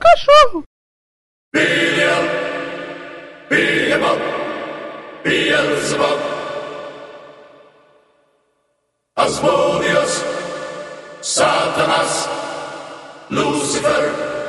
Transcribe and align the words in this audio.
cachorro. 0.00 0.64
Beelzebub, 5.22 6.20
Asmodeus, 9.16 10.24
Satanas, 11.20 12.28
Lucifer. 13.30 14.39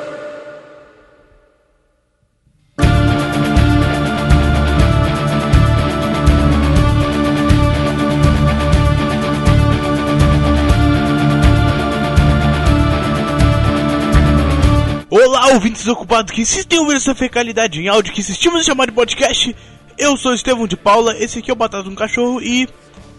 Ouvintes 15.53 15.87
ocupados 15.87 16.31
que 16.31 16.41
insistem 16.41 16.77
em 16.77 16.81
ouvir 16.81 16.95
essa 16.95 17.13
fecalidade 17.13 17.81
em 17.81 17.87
áudio 17.87 18.13
que 18.13 18.21
insistimos 18.21 18.61
em 18.61 18.65
chamar 18.65 18.85
de 18.85 18.93
podcast. 18.93 19.55
Eu 19.97 20.15
sou 20.15 20.33
Estevão 20.33 20.65
de 20.65 20.77
Paula, 20.77 21.15
esse 21.17 21.39
aqui 21.39 21.51
é 21.51 21.53
o 21.53 21.57
Batata 21.57 21.87
um 21.89 21.95
Cachorro 21.95 22.41
e 22.41 22.67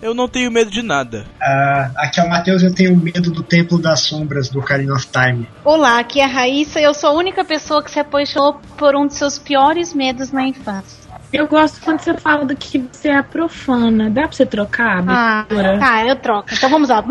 eu 0.01 0.15
não 0.15 0.27
tenho 0.27 0.51
medo 0.51 0.71
de 0.71 0.83
nada. 0.83 1.27
Ah, 1.41 1.91
aqui 1.97 2.21
é 2.21 2.25
o 2.25 2.29
Matheus, 2.29 2.63
eu 2.63 2.75
tenho 2.75 2.97
medo 2.97 3.31
do 3.31 3.43
Templo 3.43 3.79
das 3.79 4.01
Sombras 4.01 4.49
do 4.49 4.59
Ocarina 4.59 4.95
of 4.95 5.07
Time. 5.07 5.47
Olá, 5.65 5.99
aqui 5.99 6.21
é 6.21 6.25
a 6.25 6.29
Raíssa 6.29 6.81
e 6.81 6.85
eu 6.85 6.95
sou 6.95 7.11
a 7.11 7.13
única 7.13 7.45
pessoa 7.45 7.83
que 7.83 7.91
se 7.91 8.01
apaixonou 8.01 8.61
por 8.77 8.97
um 8.97 9.07
dos 9.07 9.17
seus 9.17 9.39
piores 9.39 9.95
medos 9.95 10.33
na 10.33 10.47
infância. 10.47 11.03
Eu 11.33 11.47
gosto 11.47 11.81
quando 11.83 12.01
você 12.01 12.15
fala 12.15 12.45
do 12.45 12.57
que 12.57 12.79
você 12.79 13.09
é 13.09 13.23
profana. 13.23 14.11
Dá 14.11 14.23
pra 14.23 14.33
você 14.33 14.45
trocar 14.45 15.03
a 15.09 15.41
Ah, 15.41 15.47
tá, 15.79 16.07
eu 16.07 16.17
troco. 16.17 16.49
Então 16.53 16.69
vamos 16.69 16.89
lá. 16.91 17.03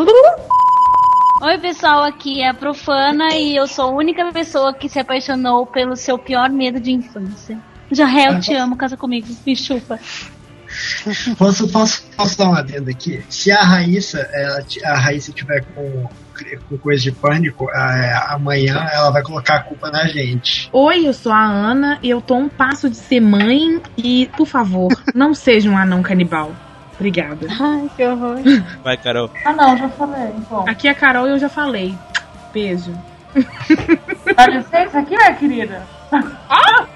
Oi, 1.42 1.58
pessoal, 1.58 2.04
aqui 2.04 2.40
é 2.40 2.50
a 2.50 2.54
Profana 2.54 3.34
e 3.34 3.56
eu 3.56 3.66
sou 3.66 3.86
a 3.86 3.92
única 3.92 4.32
pessoa 4.32 4.76
que 4.76 4.88
se 4.88 5.00
apaixonou 5.00 5.66
pelo 5.66 5.96
seu 5.96 6.16
pior 6.20 6.52
medo 6.52 6.80
de 6.80 6.92
infância. 6.92 7.58
Jarrel, 7.92 8.40
te 8.40 8.54
amo, 8.54 8.78
casa 8.78 8.96
comigo, 8.96 9.28
me 9.44 9.56
chupa. 9.56 10.00
Posso, 11.40 11.68
posso, 11.68 12.04
posso 12.16 12.38
dar 12.38 12.46
uma 12.46 12.60
adenda 12.60 12.92
aqui? 12.92 13.24
Se 13.28 13.52
a 13.52 13.64
Raíssa, 13.64 14.30
a 14.86 15.00
Raíssa 15.00 15.32
tiver 15.32 15.66
com, 15.74 16.08
com 16.70 16.78
coisa 16.78 17.02
de 17.02 17.12
pânico, 17.12 17.68
amanhã 18.28 18.88
ela 18.94 19.10
vai 19.10 19.24
colocar 19.24 19.56
a 19.56 19.64
culpa 19.64 19.90
na 19.90 20.06
gente. 20.06 20.70
Oi, 20.72 21.08
eu 21.08 21.14
sou 21.14 21.32
a 21.32 21.44
Ana 21.44 21.98
e 22.04 22.10
eu 22.12 22.22
tô 22.22 22.36
um 22.36 22.50
passo 22.50 22.88
de 22.88 22.98
ser 22.98 23.20
mãe 23.20 23.82
e, 23.98 24.30
por 24.38 24.46
favor, 24.46 24.92
não 25.16 25.34
seja 25.34 25.72
um 25.72 25.78
anão 25.78 26.04
canibal. 26.04 26.56
Obrigada. 27.02 27.48
Ai, 27.60 27.90
que 27.98 28.06
horror. 28.06 28.38
Vai, 28.84 28.96
Carol. 28.96 29.32
Ah 29.44 29.54
não, 29.54 29.76
já 29.76 29.90
falei. 29.90 30.32
Bom, 30.48 30.66
Aqui 30.70 30.88
é 30.88 30.92
a 30.92 30.96
Carol 30.96 31.28
e 31.28 31.32
eu 31.32 31.40
já 31.40 31.50
falei. 31.50 31.98
Beijo. 32.54 32.94
dá 34.36 34.46
licença 34.48 35.00
aqui, 35.00 35.16
minha 35.18 35.34
querida? 35.34 35.82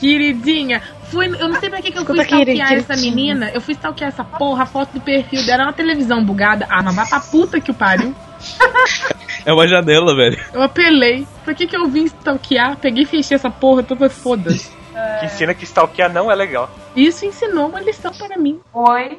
Queridinha, 0.00 0.80
fui, 1.10 1.26
eu 1.26 1.48
não 1.48 1.60
sei 1.60 1.68
pra 1.70 1.80
que, 1.82 1.92
que 1.92 1.98
eu 1.98 2.04
fui 2.04 2.16
Desculpa, 2.16 2.44
querida, 2.44 2.52
stalkear 2.64 2.78
essa 2.80 2.94
queridinha. 2.94 3.14
menina. 3.34 3.50
Eu 3.52 3.60
fui 3.60 3.74
stalkear 3.74 4.08
essa 4.08 4.24
porra, 4.24 4.62
a 4.62 4.66
foto 4.66 4.94
do 4.94 5.00
perfil 5.00 5.44
dela, 5.44 5.64
uma 5.64 5.72
televisão 5.72 6.24
bugada. 6.24 6.66
Ah, 6.70 6.82
mas 6.82 6.94
vai 6.94 7.06
pra 7.06 7.20
puta 7.20 7.60
que 7.60 7.70
o 7.70 7.74
pariu. 7.74 8.14
É 9.44 9.52
uma 9.52 9.68
janela, 9.68 10.14
velho. 10.16 10.42
Eu 10.52 10.62
apelei. 10.62 11.26
Pra 11.44 11.54
que, 11.54 11.66
que 11.66 11.76
eu 11.76 11.86
vim 11.88 12.04
stalkear? 12.04 12.76
Peguei 12.76 13.02
e 13.04 13.06
fechei 13.06 13.34
essa 13.36 13.50
porra 13.50 13.82
toda 13.82 14.08
foda-se. 14.08 14.70
Que 15.20 15.26
ensina 15.26 15.54
que 15.54 15.64
stalkear 15.64 16.12
não 16.12 16.30
é 16.30 16.34
legal. 16.34 16.68
Isso 16.94 17.24
ensinou 17.24 17.68
uma 17.68 17.80
lição 17.80 18.12
para 18.12 18.36
mim. 18.36 18.60
Oi, 18.72 19.12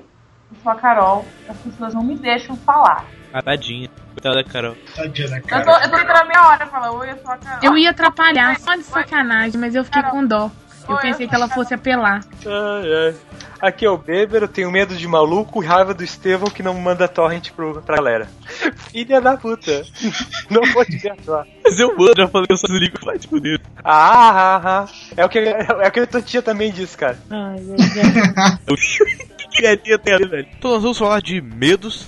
eu 0.51 0.57
sou 0.61 0.71
a 0.71 0.75
Carol. 0.75 1.25
As 1.49 1.57
pessoas 1.57 1.93
não 1.93 2.03
me 2.03 2.15
deixam 2.15 2.55
falar. 2.57 3.05
Tadinha. 3.43 3.89
Coitada 4.13 4.35
da 4.35 4.43
Carol. 4.43 4.75
Tadinha 4.95 5.27
da 5.29 5.37
Eu 5.37 5.41
tô, 5.41 5.49
cara. 5.49 5.85
eu 5.85 5.89
tô 5.89 5.97
entrando 5.97 6.17
a 6.21 6.25
meia 6.25 6.47
hora 6.47 6.65
falando, 6.67 6.95
oi, 6.97 7.11
eu 7.11 7.17
sou 7.17 7.31
a 7.31 7.37
Carol. 7.37 7.59
Eu 7.63 7.77
ia 7.77 7.89
atrapalhar, 7.89 8.59
só 8.59 8.75
de 8.75 8.83
sacanagem, 8.83 9.59
mas 9.59 9.73
eu 9.73 9.83
fiquei 9.83 10.03
com 10.03 10.25
dó. 10.25 10.51
Eu 10.87 10.95
Oi, 10.95 11.01
pensei 11.01 11.25
eu 11.25 11.29
que 11.29 11.35
ela 11.35 11.47
fosse 11.47 11.73
apelar. 11.73 12.21
Ai, 12.45 12.93
ai. 13.07 13.15
Aqui 13.63 13.85
é 13.85 13.89
o 13.89 13.97
Beber, 13.97 14.41
eu 14.41 14.47
tenho 14.49 14.69
medo 14.69 14.93
de 14.93 15.07
maluco 15.07 15.63
e 15.63 15.65
raiva 15.65 15.93
do 15.93 16.03
Estevão 16.03 16.49
que 16.49 16.61
não 16.61 16.73
manda 16.73 17.07
torrent 17.07 17.51
pro, 17.51 17.81
pra 17.81 17.95
galera. 17.95 18.29
Filha 18.91 19.21
da 19.21 19.37
puta. 19.37 19.85
Não 20.51 20.61
vou 20.73 20.83
te 20.83 20.99
perdoar. 20.99 21.47
Mas 21.63 21.79
eu 21.79 21.97
mando, 21.97 22.13
já 22.17 22.27
falei, 22.27 22.47
eu 22.49 22.57
sou 22.57 22.69
Zurico 22.69 22.99
Flight 22.99 23.25
por 23.25 23.47
isso. 23.47 23.63
Ah, 23.81 24.31
ah, 24.31 24.61
ah. 24.65 24.87
É 25.15 25.23
o 25.23 25.29
que, 25.29 25.39
é 25.39 25.87
o 25.87 25.91
que 25.91 25.99
a 26.01 26.07
tua 26.07 26.21
tia 26.21 26.41
também 26.41 26.73
disse, 26.73 26.97
cara. 26.97 27.17
que 29.49 29.65
é 29.65 29.77
tia 29.77 29.97
tem 29.97 30.13
ali, 30.13 30.27
velho? 30.27 30.47
Então 30.57 30.71
nós 30.71 30.81
vamos 30.81 30.97
falar 30.97 31.21
de 31.21 31.39
medos 31.39 32.05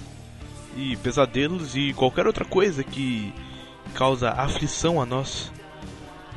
e 0.76 0.98
pesadelos 0.98 1.74
e 1.74 1.94
qualquer 1.94 2.28
outra 2.28 2.44
coisa 2.44 2.84
que 2.84 3.34
causa 3.94 4.30
aflição 4.30 5.02
a 5.02 5.06
nós. 5.06 5.54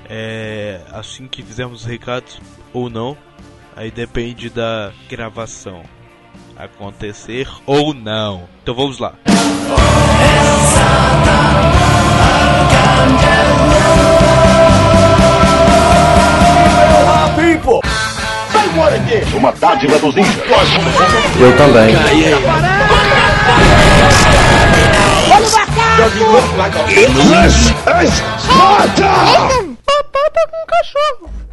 É 0.09 0.81
assim 0.93 1.27
que 1.27 1.43
fizermos 1.43 1.81
os 1.81 1.87
recados 1.87 2.41
ou 2.73 2.89
não. 2.89 3.19
Aí 3.79 3.93
depende 3.93 4.51
da 4.51 4.91
gravação 5.09 5.85
acontecer 6.57 7.49
ou 7.65 7.95
não. 7.95 8.49
Então 8.61 8.75
vamos 8.75 8.99
lá. 8.99 9.15
Uma 19.37 19.53
dádiva 19.53 19.97
dos 20.01 20.13
ninjas. 20.13 20.35
Eu 21.39 21.57
também. 21.57 21.95
Batata 29.87 30.49
com 30.51 30.67
cachorro. 30.67 31.48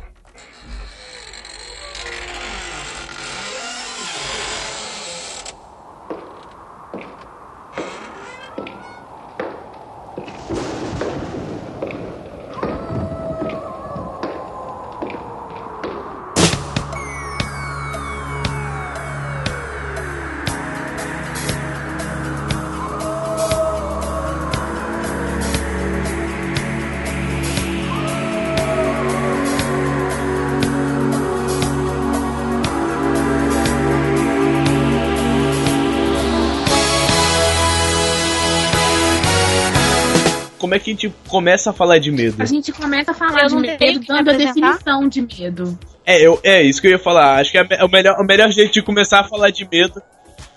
Como 40.76 40.78
é 40.78 40.80
que 40.80 40.90
a 40.90 40.94
gente 40.94 41.14
começa 41.30 41.70
a 41.70 41.74
falar 41.74 42.00
de 42.00 42.12
medo? 42.12 42.42
A 42.42 42.46
gente 42.46 42.72
começa 42.74 43.12
a 43.12 43.14
falar 43.14 43.44
Eu 43.44 43.48
de 43.50 43.56
medo 43.56 44.00
dando 44.08 44.30
a 44.30 44.34
definição 44.34 45.08
de 45.08 45.22
medo. 45.22 45.80
É, 46.06 46.22
eu, 46.26 46.40
é 46.44 46.62
isso 46.62 46.82
que 46.82 46.88
eu 46.88 46.92
ia 46.92 47.00
falar. 47.00 47.40
Acho 47.40 47.52
que 47.52 47.58
é 47.58 47.64
me- 47.64 47.82
o 47.84 47.88
melhor, 47.88 48.20
o 48.20 48.26
melhor 48.26 48.52
jeito 48.52 48.74
de 48.74 48.82
começar 48.82 49.22
a 49.22 49.24
falar 49.24 49.52
de 49.52 49.66
medo. 49.72 50.02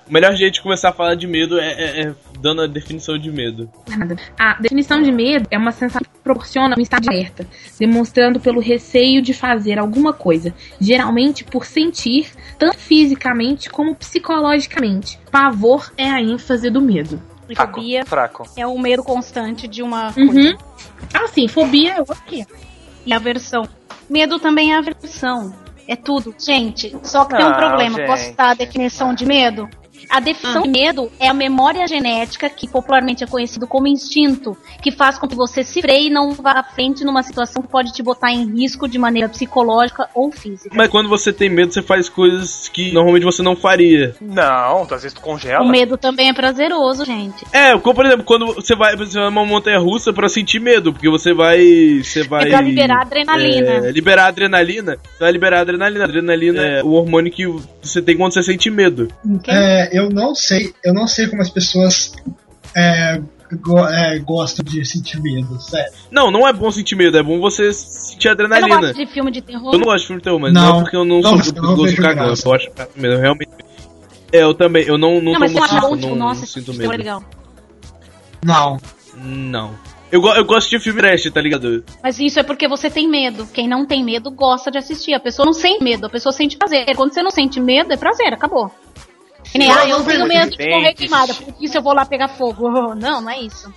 O 0.08 0.12
melhor 0.12 0.34
jeito 0.34 0.54
de 0.54 0.62
começar 0.62 0.88
a 0.88 0.92
falar 0.92 1.14
de 1.14 1.26
medo 1.26 1.58
é, 1.60 1.70
é- 1.72 2.00
é 2.08 2.14
dando 2.40 2.62
a 2.62 2.66
definição 2.66 3.16
de 3.16 3.30
medo. 3.30 3.70
Nada. 3.88 4.16
A 4.38 4.54
definição 4.60 5.00
de 5.02 5.12
medo 5.12 5.46
é 5.50 5.56
uma 5.58 5.70
sensação 5.70 6.00
que 6.02 6.18
proporciona 6.24 6.74
um 6.76 6.80
estado 6.82 7.02
de 7.02 7.10
alerta, 7.10 7.46
demonstrando 7.78 8.40
pelo 8.40 8.60
receio 8.60 9.22
de 9.22 9.32
fazer 9.32 9.78
alguma 9.78 10.12
coisa, 10.12 10.52
geralmente 10.80 11.44
por 11.44 11.64
sentir, 11.64 12.26
tanto 12.58 12.76
fisicamente 12.78 13.70
como 13.70 13.94
psicologicamente. 13.94 15.18
Pavor 15.30 15.92
é 15.96 16.08
a 16.10 16.20
ênfase 16.20 16.70
do 16.70 16.80
medo. 16.80 17.22
E 17.48 17.54
Fraco. 17.54 17.74
fobia 17.80 18.04
Fraco. 18.04 18.42
é 18.56 18.66
o 18.66 18.78
medo 18.78 19.02
constante 19.02 19.66
de 19.66 19.82
uma 19.82 20.12
Uhum. 20.16 20.26
coisa. 20.28 20.58
Ah, 21.14 21.26
sim, 21.28 21.48
fobia 21.48 21.94
é 21.94 22.00
o 22.00 22.04
quê? 22.26 22.46
E 23.06 23.12
aversão. 23.12 23.66
Medo 24.08 24.38
também 24.38 24.72
é 24.72 24.78
aversão. 24.78 25.54
É 25.86 25.96
tudo. 25.96 26.34
Gente, 26.38 26.94
só 27.02 27.24
que 27.24 27.34
tem 27.36 27.44
um 27.46 27.50
Não, 27.50 27.56
problema. 27.56 27.96
gente. 27.96 28.06
Posso 28.06 28.32
dar 28.36 28.50
a 28.50 28.54
definição 28.54 29.14
de 29.14 29.24
medo? 29.24 29.68
A 30.08 30.20
definição 30.20 30.62
de 30.62 30.68
medo 30.68 31.10
é 31.20 31.28
a 31.28 31.34
memória 31.34 31.86
genética, 31.86 32.48
que 32.48 32.68
popularmente 32.68 33.22
é 33.22 33.26
conhecido 33.26 33.66
como 33.66 33.86
instinto, 33.86 34.56
que 34.82 34.90
faz 34.90 35.18
com 35.18 35.28
que 35.28 35.34
você 35.34 35.62
se 35.62 35.80
freie 35.80 36.06
e 36.06 36.10
não 36.10 36.32
vá 36.32 36.52
à 36.52 36.62
frente 36.62 37.04
numa 37.04 37.22
situação 37.22 37.62
que 37.62 37.68
pode 37.68 37.92
te 37.92 38.02
botar 38.02 38.32
em 38.32 38.46
risco 38.54 38.88
de 38.88 38.98
maneira 38.98 39.28
psicológica 39.28 40.08
ou 40.14 40.30
física. 40.32 40.74
Mas 40.74 40.88
quando 40.88 41.08
você 41.08 41.32
tem 41.32 41.50
medo, 41.50 41.72
você 41.72 41.82
faz 41.82 42.08
coisas 42.08 42.68
que 42.68 42.92
normalmente 42.92 43.24
você 43.24 43.42
não 43.42 43.54
faria. 43.54 44.14
Não, 44.20 44.82
às 44.82 45.02
vezes 45.02 45.12
tu 45.12 45.20
congela. 45.20 45.62
O 45.64 45.68
medo 45.68 45.96
também 45.96 46.28
é 46.28 46.32
prazeroso, 46.32 47.04
gente. 47.04 47.44
É, 47.52 47.76
como 47.78 47.94
por 47.94 48.06
exemplo, 48.06 48.24
quando 48.24 48.46
você 48.46 48.74
vai, 48.74 48.96
você 48.96 49.18
vai 49.18 49.24
numa 49.28 49.44
montanha 49.44 49.78
russa 49.78 50.12
pra 50.12 50.28
sentir 50.28 50.60
medo, 50.60 50.92
porque 50.92 51.08
você 51.08 51.32
vai. 51.34 52.00
Você 52.02 52.22
vai. 52.22 52.46
É 52.46 52.50
pra 52.50 52.60
liberar 52.60 53.02
adrenalina. 53.02 53.88
É, 53.88 53.90
liberar 53.90 54.26
adrenalina. 54.26 54.96
Você 55.02 55.18
vai 55.18 55.32
liberar 55.32 55.60
adrenalina. 55.60 56.04
Adrenalina 56.04 56.62
é 56.62 56.82
o 56.82 56.92
hormônio 56.92 57.32
que 57.32 57.46
você 57.82 58.00
tem 58.00 58.16
quando 58.16 58.32
você 58.32 58.42
sente 58.42 58.70
medo. 58.70 59.08
É, 59.46 59.97
eu 59.98 60.10
não 60.10 60.34
sei, 60.34 60.74
eu 60.84 60.92
não 60.94 61.06
sei 61.06 61.26
como 61.28 61.42
as 61.42 61.50
pessoas 61.50 62.12
é, 62.76 63.20
go- 63.60 63.86
é, 63.86 64.18
gostam 64.20 64.64
de 64.64 64.84
sentir 64.84 65.20
medo, 65.20 65.60
sério. 65.60 65.92
Não, 66.10 66.30
não 66.30 66.46
é 66.46 66.52
bom 66.52 66.70
sentir 66.70 66.96
medo, 66.96 67.16
é 67.18 67.22
bom 67.22 67.38
você 67.40 67.72
sentir 67.72 68.22
Você 68.22 68.28
não 68.28 68.32
adrenalina. 68.32 68.80
gosta 68.80 68.94
de 68.94 69.06
filme 69.06 69.30
de 69.30 69.42
terror? 69.42 69.72
Eu 69.74 69.78
não 69.78 69.84
gosto 69.86 70.00
de 70.02 70.06
filme 70.06 70.20
de 70.20 70.24
terror, 70.24 70.38
mas 70.40 70.52
não, 70.52 70.62
Não. 70.62 70.78
é 70.78 70.82
porque 70.82 70.96
eu 70.96 71.04
não, 71.04 71.20
Não, 71.20 71.42
sou 71.42 71.54
eu 71.54 71.62
não 71.62 71.68
gostoso 71.70 71.82
vejo 71.90 72.02
cagão, 72.02 72.26
eu 72.28 72.36
só 72.36 72.54
acho 72.54 72.70
medo, 72.96 73.14
eu 73.14 73.20
realmente. 73.20 73.50
É, 74.32 74.42
eu 74.42 74.52
também, 74.54 74.84
eu 74.84 74.98
não, 74.98 75.20
não, 75.22 75.32
Não, 75.32 75.40
mas 75.40 75.52
tomo 75.52 75.66
susto, 75.68 75.80
bom, 75.80 75.96
tipo, 75.96 76.08
não, 76.10 76.16
nossa, 76.16 76.40
não 76.40 76.46
sinto 76.46 76.74
medo. 76.74 76.90
legal. 76.90 77.22
Não. 78.44 78.78
Não. 79.16 79.74
Eu, 80.10 80.22
eu 80.26 80.44
gosto 80.44 80.70
de 80.70 80.78
filme 80.78 81.00
trash, 81.00 81.30
tá 81.30 81.40
ligado? 81.40 81.84
Mas 82.02 82.18
isso 82.18 82.38
é 82.40 82.42
porque 82.42 82.66
você 82.66 82.88
tem 82.88 83.06
medo. 83.08 83.46
Quem 83.52 83.68
não 83.68 83.84
tem 83.86 84.02
medo 84.04 84.30
gosta 84.30 84.70
de 84.70 84.78
assistir. 84.78 85.12
A 85.12 85.20
pessoa 85.20 85.44
não 85.44 85.52
sente 85.52 85.82
medo, 85.84 86.06
a 86.06 86.08
pessoa 86.08 86.32
sente 86.32 86.56
prazer. 86.56 86.94
Quando 86.96 87.12
você 87.12 87.22
não 87.22 87.30
sente 87.30 87.60
medo, 87.60 87.92
é 87.92 87.96
prazer, 87.96 88.32
acabou. 88.32 88.70
Que 89.52 89.58
nem, 89.58 89.68
Eu 89.68 89.74
ah, 89.74 89.86
não 89.86 89.88
eu 89.98 90.04
tenho 90.04 90.26
medo 90.26 90.56
de 90.56 90.68
morrer 90.70 90.94
queimada, 90.94 91.34
por 91.34 91.54
isso 91.60 91.76
eu 91.76 91.82
vou 91.82 91.94
lá 91.94 92.04
pegar 92.04 92.28
fogo. 92.28 92.68
Não, 92.94 93.20
não 93.22 93.30
é 93.30 93.40
isso. 93.40 93.72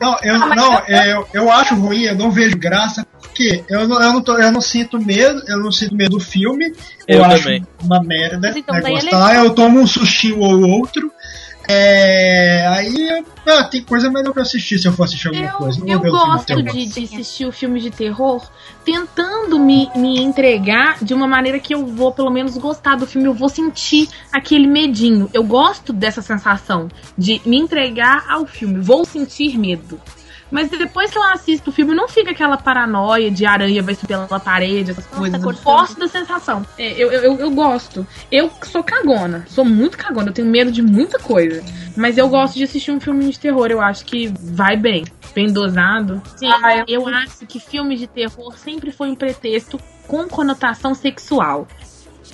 Não, 0.00 0.16
eu, 0.22 0.34
Ah, 0.36 0.54
não, 0.54 0.78
eu- 0.86 1.28
eu, 1.32 1.50
acho 1.50 1.74
ruim, 1.74 2.02
eu 2.02 2.14
não 2.14 2.30
vejo 2.30 2.56
graça, 2.56 3.06
porque 3.20 3.64
eu 3.68 3.88
não, 3.88 4.00
eu 4.00 4.12
não, 4.12 4.22
tô- 4.22 4.36
eu 4.38 4.52
não 4.52 4.60
sinto 4.60 4.98
medo, 5.00 5.42
eu 5.48 5.58
não 5.58 5.72
sinto 5.72 5.94
medo 5.94 6.10
do 6.18 6.20
filme, 6.20 6.66
eu, 7.08 7.18
Eu 7.18 7.24
acho 7.24 7.42
também. 7.44 7.66
uma 7.82 8.02
merda 8.02 8.38
Mas 8.48 8.56
então, 8.56 8.74
né, 8.74 8.80
daí 8.82 8.92
é 8.92 9.00
gostar, 9.00 9.34
eu 9.36 9.50
tomo 9.54 9.80
um 9.80 9.86
sustinho 9.86 10.38
ou 10.40 10.60
outro, 10.68 11.10
é, 11.68 12.66
aí 12.68 13.24
ah, 13.46 13.64
tem 13.64 13.82
coisa 13.82 14.10
melhor 14.10 14.32
pra 14.32 14.42
assistir 14.42 14.78
se 14.78 14.86
eu 14.86 14.92
for 14.92 15.04
assistir 15.04 15.28
alguma 15.28 15.46
Eu, 15.46 15.52
coisa. 15.52 15.80
Não 15.80 15.88
eu 15.88 16.00
gosto 16.00 16.62
de, 16.62 16.86
de 16.86 17.04
assistir 17.04 17.46
o 17.46 17.52
filme 17.52 17.80
de 17.80 17.90
terror 17.90 18.48
tentando 18.84 19.58
me, 19.58 19.90
me 19.96 20.20
entregar 20.20 21.02
de 21.02 21.12
uma 21.12 21.26
maneira 21.26 21.58
que 21.58 21.74
eu 21.74 21.84
vou, 21.86 22.12
pelo 22.12 22.30
menos, 22.30 22.56
gostar 22.56 22.96
do 22.96 23.06
filme, 23.06 23.26
eu 23.26 23.34
vou 23.34 23.48
sentir 23.48 24.08
aquele 24.32 24.66
medinho. 24.66 25.28
Eu 25.34 25.42
gosto 25.42 25.92
dessa 25.92 26.22
sensação 26.22 26.88
de 27.18 27.40
me 27.44 27.56
entregar 27.56 28.24
ao 28.28 28.46
filme, 28.46 28.80
vou 28.80 29.04
sentir 29.04 29.58
medo. 29.58 30.00
Mas 30.50 30.68
depois 30.68 31.10
que 31.10 31.18
eu 31.18 31.22
assisto 31.24 31.70
o 31.70 31.72
filme, 31.72 31.94
não 31.94 32.08
fica 32.08 32.30
aquela 32.30 32.56
paranoia 32.56 33.30
de 33.30 33.44
aranha 33.44 33.82
vai 33.82 33.94
subir 33.94 34.08
pela 34.26 34.38
parede, 34.40 34.92
essas 34.92 35.04
Nossa, 35.06 35.18
coisas. 35.18 35.42
Eu 35.42 35.52
gosto 35.64 35.98
da 35.98 36.08
sensação. 36.08 36.64
É, 36.78 36.92
eu, 36.92 37.10
eu, 37.10 37.36
eu, 37.38 37.50
gosto. 37.50 38.06
Eu 38.30 38.50
sou 38.62 38.82
cagona, 38.82 39.44
sou 39.48 39.64
muito 39.64 39.98
cagona, 39.98 40.28
eu 40.28 40.32
tenho 40.32 40.48
medo 40.48 40.70
de 40.70 40.82
muita 40.82 41.18
coisa. 41.18 41.64
Mas 41.96 42.16
eu 42.16 42.28
gosto 42.28 42.54
de 42.54 42.64
assistir 42.64 42.92
um 42.92 43.00
filme 43.00 43.28
de 43.28 43.38
terror, 43.38 43.66
eu 43.70 43.80
acho 43.80 44.04
que 44.04 44.28
vai 44.40 44.76
bem, 44.76 45.04
bem 45.34 45.52
dosado. 45.52 46.22
Sim, 46.36 46.48
Ah, 46.48 46.78
eu- 46.78 46.84
eu 46.88 47.08
acho 47.08 47.44
que 47.46 47.58
filme 47.58 47.96
de 47.96 48.06
terror 48.06 48.56
sempre 48.56 48.92
foi 48.92 49.10
um 49.10 49.14
pretexto 49.16 49.80
com 50.06 50.28
conotação 50.28 50.94
sexual. 50.94 51.66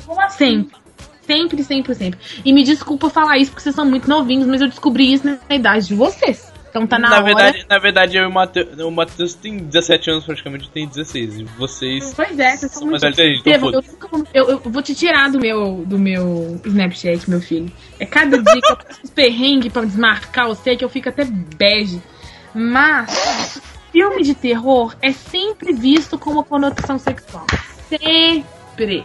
Como 0.04 0.20
assim? 0.20 0.68
Sempre. 0.68 0.82
Sempre, 1.24 1.64
sempre, 1.64 1.94
sempre. 1.94 2.20
E 2.44 2.52
me 2.52 2.62
desculpa 2.64 3.08
falar 3.08 3.38
isso 3.38 3.52
porque 3.52 3.62
vocês 3.62 3.74
são 3.74 3.86
muito 3.86 4.08
novinhos, 4.08 4.46
mas 4.46 4.60
eu 4.60 4.68
descobri 4.68 5.12
isso 5.12 5.24
na 5.24 5.54
idade 5.54 5.86
de 5.86 5.94
vocês. 5.94 6.51
Então 6.72 6.86
tá 6.86 6.98
na, 6.98 7.10
na 7.10 7.16
hora. 7.16 7.24
verdade, 7.26 7.66
na 7.68 7.78
verdade, 7.78 8.16
eu 8.16 8.24
e 8.24 8.26
o 8.26 8.32
Matheus, 8.32 8.78
o 8.78 8.90
Matheus 8.90 9.34
tem 9.34 9.58
17 9.58 10.10
anos 10.10 10.24
praticamente, 10.24 10.70
tem 10.70 10.88
16. 10.88 11.40
E 11.40 11.44
vocês 11.44 12.14
Pois 12.16 12.38
é, 12.38 12.56
vocês 12.56 12.72
são 12.72 12.86
muito 12.86 13.02
mais 13.02 13.14
velhos 13.14 13.42
então 13.44 13.70
eu, 13.70 13.82
nunca 13.82 14.08
eu, 14.32 14.48
eu 14.48 14.58
vou 14.58 14.82
te 14.82 14.94
tirar 14.94 15.30
do 15.30 15.38
meu, 15.38 15.84
do 15.86 15.98
meu 15.98 16.58
Snapchat, 16.64 17.28
meu 17.28 17.42
filho. 17.42 17.70
É 18.00 18.06
cada 18.06 18.42
dia 18.42 18.60
que 18.62 18.72
eu 18.72 18.76
passo 18.76 19.00
uns 19.04 19.10
perrengues 19.10 19.70
pra 19.70 19.84
desmarcar 19.84 20.48
você 20.48 20.74
que 20.74 20.82
eu 20.82 20.88
fico 20.88 21.10
até 21.10 21.26
bege. 21.26 22.00
Mas, 22.54 23.60
filme 23.92 24.22
de 24.22 24.34
terror 24.34 24.96
é 25.02 25.12
sempre 25.12 25.74
visto 25.74 26.18
com 26.18 26.30
uma 26.30 26.42
conotação 26.42 26.98
sexual. 26.98 27.46
Sempre. 27.86 29.04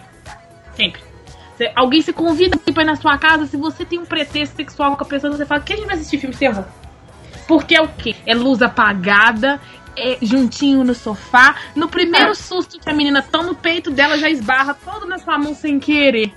Sempre. 0.74 1.02
Alguém 1.76 2.02
se 2.02 2.14
convida 2.14 2.58
pra 2.58 2.84
ir 2.84 2.86
na 2.86 2.96
sua 2.96 3.18
casa, 3.18 3.46
se 3.46 3.58
você 3.58 3.84
tem 3.84 4.00
um 4.00 4.06
pretexto 4.06 4.56
sexual 4.56 4.96
com 4.96 5.04
a 5.04 5.08
pessoa, 5.08 5.36
você 5.36 5.46
fala 5.46 5.60
que 5.60 5.74
a 5.74 5.76
gente 5.76 5.86
vai 5.86 5.96
assistir 5.96 6.18
filme 6.18 6.34
de 6.34 6.40
terror. 6.40 6.64
Porque 7.48 7.76
é 7.76 7.82
o 7.82 7.88
quê? 7.88 8.16
É 8.26 8.34
luz 8.36 8.62
apagada, 8.62 9.60
é 9.96 10.18
juntinho 10.22 10.84
no 10.84 10.94
sofá. 10.94 11.56
No 11.76 11.88
primeiro 11.88 12.36
susto 12.36 12.80
que 12.80 12.90
a 12.90 12.94
menina 12.94 13.22
toma 13.22 13.52
o 13.52 13.56
peito 13.56 13.90
dela, 13.92 14.18
já 14.18 14.30
esbarra 14.30 14.74
todo 14.74 15.06
na 15.06 15.18
sua 15.18 15.38
mão 15.38 15.56
sem 15.56 15.80
querer. 15.80 16.34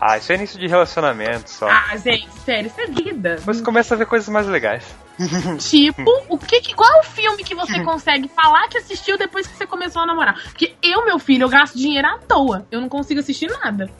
Ah, 0.00 0.18
isso 0.18 0.30
é 0.30 0.34
início 0.34 0.58
de 0.58 0.66
relacionamento 0.66 1.48
só. 1.48 1.68
Ah, 1.70 1.96
gente, 1.96 2.28
sério, 2.44 2.66
isso 2.66 2.80
é 2.80 2.86
vida. 2.86 3.36
Depois 3.36 3.60
começa 3.62 3.94
a 3.94 3.96
ver 3.98 4.04
coisas 4.06 4.28
mais 4.28 4.46
legais. 4.46 4.84
Tipo, 5.58 6.02
o 6.28 6.36
que, 6.38 6.60
que- 6.60 6.74
qual 6.74 6.90
é 6.96 7.00
o 7.00 7.04
filme 7.04 7.42
que 7.42 7.54
você 7.54 7.82
consegue 7.82 8.28
falar 8.28 8.68
que 8.68 8.76
assistiu 8.76 9.16
depois 9.16 9.46
que 9.46 9.56
você 9.56 9.66
começou 9.66 10.02
a 10.02 10.06
namorar? 10.06 10.34
Porque 10.42 10.74
eu, 10.82 11.06
meu 11.06 11.18
filho, 11.18 11.44
eu 11.44 11.48
gasto 11.48 11.78
dinheiro 11.78 12.06
à 12.06 12.18
toa. 12.18 12.66
Eu 12.70 12.80
não 12.82 12.88
consigo 12.90 13.20
assistir 13.20 13.48
nada. 13.48 13.90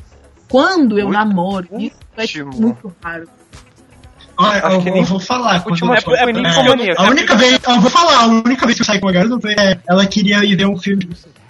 Quando 0.48 0.98
eu 0.98 1.06
Ui- 1.06 1.12
namoro, 1.12 1.66
isso 1.78 1.96
é 2.16 2.42
muito 2.44 2.94
raro. 3.02 3.26
Olha, 4.38 4.66
Acho 4.66 4.76
eu, 4.76 4.82
que 4.82 4.88
eu 4.90 5.04
vou 5.04 5.20
falar. 5.20 5.64
último 5.66 5.90
eu 5.94 5.94
é- 5.94 5.98
é 5.98 6.90
é, 6.90 6.94
a 6.96 7.02
única 7.10 7.34
vez, 7.36 7.58
eu 7.66 7.80
vou 7.80 7.90
falar, 7.90 8.16
a 8.22 8.26
única 8.26 8.66
vez 8.66 8.76
que 8.76 8.82
eu 8.82 8.86
saí 8.86 9.00
com 9.00 9.06
uma 9.06 9.12
garota 9.12 9.40
foi 9.40 9.52
é, 9.54 9.78
ela 9.88 10.06
queria 10.06 10.44
ir 10.44 10.56
ver 10.56 10.66
um 10.66 10.76
filme. 10.78 11.08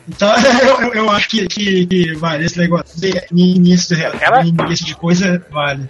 Então 0.09 0.33
eu, 0.63 0.95
eu, 0.95 1.11
acho 1.11 1.29
que, 1.29 1.47
que, 1.49 1.85
que 1.87 2.15
vale 2.15 2.45
esse 2.45 2.57
negócio 2.59 3.01
de 3.01 3.11
início, 3.33 3.97
de, 3.97 4.03
Ela- 4.05 4.45
início 4.45 4.87
de 4.87 4.95
coisa, 4.95 5.45
vale. 5.51 5.89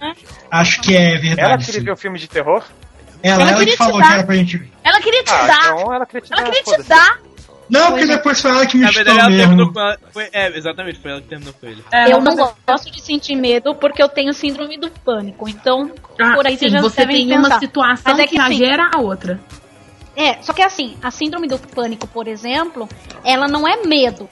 Acho 0.49 0.81
que 0.81 0.95
é 0.95 1.17
verdade. 1.17 1.39
Ela 1.41 1.57
queria 1.59 1.73
sim. 1.79 1.85
ver 1.85 1.91
o 1.91 1.97
filme 1.97 2.17
de 2.17 2.27
terror? 2.27 2.63
Ela, 3.21 3.41
Ela 3.41 3.49
ela 3.51 3.59
queria 3.59 3.65
que 3.73 3.77
te 3.83 3.85
falou 3.85 3.99
dar. 3.99 4.07
que 4.07 4.13
era 4.13 4.23
pra 4.23 4.35
gente 4.35 4.57
ver. 4.57 4.71
Ela 4.83 5.01
queria 5.01 5.23
te 5.23 5.31
Ah, 5.31 5.47
dar. 5.47 5.73
então 5.75 5.93
ela 5.93 6.05
queria 6.05 6.21
te 6.21 6.33
Ela 6.33 6.41
dar. 6.41 6.51
queria 6.51 6.63
te 6.77 6.83
dar. 6.89 7.19
Não, 7.69 7.91
porque 7.91 8.05
depois 8.05 8.41
foi 8.41 8.51
ela 8.51 8.65
que 8.65 8.77
me 8.77 8.83
Na 8.83 8.91
verdade, 8.91 9.19
ela 9.19 9.29
mesmo. 9.29 9.41
terminou 9.47 9.73
com 9.73 9.79
ela. 9.79 9.99
Foi, 10.11 10.29
é, 10.31 10.57
exatamente, 10.57 10.99
foi 10.99 11.11
ela 11.11 11.21
que 11.21 11.27
terminou 11.27 11.53
com 11.53 11.65
ele. 11.67 11.83
É, 11.91 12.11
eu 12.13 12.21
mas 12.21 12.35
não 12.35 12.53
gosto 12.67 12.89
de 12.91 13.01
sentir 13.01 13.35
medo 13.35 13.75
porque 13.75 14.01
eu 14.01 14.07
tenho 14.07 14.33
síndrome 14.33 14.77
do 14.77 14.89
pânico. 14.89 15.49
Então, 15.49 15.91
Ah, 16.19 16.33
por 16.33 16.45
aí 16.47 16.53
sim, 16.53 16.59
vocês 16.59 16.71
já 16.71 16.81
você 16.81 17.05
tem 17.05 17.31
uma 17.33 17.43
pensar. 17.43 17.59
situação 17.59 18.03
Mas 18.13 18.19
é 18.19 18.23
que, 18.27 18.35
que 18.35 18.41
assim- 18.41 18.55
gera 18.57 18.89
a 18.93 18.99
outra. 18.99 19.39
É, 20.15 20.41
só 20.41 20.51
que 20.53 20.61
assim, 20.61 20.97
a 21.03 21.11
síndrome 21.11 21.47
do 21.47 21.59
pânico, 21.59 22.07
por 22.07 22.27
exemplo, 22.27 22.87
ela 23.23 23.47
não 23.47 23.67
é 23.67 23.77
medo. 23.85 24.29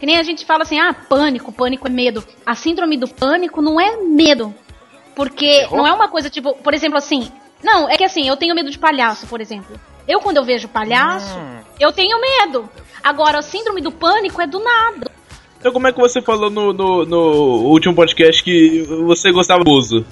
Que 0.00 0.06
nem 0.06 0.18
a 0.18 0.22
gente 0.22 0.44
fala 0.44 0.62
assim, 0.64 0.80
ah, 0.80 0.92
pânico, 0.92 1.52
pânico 1.52 1.86
é 1.86 1.90
medo. 1.90 2.24
A 2.44 2.54
síndrome 2.54 2.96
do 2.96 3.06
pânico 3.06 3.62
não 3.62 3.80
é 3.80 3.96
medo. 3.98 4.52
Porque 5.14 5.66
não 5.70 5.86
é 5.86 5.92
uma 5.92 6.08
coisa 6.08 6.28
tipo, 6.28 6.54
por 6.56 6.74
exemplo, 6.74 6.98
assim. 6.98 7.30
Não, 7.62 7.88
é 7.88 7.96
que 7.96 8.04
assim, 8.04 8.26
eu 8.28 8.36
tenho 8.36 8.54
medo 8.54 8.70
de 8.70 8.78
palhaço, 8.78 9.26
por 9.28 9.40
exemplo. 9.40 9.78
Eu, 10.06 10.20
quando 10.20 10.36
eu 10.38 10.44
vejo 10.44 10.68
palhaço, 10.68 11.38
Hum. 11.38 11.58
eu 11.80 11.92
tenho 11.92 12.20
medo. 12.20 12.68
Agora, 13.02 13.38
a 13.38 13.42
síndrome 13.42 13.80
do 13.80 13.90
pânico 13.92 14.40
é 14.40 14.46
do 14.46 14.58
nada. 14.60 15.10
Então, 15.58 15.72
como 15.72 15.86
é 15.86 15.92
que 15.92 15.98
você 16.00 16.20
falou 16.20 16.50
no, 16.50 16.72
no, 16.72 17.04
no 17.06 17.20
último 17.70 17.94
podcast 17.94 18.42
que 18.44 18.82
você 19.06 19.32
gostava 19.32 19.60
do 19.60 19.64
Bozo? 19.64 20.04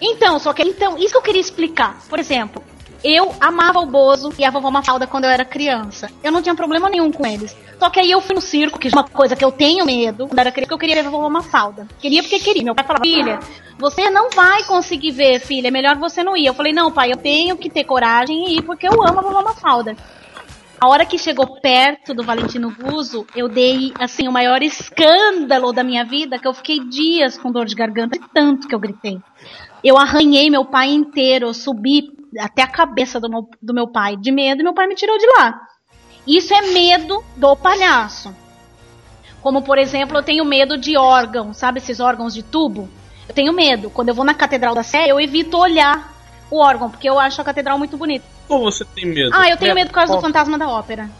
Então, 0.00 0.38
só 0.38 0.52
que 0.52 0.62
então, 0.62 0.96
isso 0.98 1.10
que 1.12 1.16
eu 1.16 1.22
queria 1.22 1.40
explicar. 1.40 1.98
Por 2.08 2.18
exemplo, 2.18 2.62
eu 3.04 3.34
amava 3.38 3.80
o 3.80 3.86
Bozo 3.86 4.32
e 4.38 4.44
a 4.44 4.50
vovó 4.50 4.70
Mafalda 4.70 5.06
quando 5.06 5.24
eu 5.24 5.30
era 5.30 5.44
criança. 5.44 6.10
Eu 6.22 6.32
não 6.32 6.40
tinha 6.40 6.54
problema 6.54 6.88
nenhum 6.88 7.12
com 7.12 7.26
eles. 7.26 7.54
Só 7.78 7.90
que 7.90 8.00
aí 8.00 8.10
eu 8.10 8.20
fui 8.22 8.34
no 8.34 8.40
circo, 8.40 8.78
que 8.78 8.88
é 8.88 8.90
uma 8.90 9.04
coisa 9.04 9.36
que 9.36 9.44
eu 9.44 9.52
tenho 9.52 9.84
medo. 9.84 10.26
Quando 10.26 10.38
era 10.38 10.50
criança, 10.50 10.72
eu 10.72 10.78
queria 10.78 10.94
ver 10.94 11.08
a 11.08 11.10
vovó 11.10 11.28
Mafalda. 11.28 11.86
Queria 11.98 12.22
porque 12.22 12.38
queria. 12.38 12.64
Meu 12.64 12.74
pai 12.74 12.86
falava, 12.86 13.04
filha, 13.04 13.40
você 13.78 14.08
não 14.08 14.30
vai 14.30 14.64
conseguir 14.64 15.10
ver, 15.10 15.38
filha. 15.38 15.68
É 15.68 15.70
melhor 15.70 15.98
você 15.98 16.24
não 16.24 16.34
ir. 16.34 16.46
Eu 16.46 16.54
falei, 16.54 16.72
não, 16.72 16.90
pai, 16.90 17.12
eu 17.12 17.18
tenho 17.18 17.58
que 17.58 17.68
ter 17.68 17.84
coragem 17.84 18.48
e 18.48 18.56
ir 18.56 18.62
porque 18.62 18.88
eu 18.88 19.06
amo 19.06 19.18
a 19.18 19.22
vovó 19.22 19.42
Mafalda. 19.42 19.94
A 20.80 20.88
hora 20.88 21.04
que 21.04 21.18
chegou 21.18 21.60
perto 21.60 22.14
do 22.14 22.24
Valentino 22.24 22.74
Guzzo, 22.74 23.26
eu 23.36 23.48
dei, 23.48 23.92
assim, 23.98 24.26
o 24.26 24.32
maior 24.32 24.62
escândalo 24.62 25.72
da 25.72 25.84
minha 25.84 26.04
vida, 26.04 26.38
que 26.38 26.48
eu 26.48 26.54
fiquei 26.54 26.80
dias 26.80 27.36
com 27.36 27.52
dor 27.52 27.66
de 27.66 27.74
garganta, 27.74 28.18
tanto 28.32 28.66
que 28.66 28.74
eu 28.74 28.80
gritei. 28.80 29.18
Eu 29.82 29.98
arranhei 29.98 30.48
meu 30.48 30.64
pai 30.64 30.90
inteiro, 30.90 31.46
eu 31.46 31.54
subi 31.54 32.10
até 32.38 32.62
a 32.62 32.66
cabeça 32.66 33.20
do 33.20 33.28
meu, 33.28 33.48
do 33.60 33.74
meu 33.74 33.88
pai 33.88 34.16
de 34.16 34.30
medo 34.30 34.60
e 34.60 34.64
meu 34.64 34.74
pai 34.74 34.86
me 34.86 34.94
tirou 34.94 35.18
de 35.18 35.26
lá. 35.38 35.60
Isso 36.26 36.54
é 36.54 36.62
medo 36.72 37.22
do 37.36 37.54
palhaço. 37.56 38.34
Como, 39.42 39.62
por 39.62 39.76
exemplo, 39.76 40.16
eu 40.16 40.22
tenho 40.22 40.44
medo 40.44 40.78
de 40.78 40.96
órgão, 40.96 41.52
sabe 41.52 41.78
esses 41.78 42.00
órgãos 42.00 42.32
de 42.32 42.42
tubo? 42.42 42.88
Eu 43.28 43.34
tenho 43.34 43.52
medo. 43.52 43.90
Quando 43.90 44.08
eu 44.08 44.14
vou 44.14 44.24
na 44.24 44.34
Catedral 44.34 44.74
da 44.74 44.82
Sé, 44.82 45.10
eu 45.10 45.20
evito 45.20 45.58
olhar 45.58 46.14
o 46.50 46.58
órgão, 46.58 46.90
porque 46.90 47.08
eu 47.08 47.18
acho 47.18 47.40
a 47.40 47.44
catedral 47.44 47.78
muito 47.78 47.96
bonita. 47.96 48.24
Como 48.46 48.64
você 48.64 48.84
tem 48.84 49.06
medo? 49.06 49.30
Ah, 49.32 49.48
eu 49.48 49.56
tenho 49.56 49.74
Medo, 49.74 49.88
por 49.88 49.94
causa 49.94 50.14
do 50.14 50.20
fantasma 50.20 50.58
da 50.58 50.68
ópera. 50.68 51.10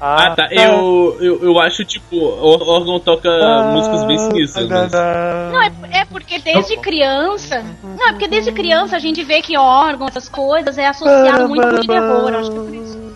Ah, 0.00 0.34
tá. 0.36 0.48
Eu, 0.50 1.16
eu, 1.20 1.42
eu 1.42 1.58
acho, 1.58 1.84
tipo, 1.84 2.16
o 2.16 2.70
órgão 2.70 3.00
toca 3.00 3.30
músicas 3.72 4.04
bem 4.04 4.18
sinistras, 4.18 4.68
mas... 4.68 4.92
Não, 4.92 5.62
é, 5.62 5.72
é 6.00 6.04
porque 6.04 6.38
desde 6.38 6.76
criança. 6.76 7.64
Não, 7.82 8.08
é 8.08 8.12
porque 8.12 8.28
desde 8.28 8.52
criança 8.52 8.96
a 8.96 8.98
gente 8.98 9.24
vê 9.24 9.40
que 9.40 9.56
órgão, 9.56 10.06
essas 10.06 10.28
coisas, 10.28 10.76
é 10.76 10.86
associado 10.86 11.48
muito 11.48 11.66
com 11.66 11.86
terror. 11.86 12.34
Acho 12.34 12.50
que 12.50 12.58
é 12.58 12.60
por 12.60 12.74
isso. 12.74 13.06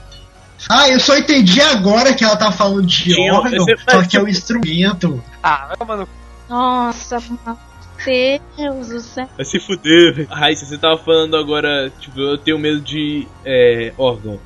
Ah, 0.68 0.88
eu 0.88 1.00
só 1.00 1.16
entendi 1.16 1.60
agora 1.60 2.14
que 2.14 2.24
ela 2.24 2.36
tá 2.36 2.52
falando 2.52 2.86
de 2.86 3.14
Tinha- 3.14 3.32
órgão, 3.34 3.66
só 3.88 4.02
que 4.02 4.16
é 4.16 4.22
o 4.22 4.28
instrumento. 4.28 5.22
Ah, 5.42 5.66
vai 5.68 5.76
tomar 5.76 5.96
no 5.96 6.08
Nossa, 6.48 7.18
meu 8.06 8.40
Deus 8.56 8.88
do 8.88 9.00
céu. 9.00 9.28
Vai 9.36 9.44
se 9.44 9.60
fuder, 9.60 10.14
velho. 10.14 10.28
Raíssa, 10.30 10.64
você 10.64 10.78
tava 10.78 10.96
falando 10.98 11.36
agora, 11.36 11.92
tipo, 12.00 12.18
eu 12.18 12.38
tenho 12.38 12.58
medo 12.58 12.80
de 12.80 13.26
é, 13.44 13.92
órgão. 13.98 14.40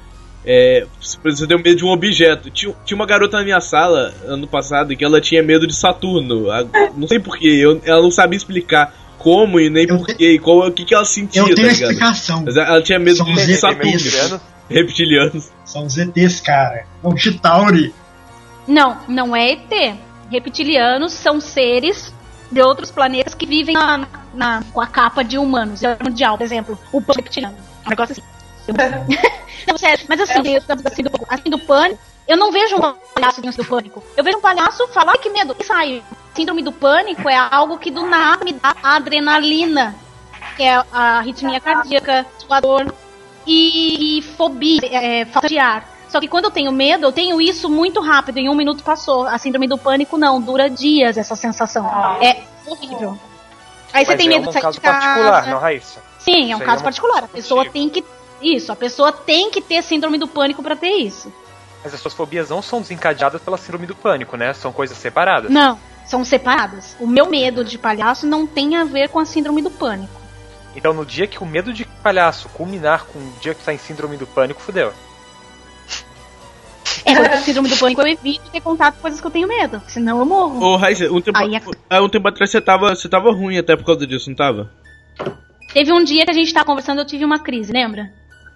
É, 0.47 0.87
por 1.23 1.29
exemplo, 1.31 1.45
eu 1.45 1.49
tenho 1.49 1.61
medo 1.63 1.77
de 1.77 1.85
um 1.85 1.89
objeto. 1.89 2.51
Tinha, 2.51 2.75
tinha 2.85 2.97
uma 2.97 3.07
garota 3.07 3.39
na 3.39 3.45
minha 3.45 3.61
sala, 3.61 4.13
ano 4.27 4.47
passado, 4.47 4.95
que 4.97 5.05
ela 5.05 5.21
tinha 5.21 5.43
medo 5.43 5.67
de 5.67 5.75
Saturno. 5.75 6.51
A- 6.51 6.67
não 6.97 7.09
sei 7.09 7.19
porquê, 7.19 7.49
eu, 7.49 7.81
ela 7.85 8.03
não 8.03 8.11
sabia 8.11 8.37
explicar. 8.37 8.93
como 9.19 9.59
e 9.59 9.71
nem 9.71 9.87
porquê, 9.87 10.33
e 10.35 10.39
qual, 10.39 10.67
o 10.69 10.71
que, 10.73 10.85
que 10.85 10.95
ela 10.95 11.05
sentia, 11.07 11.41
Eu 11.41 11.49
tá 11.49 11.55
tenho 11.55 11.69
ligado? 11.69 11.91
explicação. 11.93 12.43
Mas 12.45 12.57
ela 12.59 12.83
tinha 12.83 12.99
medo 12.99 13.17
São 13.17 13.27
de 13.33 13.57
Saturno, 13.57 13.91
reptilianos. 13.91 14.41
reptilianos. 14.69 15.51
São 15.65 15.87
os 15.87 15.97
ETs, 15.97 16.41
cara. 16.43 16.85
É 17.03 17.09
um 17.09 17.17
Chitauri. 17.17 17.95
Não, 18.69 18.99
não 19.09 19.35
é 19.35 19.53
ET. 19.53 19.97
Reptilianos 20.31 21.13
são 21.13 21.41
seres 21.41 22.13
de 22.53 22.61
outros 22.61 22.91
planetas 22.91 23.35
que 23.35 23.47
vivem 23.47 23.75
na, 23.75 24.07
na- 24.35 24.63
com 24.73 24.81
a 24.81 24.87
capa 24.87 25.23
de 25.23 25.39
humanos. 25.39 25.83
É 25.83 25.97
mundial, 26.03 26.37
por 26.37 26.45
exemplo, 26.45 26.79
o 26.93 27.01
reptiliano. 27.15 27.57
Um 27.87 27.91
negócio 27.91 28.13
assim. 28.13 28.23
Não, 29.67 29.79
sério, 29.79 30.05
mas 30.09 30.21
assim, 30.21 30.49
eu- 30.55 30.63
assim, 30.85 31.03
do, 31.03 31.11
assim 31.29 31.51
do 31.51 31.59
pânico, 31.59 31.99
eu 32.27 32.37
não 32.37 32.51
vejo 32.51 32.77
um 32.77 32.81
palhaço 33.15 33.41
dentro 33.43 33.63
do 33.63 33.69
pânico. 33.69 34.03
Eu 34.17 34.25
vejo 34.25 34.39
um 34.39 34.41
palhaço 34.41 34.87
falar, 34.89 35.13
ai 35.13 35.19
que 35.19 35.31
medo, 35.31 35.55
e 35.59 35.65
sai. 35.65 36.03
Síndrome 36.35 36.63
do 36.63 36.73
pânico 36.73 37.29
é 37.29 37.37
algo 37.37 37.79
que 37.79 37.91
do 37.91 38.07
nada 38.07 38.45
me 38.45 38.53
dá 38.55 38.75
adrenalina, 38.83 39.95
que 40.57 40.63
é 40.63 40.75
a 40.93 41.19
arritmia 41.19 41.61
cardíaca, 41.61 42.27
suador 42.39 42.93
e, 43.47 44.19
e 44.19 44.23
fobia, 44.23 44.81
é, 44.91 45.25
falta 45.27 45.49
de 45.49 45.59
ar. 45.59 45.89
Só 46.09 46.21
que 46.21 46.29
quando 46.29 46.45
eu 46.45 46.51
tenho 46.51 46.71
medo, 46.73 47.07
eu 47.07 47.13
tenho 47.13 47.41
isso 47.41 47.69
muito 47.69 48.01
rápido, 48.01 48.39
em 48.39 48.49
um 48.49 48.55
minuto 48.55 48.83
passou. 48.85 49.27
A 49.27 49.37
síndrome 49.39 49.67
do 49.67 49.77
pânico 49.77 50.17
não, 50.17 50.41
dura 50.41 50.71
dias 50.71 51.17
essa 51.19 51.35
sensação. 51.37 51.85
É 52.21 52.43
horrível. 52.67 53.19
Aí 53.93 54.05
você 54.05 54.13
Mas 54.13 54.19
tem 54.19 54.27
é 54.27 54.29
medo 54.31 54.45
um 54.45 54.47
de 54.47 54.53
sair 54.53 54.63
caso 54.63 54.75
de 54.75 54.81
casa. 54.81 54.99
particular, 55.01 55.47
não, 55.49 55.59
Raíssa? 55.59 56.03
Sim, 56.19 56.53
é 56.53 56.57
um 56.57 56.59
Isso 56.59 56.67
caso 56.67 56.81
é 56.81 56.85
particular. 56.85 57.25
A 57.25 57.29
pessoa 57.29 57.65
tem 57.69 57.89
que. 57.89 58.05
Isso, 58.41 58.73
a 58.73 58.77
pessoa 58.77 59.13
tem 59.13 59.51
que 59.51 59.61
ter 59.61 59.83
síndrome 59.83 60.19
do 60.19 60.29
pânico 60.29 60.63
pra 60.63 60.77
ter 60.77 60.91
isso. 60.91 61.33
Mas 61.83 61.95
as 61.95 62.01
suas 62.01 62.15
fobias 62.15 62.49
não 62.49 62.63
são 62.63 62.81
desencadeadas 62.81 63.43
pela 63.43 63.59
síndrome 63.59 63.87
do 63.87 63.95
pânico, 63.95 64.37
né? 64.37 64.55
São 64.55 64.73
coisas 64.73 64.97
separadas. 64.97 65.51
Não, 65.51 65.79
são 66.07 66.25
separadas. 66.25 66.97
O 66.99 67.07
meu 67.07 67.27
medo 67.29 67.65
de 67.65 67.77
palhaço 67.79 68.27
não 68.27 68.47
tem 68.47 68.77
a 68.77 68.85
ver 68.85 69.09
com 69.09 69.19
a 69.19 69.27
síndrome 69.27 69.63
do 69.63 69.71
pânico. 69.71 70.21
Então, 70.75 70.93
no 70.93 71.05
dia 71.05 71.27
que 71.27 71.43
o 71.43 71.47
medo 71.47 71.73
de 71.73 71.85
palhaço 71.85 72.49
culminar 72.49 73.05
com 73.05 73.19
o 73.19 73.33
dia 73.41 73.55
que 73.55 73.63
tá 73.63 73.73
em 73.73 73.79
síndrome 73.79 74.17
do 74.17 74.27
pânico, 74.27 74.61
fudeu. 74.61 74.93
É, 77.05 77.37
síndrome 77.39 77.69
do 77.69 77.77
pânico, 77.77 78.01
eu 78.01 78.07
evito 78.09 78.51
ter 78.51 78.61
contato 78.63 78.95
com 78.95 79.03
coisas 79.03 79.21
que 79.21 79.27
eu 79.27 79.31
tenho 79.31 79.47
medo, 79.47 79.81
senão 79.87 80.19
eu 80.19 80.25
morro. 80.25 80.63
Ô, 80.65 80.77
Raíssa, 80.77 81.05
um 81.13 81.21
tempo, 81.21 81.39
Aí 81.39 81.55
é- 81.55 81.63
há 81.91 82.01
um 82.03 82.09
tempo 82.09 82.27
atrás 82.29 82.51
você 82.51 82.61
tava, 82.61 82.95
você 82.95 83.09
tava 83.09 83.31
ruim 83.31 83.59
até 83.59 83.77
por 83.77 83.85
causa 83.85 84.07
disso, 84.07 84.31
não 84.31 84.37
tava? 84.37 84.71
Teve 85.73 85.93
um 85.93 86.03
dia 86.03 86.25
que 86.25 86.31
a 86.31 86.35
gente 86.35 86.53
tava 86.53 86.65
conversando, 86.65 87.01
eu 87.01 87.07
tive 87.07 87.25
uma 87.25 87.39
crise, 87.39 87.73
lembra? 87.73 88.11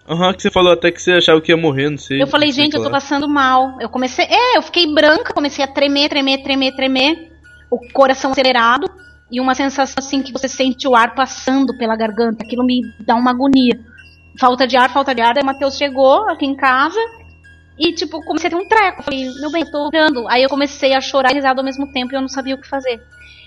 Aham, 0.08 0.32
que 0.32 0.42
você 0.42 0.50
falou 0.50 0.72
até 0.72 0.90
que 0.90 1.02
você 1.02 1.12
achava 1.12 1.38
que 1.40 1.52
ia 1.52 1.56
morrer, 1.56 1.90
não 1.90 1.98
sei. 1.98 2.22
Eu 2.22 2.26
falei, 2.26 2.50
gente, 2.50 2.74
eu 2.74 2.80
tô 2.80 2.84
falar. 2.84 3.00
passando 3.00 3.28
mal. 3.28 3.76
Eu 3.78 3.90
comecei. 3.90 4.24
É, 4.24 4.56
eu 4.56 4.62
fiquei 4.62 4.86
branca, 4.92 5.34
comecei 5.34 5.62
a 5.62 5.68
tremer, 5.68 6.08
tremer, 6.08 6.42
tremer, 6.42 6.74
tremer. 6.74 7.32
O 7.70 7.78
coração 7.92 8.30
acelerado. 8.30 8.86
E 9.30 9.38
uma 9.38 9.54
sensação 9.54 9.96
assim 9.98 10.22
que 10.22 10.32
você 10.32 10.48
sente 10.48 10.88
o 10.88 10.96
ar 10.96 11.14
passando 11.14 11.76
pela 11.76 11.94
garganta. 11.94 12.42
Aquilo 12.42 12.64
me 12.64 12.80
dá 13.00 13.14
uma 13.14 13.30
agonia. 13.30 13.78
Falta 14.40 14.66
de 14.66 14.78
ar, 14.78 14.90
falta 14.90 15.14
de 15.14 15.20
ar. 15.20 15.36
Aí 15.36 15.42
o 15.42 15.46
Matheus 15.46 15.76
chegou 15.76 16.26
aqui 16.30 16.46
em 16.46 16.56
casa. 16.56 16.98
E, 17.78 17.92
tipo, 17.92 18.24
comecei 18.24 18.48
a 18.48 18.50
ter 18.50 18.56
um 18.56 18.66
treco. 18.66 19.02
Falei, 19.02 19.28
meu 19.40 19.52
bem, 19.52 19.62
eu 19.62 19.70
tô 19.70 19.90
dando. 19.90 20.26
Aí 20.28 20.42
eu 20.42 20.48
comecei 20.48 20.94
a 20.94 21.02
chorar 21.02 21.32
e 21.32 21.34
risar 21.34 21.56
ao 21.56 21.62
mesmo 21.62 21.92
tempo 21.92 22.14
e 22.14 22.16
eu 22.16 22.22
não 22.22 22.28
sabia 22.28 22.54
o 22.54 22.60
que 22.60 22.66
fazer. 22.66 22.98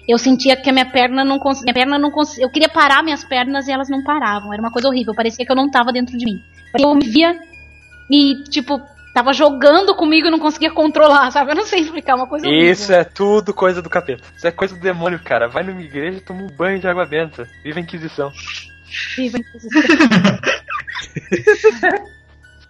Eu 0.08 0.18
sentia 0.18 0.56
que 0.56 0.70
a 0.70 0.74
minha 0.74 0.86
perna 0.86 1.26
não 1.26 1.40
conseguia. 1.40 1.74
Minha 1.74 1.86
perna 1.86 1.98
não 1.98 2.12
conseguia. 2.12 2.46
Eu 2.46 2.52
queria 2.52 2.70
parar 2.70 3.04
minhas 3.04 3.24
pernas 3.24 3.68
e 3.68 3.72
elas 3.72 3.90
não 3.90 4.04
paravam. 4.04 4.54
Era 4.54 4.62
uma 4.62 4.72
coisa 4.72 4.88
horrível. 4.88 5.16
Parecia 5.16 5.44
que 5.44 5.52
eu 5.52 5.56
não 5.56 5.70
tava 5.70 5.92
dentro 5.92 6.16
de 6.18 6.26
mim. 6.26 6.40
Eu 6.80 6.96
me 6.96 7.08
via 7.08 7.38
e, 8.10 8.44
tipo, 8.50 8.82
tava 9.14 9.34
jogando 9.34 9.96
comigo 9.96 10.28
e 10.28 10.32
não 10.32 10.40
conseguia 10.40 10.72
controlar, 10.72 11.32
sabe? 11.32 11.52
Eu 11.52 11.56
não 11.56 11.66
sei 11.66 11.82
explicar, 11.82 12.16
uma 12.16 12.28
coisa 12.28 12.48
Isso 12.48 12.92
é 12.92 13.04
tudo 13.04 13.54
coisa 13.54 13.82
do 13.82 13.90
capeta. 13.90 14.24
Isso 14.36 14.48
é 14.48 14.52
coisa 14.52 14.76
do 14.76 14.82
demônio, 14.82 15.20
cara. 15.20 15.48
Vai 15.48 15.64
numa 15.64 15.82
igreja 15.82 16.18
e 16.18 16.22
toma 16.22 16.44
um 16.44 16.48
banho 16.48 16.80
de 16.80 16.88
água 16.88 17.06
benta. 17.06 17.48
Viva 17.64 17.80
a 17.80 17.82
Inquisição. 17.82 18.32
horrível. 19.18 19.42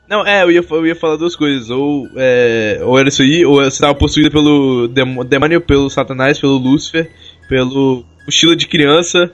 Não, 0.09 0.27
é, 0.27 0.43
eu 0.43 0.51
ia, 0.51 0.65
eu 0.69 0.87
ia 0.87 0.95
falar 0.95 1.15
duas 1.15 1.37
coisas. 1.37 1.69
Ou, 1.69 2.09
é, 2.17 2.81
ou 2.83 2.99
era 2.99 3.07
isso 3.07 3.21
aí, 3.21 3.45
ou 3.45 3.63
você 3.63 3.79
tava 3.79 3.95
possuída 3.95 4.29
pelo 4.29 4.89
demônio, 4.89 5.61
pelo 5.61 5.89
satanás, 5.89 6.37
pelo 6.37 6.57
Lúcifer, 6.57 7.09
pelo 7.47 8.03
mochila 8.25 8.55
de 8.55 8.67
criança, 8.67 9.31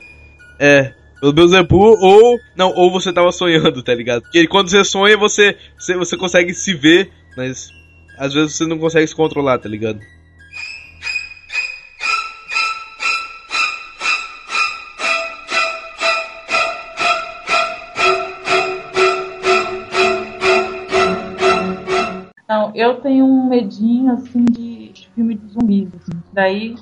é, 0.59 0.93
pelo 1.19 1.33
Beelzebub, 1.33 1.97
ou, 2.00 2.39
não, 2.55 2.74
ou 2.75 2.91
você 2.91 3.12
tava 3.12 3.31
sonhando, 3.31 3.81
tá 3.81 3.93
ligado? 3.93 4.21
Porque 4.21 4.47
quando 4.47 4.69
você 4.69 4.83
sonha, 4.83 5.17
você, 5.17 5.57
você, 5.77 5.95
você 5.95 6.17
consegue 6.17 6.53
se 6.53 6.74
ver, 6.74 7.12
mas 7.36 7.69
às 8.17 8.33
vezes 8.33 8.55
você 8.55 8.65
não 8.65 8.77
consegue 8.77 9.07
se 9.07 9.15
controlar, 9.15 9.57
tá 9.59 9.67
ligado? 9.69 10.00
Não, 22.47 22.71
eu 22.74 22.95
tenho 23.01 23.25
um 23.25 23.50
medinho, 23.50 24.13
assim, 24.13 24.45
de, 24.45 24.91
filme 25.13 25.36
de 25.36 25.47
zumbis, 25.51 25.89
assim. 25.95 26.24
Daí, 26.31 26.75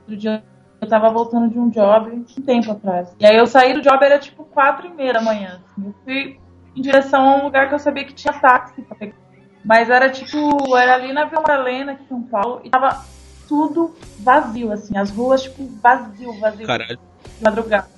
outro 0.00 0.16
dia 0.16 0.42
eu 0.80 0.88
tava 0.88 1.10
voltando 1.10 1.48
de 1.48 1.58
um 1.58 1.68
job 1.68 2.10
um 2.10 2.42
tempo 2.42 2.72
atrás. 2.72 3.14
E 3.18 3.26
aí 3.26 3.36
eu 3.36 3.46
saí 3.46 3.72
do 3.72 3.82
job, 3.82 4.04
era 4.04 4.18
tipo 4.18 4.44
quatro 4.44 4.86
e 4.86 4.90
meia 4.90 5.14
da 5.14 5.20
manhã. 5.20 5.60
assim. 5.64 5.86
Eu 5.86 5.94
fui 6.04 6.40
em 6.74 6.82
direção 6.82 7.28
a 7.28 7.36
um 7.36 7.44
lugar 7.44 7.68
que 7.68 7.74
eu 7.74 7.78
sabia 7.78 8.04
que 8.04 8.12
tinha 8.12 8.32
táxi 8.32 8.82
pra 8.82 8.96
pegar. 8.96 9.16
Mas 9.64 9.90
era 9.90 10.08
tipo, 10.10 10.76
era 10.76 10.94
ali 10.94 11.12
na 11.12 11.24
Vila 11.24 11.42
Madalena, 11.42 11.92
aqui 11.92 12.04
em 12.04 12.08
São 12.08 12.22
Paulo, 12.22 12.60
e 12.62 12.70
tava 12.70 13.04
tudo 13.48 13.96
vazio, 14.20 14.70
assim. 14.70 14.96
As 14.96 15.10
ruas, 15.10 15.42
tipo, 15.42 15.66
vazio, 15.82 16.38
vazio 16.38 16.66
Caralho. 16.66 16.98
de 17.38 17.44
madrugada. 17.44 17.88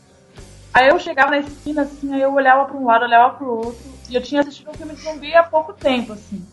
Aí 0.73 0.88
eu 0.88 0.99
chegava 0.99 1.30
na 1.30 1.38
esquina, 1.38 1.82
assim, 1.82 2.14
aí 2.14 2.23
eu 2.23 2.32
olhava 2.32 2.64
pra 2.66 2.76
um 2.76 2.87
lado, 2.87 3.04
olhava 3.04 3.35
pro 3.35 3.50
outro, 3.50 3.85
e 4.08 4.14
eu 4.14 4.23
tinha 4.23 4.40
assistido 4.40 4.70
um 4.70 4.75
filme 4.75 4.94
de 4.94 5.02
zumbi 5.02 5.35
há 5.35 5.42
pouco 5.42 5.73
tempo, 5.73 6.12
assim. 6.12 6.47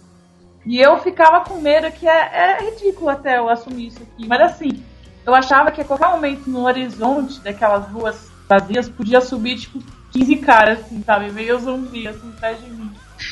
E 0.65 0.79
eu 0.79 0.97
ficava 0.97 1.41
com 1.41 1.61
medo, 1.61 1.91
que 1.91 2.07
é, 2.07 2.57
é 2.57 2.69
ridículo 2.71 3.09
até 3.09 3.37
eu 3.37 3.47
assumir 3.47 3.87
isso 3.87 4.01
aqui, 4.01 4.27
mas 4.27 4.41
assim, 4.41 4.83
eu 5.25 5.33
achava 5.33 5.71
que 5.71 5.81
a 5.81 5.85
qualquer 5.85 6.09
momento 6.09 6.49
no 6.49 6.65
horizonte 6.65 7.41
daquelas 7.41 7.87
ruas 7.87 8.31
vazias 8.47 8.87
podia 8.87 9.19
subir, 9.21 9.55
tipo, 9.55 9.79
15 10.11 10.35
caras, 10.37 10.79
assim, 10.79 11.01
sabe? 11.03 11.31
Meio 11.31 11.59
zumbi, 11.59 12.07
assim, 12.07 12.29
atrás 12.35 12.61
de 12.61 12.69
mim. 12.69 12.91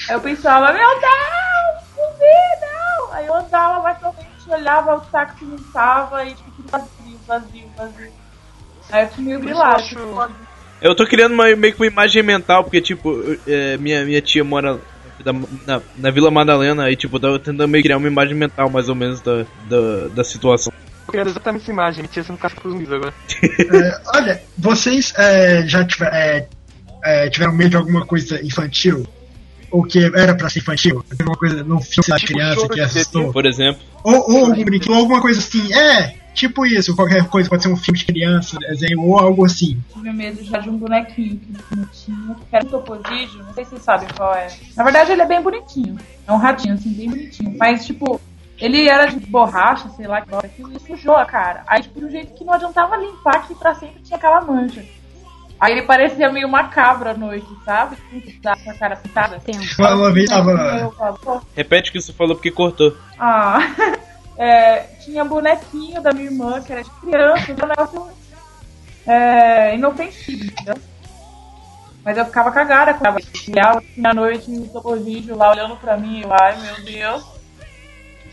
Aí 0.10 0.16
eu 0.16 0.22
pensava, 0.22 0.74
meu 0.74 0.90
Deus, 0.90 1.84
zumbi, 1.92 2.26
não! 2.62 3.14
Aí 3.14 3.28
eu 3.28 3.36
andava 3.36 3.84
mais 3.84 3.98
pra 4.00 4.12
frente, 4.12 4.50
olhava, 4.50 4.96
o 4.96 5.02
táxi 5.02 5.46
não 5.46 5.58
tava, 5.72 6.26
e 6.26 6.34
tipo, 6.34 6.52
tudo 6.52 6.70
vazio, 6.70 7.20
vazio, 7.28 7.70
vazio. 7.78 8.14
Aí 8.92 9.04
eu 9.04 9.10
fiquei 9.10 9.26
meio 9.26 9.40
grilado. 9.40 9.84
Eu 10.82 10.96
tô 10.96 11.06
criando 11.06 11.34
uma, 11.34 11.56
meio 11.56 11.74
que 11.74 11.80
uma 11.80 11.88
imagem 11.88 12.24
mental, 12.24 12.64
porque, 12.64 12.82
tipo, 12.82 13.10
é, 13.48 13.78
minha, 13.78 14.04
minha 14.04 14.22
tia 14.22 14.44
mora 14.44 14.80
da- 15.24 15.32
na, 15.66 15.82
na 15.96 16.12
Vila 16.12 16.30
Madalena, 16.30 16.90
e, 16.92 16.96
tipo, 16.96 17.16
eu 17.16 17.22
tava 17.22 17.40
tentando 17.40 17.68
meio 17.70 17.84
criar 17.84 17.98
uma 17.98 18.08
imagem 18.08 18.36
mental, 18.36 18.70
mais 18.70 18.90
ou 18.90 18.96
menos, 18.96 19.22
da, 19.22 19.46
da, 19.70 20.08
da 20.10 20.24
situação. 20.24 20.74
Eu 21.14 21.20
quero 21.20 21.30
exatamente 21.30 21.62
essa 21.62 21.72
imagem. 21.72 22.02
Me 22.02 22.08
tira 22.08 22.26
no 22.28 22.38
caça 22.40 22.56
pros 22.56 22.74
zumbis 22.74 22.92
agora. 22.92 23.14
É, 23.44 24.02
olha, 24.16 24.42
vocês 24.58 25.14
é, 25.16 25.64
já 25.68 25.86
tiver- 25.86 26.12
é, 26.12 26.48
é, 27.04 27.30
tiveram 27.30 27.54
medo 27.54 27.70
de 27.70 27.76
alguma 27.76 28.04
coisa 28.04 28.44
infantil? 28.44 29.06
Ou 29.70 29.84
que 29.84 30.04
era 30.04 30.34
pra 30.36 30.50
ser 30.50 30.60
infantil? 30.60 31.06
Alguma 31.20 31.38
coisa 31.38 31.64
no 31.64 31.80
filme 31.82 32.08
da 32.08 32.16
Tipo 32.18 32.34
criança 32.34 32.68
que 32.68 32.80
assustou? 32.80 33.32
Por 33.32 33.46
exemplo. 33.46 33.80
Ou, 34.04 34.16
ou 34.32 34.46
algum 34.46 34.64
brinquedo, 34.64 34.92
ou 34.92 34.98
alguma 34.98 35.22
coisa 35.22 35.40
assim. 35.40 35.72
É, 35.72 36.16
tipo 36.34 36.66
isso, 36.66 36.96
qualquer 36.96 37.26
coisa, 37.26 37.48
pode 37.48 37.62
ser 37.62 37.70
um 37.70 37.78
filme 37.78 38.00
de 38.00 38.06
criança, 38.06 38.58
desenho, 38.58 39.00
ou 39.02 39.18
algo 39.20 39.46
assim. 39.46 39.80
tive 39.94 40.14
medo 40.14 40.44
já 40.44 40.58
de 40.60 40.70
um 40.70 40.78
bonequinho 40.78 41.40
que 41.40 41.80
eu 41.80 41.86
tinha, 41.92 42.36
que 42.50 42.56
era 42.56 42.66
um 42.66 42.70
topodígio, 42.70 43.44
não 43.44 43.54
sei 43.54 43.66
se 43.66 43.70
vocês 43.72 43.84
sabem 43.84 44.08
qual 44.16 44.34
é. 44.34 44.48
Na 44.76 44.84
verdade, 44.84 45.12
ele 45.12 45.22
é 45.22 45.28
bem 45.28 45.42
bonitinho. 45.42 45.96
É 46.28 46.32
um 46.32 46.38
ratinho, 46.38 46.74
assim, 46.74 46.92
bem 46.94 47.10
bonitinho. 47.10 47.56
Mas, 47.58 47.86
tipo, 47.86 48.20
ele 48.60 48.88
era 48.88 49.08
de 49.08 49.20
borracha, 49.20 49.90
sei 49.90 50.08
lá, 50.08 50.22
que 50.22 50.30
bosta, 50.30 50.48
aquilo 50.48 50.72
e 50.76 50.80
sujou 50.80 51.16
a 51.16 51.26
cara. 51.26 51.64
Aí, 51.68 51.82
tipo, 51.82 52.00
de 52.00 52.06
um 52.06 52.10
jeito 52.10 52.34
que 52.34 52.44
não 52.44 52.54
adiantava 52.54 52.96
limpar, 52.96 53.48
que 53.48 53.56
pra 53.56 53.76
sempre 53.76 54.02
tinha 54.02 54.18
aquela 54.18 54.42
mancha. 54.42 54.84
Aí 55.60 55.72
ele 55.72 55.84
parecia 55.84 56.32
meio 56.32 56.50
macabro 56.50 57.10
à 57.10 57.14
noite, 57.14 57.48
sabe? 57.64 57.96
Com 58.42 58.70
a 58.70 58.74
cara 58.74 58.96
pintada. 58.96 59.40
Pô, 59.40 59.52
Repete 61.56 61.90
o 61.90 61.94
que 61.94 62.02
você 62.02 62.12
falou 62.12 62.36
porque 62.36 62.52
cortou. 62.52 62.96
ah, 63.18 63.60
é, 64.38 64.80
tinha 65.04 65.24
bonequinho 65.24 66.02
da 66.02 66.12
minha 66.12 66.26
irmã, 66.26 66.62
que 66.62 66.72
era 66.72 66.84
de 66.84 66.90
criança, 66.90 67.52
um 67.52 67.68
negócio 67.68 68.08
é, 69.08 69.76
inofensivo, 69.76 70.46
entendeu? 70.46 70.76
Mas 72.04 72.18
eu 72.18 72.26
ficava 72.26 72.52
cagada 72.52 72.94
com 72.94 73.06
ela. 73.06 73.18
Olhava 73.48 73.80
assim 73.80 74.06
à 74.06 74.14
noite 74.14 74.52
no 74.52 74.68
topo 74.68 74.96
vídeo 74.98 75.38
lá 75.38 75.52
olhando 75.52 75.78
pra 75.78 75.96
mim, 75.96 76.22
eu, 76.22 76.34
ai 76.34 76.60
meu 76.60 76.84
Deus. 76.84 77.33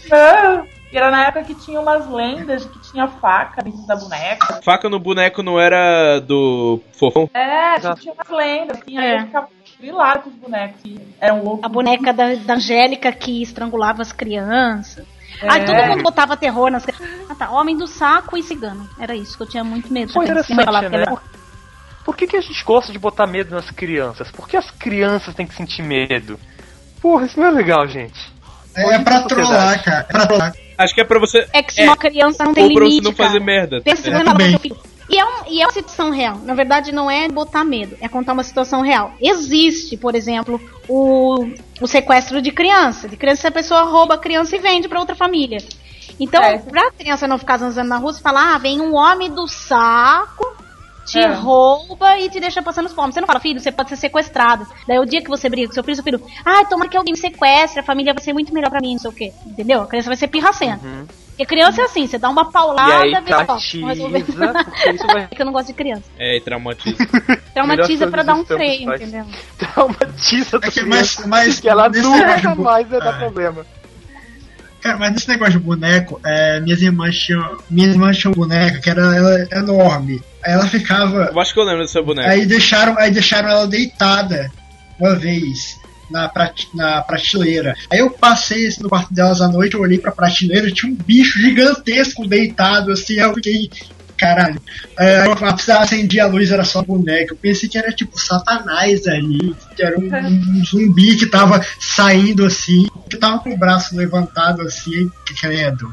Não. 0.08 0.66
E 0.92 0.96
era 0.96 1.10
na 1.10 1.22
época 1.28 1.44
que 1.44 1.54
tinha 1.54 1.80
umas 1.80 2.08
lendas 2.08 2.62
de 2.62 2.68
que 2.68 2.90
tinha 2.90 3.06
faca 3.06 3.62
dentro 3.62 3.86
da 3.86 3.94
boneca. 3.94 4.60
Faca 4.64 4.88
no 4.88 4.98
boneco 4.98 5.42
não 5.42 5.58
era 5.60 6.18
do 6.18 6.80
fofão? 6.98 7.30
É, 7.32 7.78
tinha 7.94 8.12
umas 8.12 8.28
lendas, 8.28 8.78
assim, 8.80 8.98
aí 8.98 9.06
É. 9.06 9.16
eu 9.20 9.26
ficava 9.26 9.48
grilado 9.78 10.22
com 10.22 10.30
os 10.30 10.36
bonecos. 10.36 10.80
que 10.82 11.00
Eram 11.20 11.44
loucos. 11.44 11.64
A 11.64 11.68
boneca 11.68 12.12
da, 12.12 12.34
da 12.34 12.54
Angélica 12.54 13.12
que 13.12 13.40
estrangulava 13.40 14.02
as 14.02 14.10
crianças. 14.12 15.06
Ai, 15.42 15.60
É. 15.60 15.64
todo 15.64 15.88
mundo 15.88 16.02
botava 16.02 16.36
terror 16.36 16.70
nas 16.70 16.84
crianças. 16.84 17.08
Ah 17.30 17.34
tá, 17.36 17.50
homem 17.50 17.76
do 17.76 17.86
saco 17.86 18.36
e 18.36 18.42
cigano. 18.42 18.88
Era 18.98 19.14
isso 19.14 19.36
que 19.36 19.44
eu 19.44 19.48
tinha 19.48 19.62
muito 19.62 19.92
medo. 19.92 20.12
Foi 20.12 20.24
interessante, 20.24 20.66
que 20.66 20.88
né? 20.88 21.06
por 22.04 22.16
que, 22.16 22.26
que 22.26 22.36
a 22.36 22.40
gente 22.40 22.64
gosta 22.64 22.92
de 22.92 22.98
botar 22.98 23.28
medo 23.28 23.54
nas 23.54 23.70
crianças? 23.70 24.28
Por 24.32 24.48
que 24.48 24.56
as 24.56 24.70
crianças 24.72 25.34
têm 25.36 25.46
que 25.46 25.54
sentir 25.54 25.82
medo? 25.82 26.38
Porra, 27.00 27.26
isso 27.26 27.38
não 27.38 27.46
é 27.46 27.50
legal, 27.52 27.86
gente. 27.86 28.39
É, 28.74 28.98
pra 29.00 29.22
trollar, 29.22 29.82
cara. 29.82 30.06
É 30.08 30.12
pra 30.12 30.26
trollar. 30.26 30.54
Acho 30.78 30.94
que 30.94 31.00
é 31.00 31.04
pra 31.04 31.18
você. 31.18 31.46
É 31.52 31.62
que 31.62 31.74
se 31.74 31.82
uma 31.84 31.96
criança 31.96 32.42
não 32.44 32.54
tem 32.54 32.64
Ou 32.64 32.74
pra 32.74 32.84
limite, 32.84 33.02
você 33.02 33.08
não 33.10 33.16
fazer 33.16 33.38
cara. 33.40 33.44
merda. 33.44 33.80
Pensa 33.82 34.08
É. 34.10 34.50
seu 34.50 34.58
filho. 34.60 34.76
E 35.10 35.18
é, 35.18 35.24
um- 35.24 35.44
e 35.48 35.60
é 35.60 35.66
uma 35.66 35.72
situação 35.72 36.10
real. 36.10 36.36
Na 36.44 36.54
verdade, 36.54 36.92
não 36.92 37.10
é 37.10 37.28
botar 37.28 37.64
medo, 37.64 37.96
é 38.00 38.08
contar 38.08 38.32
uma 38.32 38.44
situação 38.44 38.80
real. 38.80 39.12
Existe, 39.20 39.96
por 39.96 40.14
exemplo, 40.14 40.60
o, 40.88 41.48
o 41.80 41.86
sequestro 41.88 42.40
de 42.40 42.52
criança. 42.52 43.08
De 43.08 43.16
criança, 43.16 43.48
a 43.48 43.50
pessoa 43.50 43.82
rouba 43.82 44.14
a 44.14 44.18
criança 44.18 44.54
e 44.54 44.60
vende 44.60 44.86
pra 44.88 45.00
outra 45.00 45.16
família. 45.16 45.58
Então, 46.18 46.40
É. 46.42 46.58
pra 46.58 46.92
criança 46.92 47.26
não 47.26 47.38
ficar 47.38 47.58
zanzando 47.58 47.88
na 47.88 47.96
rua, 47.96 48.12
você 48.12 48.20
fala, 48.20 48.54
ah, 48.54 48.58
vem 48.58 48.80
um 48.80 48.94
homem 48.94 49.30
do 49.30 49.48
saco, 49.48 50.46
te 51.10 51.18
É. 51.18 51.26
rouba 51.32 52.18
e 52.18 52.28
te 52.28 52.38
deixa 52.40 52.62
passando 52.62 52.88
fome. 52.88 53.12
Você 53.12 53.20
não 53.20 53.26
fala, 53.26 53.40
filho, 53.40 53.58
você 53.60 53.72
pode 53.72 53.88
ser 53.90 53.96
sequestrado. 53.96 54.66
Daí 54.86 54.98
o 54.98 55.04
dia 55.04 55.22
que 55.22 55.28
você 55.28 55.48
briga 55.48 55.66
com 55.68 55.74
seu 55.74 55.82
filho, 55.82 55.94
seu 55.96 56.04
filho, 56.04 56.22
ah, 56.44 56.64
tomara 56.64 56.88
que 56.88 56.96
alguém 56.96 57.12
me 57.12 57.18
sequestre, 57.18 57.80
a 57.80 57.82
família 57.82 58.14
vai 58.14 58.22
ser 58.22 58.32
muito 58.32 58.52
melhor 58.54 58.70
pra 58.70 58.80
mim, 58.80 58.92
não 58.92 58.98
sei 59.00 59.10
o 59.10 59.14
quê. 59.14 59.32
Entendeu? 59.46 59.82
A 59.82 59.86
criança 59.86 60.08
vai 60.08 60.16
ser 60.16 60.28
pirracenta. 60.28 60.80
Porque 61.30 61.46
criança 61.46 61.80
é 61.80 61.84
assim, 61.84 62.06
você 62.06 62.18
dá 62.18 62.28
uma 62.28 62.42
E 62.42 62.52
paulada, 62.52 62.94
aí 63.02 63.12
vê 63.24 63.30
só, 63.32 63.44
porque 63.46 64.90
isso 64.90 65.06
vai 65.06 65.26
que 65.34 65.40
eu 65.40 65.46
não 65.46 65.52
gosto 65.52 65.68
de 65.68 65.72
criança. 65.74 66.04
É, 66.18 66.36
e 66.36 66.40
traumatiza. 66.40 66.98
Traumatiza 67.54 68.06
pra 68.08 68.22
dar 68.22 68.34
um 68.34 68.44
freio, 68.44 68.94
entendeu? 68.94 69.24
traumatiza 69.58 70.58
É 70.62 70.70
que, 70.70 70.82
mas, 70.84 71.16
mas 71.26 71.58
que 71.60 71.68
ela 71.68 71.88
nunca 71.88 72.54
mais 72.54 72.88
vai 72.88 73.00
dar 73.00 73.14
É. 73.14 73.18
problema. 73.18 73.66
Cara, 74.80 74.96
mas 74.96 75.12
nesse 75.12 75.28
negócio 75.28 75.54
de 75.54 75.58
boneco, 75.58 76.20
é, 76.24 76.60
minhas 76.60 76.80
irmãs 76.80 77.16
tinham. 77.18 77.58
Minhas 77.70 77.92
irmãs 77.92 78.16
tinham 78.16 78.32
um 78.32 78.36
boneca 78.36 78.78
que 78.80 78.90
era 78.90 79.14
ela, 79.14 79.48
enorme. 79.52 80.22
Aí 80.44 80.52
ela 80.52 80.66
ficava. 80.66 81.30
Eu 81.32 81.40
acho 81.40 81.52
que 81.52 81.60
eu 81.60 81.64
lembro 81.64 81.82
dessa 81.82 82.02
boneca. 82.02 82.30
Aí 82.30 82.46
deixaram, 82.46 82.98
aí 82.98 83.10
deixaram 83.10 83.48
ela 83.48 83.66
deitada 83.66 84.50
uma 84.98 85.14
vez 85.14 85.78
na, 86.10 86.28
prate, 86.28 86.68
na 86.74 87.00
prateleira. 87.02 87.74
Aí 87.90 88.00
eu 88.00 88.10
passei 88.10 88.66
assim, 88.66 88.82
no 88.82 88.88
quarto 88.88 89.14
delas 89.14 89.40
à 89.40 89.48
noite, 89.48 89.74
eu 89.74 89.80
olhei 89.80 89.98
pra 89.98 90.12
prateleira 90.12 90.70
tinha 90.70 90.90
um 90.90 90.96
bicho 90.96 91.38
gigantesco 91.40 92.26
deitado, 92.26 92.90
assim, 92.90 93.18
aí 93.18 93.26
eu 93.26 93.34
fiquei. 93.34 93.70
Caralho. 94.20 94.60
Aí 94.98 95.26
eu 95.26 95.78
acendi 95.78 96.20
a 96.20 96.26
luz, 96.26 96.52
era 96.52 96.62
só 96.62 96.82
boneca. 96.82 97.32
Eu 97.32 97.38
pensei 97.38 97.70
que 97.70 97.78
era 97.78 97.90
tipo 97.90 98.20
Satanás 98.20 99.06
ali, 99.06 99.56
que 99.74 99.82
era 99.82 99.98
um, 99.98 100.14
um 100.14 100.64
zumbi 100.64 101.16
que 101.16 101.24
tava 101.24 101.64
saindo 101.78 102.44
assim, 102.44 102.86
que 103.08 103.16
tava 103.16 103.38
com 103.38 103.50
o 103.50 103.56
braço 103.56 103.96
levantado 103.96 104.60
assim, 104.60 105.10
credo. 105.40 105.90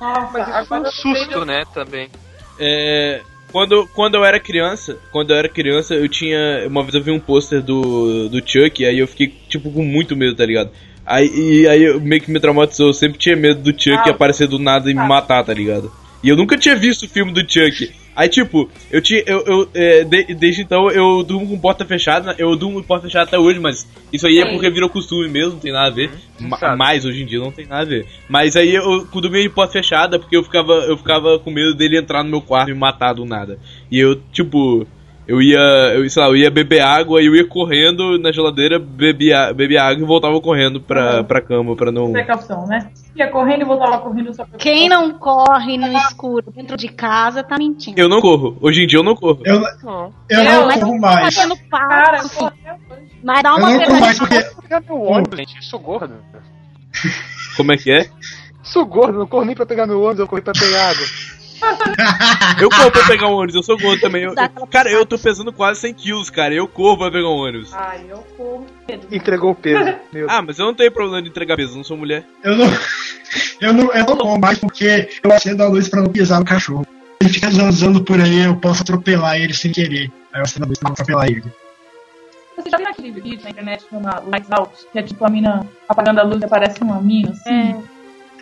Nossa, 0.00 0.32
Mas 0.32 0.48
isso 0.48 0.66
foi 0.66 0.80
um 0.80 0.90
susto, 0.90 1.44
né, 1.44 1.62
também. 1.72 2.08
É, 2.58 3.20
quando, 3.52 3.88
quando 3.94 4.16
eu 4.16 4.24
era 4.24 4.40
criança, 4.40 4.96
quando 5.12 5.30
eu 5.30 5.36
era 5.36 5.48
criança, 5.48 5.94
eu 5.94 6.08
tinha. 6.08 6.66
Uma 6.66 6.82
vez 6.82 6.94
eu 6.94 7.02
vi 7.02 7.12
um 7.12 7.20
pôster 7.20 7.62
do, 7.62 8.28
do 8.28 8.38
Chuck, 8.38 8.84
aí 8.84 8.98
eu 8.98 9.06
fiquei, 9.06 9.32
tipo, 9.48 9.70
com 9.70 9.84
muito 9.84 10.16
medo, 10.16 10.34
tá 10.34 10.44
ligado? 10.44 10.70
Aí, 11.06 11.28
e 11.28 11.68
aí 11.68 11.84
eu 11.84 12.00
meio 12.00 12.20
que 12.20 12.32
me 12.32 12.40
traumatizou, 12.40 12.88
eu 12.88 12.92
sempre 12.92 13.16
tinha 13.16 13.36
medo 13.36 13.60
do 13.60 13.70
Chuck 13.70 14.08
Ah. 14.08 14.10
aparecer 14.10 14.48
do 14.48 14.58
nada 14.58 14.90
e 14.90 14.94
me 14.94 15.06
matar, 15.06 15.44
tá 15.44 15.54
ligado? 15.54 15.90
E 16.22 16.28
eu 16.28 16.36
nunca 16.36 16.56
tinha 16.56 16.74
visto 16.76 17.04
o 17.04 17.08
filme 17.08 17.32
do 17.32 17.40
Chuck. 17.40 17.90
Aí, 18.16 18.28
tipo, 18.28 18.68
eu 18.90 19.00
tinha. 19.00 19.22
Eu, 19.24 19.44
eu, 19.46 19.68
é, 19.72 20.02
de- 20.02 20.34
desde 20.34 20.62
então 20.62 20.90
eu 20.90 21.22
durmo 21.22 21.46
com 21.46 21.56
porta 21.58 21.84
fechada, 21.84 22.34
eu 22.36 22.56
durmo 22.56 22.80
com 22.80 22.86
porta 22.86 23.06
fechada 23.06 23.26
até 23.26 23.38
hoje, 23.38 23.60
mas 23.60 23.86
isso 24.12 24.26
aí 24.26 24.40
é 24.40 24.44
porque 24.50 24.68
virou 24.68 24.88
costume 24.90 25.28
mesmo, 25.28 25.52
não 25.52 25.60
tem 25.60 25.70
nada 25.72 25.86
a 25.86 25.90
ver. 25.90 26.10
Ma- 26.40 26.58
sabe. 26.58 26.76
mais 26.76 27.04
hoje 27.04 27.22
em 27.22 27.26
dia 27.26 27.38
não 27.38 27.52
tem 27.52 27.64
nada 27.66 27.82
a 27.82 27.84
ver. 27.84 28.06
Mas 28.28 28.56
aí 28.56 28.74
eu 28.74 29.06
eu 29.14 29.20
dormia 29.20 29.42
de 29.42 29.48
porta 29.48 29.74
fechada 29.74 30.18
porque 30.18 30.36
eu 30.36 30.42
ficava, 30.42 30.72
eu 30.72 30.96
ficava 30.96 31.38
com 31.38 31.52
medo 31.52 31.72
dele 31.74 31.96
entrar 31.96 32.24
no 32.24 32.30
meu 32.30 32.40
quarto 32.42 32.70
e 32.70 32.74
me 32.74 32.80
matar 32.80 33.12
do 33.12 33.24
nada. 33.24 33.56
E 33.88 34.00
eu, 34.00 34.16
tipo, 34.32 34.84
eu 35.28 35.40
ia, 35.42 35.58
eu, 35.94 36.08
sei 36.08 36.22
lá, 36.22 36.28
eu 36.30 36.36
ia 36.36 36.50
beber 36.50 36.80
água 36.80 37.20
e 37.22 37.26
eu 37.26 37.36
ia 37.36 37.46
correndo 37.46 38.18
na 38.18 38.32
geladeira, 38.32 38.78
bebia, 38.78 39.52
bebia 39.52 39.82
água 39.84 40.02
e 40.02 40.06
voltava 40.06 40.40
correndo 40.40 40.80
pra, 40.80 41.18
Uhum. 41.18 41.24
pra 41.24 41.40
cama 41.42 41.76
pra 41.76 41.92
não. 41.92 42.10
Precaução, 42.12 42.66
né? 42.66 42.90
Ia 43.14 43.28
correndo 43.28 43.62
e 43.62 43.64
voltava 43.64 43.98
correndo 43.98 44.32
só 44.34 44.44
pra 44.46 44.58
Quem 44.58 44.88
não 44.88 45.12
corre 45.18 45.76
no 45.76 45.88
escuro 45.98 46.50
dentro 46.50 46.76
de 46.76 46.88
casa 46.88 47.42
tá 47.42 47.56
mentindo. 47.58 48.00
Eu 48.00 48.08
não 48.08 48.20
corro. 48.20 48.56
Hoje 48.60 48.82
em 48.82 48.86
dia 48.86 48.98
eu 49.00 49.02
não 49.04 49.14
corro. 49.14 49.40
Eu, 49.44 49.60
Não. 49.82 50.12
eu 50.30 50.38
Eu, 50.38 50.44
não 50.44 50.66
mas 50.66 50.80
corro 50.80 50.92
tá 50.92 50.98
mais. 51.00 51.36
Cara, 51.36 51.48
passo, 52.18 52.28
sim. 52.28 52.44
eu 52.66 52.74
hoje. 52.96 53.08
Mas 53.22 53.42
dá 53.42 53.50
Eu 53.50 53.56
uma 53.56 53.70
não 53.70 53.80
corro 53.84 54.00
mais 54.00 54.18
porque. 54.18 54.40
Pegar 54.62 54.80
meu 54.80 55.02
ônibus, 55.02 55.38
gente, 55.38 55.56
eu 55.56 55.62
sou 55.62 55.78
gordo. 55.80 56.14
Como 57.56 57.72
é 57.72 57.76
que 57.76 57.90
é? 57.90 58.08
Sou 58.62 58.84
gordo, 58.86 59.18
não 59.18 59.26
corro 59.26 59.44
nem 59.44 59.54
pra 59.54 59.66
pegar 59.66 59.86
meu 59.86 60.00
ônibus, 60.00 60.20
eu 60.20 60.28
corri 60.28 60.42
pra 60.42 60.52
pegar 60.52 60.90
água. 60.90 61.04
Eu 62.60 62.68
corro 62.70 62.90
pra 62.90 63.06
pegar 63.06 63.28
um 63.28 63.32
ônibus, 63.34 63.54
eu 63.54 63.62
sou 63.62 63.78
gordo 63.78 64.00
também. 64.00 64.22
Eu- 64.24 64.34
cara, 64.70 64.90
eu 64.90 65.04
tô 65.06 65.18
pesando 65.18 65.52
quase 65.52 65.80
100 65.80 65.94
quilos, 65.94 66.30
cara. 66.30 66.54
Eu 66.54 66.66
corro 66.68 66.98
pra 66.98 67.10
pegar 67.10 67.28
um 67.28 67.36
ônibus. 67.38 67.72
Ai, 67.74 68.04
eu 68.08 68.18
corro. 68.36 68.66
Entregou 69.10 69.50
o 69.52 69.54
peso. 69.54 69.94
Meu 70.12 70.28
Ah, 70.30 70.42
mas 70.42 70.58
eu 70.58 70.66
não 70.66 70.74
tenho 70.74 70.90
problema 70.92 71.22
de 71.22 71.28
entregar 71.28 71.56
peso, 71.56 71.72
eu 71.72 71.76
não 71.78 71.84
sou 71.84 71.96
mulher. 71.96 72.24
Eu 72.42 72.56
não, 72.56 72.66
eu 73.60 73.72
não, 73.72 73.92
eu 73.92 74.04
não 74.06 74.16
corro 74.16 74.38
mais 74.38 74.58
porque 74.58 75.08
eu 75.22 75.32
acendo 75.32 75.62
a 75.62 75.68
luz 75.68 75.88
pra 75.88 76.00
não 76.02 76.10
pisar 76.10 76.38
no 76.38 76.44
cachorro. 76.46 76.86
Ele 77.20 77.30
fica 77.32 77.50
zanzando 77.50 78.02
por 78.04 78.20
aí, 78.20 78.44
eu 78.44 78.56
posso 78.56 78.82
atropelar 78.82 79.36
ele 79.36 79.52
sem 79.52 79.72
querer. 79.72 80.10
Aí 80.32 80.40
eu 80.40 80.44
acendo 80.44 80.64
a 80.64 80.68
luz 80.68 80.78
pra 80.78 80.88
não 80.88 80.92
atropelar 80.94 81.26
ele. 81.26 81.44
Você 82.56 82.70
já 82.70 82.76
viu 82.76 82.88
aquele 82.88 83.10
vídeo 83.12 83.40
na 83.44 83.50
internet 83.50 83.84
que 83.84 83.90
chama 83.90 84.22
Lights 84.26 84.50
Out? 84.50 84.72
Que 84.92 84.98
é 84.98 85.02
tipo 85.02 85.24
a 85.24 85.28
mina 85.28 85.66
apagando 85.88 86.18
a 86.20 86.22
luz 86.24 86.40
e 86.40 86.44
aparece 86.44 86.80
uma 86.82 87.00
mina, 87.00 87.30
assim. 87.30 87.50
É. 87.70 87.76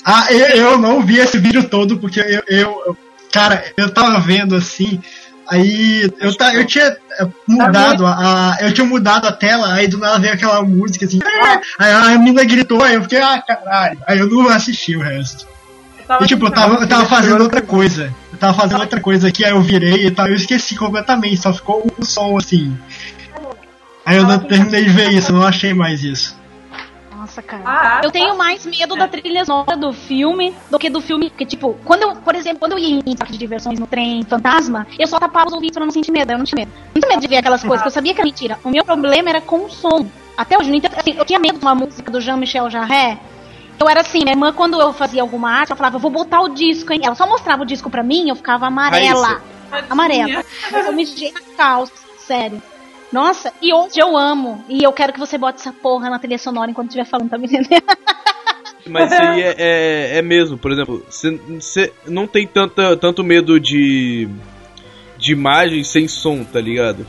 Ah, 0.05 0.33
eu, 0.33 0.47
eu 0.57 0.79
não 0.79 1.03
vi 1.03 1.19
esse 1.19 1.37
vídeo 1.39 1.69
todo 1.69 1.99
porque 1.99 2.21
eu, 2.21 2.43
eu- 2.47 2.83
eu- 2.87 2.97
cara, 3.37 3.65
eu 3.77 3.91
tava 3.93 4.19
vendo 4.21 4.55
assim, 4.57 5.01
aí 5.49 6.11
eu, 6.21 6.35
ta, 6.37 6.55
eu 6.55 6.67
tinha 6.67 6.85
eh, 7.21 7.27
mudado 7.47 8.07
a, 8.07 8.11
a- 8.55 8.59
eu 8.63 8.73
tinha 8.73 8.87
mudado 8.87 9.27
a 9.27 9.33
tela, 9.33 9.73
aí 9.75 9.87
do 9.89 9.99
nada 9.99 10.19
veio 10.19 10.35
aquela 10.35 10.63
música 10.63 11.05
assim, 11.05 11.19
"Ah!" 11.25 11.61
aí 11.79 12.15
a 12.15 12.19
mina 12.19 12.45
gritou, 12.45 12.83
aí 12.83 12.95
eu 12.95 13.03
fiquei, 13.03 13.21
ah, 13.21 13.41
caralho, 13.41 13.99
aí 14.07 14.19
eu 14.19 14.29
não 14.29 14.49
assisti 14.49 14.97
o 14.97 15.01
resto. 15.01 15.47
E 16.21 16.27
tipo, 16.27 16.47
eu 16.47 16.51
tava, 16.53 16.75
eu 16.77 16.89
tava 16.89 17.05
fazendo 17.07 17.43
outra 17.43 17.61
coisa, 17.61 18.15
eu 18.33 18.39
tava 18.39 18.55
fazendo 18.55 18.81
outra 18.81 19.01
coisa 19.01 19.27
aqui, 19.29 19.45
aí 19.45 19.51
eu 19.51 19.61
virei 19.61 20.07
e 20.07 20.11
tal, 20.11 20.29
eu 20.29 20.37
esqueci 20.37 20.77
completamente, 20.77 21.37
só 21.39 21.53
ficou 21.53 21.85
o 21.99 22.05
som 22.05 22.37
assim. 22.39 22.77
Aí 24.05 24.17
eu 24.19 24.23
não 24.25 24.39
terminei 24.39 24.85
de 24.85 24.91
ver 24.91 25.11
isso, 25.11 25.33
não 25.33 25.45
achei 25.45 25.75
mais 25.75 26.05
isso. 26.05 26.37
Nossa, 27.27 27.43
cara. 27.43 27.63
Ah, 27.67 28.01
Eu 28.05 28.11
tenho 28.13 28.39
mais 28.39 28.65
medo 28.65 28.95
da 28.95 29.09
trilha 29.09 29.45
sonora 29.45 29.77
do 29.77 29.93
filme 29.93 30.55
do 30.71 30.79
que 30.79 30.89
do 30.89 31.01
filme. 31.01 31.29
Porque, 31.29 31.45
tipo, 31.45 31.75
quando 31.85 32.03
eu, 32.03 32.17
por 32.17 32.37
exemplo, 32.37 32.61
quando 32.61 32.73
eu 32.73 32.79
ia 32.79 33.03
em 33.05 33.17
parque 33.17 33.33
de 33.33 33.39
diversões 33.39 33.81
no 33.81 33.87
trem 33.87 34.23
fantasma, 34.23 34.87
eu 34.97 35.07
só 35.09 35.19
tapava 35.19 35.49
os 35.49 35.53
ouvidos 35.53 35.75
pra 35.77 35.85
não 35.85 35.91
sentir 35.91 36.13
medo. 36.13 36.31
Eu 36.33 36.39
não 36.39 36.45
tinha 36.45 36.61
medo. 36.65 36.73
Não 36.95 37.01
tinha 37.01 37.09
medo 37.09 37.21
de 37.21 37.27
ver 37.29 37.39
aquelas 37.39 37.61
coisas, 37.63 37.79
porque 37.79 37.89
eu 37.89 37.93
sabia 37.93 38.15
que 38.15 38.21
era 38.21 38.27
mentira. 38.27 38.59
O 38.63 38.71
meu 38.71 38.85
problema 38.85 39.29
era 39.29 39.41
com 39.41 39.65
o 39.65 39.71
som. 39.71 40.07
Até 40.37 40.57
hoje, 40.57 40.71
no 40.71 40.77
entanto, 40.77 40.99
assim, 41.01 41.15
eu 41.17 41.25
tinha 41.25 41.39
medo 41.39 41.59
de 41.59 41.65
uma 41.65 41.75
música 41.75 42.11
do 42.13 42.21
Jean-Michel 42.21 42.71
Jarre. 42.71 43.19
Eu 43.79 43.89
era 43.89 44.01
assim, 44.03 44.21
minha 44.21 44.33
irmã, 44.33 44.53
quando 44.53 44.81
eu 44.81 44.93
fazia 44.93 45.21
alguma 45.21 45.51
arte, 45.51 45.71
ela 45.73 45.77
falava, 45.77 45.97
eu 45.97 46.01
vou 46.01 46.11
botar 46.11 46.41
o 46.43 46.49
disco, 46.49 46.93
hein? 46.93 47.01
Ela 47.03 47.15
só 47.15 47.27
mostrava 47.27 47.63
o 47.63 47.67
disco 47.67 47.91
pra 47.91 48.03
mim, 48.03 48.29
eu 48.29 48.37
ficava 48.37 48.67
amarela. 48.67 49.43
Amarela. 49.91 50.45
Eu 50.73 50.93
me 50.93 51.05
na 51.33 51.41
calça, 51.57 51.93
sério. 52.19 52.63
Nossa, 53.13 53.53
e 53.63 53.73
hoje 53.73 53.99
eu 53.99 54.17
amo. 54.17 54.65
E 54.69 54.83
eu 54.83 54.93
quero 54.93 55.13
que 55.13 55.19
você 55.19 55.39
bote 55.39 55.61
essa 55.61 55.73
porra 55.73 56.11
na 56.11 56.19
trilha 56.19 56.39
sonora 56.39 56.71
enquanto 56.71 56.89
estiver 56.89 57.05
falando, 57.07 57.31
tá 57.31 57.39
me 57.39 57.47
entendendo? 57.47 57.83
Mas 58.89 59.11
isso 59.13 59.21
aí 59.23 59.43
é, 59.43 59.55
é, 59.59 60.19
é 60.19 60.23
mesmo, 60.23 60.57
por 60.57 60.71
exemplo, 60.71 61.05
você 61.11 61.93
não 62.07 62.27
tem 62.27 62.47
tanta, 62.47 62.97
tanto 62.97 63.25
medo 63.25 63.59
de. 63.59 64.29
de 65.19 65.33
imagem 65.33 65.83
sem 65.83 66.07
som, 66.07 66.45
tá 66.45 66.61
ligado? 66.61 67.05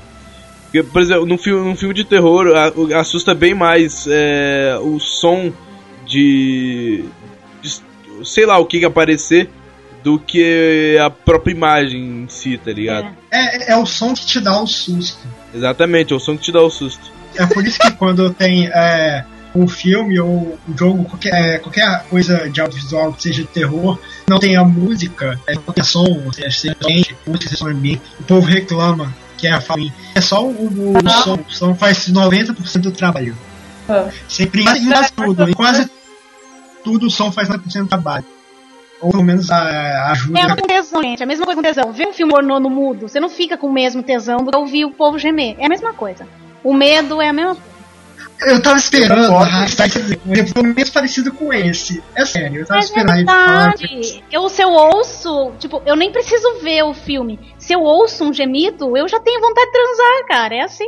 Porque, 0.63 0.81
por 0.83 1.01
exemplo, 1.01 1.25
num 1.25 1.37
filme, 1.37 1.63
num 1.67 1.75
filme 1.75 1.93
de 1.93 2.03
terror 2.03 2.47
a- 2.55 2.71
o- 2.75 2.93
assusta 2.95 3.33
bem 3.35 3.53
mais 3.53 4.05
é, 4.09 4.77
o 4.81 4.99
som 4.99 5.51
de, 6.05 7.05
de- 7.61 8.25
sei 8.25 8.45
lá 8.45 8.57
o 8.57 8.65
que, 8.65 8.79
que 8.79 8.85
aparecer 8.85 9.49
do 10.03 10.17
que 10.19 10.97
a 10.99 11.09
própria 11.09 11.51
imagem 11.53 12.23
em 12.23 12.27
si, 12.29 12.57
tá 12.57 12.71
ligado? 12.71 13.07
É, 13.31 13.73
é 13.73 13.77
o 13.77 13.85
som 13.85 14.13
que 14.13 14.25
te 14.25 14.39
dá 14.39 14.59
o 14.61 14.65
susto. 14.67 15.27
Exatamente, 15.53 16.13
é 16.13 16.15
o 16.15 16.19
som 16.19 16.35
que 16.35 16.43
te 16.43 16.51
dá 16.51 16.61
o 16.61 16.69
susto. 16.69 17.11
É 17.35 17.45
por 17.45 17.65
isso 17.65 17.79
que 17.79 17.91
quando 17.91 18.33
tem 18.33 18.67
é, 18.67 19.23
um 19.55 19.67
filme 19.67 20.19
ou 20.19 20.57
um 20.67 20.77
jogo, 20.77 21.03
qualquer, 21.05 21.33
é, 21.33 21.59
qualquer 21.59 22.03
coisa 22.09 22.49
de 22.49 22.61
audiovisual 22.61 23.13
que 23.13 23.23
seja 23.23 23.41
de 23.41 23.47
terror, 23.47 23.99
não 24.27 24.39
tem 24.39 24.55
a 24.55 24.63
música, 24.63 25.39
é, 25.47 25.55
qualquer 25.55 25.85
som, 25.85 26.31
seja 26.31 26.51
seja 26.51 26.75
ambiente, 26.81 27.15
música, 27.25 27.49
seja 27.49 27.65
ambiente, 27.65 28.01
o 28.19 28.23
povo 28.23 28.45
reclama 28.45 29.13
que 29.37 29.47
é 29.47 29.55
ruim. 29.55 29.91
É 30.15 30.21
só 30.21 30.43
o, 30.43 30.49
o, 30.49 30.97
o 30.97 31.09
som, 31.23 31.35
o 31.35 31.51
som 31.51 31.75
faz 31.75 32.09
90% 32.09 32.81
do 32.81 32.91
trabalho. 32.91 33.37
Ah. 33.87 34.09
Sempre 34.27 34.61
em 34.61 34.65
quase 34.89 35.11
tudo, 35.13 35.49
em 35.49 35.53
quase 35.53 35.89
tudo 36.83 37.07
o 37.07 37.11
som 37.11 37.31
faz 37.31 37.47
90% 37.47 37.81
do 37.81 37.87
trabalho. 37.87 38.25
Ou 39.01 39.11
pelo 39.11 39.23
menos 39.23 39.49
a, 39.51 40.11
ajuda. 40.11 40.39
É 40.39 40.47
com 40.55 40.67
tesão, 40.67 41.01
gente. 41.03 41.21
É 41.21 41.23
a 41.23 41.27
mesma 41.27 41.45
coisa 41.45 41.61
com 41.61 41.67
tesão. 41.67 41.91
Ver 41.91 42.07
um 42.07 42.13
filme 42.13 42.33
pornô 42.33 42.59
no 42.59 42.69
mudo, 42.69 43.07
você 43.07 43.19
não 43.19 43.29
fica 43.29 43.57
com 43.57 43.67
o 43.67 43.73
mesmo 43.73 44.01
tesão 44.01 44.37
do 44.37 44.51
que 44.51 44.57
ouvir 44.57 44.85
o 44.85 44.91
povo 44.91 45.19
gemer. 45.19 45.55
É 45.59 45.65
a 45.65 45.69
mesma 45.69 45.93
coisa. 45.93 46.27
O 46.63 46.73
medo 46.73 47.21
é 47.21 47.29
a 47.29 47.33
mesma 47.33 47.55
coisa. 47.55 47.67
Eu 48.39 48.61
tava 48.61 48.77
esperando 48.77 49.23
Eu 49.23 49.25
a 49.25 49.39
concordo. 49.39 49.51
hashtag 49.51 49.91
dizer 49.93 50.19
um 50.25 50.33
exemplo 50.33 50.63
menos 50.63 50.89
parecido 50.91 51.31
com 51.31 51.51
esse. 51.51 52.03
É 52.15 52.23
sério, 52.25 52.61
eu 52.61 52.65
tava 52.67 52.79
Mas 52.79 52.85
é 52.85 52.87
esperando 52.89 53.17
ele 53.17 53.25
falar. 53.25 53.75
verdade. 53.77 54.23
Eu, 54.31 54.49
se 54.49 54.61
eu 54.61 54.69
ouço, 54.69 55.51
tipo, 55.59 55.81
eu 55.85 55.95
nem 55.95 56.11
preciso 56.11 56.59
ver 56.61 56.83
o 56.83 56.93
filme. 56.93 57.39
se 57.57 57.73
eu 57.73 57.81
ouço 57.81 58.23
um 58.23 58.31
gemido, 58.33 58.95
eu 58.95 59.07
já 59.07 59.19
tenho 59.19 59.41
vontade 59.41 59.65
de 59.67 59.71
transar, 59.73 60.27
cara. 60.27 60.55
É 60.55 60.61
assim. 60.61 60.87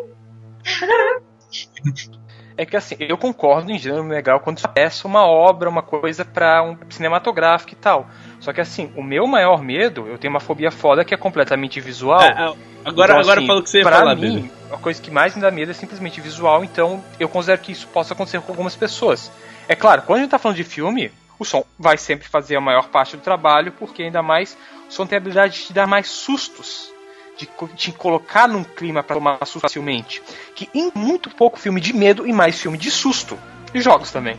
É 2.60 2.66
que 2.66 2.76
assim, 2.76 2.98
eu 3.00 3.18
concordo 3.18 3.72
em 3.72 3.80
gênero 3.80 4.06
legal 4.06 4.42
quando 4.42 4.62
é 4.76 4.90
uma 5.06 5.26
obra, 5.26 5.70
uma 5.70 5.82
coisa 5.82 6.26
pra 6.26 6.62
um 6.62 6.78
cinematográfico 6.90 7.72
e 7.72 7.76
tal. 7.78 8.10
Só 8.42 8.52
que 8.52 8.60
assim, 8.60 8.92
o 8.98 9.02
meu 9.02 9.26
maior 9.26 9.62
medo, 9.62 10.06
eu 10.10 10.18
tenho 10.18 10.34
uma 10.34 10.42
fobia 10.42 10.70
foda 10.70 11.06
que 11.06 11.14
é 11.14 11.18
completamente 11.18 11.80
visual. 11.80 12.22
É, 12.22 12.28
é, 12.28 12.54
agora, 12.84 13.14
Então, 13.14 13.22
agora 13.22 13.40
assim, 13.40 13.48
fala 13.48 13.60
o 13.62 13.64
que 13.64 13.70
você 13.70 13.78
ia 13.78 13.84
falar, 13.86 14.14
mim, 14.14 14.42
Pedro. 14.42 14.76
a 14.76 14.78
coisa 14.78 15.02
que 15.02 15.10
mais 15.10 15.38
me 15.38 15.42
dá 15.42 15.50
medo 15.50 15.72
é 15.72 15.74
simplesmente 15.74 16.20
visual, 16.20 16.62
então 16.62 17.02
eu 17.18 17.30
considero 17.30 17.62
que 17.62 17.72
isso 17.72 17.88
possa 17.88 18.14
acontecer 18.14 18.42
com 18.42 18.52
algumas 18.52 18.76
pessoas. 18.76 19.32
É 19.66 19.74
claro, 19.74 20.02
quando 20.02 20.18
a 20.20 20.22
gente 20.24 20.32
tá 20.32 20.38
falando 20.38 20.58
de 20.58 20.66
filme, 20.66 21.14
o 21.40 21.46
som 21.46 21.64
vai 21.78 21.98
sempre 21.98 22.28
fazer 22.28 22.58
a 22.58 22.62
maior 22.62 22.90
parte 22.90 23.16
do 23.16 23.24
trabalho, 23.24 23.72
porque 23.72 24.04
ainda 24.04 24.22
mais 24.22 24.58
o 24.90 24.92
som 24.92 25.06
tem 25.06 25.16
a 25.16 25.22
habilidade 25.22 25.54
de 25.54 25.68
te 25.68 25.72
dar 25.72 25.88
mais 25.88 26.10
sustos, 26.10 26.92
de 27.40 27.48
te 27.76 27.92
colocar 27.92 28.48
num 28.48 28.64
clima 28.64 29.02
pra 29.02 29.16
tomar 29.16 29.38
susto 29.46 29.62
facilmente. 29.62 30.22
Que 30.54 30.68
em 30.74 30.92
muito 30.94 31.30
pouco 31.30 31.58
filme 31.58 31.80
de 31.80 31.94
medo 31.94 32.28
e 32.28 32.34
mais 32.34 32.60
filme 32.60 32.78
de 32.78 32.92
susto. 32.92 33.38
E 33.74 33.80
jogos 33.82 34.12
também. 34.12 34.38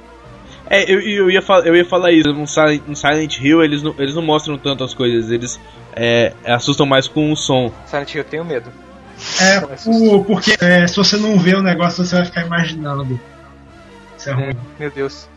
É, 0.66 0.84
eu, 0.92 1.00
eu, 1.00 1.30
ia, 1.30 1.40
fal- 1.42 1.62
eu 1.64 1.74
ia 1.74 1.84
falar 1.84 2.12
isso. 2.12 2.32
No 2.32 2.46
Silent, 2.46 2.82
no 2.86 2.94
Silent 2.94 3.38
Hill, 3.40 3.64
eles 3.64 3.82
não, 3.82 3.94
eles 3.98 4.14
não 4.14 4.22
mostram 4.22 4.58
tanto 4.58 4.84
as 4.84 4.92
coisas. 4.94 5.30
Eles 5.30 5.58
é, 5.96 6.32
assustam 6.46 6.86
mais 6.86 7.08
com 7.08 7.32
o 7.32 7.36
som. 7.36 7.72
Silent 7.86 8.14
Hill 8.14 8.20
eu 8.22 8.28
tenho 8.28 8.44
medo. 8.44 8.70
É, 9.40 9.58
o, 9.86 10.24
porque 10.24 10.56
é, 10.60 10.86
se 10.86 10.96
você 10.96 11.16
não 11.16 11.38
vê 11.38 11.54
o 11.54 11.62
negócio, 11.62 12.04
você 12.04 12.16
vai 12.16 12.24
ficar 12.24 12.46
imaginando. 12.46 13.18
Isso 14.16 14.30
é 14.30 14.32
ruim. 14.32 14.56
Meu 14.78 14.90
Deus. 14.90 15.28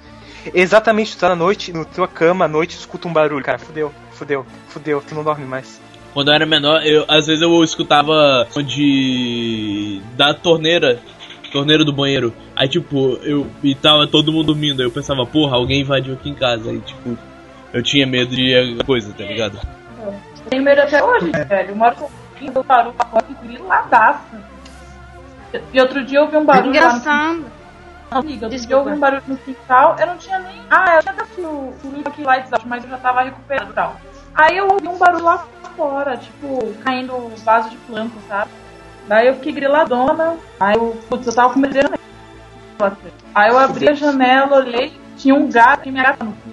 Exatamente, 0.54 1.16
tu 1.16 1.20
tá 1.20 1.30
na 1.30 1.36
noite, 1.36 1.72
na 1.72 1.86
tua 1.86 2.08
cama 2.08 2.46
à 2.46 2.48
noite, 2.48 2.78
escuta 2.78 3.08
um 3.08 3.14
barulho, 3.14 3.44
cara. 3.44 3.58
Fudeu, 3.58 3.94
fudeu, 4.12 4.46
fudeu, 4.68 5.02
tu 5.08 5.16
não 5.16 5.24
dorme 5.24 5.46
mais. 5.46 5.80
Quando 6.14 6.28
eu 6.28 6.34
era 6.36 6.46
menor, 6.46 6.86
eu, 6.86 7.06
às 7.08 7.26
vezes 7.26 7.42
eu 7.42 7.64
escutava 7.64 8.48
de. 8.66 10.02
da 10.16 10.34
torneira. 10.34 11.00
Torneira 11.52 11.86
do 11.86 11.94
banheiro. 11.94 12.34
Aí, 12.56 12.68
tipo, 12.68 13.20
eu. 13.24 13.48
E 13.64 13.76
tava 13.76 14.08
todo 14.08 14.32
mundo 14.32 14.48
dormindo. 14.48 14.82
Aí 14.82 14.88
eu 14.88 14.92
pensava, 14.92 15.26
porra, 15.26 15.56
alguém 15.56 15.82
invadiu 15.82 16.14
aqui 16.14 16.30
em 16.30 16.36
casa. 16.36 16.70
Aí, 16.70 16.80
tipo, 16.80 17.18
eu 17.72 17.84
tinha 17.84 18.06
medo 18.06 18.36
de 18.36 18.78
coisa, 18.86 19.14
tá 19.14 19.24
ligado? 19.24 19.60
Tenho 20.50 20.64
medo 20.64 20.82
até 20.82 21.04
hoje, 21.04 21.32
velho. 21.32 21.74
Uma 21.74 21.88
hora 21.88 21.96
que 21.96 22.02
eu 22.04 22.12
vim 22.40 22.52
do 22.52 22.64
barulho 22.64 22.96
griladaça. 23.44 24.54
E 25.72 25.80
outro 25.80 26.04
dia 26.04 26.20
eu 26.20 26.24
ouvi 26.24 26.38
um 26.38 26.46
barulho 26.46 26.74
lá 26.74 26.94
no 26.94 26.98
Engraçado. 26.98 27.46
Amiga, 28.10 28.46
outro 28.46 28.60
dia 28.60 28.76
eu 28.76 28.80
ouvi 28.80 28.92
um 28.92 29.00
barulho 29.00 29.24
no 29.28 29.38
quintal, 29.38 29.96
eu 30.00 30.08
não 30.08 30.18
tinha 30.18 30.40
nem. 30.40 30.62
Ah, 30.70 30.96
eu 30.96 31.02
tinha 31.02 31.14
até 31.14 31.42
o 31.42 31.74
o 31.84 32.04
aqui 32.06 32.24
Lights 32.24 32.54
Out, 32.54 32.68
mas 32.68 32.84
eu 32.84 32.90
já 32.90 32.98
tava 32.98 33.24
recuperando 33.24 33.72
e 33.72 33.74
tal. 33.74 34.00
Aí 34.36 34.58
eu 34.58 34.68
ouvi 34.68 34.88
um 34.88 34.98
barulho 34.98 35.24
lá 35.24 35.46
fora, 35.76 36.18
tipo, 36.18 36.74
caindo 36.84 37.30
vaso 37.44 37.70
de 37.70 37.78
planta, 37.78 38.16
sabe? 38.28 38.52
Daí 39.08 39.28
eu 39.28 39.36
fiquei 39.36 39.52
griladona, 39.52 40.38
aí 40.60 40.76
eu, 40.76 40.98
putz, 41.10 41.28
eu 41.28 41.36
tava 41.36 41.54
com 41.54 41.60
medo 41.60 41.74
de. 41.74 41.80
Aí 43.36 43.50
eu 43.50 43.58
abri 43.58 43.90
a 43.90 43.94
janela, 43.94 44.58
olhei, 44.58 44.94
tinha 45.18 45.36
um 45.36 45.50
gato, 45.52 45.82
que 45.84 45.92
minha 45.92 46.04
gata 46.04 46.24
no 46.26 46.32
cu. 46.32 46.50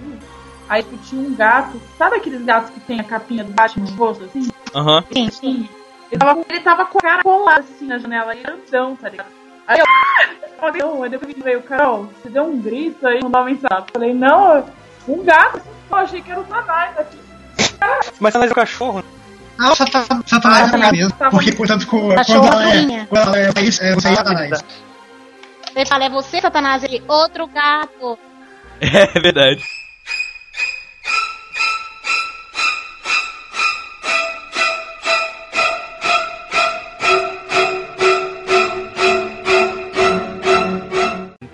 Aí 0.69 0.83
tipo, 0.83 0.97
tinha 0.99 1.21
um 1.21 1.35
gato, 1.35 1.81
sabe 1.97 2.15
aqueles 2.17 2.41
gatos 2.43 2.69
que 2.69 2.79
tem 2.81 2.99
a 2.99 3.03
capinha 3.03 3.43
do 3.43 3.51
Batman 3.51 3.85
no 3.89 3.95
rosto, 3.97 4.23
assim? 4.25 4.47
Aham. 4.73 5.03
Sim, 5.11 5.29
sim. 5.31 5.69
Ele 6.11 6.19
tava, 6.19 6.35
com- 6.35 6.45
ele 6.49 6.59
tava 6.61 6.85
com 6.85 6.97
a 6.97 7.01
cara 7.01 7.23
colada 7.23 7.59
assim 7.61 7.87
na 7.87 7.97
janela, 7.97 8.35
e 8.35 8.41
grandão, 8.43 8.95
tá 8.95 9.09
ligado? 9.09 9.29
Aí 9.67 9.79
eu. 9.79 9.85
Falei, 10.61 10.83
"Ô", 10.83 11.01
aí 11.03 11.09
depois 11.09 11.31
ele 11.33 11.41
veio, 11.41 11.63
Carol, 11.63 12.03
você 12.21 12.29
deu 12.29 12.43
um 12.43 12.59
grito 12.61 13.07
aí, 13.07 13.15
mandou 13.23 13.41
uma 13.41 13.49
mensagem. 13.49 13.79
Eu 13.79 13.85
Falei, 13.93 14.13
não, 14.13 14.63
um 15.07 15.23
gato. 15.23 15.61
Eu 15.89 15.97
achei 15.97 16.21
que 16.21 16.31
era 16.31 16.39
o 16.39 16.43
Tanais 16.43 16.97
aqui. 16.99 17.17
Mas 18.19 18.35
é 18.35 18.39
o 18.39 18.55
cachorro. 18.55 19.03
Ah, 19.59 19.71
o 19.71 19.75
Satanás, 19.75 20.07
Satanás 20.25 20.73
é 20.73 20.91
mesmo. 20.91 21.13
Porque, 21.29 21.51
portanto, 21.51 21.85
com- 21.87 21.99
quando 22.01 22.15
Cachorro 22.15 22.47
ela 22.47 22.75
é. 22.75 23.05
Quando 23.05 23.27
ela 23.27 23.37
é, 23.37 23.43
é, 23.43 23.47
é 23.47 23.51
você 23.95 24.07
é 24.07 24.15
Satanás. 24.15 24.63
Ele 25.75 25.85
fala, 25.85 26.03
é 26.05 26.09
você, 26.09 26.41
Satanás? 26.41 26.83
Ele, 26.83 27.03
outro 27.07 27.47
gato. 27.47 28.17
É 28.81 29.19
verdade. 29.19 29.63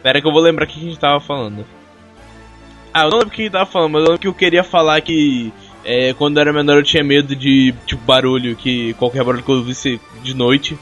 Pera 0.01 0.21
que 0.21 0.27
eu 0.27 0.31
vou 0.31 0.41
lembrar 0.41 0.65
o 0.65 0.67
que 0.67 0.79
a 0.79 0.83
gente 0.83 0.99
tava 0.99 1.19
falando. 1.19 1.65
Ah, 2.93 3.03
eu 3.03 3.09
não 3.09 3.17
lembro 3.17 3.27
o 3.27 3.31
que 3.31 3.41
a 3.41 3.45
gente 3.45 3.51
tava 3.51 3.65
falando, 3.69 3.91
mas 3.91 4.01
eu 4.01 4.05
lembro 4.07 4.19
que 4.21 4.27
eu 4.27 4.33
queria 4.33 4.63
falar 4.63 5.01
que 5.01 5.51
é, 5.87 6.13
quando 6.13 6.35
eu 6.35 6.41
era 6.41 6.51
menor 6.51 6.75
eu 6.75 6.83
tinha 6.83 7.01
medo 7.01 7.33
de 7.33 7.73
tipo 7.85 8.03
barulho, 8.03 8.57
que 8.57 8.93
qualquer 8.95 9.23
barulho 9.23 9.41
que 9.43 9.49
eu 9.49 9.63
visse 9.63 10.01
de 10.21 10.33
noite. 10.33 10.77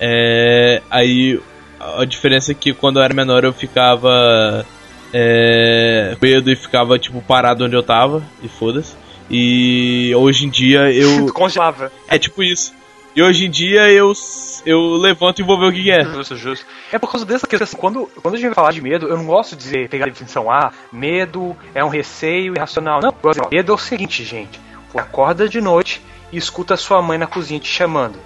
É, 0.00 0.80
aí 0.90 1.38
a 1.78 2.04
diferença 2.06 2.52
é 2.52 2.54
que 2.54 2.72
quando 2.72 2.98
eu 2.98 3.02
era 3.02 3.12
menor 3.12 3.44
eu 3.44 3.52
ficava 3.52 4.64
é, 5.12 6.16
medo 6.20 6.50
e 6.50 6.56
ficava 6.56 6.98
tipo 6.98 7.20
parado 7.20 7.66
onde 7.66 7.76
eu 7.76 7.82
tava 7.82 8.22
e 8.42 8.48
foda-se. 8.48 8.96
E 9.30 10.14
hoje 10.16 10.46
em 10.46 10.48
dia 10.48 10.90
eu 10.90 11.26
Congelava. 11.34 11.92
é 12.08 12.18
tipo 12.18 12.42
isso. 12.42 12.72
E 13.14 13.22
hoje 13.22 13.44
em 13.44 13.50
dia 13.50 13.90
eu 13.90 14.14
eu 14.64 14.96
levanto 14.96 15.40
e 15.40 15.44
vou 15.44 15.58
ver 15.58 15.66
o 15.66 15.72
que, 15.72 15.82
que 15.82 15.90
é. 15.90 16.04
Justo, 16.04 16.36
justo. 16.36 16.66
É 16.92 16.98
por 16.98 17.10
causa 17.10 17.24
dessa 17.24 17.46
questão, 17.46 17.64
assim, 17.64 17.76
quando, 17.76 18.06
quando 18.22 18.34
a 18.34 18.36
gente 18.38 18.46
vai 18.46 18.54
falar 18.54 18.72
de 18.72 18.80
medo, 18.80 19.06
eu 19.06 19.16
não 19.16 19.26
gosto 19.26 19.56
de 19.56 19.62
dizer, 19.62 19.88
pegar 19.88 20.06
a 20.06 20.08
definição, 20.08 20.50
ah, 20.50 20.72
medo 20.92 21.56
é 21.74 21.84
um 21.84 21.88
receio 21.88 22.54
irracional. 22.54 23.00
Não, 23.00 23.14
medo 23.50 23.72
é 23.72 23.74
o 23.74 23.78
seguinte, 23.78 24.24
gente. 24.24 24.60
Você 24.90 24.98
acorda 24.98 25.48
de 25.48 25.60
noite 25.60 26.02
e 26.32 26.36
escuta 26.36 26.74
a 26.74 26.76
sua 26.76 27.02
mãe 27.02 27.18
na 27.18 27.26
cozinha 27.26 27.60
te 27.60 27.68
chamando. 27.68 28.18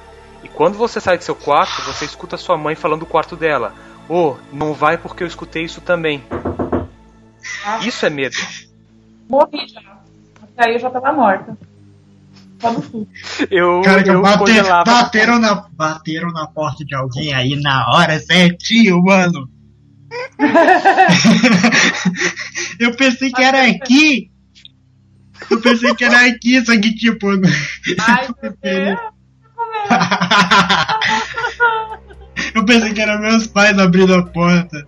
E 0.42 0.48
quando 0.48 0.76
você 0.76 1.00
sai 1.00 1.16
do 1.16 1.24
seu 1.24 1.34
quarto, 1.34 1.82
você 1.82 2.04
escuta 2.04 2.36
a 2.36 2.38
sua 2.38 2.56
mãe 2.56 2.74
falando 2.74 3.00
do 3.00 3.06
quarto 3.06 3.36
dela. 3.36 3.74
Ô, 4.08 4.36
não 4.52 4.72
vai 4.74 4.98
porque 4.98 5.22
eu 5.22 5.26
escutei 5.26 5.64
isso 5.64 5.80
também. 5.80 6.22
Isso 7.82 8.04
é 8.04 8.10
medo. 8.10 8.36
Morri 9.28 9.68
já. 9.68 9.80
Até 10.42 10.68
aí 10.68 10.74
eu 10.74 10.80
já 10.80 10.90
tava 10.90 11.12
morta. 11.12 11.56
Só 12.62 12.72
do 12.72 12.80
susto. 12.80 13.08
Eu, 13.50 13.82
Cara, 13.82 14.06
eu 14.06 14.22
congelava. 14.22 14.84
bateram, 14.84 15.38
na, 15.40 15.66
bateram 15.72 16.32
na 16.32 16.46
porta 16.46 16.84
de 16.84 16.94
alguém 16.94 17.34
aí 17.34 17.60
na 17.60 17.90
hora 17.90 18.20
certinho, 18.20 19.02
mano. 19.02 19.50
eu 22.78 22.94
pensei 22.94 23.32
que 23.32 23.42
era 23.42 23.66
aqui. 23.66 24.30
Eu 25.50 25.60
pensei 25.60 25.92
que 25.94 26.04
era 26.04 26.24
aqui, 26.26 26.64
só 26.64 26.72
que 26.80 26.94
tipo. 26.94 27.26
Ai, 27.98 28.28
meu 28.40 28.56
Deus. 28.62 28.98
eu 32.54 32.64
pensei 32.64 32.94
que 32.94 33.00
eram 33.00 33.20
meus 33.20 33.48
pais 33.48 33.76
abrindo 33.76 34.14
a 34.14 34.24
porta. 34.24 34.86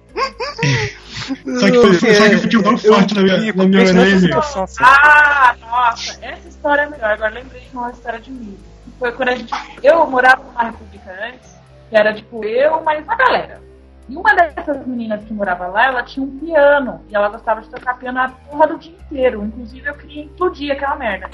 Só 1.24 1.70
que 1.70 1.98
foi, 1.98 2.14
só 2.14 2.28
que 2.28 2.37
foi 2.37 2.62
tão 2.62 2.78
forte 2.78 3.14
na 3.14 3.22
minha, 3.22 3.52
na 3.54 3.64
minha 3.64 3.82
orelha. 3.82 4.18
situação, 4.18 4.64
assim. 4.64 4.76
Ah, 4.80 5.56
nossa, 5.60 6.18
essa 6.24 6.48
história 6.48 6.82
é 6.82 6.88
melhor. 6.88 7.10
Agora 7.10 7.32
lembrei 7.32 7.62
de 7.62 7.76
uma 7.76 7.90
história 7.90 8.20
de 8.20 8.30
mim. 8.30 8.58
Foi 8.98 9.12
quando 9.12 9.28
a 9.30 9.37
gente. 9.37 9.52
Eu 9.82 10.06
morava 10.06 10.42
numa 10.42 10.64
república 10.64 11.10
antes, 11.28 11.50
que 11.88 11.96
era 11.96 12.12
tipo 12.12 12.44
eu, 12.44 12.82
mais 12.82 13.02
uma 13.04 13.16
galera. 13.16 13.62
E 14.06 14.16
uma 14.16 14.34
dessas 14.34 14.87
meninas 14.87 15.24
que 15.24 15.32
morava 15.32 15.66
lá, 15.66 15.87
ela 15.87 16.02
tinha 16.02 16.24
um 16.24 16.38
piano. 16.38 17.00
E 17.08 17.16
ela 17.16 17.30
gostava 17.30 17.62
de 17.62 17.70
tocar 17.70 17.98
piano 17.98 18.20
a 18.20 18.28
porra 18.28 18.66
do 18.66 18.78
dia 18.78 18.92
inteiro. 18.92 19.42
Inclusive 19.44 19.88
eu 19.88 19.94
queria 19.94 20.24
implodir 20.24 20.72
aquela 20.72 20.96
merda. 20.96 21.30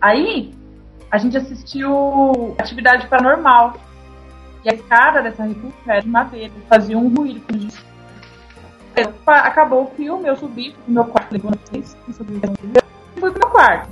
Aí, 0.00 0.54
a 1.10 1.18
gente 1.18 1.36
assistiu 1.36 2.56
Atividade 2.58 3.06
Paranormal. 3.08 3.74
E 4.64 4.68
a 4.68 4.74
escada 4.74 5.22
dessa 5.22 5.44
república 5.44 5.92
era 5.92 6.02
de 6.02 6.08
madeira, 6.08 6.52
fazia 6.68 6.98
um 6.98 7.08
ruído 7.14 7.40
acabou 9.26 9.84
o 9.84 9.90
filme, 9.94 10.28
eu 10.28 10.36
subi 10.36 10.72
pro 10.72 10.92
meu 10.92 11.04
quarto, 11.04 11.32
levou 11.32 11.52
vocês, 11.52 11.96
fui 12.04 13.30
pro 13.30 13.32
meu 13.32 13.50
quarto. 13.50 13.88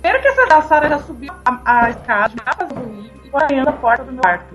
Primeiro 0.00 0.22
que 0.22 0.28
essa 0.28 0.46
da 0.46 0.62
Sara 0.62 0.88
já 0.88 0.98
subiu 0.98 1.32
a, 1.44 1.60
a 1.64 1.90
escada, 1.90 2.34
já 2.44 2.52
fazendo 2.52 2.84
ruído, 2.84 3.20
e 3.24 3.30
banhando 3.30 3.70
a 3.70 3.72
porta 3.72 4.04
do 4.04 4.12
meu 4.12 4.20
quarto. 4.20 4.54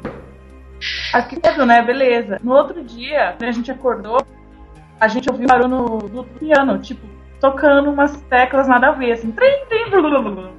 Aí 1.13 1.23
que 1.23 1.39
medo, 1.41 1.65
né? 1.65 1.81
Beleza. 1.81 2.39
No 2.43 2.53
outro 2.53 2.83
dia, 2.83 3.33
quando 3.37 3.49
a 3.49 3.51
gente 3.51 3.71
acordou, 3.71 4.17
a 4.99 5.07
gente 5.07 5.29
ouviu 5.29 5.47
barulho 5.47 6.07
do 6.09 6.23
piano, 6.23 6.77
tipo, 6.79 7.07
tocando 7.39 7.89
umas 7.89 8.19
teclas 8.23 8.67
nada 8.67 8.89
a 8.89 8.91
ver, 8.91 9.13
assim, 9.13 9.31
blu, 9.31 10.01
blu, 10.01 10.21
blu. 10.21 10.56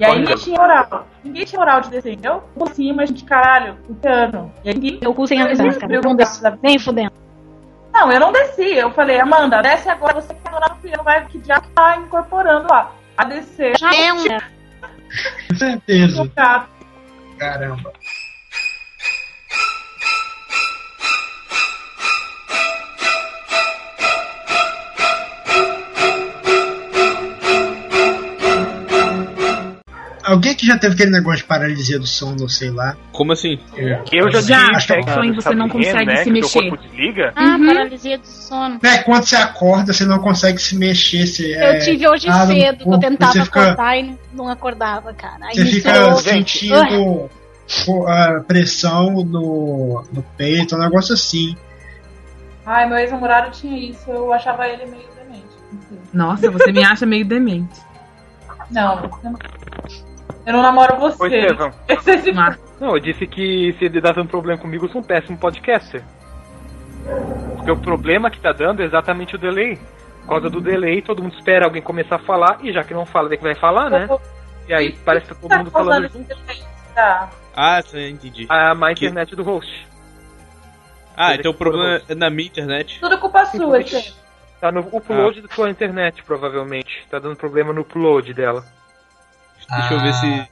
E 0.00 0.04
aí 0.04 0.12
Olha. 0.12 0.20
ninguém 0.20 0.36
tinha 0.36 0.58
moral. 0.58 1.06
Ninguém 1.22 1.44
tinha 1.44 1.58
moral 1.58 1.80
de 1.82 1.90
descer. 1.90 2.18
Eu 2.22 2.40
por 2.54 2.70
cima, 2.70 3.02
a 3.02 3.06
gente, 3.06 3.22
caralho, 3.22 3.76
o 3.86 3.94
piano. 3.94 4.50
E 4.64 4.70
aí 4.70 4.74
ninguém 4.74 4.98
Eu 5.02 5.12
cu 5.12 5.26
sem 5.26 5.38
ninguém 5.38 5.52
avisar, 5.52 5.78
cara. 5.78 6.00
Não 6.00 6.12
o 6.12 6.58
Nem 6.62 6.78
fudendo. 6.78 7.12
não, 7.92 8.10
eu 8.10 8.18
não 8.18 8.32
desci. 8.32 8.76
Eu 8.76 8.90
falei, 8.92 9.20
Amanda, 9.20 9.60
desce 9.60 9.90
agora, 9.90 10.14
você 10.14 10.32
que 10.32 10.40
tá 10.40 10.68
no 10.70 10.76
piano, 10.76 11.04
vai 11.04 11.26
que 11.26 11.38
já 11.44 11.60
tá 11.60 11.98
incorporando 11.98 12.66
lá. 12.70 12.92
A 13.18 13.24
descer. 13.24 13.76
Já 13.78 13.94
é 13.94 14.10
um. 14.10 14.24
Com 15.48 15.54
certeza. 15.56 16.30
Cara, 16.34 16.66
Caramba. 17.38 17.92
Alguém 30.30 30.54
que 30.54 30.64
já 30.66 30.78
teve 30.78 30.94
aquele 30.94 31.10
negócio 31.10 31.38
de 31.40 31.44
paralisia 31.44 31.98
do 31.98 32.06
sono, 32.06 32.48
sei 32.48 32.70
lá. 32.70 32.96
Como 33.12 33.32
assim? 33.32 33.58
Eu 33.76 33.88
já, 34.30 34.40
Já, 34.40 34.66
tive 34.66 34.76
acho 34.76 34.86
que 34.94 35.12
sonho 35.12 35.34
você 35.34 35.54
não 35.54 35.68
consegue 35.68 36.04
né, 36.06 36.22
se 36.24 36.30
mexer. 36.30 36.70
corpo 36.70 36.76
desliga. 36.84 37.32
Ah, 37.34 37.56
Uhum. 37.56 37.66
paralisia 37.66 38.18
do 38.18 38.26
sono. 38.26 38.78
É, 38.82 38.98
quando 38.98 39.24
você 39.24 39.36
acorda, 39.36 39.92
você 39.92 40.04
não 40.04 40.18
consegue 40.20 40.58
se 40.58 40.76
mexer. 40.76 41.26
Você, 41.26 41.54
Eu 41.56 41.60
é, 41.60 41.78
tive 41.78 42.08
hoje 42.08 42.28
ah, 42.28 42.46
cedo, 42.46 42.84
que 42.84 42.88
eu 42.88 42.98
tentava 42.98 43.32
fica- 43.32 43.62
acordar 43.62 43.98
e 43.98 44.16
não, 44.32 44.48
acordava, 44.48 45.12
cara. 45.12 45.46
Aí 45.46 45.54
Você 45.54 45.64
fica 45.66 46.14
sentindo 46.16 47.28
a 48.06 48.40
pressão 48.46 49.10
no, 49.24 50.04
no 50.12 50.22
peito, 50.36 50.76
um 50.76 50.78
negócio 50.78 51.14
assim. 51.14 51.56
Ai, 52.64 52.88
meu 52.88 52.98
ex-namorado 52.98 53.50
tinha 53.50 53.90
isso, 53.90 54.08
eu 54.10 54.32
achava 54.32 54.68
ele 54.68 54.86
meio 54.86 55.08
demente. 55.16 55.46
Nossa, 56.12 56.50
você 56.50 56.70
me 56.70 56.84
acha 56.84 57.04
meio 57.04 57.24
demente. 57.24 57.80
Não, 58.70 59.10
não- 59.24 59.34
eu 60.46 60.52
não 60.52 60.62
namoro 60.62 60.96
você. 60.96 61.46
Esse 61.88 62.10
é 62.10 62.14
esse- 62.14 62.32
Mas, 62.32 62.58
Não, 62.80 62.94
eu 62.96 63.00
disse 63.00 63.26
que 63.26 63.74
se 63.78 63.84
ele 63.84 64.00
dá 64.00 64.12
tanto 64.14 64.30
problema 64.30 64.60
comigo, 64.60 64.86
eu 64.86 64.90
sou 64.90 65.00
um 65.00 65.04
péssimo 65.04 65.36
podcaster. 65.38 66.02
Porque 67.56 67.70
o 67.70 67.76
problema 67.76 68.30
que 68.30 68.40
tá 68.40 68.52
dando 68.52 68.82
é 68.82 68.84
exatamente 68.84 69.34
o 69.34 69.38
delay. 69.38 69.78
Por 70.22 70.28
causa 70.28 70.50
do 70.50 70.60
delay, 70.60 71.02
todo 71.02 71.22
mundo 71.22 71.34
espera 71.36 71.64
alguém 71.64 71.82
começar 71.82 72.16
a 72.16 72.20
falar, 72.20 72.58
e 72.62 72.72
já 72.72 72.84
que 72.84 72.94
não 72.94 73.04
fala, 73.06 73.28
vê 73.28 73.36
que 73.36 73.42
vai 73.42 73.54
falar, 73.54 73.90
né? 73.90 74.08
E 74.68 74.74
aí 74.74 74.92
parece 75.04 75.26
que 75.26 75.34
tá 75.34 75.40
todo 75.40 75.50
Tá 75.50 75.58
mundo 75.58 75.70
falando 75.70 76.08
junto. 76.12 76.36
tá? 76.94 77.30
Ah, 77.56 77.82
sim, 77.82 78.10
entendi. 78.10 78.46
A 78.48 78.74
má 78.74 78.92
internet 78.92 79.34
do 79.34 79.42
host. 79.42 79.88
Ah, 81.16 81.34
então 81.34 81.50
o 81.50 81.54
problema 81.54 82.00
é 82.08 82.14
na 82.14 82.30
minha 82.30 82.46
internet. 82.48 82.98
Tudo 83.00 83.18
culpa 83.18 83.44
sua. 83.46 83.78
Tá 84.60 84.70
no 84.70 84.80
upload 84.92 85.40
da 85.42 85.48
sua 85.54 85.68
internet, 85.70 86.22
provavelmente. 86.22 87.06
Tá 87.10 87.18
dando 87.18 87.36
problema 87.36 87.72
no 87.72 87.80
upload 87.80 88.32
dela. 88.32 88.64
Deixa 89.78 89.94
eu 89.94 90.00
ver 90.00 90.08
Ah. 90.08 90.12
se. 90.12 90.48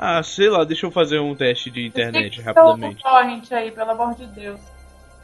Ah, 0.00 0.22
sei 0.22 0.48
lá, 0.48 0.62
deixa 0.64 0.86
eu 0.86 0.90
fazer 0.92 1.18
um 1.18 1.34
teste 1.34 1.70
de 1.70 1.84
internet 1.86 2.40
rapidamente. 2.40 3.04
um 3.04 3.10
torrent 3.10 3.50
aí, 3.52 3.70
pelo 3.72 3.90
amor 3.90 4.14
de 4.14 4.26
Deus. 4.28 4.60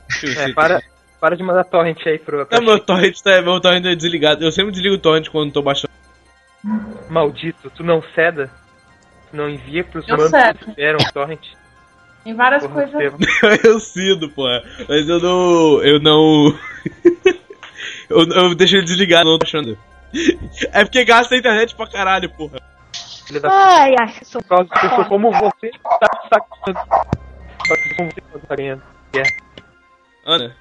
Deixa 0.08 0.26
eu 0.26 0.34
ver 0.34 0.50
É, 0.50 0.52
para, 0.52 0.82
para 1.20 1.36
de 1.36 1.42
mandar 1.44 1.64
torrent 1.64 2.04
aí 2.06 2.18
pro. 2.18 2.46
Não, 2.50 2.60
meu 2.62 2.80
torrent 2.80 3.16
tá, 3.22 3.40
meu 3.40 3.60
torrent 3.60 3.84
é 3.86 3.94
desligado. 3.94 4.42
Eu 4.44 4.50
sempre 4.50 4.72
desligo 4.72 4.96
o 4.96 4.98
torrent 4.98 5.28
quando 5.28 5.52
tô 5.52 5.62
baixando. 5.62 5.92
Maldito, 7.08 7.70
tu 7.70 7.84
não 7.84 8.02
ceda? 8.14 8.50
Tu 9.30 9.36
não 9.36 9.48
envia 9.48 9.84
pros 9.84 10.08
Eu 10.08 10.16
manos 10.16 10.30
cedo. 10.30 10.58
que 10.58 10.70
esperam 10.70 10.98
o 11.00 11.12
torrent? 11.12 11.40
Tem 12.24 12.34
várias 12.34 12.66
Porra, 12.66 12.88
coisas. 12.88 13.14
Eu 13.64 13.78
sinto, 13.80 14.28
porra. 14.30 14.62
Mas 14.88 15.08
eu 15.08 15.20
não. 15.20 15.82
Eu 15.84 16.00
não. 16.00 16.58
eu, 18.10 18.26
eu 18.28 18.54
deixo 18.54 18.76
ele 18.76 18.84
desligado, 18.86 19.28
não 19.28 19.38
tô 19.38 19.46
achando. 19.46 19.78
É 20.72 20.84
porque 20.84 21.04
gasta 21.04 21.34
a 21.34 21.38
internet 21.38 21.74
pra 21.74 21.86
caralho, 21.86 22.30
porra. 22.30 22.58
Ai, 23.44 23.94
ai, 23.98 24.14
sou... 24.22 24.42
Por 24.42 24.48
causa 24.48 24.64
de 24.64 24.80
pessoa 24.80 25.04
como 25.06 25.32
você, 25.32 25.70
tá 26.00 26.40
como 27.96 28.10
você 28.10 28.46
tá 28.46 28.56
ganhando. 28.56 28.82
Ana, 30.26 30.54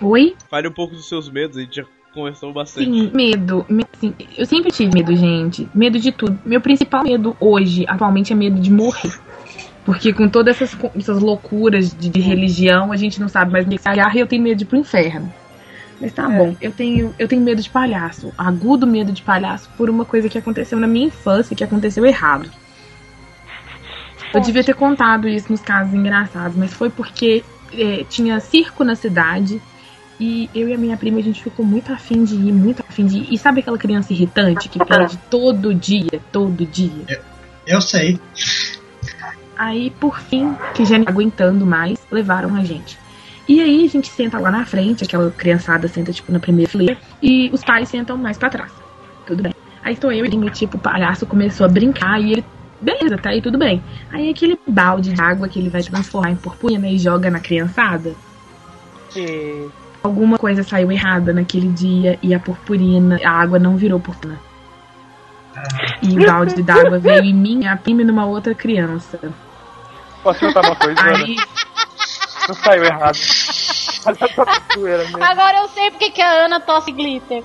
oi? 0.00 0.36
fale 0.50 0.68
um 0.68 0.72
pouco 0.72 0.94
dos 0.94 1.08
seus 1.08 1.30
medos, 1.30 1.56
a 1.56 1.60
gente 1.60 1.76
já 1.76 1.84
conversou 2.12 2.52
bastante. 2.52 2.86
Sim, 2.86 3.10
medo. 3.14 3.64
Me- 3.68 3.84
assim, 3.94 4.14
eu 4.36 4.46
sempre 4.46 4.70
tive 4.72 4.92
medo, 4.94 5.14
gente. 5.14 5.68
Medo 5.74 5.98
de 5.98 6.12
tudo. 6.12 6.38
Meu 6.44 6.60
principal 6.60 7.02
medo 7.02 7.36
hoje, 7.38 7.84
atualmente, 7.88 8.32
é 8.32 8.36
medo 8.36 8.60
de 8.60 8.70
morrer. 8.70 9.12
Porque 9.84 10.12
com 10.12 10.28
todas 10.28 10.60
essas, 10.60 10.76
essas 10.96 11.20
loucuras 11.20 11.94
de, 11.94 12.08
de 12.08 12.20
religião, 12.20 12.90
a 12.90 12.96
gente 12.96 13.20
não 13.20 13.28
sabe 13.28 13.52
mais 13.52 13.66
onde 13.66 13.78
se 13.78 13.88
agarra 13.88 14.16
e 14.16 14.20
eu 14.20 14.26
tenho 14.26 14.42
medo 14.42 14.56
de 14.56 14.64
ir 14.64 14.66
pro 14.66 14.78
inferno. 14.78 15.32
Mas 16.00 16.12
tá 16.12 16.30
É. 16.30 16.38
bom, 16.38 16.56
eu 16.60 16.72
tenho, 16.72 17.14
eu 17.18 17.26
tenho 17.26 17.42
medo 17.42 17.62
de 17.62 17.70
palhaço. 17.70 18.32
Agudo 18.36 18.86
medo 18.86 19.12
de 19.12 19.22
palhaço 19.22 19.70
por 19.76 19.88
uma 19.88 20.04
coisa 20.04 20.28
que 20.28 20.38
aconteceu 20.38 20.78
na 20.78 20.86
minha 20.86 21.06
infância, 21.06 21.56
que 21.56 21.64
aconteceu 21.64 22.04
errado. 22.04 22.50
Eu 24.34 24.40
devia 24.40 24.62
ter 24.62 24.74
contado 24.74 25.28
isso 25.28 25.50
nos 25.50 25.62
casos 25.62 25.94
engraçados, 25.94 26.56
mas 26.56 26.72
foi 26.72 26.90
porque 26.90 27.42
é, 27.72 28.04
tinha 28.08 28.38
circo 28.40 28.84
na 28.84 28.94
cidade 28.94 29.60
e 30.18 30.50
eu 30.54 30.68
e 30.68 30.74
a 30.74 30.78
minha 30.78 30.96
prima 30.96 31.18
a 31.18 31.22
gente 31.22 31.42
ficou 31.42 31.64
muito 31.64 31.92
afim 31.92 32.24
de 32.24 32.34
ir, 32.34 32.52
muito 32.52 32.82
afim 32.86 33.06
de 33.06 33.18
ir. 33.18 33.26
E 33.30 33.38
sabe 33.38 33.60
aquela 33.60 33.78
criança 33.78 34.12
irritante 34.12 34.68
que 34.68 34.78
pede 34.84 35.16
todo 35.30 35.74
dia, 35.74 36.20
todo 36.32 36.66
dia? 36.66 37.20
Eu 37.66 37.80
sei. 37.80 38.18
Aí, 39.56 39.90
por 39.90 40.20
fim, 40.20 40.54
que 40.74 40.84
já 40.84 40.98
não 40.98 41.06
aguentando 41.08 41.64
mais, 41.64 41.98
levaram 42.10 42.54
a 42.54 42.64
gente. 42.64 42.98
E 43.48 43.60
aí 43.60 43.84
a 43.84 43.88
gente 43.88 44.08
senta 44.08 44.38
lá 44.38 44.50
na 44.50 44.64
frente, 44.66 45.04
aquela 45.04 45.30
criançada 45.30 45.86
senta 45.86 46.12
tipo 46.12 46.32
na 46.32 46.40
primeira 46.40 46.70
fileira, 46.70 46.98
e 47.22 47.48
os 47.52 47.62
pais 47.62 47.88
sentam 47.88 48.16
mais 48.16 48.36
pra 48.36 48.50
trás. 48.50 48.72
Tudo 49.26 49.42
bem. 49.42 49.54
Aí 49.84 49.96
tô 49.96 50.10
eu 50.10 50.26
e 50.26 50.36
o 50.36 50.50
tipo, 50.50 50.76
o 50.76 50.80
palhaço 50.80 51.26
começou 51.26 51.64
a 51.64 51.68
brincar 51.68 52.20
e 52.20 52.32
ele. 52.32 52.44
Beleza, 52.80 53.16
tá 53.16 53.30
aí 53.30 53.40
tudo 53.40 53.56
bem. 53.56 53.82
Aí 54.12 54.28
aquele 54.28 54.58
balde 54.66 55.12
de 55.12 55.20
água 55.20 55.48
que 55.48 55.58
ele 55.58 55.70
vai 55.70 55.82
transformar 55.82 56.30
em 56.30 56.36
purpurina 56.36 56.88
e 56.88 56.98
joga 56.98 57.30
na 57.30 57.40
criançada. 57.40 58.14
E... 59.14 59.68
Alguma 60.02 60.38
coisa 60.38 60.62
saiu 60.62 60.92
errada 60.92 61.32
naquele 61.32 61.68
dia 61.68 62.18
e 62.22 62.34
a 62.34 62.38
purpurina, 62.38 63.18
a 63.24 63.30
água 63.30 63.58
não 63.58 63.76
virou 63.76 63.98
purpurina. 63.98 64.38
E 66.02 66.18
o 66.18 66.26
balde 66.26 66.62
d'água 66.62 66.98
veio 66.98 67.24
em 67.24 67.34
mim, 67.34 67.66
a 67.66 67.76
prima 67.76 68.02
e 68.02 68.04
numa 68.04 68.26
outra 68.26 68.54
criança. 68.54 69.18
Posso 70.22 70.40
contar 70.40 70.60
uma 70.60 70.76
coisa? 70.76 71.00
Aí 71.00 71.36
Não 72.48 72.54
saiu 72.54 72.84
errado. 72.84 73.18
Agora 75.20 75.58
eu 75.58 75.68
sei 75.68 75.90
porque 75.90 76.10
que 76.10 76.22
a 76.22 76.44
Ana 76.44 76.60
tosse 76.60 76.92
glitter. 76.92 77.42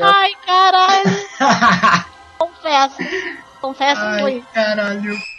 Ai, 0.00 0.32
caralho. 0.44 1.26
Confesso. 2.38 2.96
Confesso 3.60 4.00
que 4.00 4.20
foi. 4.20 4.32
Ai, 4.32 4.44
caralho. 4.52 5.31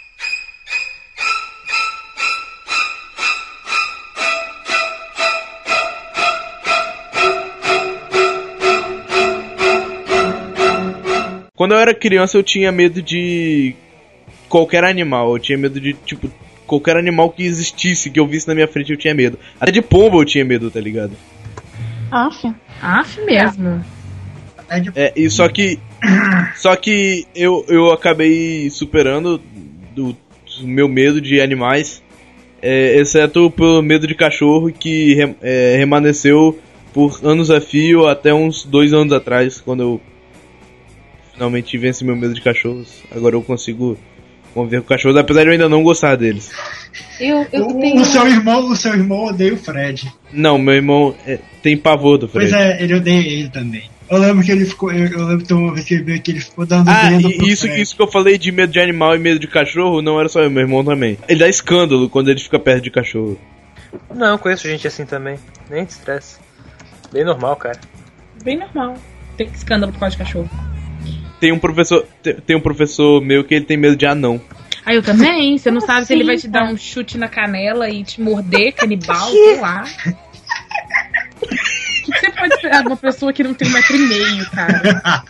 Quando 11.64 11.72
eu 11.72 11.78
era 11.78 11.94
criança 11.94 12.36
eu 12.36 12.42
tinha 12.42 12.70
medo 12.70 13.00
de 13.00 13.74
qualquer 14.50 14.84
animal. 14.84 15.32
Eu 15.32 15.38
tinha 15.38 15.56
medo 15.56 15.80
de, 15.80 15.94
tipo, 15.94 16.30
qualquer 16.66 16.94
animal 16.98 17.30
que 17.30 17.42
existisse, 17.42 18.10
que 18.10 18.20
eu 18.20 18.26
visse 18.26 18.46
na 18.46 18.54
minha 18.54 18.68
frente 18.68 18.90
eu 18.92 18.98
tinha 18.98 19.14
medo. 19.14 19.38
Até 19.58 19.72
de 19.72 19.80
pombo 19.80 20.20
eu 20.20 20.26
tinha 20.26 20.44
medo, 20.44 20.70
tá 20.70 20.78
ligado? 20.78 21.12
Aff. 22.10 22.52
Af 22.82 23.18
mesmo. 23.22 23.82
É 24.68 24.78
de- 24.78 24.92
É, 24.94 25.12
e 25.16 25.30
só 25.30 25.48
que. 25.48 25.78
Só 26.56 26.76
que 26.76 27.26
eu, 27.34 27.64
eu 27.66 27.90
acabei 27.92 28.68
superando 28.68 29.40
do, 29.94 30.12
do 30.12 30.66
meu 30.66 30.86
medo 30.86 31.18
de 31.18 31.40
animais. 31.40 32.02
é, 32.60 32.96
exceto 33.00 33.50
pelo 33.50 33.80
medo 33.80 34.06
de 34.06 34.14
cachorro 34.14 34.70
que 34.70 35.14
re- 35.14 35.34
é, 35.40 35.76
remanesceu 35.78 36.58
por 36.92 37.20
anos 37.24 37.50
a 37.50 37.58
fio 37.58 38.06
até 38.06 38.34
uns 38.34 38.64
dois 38.66 38.92
anos 38.92 39.14
atrás, 39.14 39.62
quando 39.62 39.82
eu 39.82 40.00
finalmente 41.34 41.76
venci 41.76 42.04
meu 42.04 42.16
medo 42.16 42.32
de 42.34 42.40
cachorros. 42.40 43.02
Agora 43.14 43.34
eu 43.36 43.42
consigo 43.42 43.98
conviver 44.54 44.80
com 44.82 44.88
cachorros, 44.88 45.16
apesar 45.16 45.42
de 45.42 45.48
eu 45.48 45.52
ainda 45.52 45.68
não 45.68 45.82
gostar 45.82 46.16
deles. 46.16 46.50
Eu, 47.20 47.46
eu 47.52 47.66
O, 47.66 47.80
tenho. 47.80 48.00
o 48.00 48.04
seu 48.04 48.26
irmão, 48.26 48.70
o 48.70 48.76
seu 48.76 48.92
irmão 48.94 49.24
odeia 49.26 49.52
o 49.54 49.56
Fred. 49.56 50.12
Não, 50.32 50.56
meu 50.58 50.74
irmão 50.74 51.14
é, 51.26 51.38
tem 51.62 51.76
pavor 51.76 52.18
do 52.18 52.28
Fred. 52.28 52.50
Pois 52.50 52.62
é, 52.62 52.82
ele 52.82 52.94
odeia 52.94 53.18
ele 53.20 53.48
também. 53.48 53.90
Eu 54.08 54.18
lembro 54.18 54.44
que 54.44 54.52
ele 54.52 54.66
ficou. 54.66 54.92
Eu, 54.92 55.06
eu 55.08 55.26
lembro 55.26 55.44
que 55.46 55.54
uma 55.54 55.72
vez 55.74 55.86
que 55.86 55.94
ele 55.94 56.02
veio 56.04 56.20
que 56.22 56.30
ele 56.30 56.40
ficou 56.40 56.66
dando 56.66 56.88
Ah, 56.90 57.08
dedo 57.10 57.36
pro 57.36 57.46
isso, 57.48 57.62
Fred. 57.66 57.80
isso 57.82 57.96
que 57.96 58.02
eu 58.02 58.06
falei 58.06 58.36
de 58.38 58.52
medo 58.52 58.72
de 58.72 58.78
animal 58.78 59.16
e 59.16 59.18
medo 59.18 59.40
de 59.40 59.46
cachorro 59.48 60.02
não 60.02 60.20
era 60.20 60.28
só 60.28 60.40
eu, 60.40 60.50
meu 60.50 60.62
irmão 60.62 60.84
também. 60.84 61.18
Ele 61.28 61.40
dá 61.40 61.48
escândalo 61.48 62.08
quando 62.08 62.30
ele 62.30 62.38
fica 62.38 62.58
perto 62.58 62.84
de 62.84 62.90
cachorro. 62.90 63.38
Não, 64.14 64.36
conheço 64.38 64.68
gente 64.68 64.86
assim 64.86 65.04
também. 65.06 65.36
Nem 65.70 65.84
estresse. 65.84 66.36
Bem 67.12 67.24
normal, 67.24 67.56
cara. 67.56 67.80
Bem 68.44 68.58
normal. 68.58 68.94
Tem 69.36 69.48
escândalo 69.54 69.90
por 69.92 70.00
causa 70.00 70.16
de 70.16 70.22
cachorro. 70.22 70.50
Tem 71.44 71.52
um 71.52 71.58
professor, 71.58 72.06
te- 72.22 72.40
tem 72.40 72.56
um 72.56 72.60
professor 72.60 73.20
meu 73.20 73.44
que 73.44 73.54
ele 73.54 73.66
tem 73.66 73.76
medo 73.76 73.94
de 73.94 74.06
anão. 74.06 74.40
Ah, 74.82 74.94
eu 74.94 75.02
também. 75.02 75.58
Você 75.58 75.70
não 75.70 75.82
sabe 75.82 76.06
se 76.06 76.14
ele 76.14 76.22
assim, 76.22 76.26
vai 76.28 76.36
te 76.38 76.48
dar 76.48 76.60
cara? 76.60 76.72
um 76.72 76.76
chute 76.78 77.18
na 77.18 77.28
canela 77.28 77.90
e 77.90 78.02
te 78.02 78.18
morder, 78.18 78.72
canibal, 78.72 79.30
sei 79.30 79.60
lá. 79.60 79.84
O 81.42 81.46
que 81.46 82.18
você 82.18 82.30
pode 82.30 82.54
esperar 82.54 82.80
de 82.80 82.86
uma 82.88 82.96
pessoa 82.96 83.30
que 83.30 83.44
não 83.44 83.52
tem 83.52 83.68
um 83.68 83.72
metro 83.72 83.94
e 83.94 83.98
meio, 83.98 84.50
cara? 84.52 85.22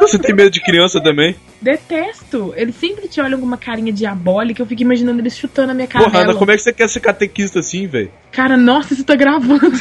Você 0.00 0.18
tem 0.18 0.34
medo 0.34 0.50
de 0.50 0.60
criança 0.62 1.02
também? 1.02 1.34
Detesto. 1.62 2.52
Eles 2.58 2.74
sempre 2.76 3.08
te 3.08 3.22
olham 3.22 3.40
com 3.40 3.46
uma 3.46 3.56
carinha 3.56 3.90
diabólica. 3.90 4.60
Eu 4.60 4.66
fico 4.66 4.82
imaginando 4.82 5.18
eles 5.22 5.34
chutando 5.34 5.70
a 5.70 5.74
minha 5.74 5.88
Porra, 5.88 6.04
canela. 6.10 6.24
Ana, 6.32 6.38
como 6.38 6.50
é 6.50 6.56
que 6.56 6.62
você 6.62 6.74
quer 6.74 6.90
ser 6.90 7.00
catequista 7.00 7.60
assim, 7.60 7.86
velho? 7.86 8.12
Cara, 8.32 8.54
nossa, 8.58 8.94
você 8.94 9.02
tá 9.02 9.16
gravando. 9.16 9.60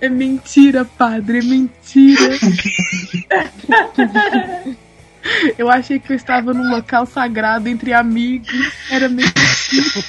É 0.00 0.08
mentira, 0.08 0.84
padre, 0.84 1.40
é 1.40 1.42
mentira. 1.42 2.38
Eu 5.58 5.70
achei 5.70 5.98
que 5.98 6.12
eu 6.12 6.16
estava 6.16 6.54
num 6.54 6.70
local 6.70 7.04
sagrado 7.04 7.68
entre 7.68 7.92
amigos. 7.92 8.50
Era 8.90 9.06
assim. 9.06 10.02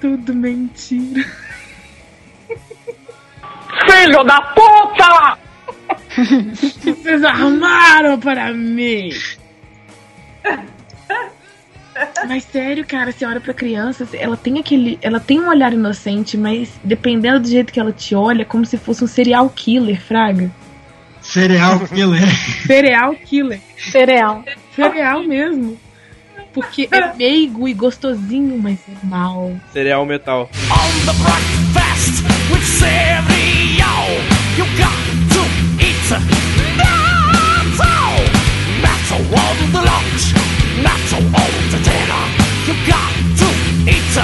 Tudo 0.00 0.34
mentira. 0.34 1.24
Filho 3.90 4.24
da 4.24 4.40
puta! 4.40 5.38
vocês 6.82 7.24
armaram 7.24 8.18
para 8.18 8.52
mim? 8.52 9.10
Mas 12.26 12.44
sério, 12.44 12.84
cara, 12.86 13.12
você 13.12 13.24
olha 13.24 13.40
pra 13.40 13.54
criança, 13.54 14.06
ela 14.12 14.36
tem 14.36 14.58
aquele. 14.58 14.98
Ela 15.00 15.20
tem 15.20 15.40
um 15.40 15.48
olhar 15.48 15.72
inocente, 15.72 16.36
mas 16.36 16.70
dependendo 16.82 17.40
do 17.40 17.48
jeito 17.48 17.72
que 17.72 17.80
ela 17.80 17.92
te 17.92 18.14
olha, 18.14 18.42
é 18.42 18.44
como 18.44 18.64
se 18.64 18.76
fosse 18.76 19.02
um 19.04 19.06
serial 19.06 19.48
killer, 19.50 20.00
Fraga. 20.00 20.50
Cereal 21.20 21.80
killer. 21.88 22.26
Serial 22.66 23.14
killer. 23.14 23.60
Cereal. 23.76 24.44
Cereal 24.74 25.22
mesmo. 25.24 25.78
Porque 26.54 26.88
é 26.90 27.14
meigo 27.14 27.68
e 27.68 27.74
gostosinho, 27.74 28.58
mas 28.58 28.78
é 28.88 29.06
mal. 29.06 29.52
Cereal 29.72 30.04
metal. 30.06 30.48
On 30.70 31.06
the 31.06 31.12
breakfast 31.22 32.24
with 32.50 32.64
cereal, 32.64 34.08
you 34.56 34.64
got 34.76 34.98
to 35.34 35.42
eat 35.84 36.10
metal. 36.76 38.18
Metal 38.80 39.20
on 39.38 39.72
the 39.72 39.82
lunch, 39.82 40.47
metal 40.82 41.22
on 41.34 41.52
the 41.70 41.78
dinner. 41.78 42.24
You 42.66 42.74
got 42.86 43.12
to 43.38 43.48
eat 43.88 44.14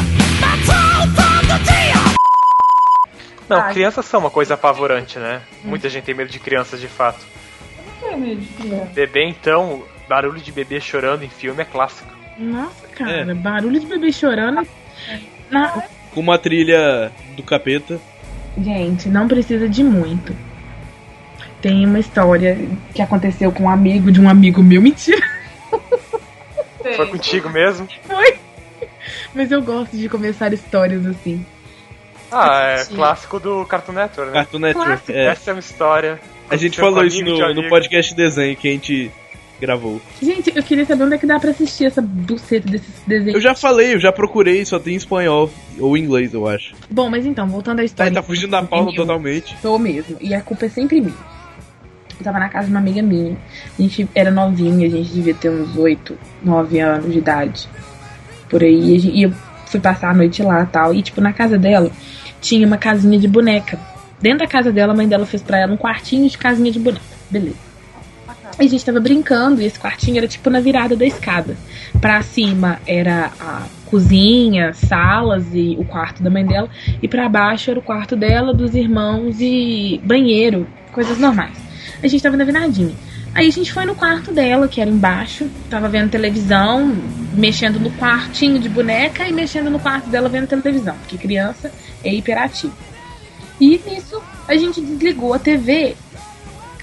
metal 0.41 1.09
from 1.15 1.47
the 1.49 1.59
dia. 1.65 2.15
Não, 3.49 3.61
Ai. 3.61 3.73
crianças 3.73 4.05
são 4.07 4.21
uma 4.21 4.31
coisa 4.31 4.55
apavorante, 4.55 5.19
né? 5.19 5.43
Muita 5.63 5.89
gente 5.89 6.05
tem 6.05 6.15
medo 6.15 6.31
de 6.31 6.39
crianças 6.39 6.81
de 6.81 6.89
fato. 6.89 7.25
Não 8.03 8.09
tem 8.11 8.21
medo 8.21 8.41
de 8.41 8.47
criança. 8.49 8.91
Bebê, 8.95 9.25
então, 9.27 9.83
barulho 10.09 10.41
de 10.41 10.51
bebê 10.53 10.81
chorando 10.81 11.25
em 11.25 11.29
filme 11.29 11.63
é 11.63 11.65
clássico. 11.65 12.11
Nossa, 12.39 12.87
cara, 12.89 13.31
É. 13.31 13.35
barulho 13.35 13.79
de 13.79 13.87
bebê 13.87 14.11
chorando. 14.13 14.67
Na- 15.51 15.83
Com 16.13 16.21
uma 16.21 16.39
trilha 16.39 17.11
do 17.37 17.43
capeta. 17.43 18.01
Gente, 18.57 19.09
não 19.09 19.27
precisa 19.29 19.69
de 19.69 19.83
muito. 19.83 20.35
Tem 21.61 21.85
uma 21.87 21.99
história 21.99 22.59
que 22.95 23.03
aconteceu 23.03 23.51
com 23.51 23.65
um 23.65 23.69
amigo 23.69 24.13
de 24.13 24.21
um 24.21 24.29
amigo 24.29 24.63
meu. 24.63 24.81
Mentira, 24.83 25.23
Foi 26.97 27.07
contigo 27.09 27.49
mesmo? 27.51 27.89
foi. 28.07 28.37
Mas 29.35 29.51
eu 29.51 29.63
gosto 29.63 29.97
de 29.97 30.09
começar 30.09 30.53
histórias 30.53 31.05
assim. 31.07 31.45
Ah, 32.31 32.63
é 32.73 32.77
Sim. 32.79 32.97
clássico 32.97 33.39
do 33.39 33.65
Cartoon 33.67 33.93
Network, 33.93 34.33
né? 34.33 34.39
Cartoon 34.39 34.59
Network. 34.59 34.89
Clássico. 34.91 35.13
É. 35.13 35.27
Essa 35.27 35.51
é 35.51 35.55
uma 35.55 35.61
história. 35.61 36.21
A 36.51 36.57
gente 36.57 36.77
com 36.79 36.83
falou 36.87 37.05
isso 37.05 37.17
de 37.19 37.25
no, 37.25 37.55
no 37.55 37.69
podcast 37.69 38.11
de 38.13 38.17
desenho 38.17 38.57
que 38.57 38.69
a 38.69 38.73
gente 38.73 39.11
gravou. 39.61 40.01
Gente, 40.21 40.53
eu 40.55 40.63
queria 40.63 40.85
saber 40.85 41.05
onde 41.05 41.15
é 41.15 41.19
que 41.19 41.27
dá 41.27 41.39
pra 41.39 41.51
assistir 41.51 41.85
essa 41.87 42.03
buceta 42.03 42.69
desses 42.69 42.93
desenhos. 43.07 43.35
Eu 43.35 43.41
já 43.41 43.55
falei, 43.55 43.95
eu 43.95 44.01
já 44.01 44.11
procurei, 44.13 44.65
só 44.65 44.79
tem 44.79 44.95
em 44.95 44.97
espanhol. 44.97 45.49
Ou 45.79 45.97
inglês, 45.97 46.35
eu 46.35 46.47
acho. 46.49 46.75
Bom, 46.91 47.09
mas 47.09 47.25
então, 47.25 47.47
voltando 47.49 47.77
à 47.79 47.83
Tá, 47.83 47.85
história. 47.85 48.13
tá 48.13 48.23
fugindo 48.23 48.51
da 48.51 48.63
pauta 48.63 48.95
totalmente. 48.97 49.57
Sou 49.63 49.79
mesmo. 49.79 50.17
E 50.21 50.35
a 50.35 50.41
culpa 50.41 50.67
é 50.67 50.69
sempre 50.69 51.01
minha. 51.01 51.15
Eu 52.19 52.25
tava 52.25 52.39
na 52.39 52.49
casa 52.49 52.67
de 52.67 52.73
uma 52.73 52.81
amiga 52.81 53.03
minha. 53.03 53.37
A 53.79 53.83
gente 53.83 54.09
era 54.15 54.31
novinha, 54.31 54.87
a 54.87 54.91
gente 54.91 55.13
devia 55.13 55.35
ter 55.35 55.51
uns 55.51 55.77
8, 55.77 56.17
9 56.43 56.81
anos 56.81 57.13
de 57.13 57.19
idade. 57.19 57.69
Por 58.49 58.63
aí. 58.63 58.99
E 58.99 59.23
eu 59.23 59.33
fui 59.67 59.81
passar 59.81 60.11
a 60.11 60.15
noite 60.15 60.43
lá 60.43 60.65
tal. 60.67 60.95
E, 60.95 61.03
tipo, 61.03 61.21
na 61.21 61.33
casa 61.33 61.59
dela 61.59 61.91
tinha 62.41 62.67
uma 62.67 62.79
casinha 62.79 63.19
de 63.19 63.27
boneca. 63.27 63.79
Dentro 64.21 64.41
da 64.41 64.47
casa 64.47 64.73
dela, 64.73 64.93
a 64.93 64.97
mãe 64.97 65.09
dela 65.09 65.27
fez 65.27 65.43
pra 65.43 65.59
ela 65.59 65.73
um 65.73 65.77
quartinho 65.77 66.29
de 66.29 66.39
casinha 66.39 66.71
de 66.71 66.79
boneca. 66.79 67.05
Beleza. 67.31 67.75
E 68.59 68.67
a 68.67 68.69
gente 68.69 68.85
tava 68.85 69.01
brincando 69.01 69.61
e 69.61 69.65
esse 69.65 69.79
quartinho 69.81 70.19
era 70.19 70.29
tipo 70.29 70.49
na 70.49 70.61
virada 70.61 70.95
da 70.95 71.05
escada. 71.05 71.57
Pra 72.01 72.23
cima 72.23 72.79
era 72.87 73.33
a 73.41 73.63
cozinha, 73.87 74.73
salas 74.73 75.47
e 75.53 75.77
o 75.79 75.85
quarto 75.85 76.23
da 76.23 76.31
mãe 76.31 76.47
dela. 76.47 76.69
E 77.03 77.09
pra 77.09 77.29
baixo 77.29 77.71
era 77.71 77.81
o 77.81 77.83
quarto 77.83 78.15
dela, 78.15 78.55
dos 78.55 78.75
irmãos 78.75 79.41
e 79.41 80.01
banheiro, 80.05 80.67
coisas 80.93 81.19
normais. 81.19 81.57
A 82.05 82.07
gente 82.07 82.23
tava 82.23 82.37
na 82.37 82.45
viradinha. 82.45 82.95
Aí 83.35 83.49
a 83.49 83.51
gente 83.51 83.73
foi 83.73 83.87
no 83.87 83.95
quarto 83.95 84.31
dela, 84.31 84.69
que 84.69 84.79
era 84.79 84.91
embaixo, 84.91 85.49
tava 85.71 85.89
vendo 85.89 86.11
televisão, 86.11 86.95
mexendo 87.33 87.81
no 87.81 87.91
quartinho 87.93 88.59
de 88.59 88.69
boneca 88.69 89.27
e 89.27 89.33
mexendo 89.33 89.71
no 89.71 89.81
quarto 89.81 90.11
dela 90.11 90.29
vendo 90.29 90.47
televisão, 90.47 90.95
porque 90.99 91.17
criança 91.17 91.73
é 92.05 92.15
hiperativa. 92.15 92.75
E 93.59 93.81
nisso 93.87 94.23
a 94.47 94.55
gente 94.55 94.83
desligou 94.83 95.33
a 95.33 95.39
TV 95.39 95.97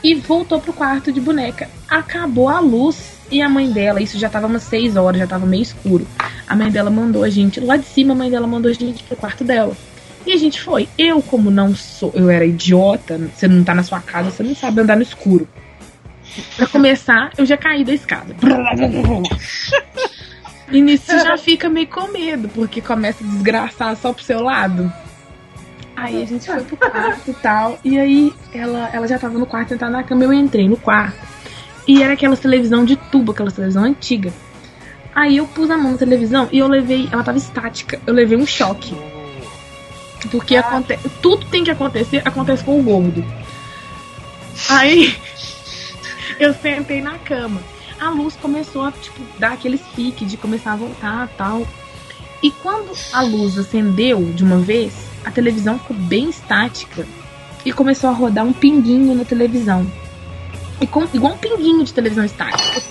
e 0.03 0.15
voltou 0.15 0.59
pro 0.59 0.73
quarto 0.73 1.11
de 1.11 1.21
boneca. 1.21 1.69
Acabou 1.87 2.49
a 2.49 2.59
luz 2.59 3.19
e 3.31 3.43
a 3.43 3.47
mãe 3.47 3.71
dela, 3.71 4.01
isso 4.01 4.17
já 4.17 4.27
tava 4.27 4.47
umas 4.47 4.63
6 4.63 4.97
horas, 4.97 5.19
já 5.19 5.27
tava 5.27 5.45
meio 5.45 5.61
escuro. 5.61 6.07
A 6.47 6.55
mãe 6.55 6.71
dela 6.71 6.89
mandou 6.89 7.23
a 7.23 7.29
gente, 7.29 7.59
lá 7.59 7.77
de 7.77 7.85
cima 7.85 8.13
a 8.13 8.17
mãe 8.17 8.31
dela 8.31 8.47
mandou 8.47 8.71
a 8.71 8.73
gente 8.73 9.03
pro 9.03 9.15
quarto 9.15 9.43
dela. 9.43 9.77
E 10.25 10.33
a 10.33 10.37
gente 10.37 10.61
foi. 10.61 10.87
Eu, 10.97 11.21
como 11.21 11.49
não 11.49 11.75
sou, 11.75 12.11
eu 12.15 12.29
era 12.29 12.45
idiota, 12.45 13.17
você 13.17 13.47
não 13.47 13.63
tá 13.63 13.73
na 13.73 13.83
sua 13.83 13.99
casa, 13.99 14.29
você 14.29 14.43
não 14.43 14.55
sabe 14.55 14.81
andar 14.81 14.95
no 14.95 15.01
escuro. 15.01 15.47
Pra 16.55 16.67
começar, 16.67 17.31
eu 17.37 17.45
já 17.45 17.57
caí 17.57 17.83
da 17.83 17.93
escada. 17.93 18.35
E 20.71 20.81
nisso 20.81 21.05
você 21.07 21.19
já 21.19 21.37
fica 21.37 21.69
meio 21.69 21.87
com 21.87 22.07
medo, 22.07 22.47
porque 22.49 22.79
começa 22.79 23.23
a 23.23 23.27
desgraçar 23.27 23.95
só 23.97 24.13
pro 24.13 24.23
seu 24.23 24.41
lado. 24.41 24.91
Aí 25.95 26.23
a 26.23 26.25
gente 26.25 26.45
foi 26.45 26.63
pro 26.63 26.77
quarto 26.77 27.29
e 27.29 27.33
tal. 27.33 27.77
E 27.83 27.99
aí 27.99 28.33
ela, 28.53 28.89
ela 28.93 29.07
já 29.07 29.19
tava 29.19 29.37
no 29.37 29.45
quarto 29.45 29.69
sentada 29.69 29.91
na 29.91 30.03
cama, 30.03 30.23
eu 30.23 30.31
entrei 30.31 30.69
no 30.69 30.77
quarto. 30.77 31.19
E 31.87 32.01
era 32.01 32.13
aquela 32.13 32.37
televisão 32.37 32.85
de 32.85 32.95
tubo, 32.95 33.33
aquela 33.33 33.51
televisão 33.51 33.83
antiga. 33.83 34.31
Aí 35.13 35.37
eu 35.37 35.45
pus 35.45 35.69
a 35.69 35.77
mão 35.77 35.91
na 35.91 35.97
televisão 35.97 36.47
e 36.51 36.59
eu 36.59 36.67
levei. 36.67 37.09
Ela 37.11 37.23
tava 37.23 37.37
estática. 37.37 37.99
Eu 38.07 38.13
levei 38.13 38.37
um 38.37 38.45
choque. 38.45 38.95
Porque 40.29 40.55
aconte, 40.55 40.97
tudo 41.21 41.45
tem 41.47 41.63
que 41.63 41.71
acontecer, 41.71 42.21
acontece 42.25 42.63
com 42.63 42.79
o 42.79 42.83
gordo. 42.83 43.25
Aí 44.69 45.15
eu 46.39 46.53
sentei 46.53 47.01
na 47.01 47.17
cama. 47.17 47.61
A 47.99 48.09
luz 48.09 48.35
começou 48.35 48.83
a 48.83 48.91
tipo, 48.91 49.21
dar 49.37 49.53
aqueles 49.53 49.81
piques 49.95 50.29
de 50.29 50.37
começar 50.37 50.73
a 50.73 50.75
voltar 50.75 51.29
tal. 51.37 51.65
E 52.41 52.51
quando 52.51 52.91
a 53.13 53.21
luz 53.21 53.57
acendeu 53.57 54.31
de 54.33 54.43
uma 54.43 54.57
vez, 54.57 54.93
a 55.23 55.31
televisão 55.31 55.77
ficou 55.77 55.95
bem 55.95 56.29
estática 56.29 57.05
e 57.63 57.71
começou 57.71 58.09
a 58.09 58.13
rodar 58.13 58.43
um 58.43 58.53
pinguinho 58.53 59.13
na 59.13 59.23
televisão. 59.23 59.85
E 60.79 60.87
com, 60.87 61.07
igual 61.13 61.33
um 61.33 61.37
pinguinho 61.37 61.83
de 61.83 61.93
televisão 61.93 62.25
estática. 62.25 62.81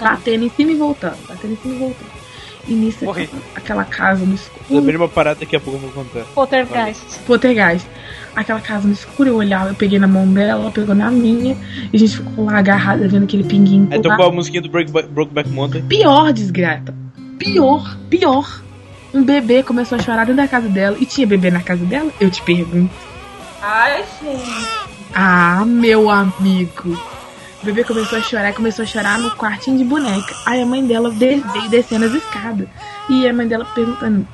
Batendo 0.00 0.44
em 0.44 0.50
cima 0.50 0.72
e 0.72 0.76
voltando, 0.76 1.18
batendo 1.28 1.52
em 1.52 1.56
cima 1.56 1.74
e 1.74 1.78
voltando. 1.78 2.11
E 2.66 2.74
nisso, 2.74 3.04
Morri. 3.04 3.28
aquela, 3.54 3.84
casa 3.84 4.24
no 4.24 4.34
escuro. 4.34 4.64
Lembrei 4.70 4.92
de 4.92 5.02
uma 5.02 5.08
parada 5.08 5.40
daqui 5.40 5.56
a 5.56 5.60
pouco 5.60 5.78
eu 5.78 5.90
vou 5.90 6.04
contar. 6.04 6.24
Poltergeist. 6.34 7.18
Poltergeist. 7.26 7.86
Aquela 8.34 8.60
casa 8.60 8.86
no 8.86 8.94
escuro, 8.94 9.28
eu 9.28 9.36
olhava, 9.36 9.70
eu 9.70 9.74
peguei 9.74 9.98
na 9.98 10.06
mão 10.06 10.26
dela, 10.26 10.62
ela 10.62 10.70
pegou 10.70 10.94
na 10.94 11.10
minha, 11.10 11.56
e 11.92 11.96
a 11.96 11.98
gente 11.98 12.16
ficou 12.16 12.46
lá 12.46 12.58
agarrada 12.58 13.06
vendo 13.06 13.24
aquele 13.24 13.44
pinguinho. 13.44 13.88
Aí 13.90 14.00
tocou 14.00 14.26
a 14.26 14.32
musiquinha 14.32 14.62
do 14.62 14.70
Brokeback, 14.70 15.08
Brokeback 15.08 15.50
Mountain. 15.50 15.82
Pior, 15.82 16.32
desgrata. 16.32 16.94
Pior, 17.38 17.98
pior. 18.08 18.62
Um 19.12 19.22
bebê 19.22 19.62
começou 19.62 19.98
a 19.98 20.02
chorar 20.02 20.24
dentro 20.24 20.40
da 20.40 20.48
casa 20.48 20.68
dela. 20.68 20.96
E 20.98 21.04
tinha 21.04 21.26
bebê 21.26 21.50
na 21.50 21.60
casa 21.60 21.84
dela? 21.84 22.10
Eu 22.18 22.30
te 22.30 22.40
pergunto. 22.42 22.94
Ai, 23.60 24.02
gente. 24.22 24.66
Ah, 25.14 25.64
meu 25.66 26.08
amigo. 26.08 26.98
O 27.62 27.64
bebê 27.66 27.84
começou 27.84 28.18
a 28.18 28.22
chorar, 28.22 28.52
começou 28.54 28.82
a 28.82 28.86
chorar 28.86 29.18
no 29.18 29.30
quartinho 29.36 29.78
de 29.78 29.84
boneca. 29.84 30.34
Aí 30.46 30.60
a 30.60 30.66
mãe 30.66 30.84
dela 30.84 31.10
de- 31.10 31.16
veio 31.52 31.68
descendo 31.70 32.06
as 32.06 32.12
escadas. 32.14 32.66
E 33.08 33.26
a 33.28 33.32
mãe 33.32 33.46
dela 33.46 33.64
perguntando: 33.64 34.26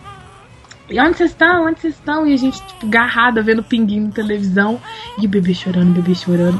E 0.88 0.99
onde 0.99 1.19
vocês 1.19 1.31
estão? 1.31 1.67
Onde 1.67 1.81
vocês 1.81 1.95
estão? 1.95 2.27
E 2.27 2.33
a 2.33 2.37
gente, 2.38 2.62
tipo, 2.67 2.87
garrada, 2.87 3.43
vendo 3.43 3.59
o 3.59 3.64
pinguinho 3.64 4.07
na 4.07 4.12
televisão. 4.12 4.81
E 5.21 5.27
o 5.27 5.29
bebê 5.29 5.53
chorando, 5.53 5.91
o 5.91 5.93
bebê 5.93 6.14
chorando. 6.14 6.59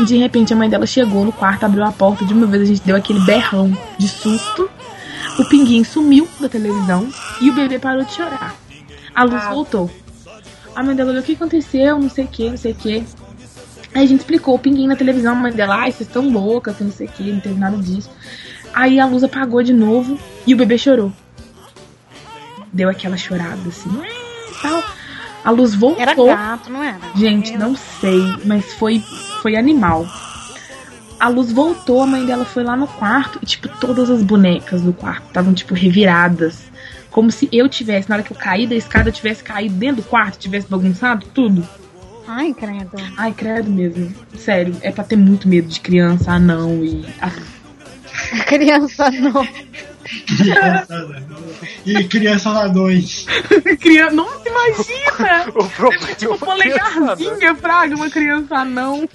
E 0.00 0.04
de 0.04 0.16
repente 0.16 0.52
a 0.52 0.56
mãe 0.56 0.68
dela 0.70 0.86
chegou 0.86 1.24
no 1.24 1.32
quarto, 1.32 1.64
abriu 1.64 1.84
a 1.84 1.92
porta. 1.92 2.24
De 2.24 2.32
uma 2.32 2.46
vez 2.46 2.62
a 2.62 2.66
gente 2.66 2.80
deu 2.82 2.96
aquele 2.96 3.20
berrão 3.20 3.70
de 3.98 4.08
susto. 4.08 4.70
O 5.38 5.44
pinguinho 5.44 5.84
sumiu 5.84 6.26
da 6.40 6.48
televisão 6.48 7.08
e 7.42 7.50
o 7.50 7.52
bebê 7.52 7.78
parou 7.78 8.04
de 8.04 8.12
chorar. 8.12 8.54
A 9.14 9.24
luz 9.24 9.42
Ah. 9.44 9.50
voltou. 9.50 9.90
A 10.74 10.82
mãe 10.82 10.96
dela 10.96 11.10
olhou 11.10 11.22
o 11.22 11.24
que 11.24 11.32
aconteceu, 11.34 11.98
não 11.98 12.08
sei 12.08 12.24
o 12.24 12.28
que, 12.28 12.48
não 12.50 12.56
sei 12.56 12.72
o 12.72 12.74
que. 12.74 13.04
Aí 13.94 14.02
a 14.02 14.06
gente 14.06 14.20
explicou 14.20 14.56
o 14.56 14.58
pinguinho 14.58 14.88
na 14.88 14.96
televisão, 14.96 15.32
a 15.32 15.36
mãe 15.36 15.52
dela, 15.52 15.76
ai, 15.76 15.92
vocês 15.92 16.08
estão 16.08 16.28
loucas, 16.28 16.80
não 16.80 16.90
sei 16.90 17.06
o 17.06 17.10
que, 17.10 17.32
não 17.32 17.40
teve 17.40 17.58
nada 17.58 17.76
disso. 17.76 18.10
Aí 18.74 18.98
a 18.98 19.06
luz 19.06 19.22
apagou 19.22 19.62
de 19.62 19.72
novo 19.72 20.18
e 20.44 20.52
o 20.52 20.56
bebê 20.56 20.76
chorou. 20.76 21.12
Deu 22.72 22.88
aquela 22.88 23.16
chorada 23.16 23.68
assim, 23.68 23.90
tal. 24.60 24.82
A 25.44 25.50
luz 25.50 25.74
voltou. 25.74 26.02
Era 26.02 26.14
gato, 26.14 26.70
não 26.70 26.82
era? 26.82 26.98
Gente, 27.14 27.56
não 27.56 27.76
sei, 27.76 28.20
mas 28.44 28.74
foi, 28.74 29.00
foi 29.42 29.54
animal. 29.54 30.04
A 31.20 31.28
luz 31.28 31.52
voltou, 31.52 32.02
a 32.02 32.06
mãe 32.06 32.26
dela 32.26 32.44
foi 32.44 32.64
lá 32.64 32.76
no 32.76 32.88
quarto 32.88 33.38
e, 33.40 33.46
tipo, 33.46 33.68
todas 33.78 34.10
as 34.10 34.22
bonecas 34.22 34.82
do 34.82 34.92
quarto 34.92 35.26
estavam, 35.28 35.54
tipo, 35.54 35.72
reviradas. 35.72 36.64
Como 37.10 37.30
se 37.30 37.48
eu 37.52 37.68
tivesse, 37.68 38.08
na 38.08 38.16
hora 38.16 38.24
que 38.24 38.32
eu 38.32 38.36
caí 38.36 38.66
da 38.66 38.74
escada, 38.74 39.10
eu 39.10 39.12
tivesse 39.12 39.44
caído 39.44 39.76
dentro 39.76 40.02
do 40.02 40.08
quarto, 40.08 40.38
tivesse 40.38 40.66
bagunçado 40.66 41.26
tudo. 41.32 41.64
Ai, 42.26 42.54
credo. 42.54 42.90
Ai, 43.16 43.32
credo 43.32 43.70
mesmo. 43.70 44.12
Sério, 44.36 44.74
é 44.82 44.90
pra 44.90 45.04
ter 45.04 45.16
muito 45.16 45.48
medo 45.48 45.68
de 45.68 45.80
criança, 45.80 46.32
anão 46.32 46.82
e. 46.84 47.04
Ah, 47.20 47.30
Criança 48.46 49.10
não. 49.10 49.46
E 51.86 52.04
crianças 52.04 52.56
anões. 52.56 53.26
criança. 53.80 54.14
Nossa, 54.16 54.48
imagina! 54.48 55.52
O 55.54 55.68
problema 55.70 56.14
tipo, 56.14 56.38
polegarzinha, 56.38 57.54
praga, 57.54 57.94
uma 57.94 58.10
criança 58.10 58.54
anão. 58.56 59.08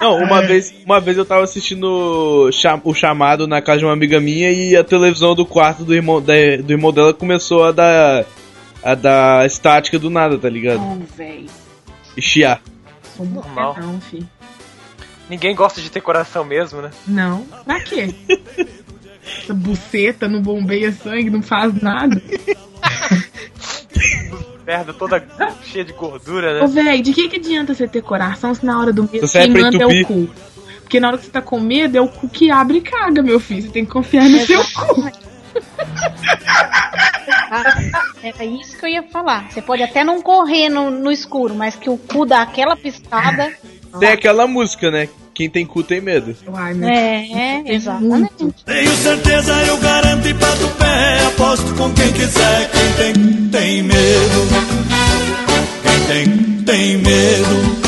Não, 0.00 0.22
uma 0.22 0.42
vez, 0.42 0.72
uma 0.84 1.00
vez 1.00 1.16
eu 1.18 1.24
tava 1.24 1.42
assistindo 1.42 2.50
o 2.84 2.94
chamado 2.94 3.48
na 3.48 3.60
casa 3.60 3.78
de 3.80 3.84
uma 3.84 3.92
amiga 3.92 4.20
minha 4.20 4.50
e 4.52 4.76
a 4.76 4.84
televisão 4.84 5.34
do 5.34 5.44
quarto 5.44 5.84
do 5.84 5.92
irmão, 5.94 6.20
da- 6.22 6.56
do 6.62 6.72
irmão 6.72 6.92
dela 6.92 7.12
começou 7.12 7.64
a 7.64 7.72
dar. 7.72 8.24
A 8.82 8.94
dar 8.94 9.46
estática 9.46 9.98
do 9.98 10.10
nada, 10.10 10.38
tá 10.38 10.48
ligado? 10.48 10.80
Oh, 10.80 11.16
véi. 11.16 11.46
E 12.16 12.22
chiar. 12.22 12.60
Normal. 13.18 13.76
não, 13.80 14.00
fi. 14.00 14.24
Ninguém 15.28 15.54
gosta 15.54 15.80
de 15.80 15.90
ter 15.90 16.00
coração 16.00 16.44
mesmo, 16.44 16.80
né? 16.80 16.90
Não. 17.06 17.44
Pra 17.64 17.80
quê? 17.80 18.14
Essa 19.42 19.52
buceta 19.52 20.28
não 20.28 20.40
bombeia 20.40 20.92
sangue, 20.92 21.28
não 21.28 21.42
faz 21.42 21.74
nada. 21.82 22.22
Merda 24.64 24.92
toda 24.92 25.26
cheia 25.64 25.84
de 25.84 25.92
gordura, 25.92 26.64
Ô, 26.64 26.68
né? 26.68 26.82
véi, 26.82 27.02
de 27.02 27.12
que, 27.12 27.28
que 27.28 27.36
adianta 27.36 27.74
você 27.74 27.88
ter 27.88 28.02
coração 28.02 28.54
se 28.54 28.64
na 28.64 28.78
hora 28.78 28.92
do 28.92 29.02
medo 29.02 29.26
Você 29.26 29.38
é 29.38 29.42
quem 29.44 29.62
manda 29.62 29.82
é 29.82 29.86
o 29.86 30.06
cu? 30.06 30.28
Porque 30.80 31.00
na 31.00 31.08
hora 31.08 31.18
que 31.18 31.24
você 31.24 31.30
tá 31.30 31.42
com 31.42 31.60
medo, 31.60 31.96
é 31.96 32.00
o 32.00 32.08
cu 32.08 32.28
que 32.28 32.50
abre 32.50 32.78
e 32.78 32.80
caga, 32.80 33.22
meu 33.22 33.40
filho. 33.40 33.62
Você 33.62 33.68
tem 33.68 33.84
que 33.84 33.90
confiar 33.90 34.28
no 34.28 34.38
seu 34.40 34.62
cu. 34.64 35.10
Era 38.22 38.44
isso 38.44 38.76
que 38.76 38.84
eu 38.84 38.90
ia 38.90 39.02
falar. 39.02 39.50
Você 39.50 39.62
pode 39.62 39.82
até 39.82 40.04
não 40.04 40.20
correr 40.20 40.68
no, 40.68 40.90
no 40.90 41.10
escuro, 41.10 41.54
mas 41.54 41.74
que 41.76 41.88
o 41.88 41.96
cu 41.96 42.26
dá 42.26 42.42
aquela 42.42 42.76
piscada. 42.76 43.52
Tem 43.98 44.10
aquela 44.10 44.46
música, 44.46 44.90
né? 44.90 45.08
Quem 45.34 45.48
tem 45.48 45.64
cu 45.64 45.84
tem 45.84 46.00
medo. 46.00 46.36
Uai, 46.48 46.74
meu 46.74 46.88
É, 46.88 47.62
exatamente. 47.66 48.52
Tenho 48.64 48.90
certeza, 48.96 49.52
eu 49.66 49.78
garanto 49.78 50.26
e 50.26 50.32
bato 50.32 50.64
o 50.64 50.70
pé. 50.70 51.26
Aposto 51.28 51.74
com 51.76 51.92
quem 51.94 52.12
quiser. 52.12 52.70
Quem 52.70 53.12
tem, 53.12 53.48
tem 53.48 53.82
medo. 53.84 54.48
Quem 55.82 56.00
tem, 56.06 56.64
tem 56.64 56.96
medo. 56.98 57.78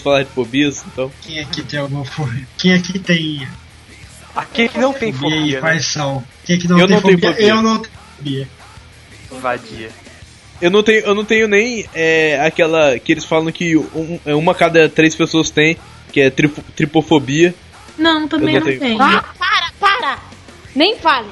Vamos 0.00 0.02
falar 0.02 0.22
de 0.22 0.30
fobias, 0.30 0.84
então. 0.86 1.12
Quem 1.22 1.38
aqui 1.40 1.62
tem 1.62 1.78
alguma 1.80 2.04
fobia? 2.04 2.46
Quem 2.56 2.72
aqui 2.74 2.98
tem 2.98 3.46
Aqui 4.34 4.68
que 4.68 4.78
não 4.78 4.92
tem 4.92 5.12
fobia? 5.12 5.36
E 5.36 5.40
fobia, 5.40 5.54
né? 5.56 5.60
quais 5.60 5.84
são? 5.86 6.24
Quem 6.44 6.56
aqui 6.56 6.68
não 6.68 6.78
Eu 6.78 6.86
tem 6.86 6.96
não 6.96 7.02
tenho 7.02 7.18
fobia? 7.18 7.32
fobia. 7.32 7.48
Eu 7.48 7.62
não 7.62 7.78
tenho 7.78 7.94
fobia. 8.16 8.48
Vadia. 9.40 9.90
Eu 10.60 10.70
não 10.70 10.82
tenho, 10.82 11.00
eu 11.00 11.14
não 11.14 11.24
tenho 11.24 11.48
nem 11.48 11.86
é, 11.94 12.40
aquela 12.44 12.98
que 12.98 13.12
eles 13.12 13.24
falam 13.24 13.50
que 13.50 13.76
um- 13.76 14.18
é 14.26 14.34
uma 14.34 14.54
cada 14.54 14.88
três 14.88 15.14
pessoas 15.14 15.50
tem, 15.50 15.76
que 16.12 16.20
é 16.20 16.30
tripo- 16.30 16.62
tripofobia. 16.76 17.54
Não, 17.98 18.28
também 18.28 18.54
Eu 18.54 18.60
não 18.60 18.66
não 18.70 18.78
tenho. 18.78 18.80
tem. 18.80 19.00
Ah, 19.00 19.24
para, 19.38 19.72
para! 19.80 20.18
Nem 20.74 20.96
fale. 20.98 21.28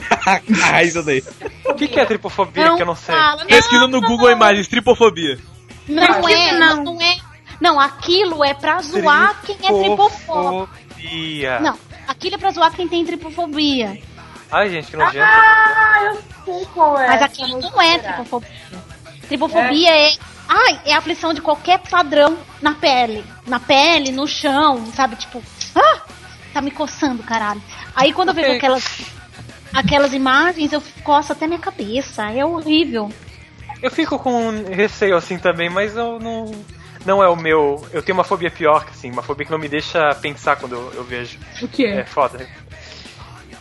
ah, 0.64 0.82
isso 0.82 1.02
daí. 1.02 1.22
O 1.66 1.74
que, 1.74 1.88
que 1.88 2.00
é 2.00 2.04
tripofobia 2.04 2.74
que 2.74 2.82
eu 2.82 2.86
não 2.86 2.96
sei? 2.96 3.14
fala. 3.14 3.40
Não, 3.42 3.46
Pesquisa 3.46 3.86
no 3.86 4.00
Google 4.00 4.30
Imagens, 4.30 4.66
tripofobia. 4.68 5.38
Não 5.86 6.02
Aquilo 6.02 6.28
é, 6.28 6.58
não. 6.58 6.76
não. 6.76 6.94
não 6.94 7.02
é. 7.02 7.16
Não, 7.60 7.78
aquilo 7.78 8.44
é 8.44 8.54
pra 8.54 8.80
zoar 8.80 9.40
quem 9.42 9.56
é. 9.56 9.82
Tripofobia. 9.82 11.60
Não, 11.60 11.78
aquilo 12.06 12.34
é 12.36 12.38
pra 12.38 12.50
zoar 12.50 12.72
quem 12.72 12.88
tem 12.88 13.04
tripofobia. 13.04 14.00
Ai, 14.50 14.70
gente, 14.70 14.90
que 14.90 14.96
nojento. 14.96 15.24
Ah, 15.24 16.00
eu 16.04 16.22
sei 16.44 16.66
qual 16.72 16.98
é. 16.98 17.08
Mas 17.08 17.22
aquilo 17.22 17.60
não 17.60 17.82
é 17.82 17.98
tripofobia. 17.98 18.50
Tripofobia 19.26 19.90
é. 19.90 20.12
Ai, 20.48 20.80
é 20.86 20.94
a 20.94 20.98
aflição 20.98 21.34
de 21.34 21.42
qualquer 21.42 21.78
padrão 21.78 22.38
na 22.62 22.74
pele. 22.74 23.24
Na 23.46 23.60
pele, 23.60 24.10
no 24.10 24.26
chão, 24.26 24.86
sabe? 24.94 25.16
Tipo, 25.16 25.42
ah! 25.74 26.00
Tá 26.54 26.62
me 26.62 26.70
coçando, 26.70 27.22
caralho. 27.22 27.62
Aí 27.94 28.12
quando 28.12 28.28
eu 28.28 28.34
vejo 28.34 28.52
aquelas. 28.52 29.02
Aquelas 29.74 30.14
imagens, 30.14 30.72
eu 30.72 30.82
coço 31.04 31.32
até 31.32 31.46
minha 31.46 31.58
cabeça. 31.58 32.30
É 32.30 32.42
horrível. 32.44 33.12
Eu 33.82 33.90
fico 33.90 34.18
com 34.18 34.64
receio 34.72 35.16
assim 35.16 35.38
também, 35.38 35.68
mas 35.68 35.94
eu 35.94 36.18
não. 36.18 36.50
Não 37.08 37.22
é 37.24 37.28
o 37.28 37.34
meu. 37.34 37.82
Eu 37.90 38.02
tenho 38.02 38.18
uma 38.18 38.22
fobia 38.22 38.50
pior, 38.50 38.84
que, 38.84 38.90
assim, 38.90 39.10
uma 39.10 39.22
fobia 39.22 39.46
que 39.46 39.50
não 39.50 39.58
me 39.58 39.66
deixa 39.66 40.14
pensar 40.16 40.56
quando 40.56 40.74
eu, 40.74 40.92
eu 40.94 41.02
vejo. 41.04 41.38
O 41.62 41.66
que 41.66 41.86
É 41.86 42.00
é? 42.00 42.04
foda. 42.04 42.46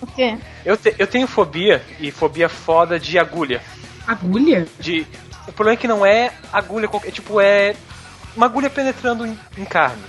O 0.01 0.05
quê? 0.07 0.37
Eu, 0.65 0.75
te- 0.75 0.93
eu 0.99 1.07
tenho 1.07 1.25
fobia, 1.27 1.81
e 1.97 2.11
fobia 2.11 2.49
foda 2.49 2.99
de 2.99 3.17
agulha. 3.17 3.61
Agulha? 4.05 4.67
De. 4.77 5.07
O 5.47 5.53
problema 5.53 5.77
é 5.77 5.81
que 5.81 5.87
não 5.87 6.05
é 6.05 6.33
agulha 6.51 6.89
qualquer. 6.89 7.11
Tipo, 7.11 7.39
é. 7.39 7.73
Uma 8.35 8.47
agulha 8.47 8.69
penetrando 8.69 9.25
em, 9.25 9.39
em 9.57 9.63
carne. 9.63 10.03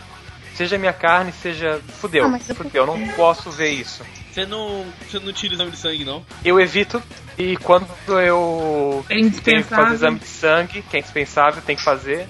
Seja 0.56 0.76
minha 0.76 0.92
carne, 0.92 1.30
seja. 1.32 1.80
Fudeu. 2.00 2.24
Ah, 2.24 2.28
mas 2.28 2.48
eu- 2.48 2.56
Fudeu, 2.56 2.82
eu 2.82 2.86
não 2.86 3.08
posso 3.14 3.52
ver 3.52 3.70
isso. 3.70 4.02
Você 4.32 4.44
não, 4.46 4.84
você 5.08 5.20
não 5.20 5.32
tira 5.32 5.54
exame 5.54 5.70
de 5.70 5.76
sangue, 5.78 6.04
não? 6.04 6.26
Eu 6.44 6.58
evito, 6.60 7.00
e 7.38 7.56
quando 7.56 7.86
eu 8.20 9.04
É 9.08 9.14
tenho 9.14 9.62
que 9.62 9.62
fazer 9.62 9.94
exame 9.94 10.18
de 10.18 10.26
sangue, 10.26 10.82
que 10.82 10.96
é 10.96 11.00
indispensável, 11.00 11.62
tem 11.62 11.76
que 11.76 11.82
fazer. 11.82 12.26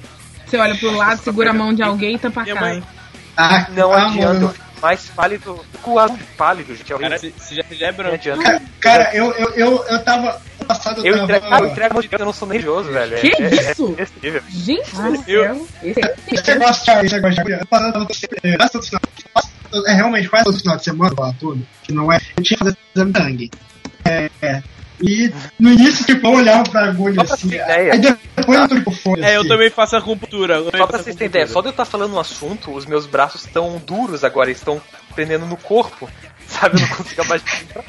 Você 0.49 0.57
olha 0.57 0.75
pro 0.77 0.91
lado, 0.97 1.23
segura 1.23 1.51
a 1.51 1.55
mão 1.55 1.73
de 1.75 1.83
alguém 1.83 2.15
e 2.15 2.19
tampa 2.19 2.43
a 2.43 2.47
cara. 2.47 2.83
Ah, 3.37 3.67
Não 3.71 3.93
adianta, 3.93 4.45
eu 4.45 4.55
mais 4.83 5.05
pálido. 5.11 5.65
Com 5.83 5.99
azul 5.99 6.19
pálido, 6.37 6.75
gente. 6.75 6.93
É 6.93 6.99
Cara, 6.99 7.19
você 7.19 7.33
já, 7.55 7.63
você 7.63 7.75
já 7.75 7.87
é 7.87 7.91
Não 7.91 7.97
branco. 7.97 8.15
adianta. 8.15 8.43
Ca- 8.43 8.61
Cara, 8.81 9.15
eu, 9.15 9.33
eu, 9.33 9.51
eu, 9.51 9.85
eu 9.89 10.05
tava. 10.05 10.41
Passado 10.67 11.07
eu, 11.07 11.17
Eu 11.17 11.25
entrego, 11.25 11.49
tava. 11.49 11.65
eu 11.65 11.71
entrego 11.71 11.95
mão 11.95 12.03
de 12.03 12.09
Deus, 12.09 12.21
eu 12.21 12.27
não 12.27 12.33
sou 12.33 12.49
nem 12.49 12.59
religioso, 12.59 12.91
velho. 12.93 13.15
É- 13.17 13.21
Que 13.21 13.43
é, 13.43 13.71
isso? 13.73 13.95
É, 13.99 14.07
nível. 14.23 14.43
Gente 14.49 14.95
do 14.97 15.31
Eu- 15.31 15.55
céu. 15.55 15.67
Esse 16.33 16.51
é 16.51 16.55
negócio 16.55 16.85
de 17.01 17.07
esse 17.07 17.15
negócio 17.15 17.49
eu 17.49 17.67
tava- 17.67 18.07
é, 18.43 18.69
todo 18.69 18.85
É 19.87 19.93
realmente 19.95 20.29
quase 20.29 20.45
todo 20.45 20.59
final 20.59 20.77
de 20.77 20.85
semana, 20.85 21.15
lá 21.19 21.35
tudo, 21.39 21.67
que 21.83 21.93
não 21.93 22.11
é. 22.13 22.19
Eu 22.37 22.43
tinha 22.43 22.59
que 22.59 22.65
fazer 22.65 22.77
exame 22.95 23.13
de 23.13 23.19
sangue. 23.19 23.51
É, 24.05 24.31
é. 24.43 24.63
E 25.01 25.33
no 25.59 25.71
início, 25.71 26.05
tipo, 26.05 26.27
eu 26.27 26.33
olhava 26.33 26.65
pra 26.65 26.87
agulha 26.87 27.25
Só 27.27 27.35
assim. 27.35 27.59
Aí 27.59 27.99
depois 27.99 28.71
eu 28.71 28.85
tô 28.85 28.91
fone. 28.91 29.23
É, 29.23 29.37
eu 29.37 29.41
assim. 29.41 29.49
também 29.49 29.71
faço 29.71 29.97
acupuntura. 29.97 30.57
eu 30.57 30.65
também 30.67 30.81
Só 30.81 30.87
pra 30.87 30.99
vocês 30.99 31.17
terem 31.17 31.31
ideia, 31.31 31.47
só 31.47 31.61
de 31.61 31.69
eu 31.69 31.71
estar 31.71 31.85
falando 31.85 32.15
um 32.15 32.21
assunto, 32.21 32.73
os 32.73 32.85
meus 32.85 33.07
braços 33.07 33.45
estão 33.45 33.81
duros 33.85 34.25
agora, 34.25 34.51
estão 34.51 34.81
prendendo 35.15 35.47
no 35.47 35.57
corpo. 35.57 36.09
Sabe, 36.47 36.77
eu 36.77 36.81
não 36.81 36.97
consigo 36.97 37.23
abaixar. 37.23 37.85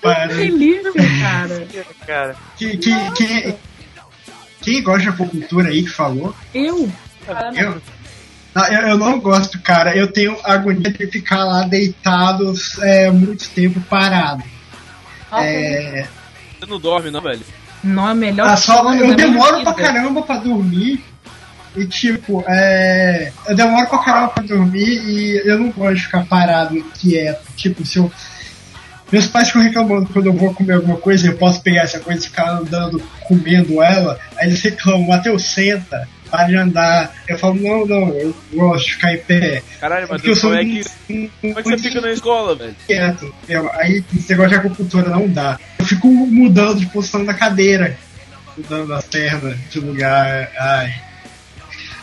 Para- 0.00 0.26
delícia, 0.26 0.92
cara. 1.20 1.66
Cara, 2.06 2.36
Que, 2.56 2.76
que, 2.76 3.10
que, 3.12 3.54
quem 4.62 4.82
gosta 4.82 5.02
de 5.02 5.08
acupuntura 5.08 5.68
aí 5.68 5.82
que 5.82 5.90
falou? 5.90 6.34
Eu? 6.54 6.90
Eu, 7.54 7.82
não, 8.54 8.66
eu, 8.66 8.88
eu 8.88 8.98
não 8.98 9.20
gosto, 9.20 9.60
cara. 9.60 9.96
Eu 9.96 10.10
tenho 10.12 10.36
agonia 10.44 10.90
de 10.90 11.06
ficar 11.06 11.44
lá 11.44 11.62
deitado 11.62 12.52
é, 12.82 13.10
muito 13.10 13.48
tempo 13.50 13.80
parado. 13.82 14.42
É, 15.32 16.06
Você 16.58 16.66
não 16.66 16.80
dorme, 16.80 17.10
não, 17.10 17.20
velho? 17.20 17.40
Não 17.82 18.08
é 18.08 18.14
melhor 18.14 18.48
ah, 18.48 18.56
só, 18.56 18.82
eu 18.94 19.04
minha 19.06 19.14
demoro 19.14 19.62
pra 19.62 19.72
vida. 19.72 19.74
caramba 19.74 20.22
pra 20.22 20.36
dormir. 20.36 21.02
E 21.76 21.86
tipo, 21.86 22.44
é, 22.48 23.32
eu 23.48 23.54
demoro 23.54 23.86
pra 23.86 23.98
caramba 23.98 24.28
pra 24.28 24.42
dormir 24.42 25.02
e 25.08 25.48
eu 25.48 25.58
não 25.58 25.70
gosto 25.70 25.94
de 25.96 26.02
ficar 26.02 26.26
parado 26.26 26.82
quieto. 26.94 27.46
Tipo, 27.56 27.86
se 27.86 27.98
eu. 27.98 28.10
Meus 29.10 29.26
pais 29.26 29.48
ficam 29.48 29.62
reclamando 29.62 30.08
quando 30.12 30.26
eu 30.26 30.32
vou 30.32 30.54
comer 30.54 30.74
alguma 30.74 30.96
coisa, 30.96 31.26
eu 31.26 31.36
posso 31.36 31.60
pegar 31.62 31.82
essa 31.82 31.98
coisa 31.98 32.20
e 32.20 32.28
ficar 32.28 32.50
andando, 32.50 33.02
comendo 33.22 33.82
ela. 33.82 34.18
Aí 34.36 34.48
eles 34.48 34.62
reclamam, 34.62 35.06
Matheus, 35.06 35.44
senta, 35.52 36.08
para 36.30 36.44
de 36.44 36.56
andar. 36.56 37.12
Eu 37.28 37.38
falo, 37.38 37.54
não, 37.56 37.86
não, 37.86 38.08
eu 38.14 38.34
gosto 38.54 38.86
de 38.86 38.92
ficar 38.94 39.12
em 39.12 39.18
pé. 39.18 39.62
Caralho, 39.80 40.06
mas 40.08 40.20
Porque 40.20 40.30
eu 40.30 40.36
sou 40.36 40.50
como 40.50 40.62
é 40.62 40.64
que, 40.64 41.30
como 41.40 41.58
é 41.58 41.62
que 41.62 41.68
você 41.70 41.78
fica 41.78 42.00
na 42.00 42.12
escola, 42.12 42.54
velho? 42.54 42.76
quieto. 42.86 43.34
Aí 43.74 44.04
esse 44.16 44.30
negócio 44.30 44.50
de 44.50 44.56
acupuntura 44.56 45.08
não 45.10 45.28
dá. 45.28 45.58
Eu 45.78 45.84
fico 45.84 46.06
mudando 46.08 46.78
de 46.78 46.86
posição 46.86 47.22
na 47.24 47.34
cadeira, 47.34 47.96
mudando 48.56 48.94
as 48.94 49.04
pernas 49.04 49.56
de 49.70 49.80
lugar. 49.80 50.50
Ai. 50.58 50.94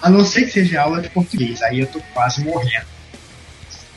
A 0.01 0.09
não 0.09 0.23
ser 0.25 0.43
que 0.45 0.51
seja 0.51 0.81
aula 0.81 1.01
de 1.01 1.09
português, 1.09 1.61
aí 1.63 1.79
eu 1.79 1.87
tô 1.87 1.99
quase 2.13 2.43
morrendo. 2.43 2.85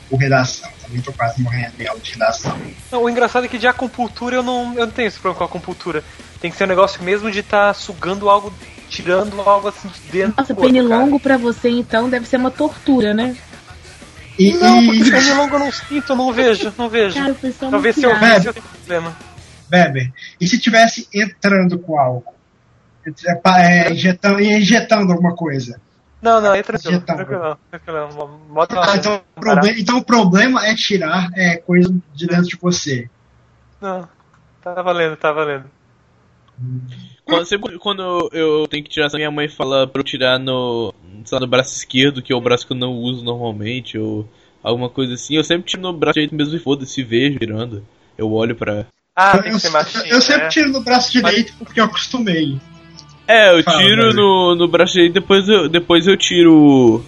Por 0.09 0.19
redação, 0.19 0.69
também 0.81 1.01
tô 1.01 1.13
quase 1.13 1.41
morrendo 1.41 1.73
em 1.79 1.87
aula 1.87 1.99
de 1.99 2.11
redação. 2.11 2.59
Não, 2.91 3.03
o 3.03 3.09
engraçado 3.09 3.45
é 3.45 3.47
que 3.47 3.57
de 3.57 3.67
acupuntura 3.67 4.35
eu 4.35 4.43
não, 4.43 4.73
eu 4.73 4.85
não 4.85 4.91
tenho 4.91 5.07
esse 5.07 5.19
problema 5.19 5.37
com 5.37 5.43
a 5.43 5.47
acupuntura. 5.47 6.03
Tem 6.41 6.49
que 6.51 6.57
ser 6.57 6.65
um 6.65 6.67
negócio 6.67 7.01
mesmo 7.03 7.31
de 7.31 7.39
estar 7.39 7.73
sugando 7.75 8.29
algo 8.29 8.51
tirando 8.91 9.41
algo 9.41 9.69
assim 9.69 9.87
de 9.87 10.11
dentro 10.11 10.35
Nossa, 10.37 10.53
do 10.53 10.57
corpo, 10.57 10.73
pernilongo 10.73 11.19
pra 11.19 11.37
você 11.37 11.69
então 11.69 12.09
deve 12.09 12.27
ser 12.27 12.37
uma 12.37 12.51
tortura, 12.51 13.13
né? 13.13 13.35
E. 14.37 14.53
Não, 14.53 14.85
porque 14.85 15.09
pernilongo 15.09 15.55
eu 15.55 15.59
não 15.59 15.71
sinto, 15.71 16.11
eu 16.11 16.15
não 16.15 16.33
vejo, 16.33 16.73
não 16.77 16.89
vejo. 16.89 17.15
Cara, 17.15 17.35
Talvez 17.71 17.95
se 17.95 18.03
eu 18.03 18.19
visse 18.19 18.47
eu 18.47 18.53
tenho 18.53 18.65
problema. 18.65 19.15
Weber, 19.71 20.11
e 20.39 20.45
se 20.45 20.59
tivesse 20.59 21.07
entrando 21.13 21.79
com 21.79 21.97
álcool? 21.97 22.35
É, 23.05 23.87
é, 23.87 23.91
injetando, 23.91 24.41
injetando 24.41 25.11
alguma 25.13 25.33
coisa? 25.33 25.79
Não, 26.21 26.39
não, 26.39 26.53
é 26.53 26.61
tranquilo, 26.61 26.97
Injetando. 26.97 27.25
tranquilo, 27.25 27.57
tranquilo. 27.71 28.27
Bota 28.49 28.79
Ah, 28.79 28.95
então, 28.95 29.21
o 29.35 29.39
problema, 29.39 29.79
então 29.79 29.97
o 29.97 30.03
problema 30.03 30.67
é 30.67 30.75
tirar 30.75 31.29
é, 31.33 31.57
coisa 31.57 31.91
de 32.13 32.27
dentro 32.27 32.47
de 32.47 32.57
você. 32.57 33.09
Não, 33.79 34.07
tá 34.61 34.79
valendo, 34.83 35.15
tá 35.15 35.31
valendo. 35.31 35.65
Quando, 37.31 37.45
sempre 37.45 37.79
quando 37.79 38.29
eu 38.33 38.67
tenho 38.67 38.83
que 38.83 38.89
tirar, 38.89 39.05
essa 39.05 39.17
minha 39.17 39.31
mãe 39.31 39.47
fala 39.47 39.87
pra 39.87 40.01
eu 40.01 40.05
tirar 40.05 40.37
no, 40.37 40.93
sei 41.23 41.35
lá, 41.35 41.39
no 41.39 41.47
braço 41.47 41.75
esquerdo, 41.75 42.21
que 42.21 42.33
é 42.33 42.35
o 42.35 42.41
braço 42.41 42.67
que 42.67 42.73
eu 42.73 42.77
não 42.77 42.93
uso 42.93 43.23
normalmente, 43.23 43.97
ou 43.97 44.27
alguma 44.61 44.89
coisa 44.89 45.13
assim, 45.13 45.35
eu 45.35 45.43
sempre 45.43 45.69
tiro 45.69 45.81
no 45.81 45.93
braço 45.93 46.15
direito 46.15 46.35
mesmo 46.35 46.55
e 46.55 46.59
foda-se, 46.59 47.03
vejo 47.03 47.39
tirando. 47.39 47.85
Eu 48.17 48.31
olho 48.31 48.55
pra. 48.55 48.85
Ah, 49.15 49.37
eu, 49.37 49.43
tem 49.43 49.51
que 49.53 49.59
ser 49.59 49.69
machinho, 49.69 50.05
eu 50.05 50.21
sempre 50.21 50.43
né? 50.43 50.49
tiro 50.49 50.69
no 50.69 50.81
braço 50.81 51.11
direito 51.11 51.53
porque 51.57 51.79
eu 51.79 51.85
acostumei. 51.85 52.57
É, 53.27 53.51
eu 53.51 53.63
tiro 53.63 54.03
velho. 54.03 54.13
no, 54.13 54.55
no 54.55 54.67
braço 54.67 54.93
direito, 54.93 55.13
depois 55.13 55.47
eu, 55.47 55.69
depois 55.69 56.07
eu 56.07 56.17
tiro 56.17 57.03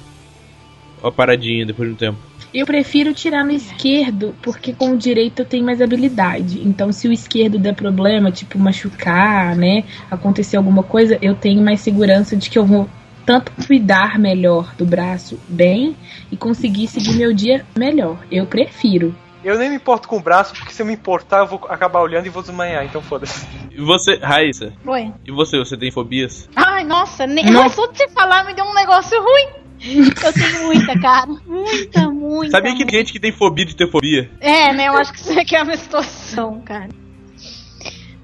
a 1.04 1.12
paradinha 1.12 1.66
depois 1.66 1.90
de 1.90 1.94
um 1.94 1.98
tempo. 1.98 2.33
Eu 2.54 2.68
prefiro 2.68 3.16
tirar 3.16 3.44
no 3.44 3.52
esquerdo, 3.52 4.36
porque 4.40 4.74
com 4.74 4.92
o 4.92 4.98
direito 4.98 5.40
eu 5.40 5.46
tenho 5.46 5.66
mais 5.66 5.82
habilidade. 5.82 6.62
Então, 6.64 6.92
se 6.92 7.08
o 7.08 7.12
esquerdo 7.12 7.58
der 7.58 7.74
problema, 7.74 8.32
tipo 8.32 8.60
machucar, 8.60 9.56
né, 9.56 9.84
acontecer 10.12 10.58
alguma 10.58 10.84
coisa, 10.84 11.18
eu 11.20 11.34
tenho 11.34 11.64
mais 11.64 11.82
segurança 11.82 12.36
de 12.36 12.52
que 12.52 12.60
eu 12.60 12.66
vou 12.66 12.88
tanto 13.26 13.52
cuidar 13.66 14.20
melhor 14.20 14.76
do 14.76 14.86
braço 14.86 15.40
bem 15.48 15.96
e 16.32 16.38
conseguir 16.38 16.88
seguir 16.88 17.16
meu 17.16 17.34
dia 17.34 17.66
melhor. 17.76 18.20
Eu 18.30 18.46
prefiro. 18.46 19.16
Eu 19.44 19.58
nem 19.58 19.70
me 19.70 19.76
importo 19.76 20.08
com 20.08 20.18
o 20.18 20.22
braço, 20.22 20.54
porque 20.54 20.72
se 20.72 20.82
eu 20.82 20.86
me 20.86 20.94
importar, 20.94 21.40
eu 21.40 21.48
vou 21.48 21.62
acabar 21.68 22.02
olhando 22.02 22.28
e 22.28 22.30
vou 22.30 22.44
desmanhar, 22.44 22.86
então 22.86 23.02
foda-se. 23.02 23.48
E 23.72 23.82
você, 23.82 24.18
Raíssa, 24.18 24.72
Oi. 24.86 25.12
e 25.26 25.32
você, 25.32 25.58
você 25.58 25.76
tem 25.76 25.92
fobias? 25.92 26.48
Ai, 26.56 26.84
nossa, 26.84 27.26
ne... 27.26 27.42
Não. 27.44 27.68
Só 27.70 27.88
de 27.88 27.98
você 27.98 28.08
falar 28.10 28.46
me 28.46 28.54
deu 28.54 28.64
um 28.64 28.74
negócio 28.74 29.20
ruim. 29.20 29.63
Eu 30.24 30.34
tenho 30.34 30.64
muita, 30.64 31.00
cara. 31.00 31.28
Muita, 31.46 32.10
muita. 32.10 32.52
Sabia 32.52 32.72
que 32.72 32.78
muita. 32.78 32.92
tem 32.92 33.00
gente 33.00 33.12
que 33.12 33.20
tem 33.20 33.32
fobia 33.32 33.66
de 33.66 33.76
ter 33.76 33.90
fobia? 33.90 34.32
É, 34.40 34.74
né? 34.74 34.88
Eu 34.88 34.98
acho 34.98 35.12
que 35.12 35.20
isso 35.20 35.38
aqui 35.38 35.56
é 35.56 35.62
uma 35.62 35.76
situação, 35.76 36.62
cara. 36.62 36.90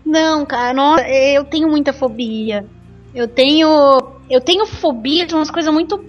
Não, 0.06 0.46
cara, 0.46 0.74
nossa, 0.74 1.08
eu 1.08 1.44
tenho 1.44 1.70
muita 1.70 1.94
fobia. 1.94 2.66
Eu 3.14 3.28
tenho. 3.28 3.68
Eu 4.30 4.40
tenho 4.42 4.66
fobia 4.66 5.26
de 5.26 5.36
umas 5.36 5.52
coisas 5.52 5.74
muito 5.74 6.04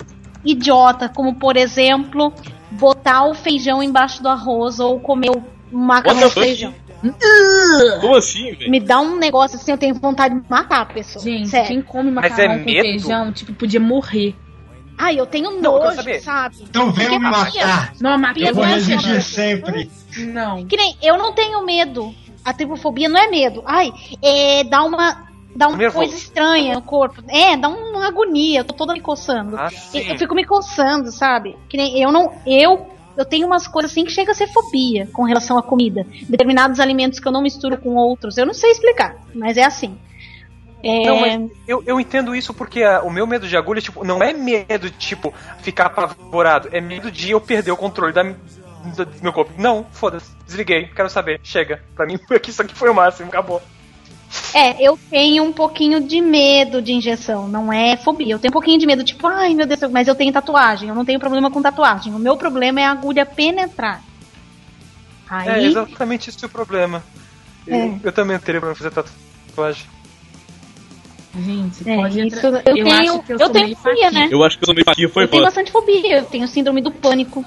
idiota, 0.44 1.08
como 1.08 1.34
por 1.34 1.56
exemplo, 1.56 2.32
botar 2.70 3.26
o 3.26 3.34
feijão 3.34 3.82
embaixo 3.82 4.22
do 4.22 4.28
arroz 4.28 4.78
ou 4.78 5.00
comer 5.00 5.30
o 5.30 5.42
macarrão 5.76 6.20
the 6.20 6.30
feijão. 6.30 6.74
Como 8.02 8.14
assim, 8.14 8.52
velho? 8.52 8.70
Me 8.70 8.78
dá 8.78 9.00
um 9.00 9.16
negócio 9.16 9.56
assim, 9.56 9.70
eu 9.70 9.78
tenho 9.78 9.94
vontade 9.94 10.38
de 10.38 10.50
matar 10.50 10.82
a 10.82 10.86
pessoa. 10.86 11.24
Gente, 11.24 11.48
Sério. 11.48 11.68
quem 11.68 11.80
come 11.80 12.10
Mas 12.10 12.30
macarrão 12.30 12.52
é 12.52 12.58
com 12.58 12.64
medo? 12.66 12.82
feijão, 12.82 13.32
tipo, 13.32 13.54
podia 13.54 13.80
morrer. 13.80 14.34
Ai, 15.02 15.18
eu 15.18 15.26
tenho 15.26 15.50
Não, 15.60 15.78
nojo, 15.78 15.96
saber. 15.96 16.20
sabe? 16.20 16.56
Então 16.60 16.92
venham 16.92 17.18
me 17.18 17.30
Porque, 17.30 17.58
matar. 17.58 17.92
Não, 18.00 18.18
matar 18.18 18.40
Eu 18.40 18.54
vou 18.54 18.64
Não, 18.66 18.72
resistir 18.74 19.14
não. 19.14 19.20
sempre. 19.22 19.90
Não. 20.18 20.66
Que 20.66 20.76
nem, 20.76 20.96
eu 21.02 21.16
não 21.16 21.32
tenho 21.32 21.64
medo. 21.64 22.14
A 22.44 22.52
tripofobia 22.52 23.08
não 23.08 23.18
é 23.20 23.28
medo. 23.28 23.62
Ai, 23.66 23.92
é. 24.22 24.64
Dá 24.64 24.82
uma. 24.82 25.28
Dá 25.56 25.66
uma 25.68 25.76
Nervoso. 25.76 25.98
coisa 26.06 26.14
estranha 26.14 26.74
no 26.74 26.82
corpo. 26.82 27.22
É, 27.28 27.56
dá 27.56 27.68
uma 27.68 28.06
agonia. 28.06 28.60
Eu 28.60 28.64
tô 28.64 28.74
toda 28.74 28.92
me 28.92 29.00
coçando. 29.00 29.56
Ah, 29.56 29.68
Eu, 29.92 30.00
eu 30.02 30.18
fico 30.18 30.34
me 30.34 30.44
coçando, 30.44 31.10
sabe? 31.10 31.56
Que 31.68 31.76
nem 31.76 32.00
eu 32.00 32.12
não. 32.12 32.32
Eu. 32.46 32.86
Eu 33.16 33.24
tenho 33.24 33.46
umas 33.46 33.66
coisas 33.66 33.90
assim 33.90 34.04
que 34.04 34.12
chega 34.12 34.30
a 34.30 34.34
ser 34.34 34.46
fobia 34.48 35.06
com 35.12 35.24
relação 35.24 35.58
à 35.58 35.62
comida. 35.62 36.06
Determinados 36.28 36.78
alimentos 36.78 37.18
que 37.18 37.26
eu 37.26 37.32
não 37.32 37.42
misturo 37.42 37.76
com 37.76 37.94
outros. 37.96 38.38
Eu 38.38 38.46
não 38.46 38.54
sei 38.54 38.70
explicar, 38.70 39.16
mas 39.34 39.56
é 39.56 39.64
assim. 39.64 39.98
É, 40.82 41.06
Não, 41.06 41.20
mas 41.20 41.50
eu, 41.68 41.82
eu 41.86 42.00
entendo 42.00 42.34
isso 42.34 42.54
porque 42.54 42.82
ah, 42.82 43.02
o 43.02 43.10
meu 43.10 43.26
medo 43.26 43.46
de 43.46 43.56
agulha, 43.56 43.80
tipo, 43.80 44.04
não 44.04 44.22
é 44.22 44.32
medo 44.32 44.90
de, 44.90 44.96
tipo, 44.96 45.34
ficar 45.62 45.86
apavorado. 45.86 46.68
É 46.72 46.80
medo 46.80 47.10
de 47.10 47.30
eu 47.30 47.40
perder 47.40 47.70
o 47.70 47.76
controle 47.76 48.12
da, 48.12 48.22
do 48.22 49.22
meu 49.22 49.32
corpo. 49.32 49.52
Não, 49.58 49.84
foda-se. 49.90 50.30
Desliguei, 50.46 50.86
quero 50.86 51.10
saber. 51.10 51.40
Chega. 51.42 51.82
Pra 51.94 52.06
mim, 52.06 52.18
isso 52.48 52.62
aqui 52.62 52.74
foi 52.74 52.90
o 52.90 52.94
máximo, 52.94 53.28
acabou. 53.28 53.60
É, 54.54 54.80
eu 54.80 54.98
tenho 55.10 55.42
um 55.42 55.52
pouquinho 55.52 56.00
de 56.00 56.20
medo 56.20 56.80
de 56.80 56.92
injeção, 56.92 57.48
não 57.48 57.72
é 57.72 57.96
fobia. 57.96 58.34
Eu 58.34 58.38
tenho 58.38 58.50
um 58.50 58.52
pouquinho 58.52 58.78
de 58.78 58.86
medo, 58.86 59.02
tipo, 59.02 59.26
ai 59.26 59.54
meu 59.54 59.66
Deus, 59.66 59.80
mas 59.90 60.06
eu 60.06 60.14
tenho 60.14 60.32
tatuagem, 60.32 60.88
eu 60.88 60.94
não 60.94 61.04
tenho 61.04 61.18
problema 61.18 61.50
com 61.50 61.60
tatuagem. 61.60 62.14
O 62.14 62.18
meu 62.18 62.36
problema 62.36 62.80
é 62.80 62.84
a 62.84 62.92
agulha 62.92 63.26
penetrar. 63.26 64.02
É 65.30 65.50
Aí, 65.50 65.66
exatamente 65.66 66.30
esse 66.30 66.44
o 66.44 66.48
problema. 66.48 67.02
Eu, 67.66 67.76
É. 67.76 68.00
eu 68.04 68.12
também 68.12 68.38
teria 68.38 68.60
pra 68.60 68.74
fazer 68.74 68.90
tatuagem. 68.90 69.86
Gente, 71.38 71.88
É, 71.88 71.94
pode 71.96 72.26
isso 72.26 72.36
entrar. 72.38 72.62
eu 72.66 72.74
tenho- 72.74 72.88
acho 72.92 73.22
que 73.22 73.32
eu, 73.32 73.38
eu 73.38 73.48
tenho 73.50 73.76
fobia, 73.76 74.10
né? 74.10 74.28
Eu 74.32 74.42
acho 74.42 74.58
que 74.58 74.64
eu 74.64 74.66
sou 74.66 74.74
meio 74.74 74.84
faquinha, 74.84 75.08
foi 75.08 75.22
eu 75.24 75.28
tenho 75.28 75.42
bastante 75.44 75.70
fobia, 75.70 76.16
eu 76.18 76.24
tenho 76.24 76.48
síndrome 76.48 76.82
do 76.82 76.90
pânico. 76.90 77.44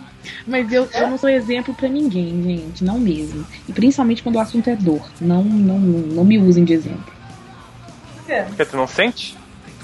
Mas 0.47 0.71
eu, 0.71 0.87
eu 0.93 1.09
não 1.09 1.17
sou 1.17 1.29
exemplo 1.29 1.73
pra 1.73 1.89
ninguém, 1.89 2.41
gente. 2.43 2.81
Não 2.83 2.97
mesmo. 2.97 3.45
E 3.67 3.73
principalmente 3.73 4.23
quando 4.23 4.37
o 4.37 4.39
assunto 4.39 4.69
é 4.69 4.75
dor. 4.75 5.05
Não, 5.19 5.43
não, 5.43 5.77
não 5.79 6.23
me 6.23 6.37
usem 6.37 6.63
de 6.63 6.71
exemplo. 6.73 7.11
Por 8.15 8.25
quê? 8.25 8.43
Porque 8.47 8.65
tu 8.65 8.77
não 8.77 8.87
sente? 8.87 9.35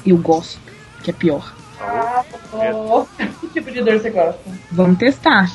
Eu 0.05 0.17
gosto, 0.17 0.59
que 1.03 1.09
é 1.09 1.13
pior. 1.13 1.53
Ah, 1.81 2.23
oh. 2.53 3.05
Que 3.41 3.47
tipo 3.47 3.69
de 3.69 3.81
dor 3.81 3.99
você 3.99 4.09
gosta? 4.09 4.39
Vamos 4.71 4.97
testar. 4.97 5.51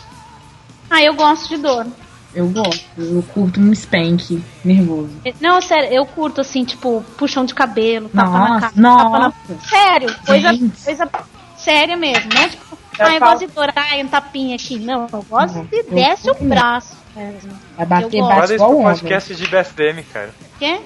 Ah, 0.90 1.02
eu 1.02 1.14
gosto 1.14 1.48
de 1.48 1.56
dor. 1.62 1.86
Eu 2.34 2.48
gosto. 2.48 2.84
Eu 2.98 3.22
curto 3.32 3.60
um 3.60 3.72
spank 3.74 4.42
nervoso. 4.64 5.10
Não, 5.40 5.60
sério, 5.60 5.88
eu 5.92 6.04
curto 6.04 6.40
assim, 6.40 6.64
tipo, 6.64 7.04
puxão 7.16 7.44
de 7.44 7.54
cabelo, 7.54 8.08
tapa 8.08 8.30
na 8.30 8.38
Nossa, 8.38 8.60
cara. 8.60 8.72
tapa 8.72 9.18
na... 9.18 9.18
nossa. 9.28 9.68
Sério, 9.68 10.16
coisa, 10.26 10.52
Gente. 10.52 10.82
coisa 10.84 11.10
séria 11.56 11.96
mesmo. 11.96 12.28
Não 12.34 12.48
tipo, 12.48 12.78
Já 12.98 13.06
ah, 13.06 13.14
eu 13.14 13.20
gosto 13.20 13.38
de 13.46 13.46
dor, 13.52 13.72
ai, 13.76 14.02
um 14.02 14.08
tapinha 14.08 14.56
aqui. 14.56 14.78
Não, 14.78 15.06
eu 15.12 15.22
gosto 15.22 15.54
Não, 15.58 15.64
de 15.66 15.76
eu 15.76 15.84
desce 15.84 16.30
o 16.30 16.34
braço. 16.34 16.96
mesmo. 17.14 17.52
Vai 17.76 17.86
bater, 17.86 18.18
Eu 18.18 18.24
gosto. 18.24 18.36
bate 18.36 18.52
igual 18.54 18.70
pro 18.70 18.78
homem. 18.80 18.92
podcast 18.94 19.34
de 19.34 19.46
BSDM, 19.46 20.02
cara. 20.12 20.30
Quê? 20.58 20.80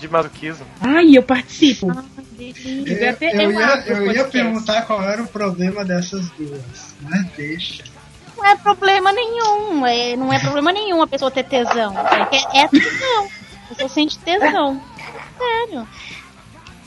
De 0.00 0.08
masoquismo. 0.08 0.66
Ai, 0.80 1.16
eu 1.16 1.22
participo. 1.22 1.90
Ah. 1.90 2.04
Eu, 2.38 2.46
eu 3.20 3.40
eu 3.42 3.52
ia, 3.52 3.84
eu 3.86 4.12
ia 4.12 4.24
perguntar 4.24 4.82
qual 4.86 5.02
era 5.02 5.22
o 5.22 5.26
problema 5.26 5.84
dessas 5.84 6.26
duas. 6.30 6.94
Mas 7.02 7.26
deixa. 7.36 7.84
Não 8.40 8.46
é 8.46 8.56
problema 8.56 9.12
nenhum. 9.12 9.86
É, 9.86 10.16
não 10.16 10.32
é 10.32 10.38
problema 10.38 10.72
nenhum 10.72 11.02
a 11.02 11.06
pessoa 11.06 11.30
ter 11.30 11.44
tesão. 11.44 11.94
É, 11.98 12.24
que 12.24 12.36
é, 12.36 12.62
é 12.62 12.68
tesão. 12.68 13.28
A 13.64 13.68
pessoa 13.68 13.88
sente 13.88 14.18
tesão. 14.18 14.80
Sério. 15.36 15.86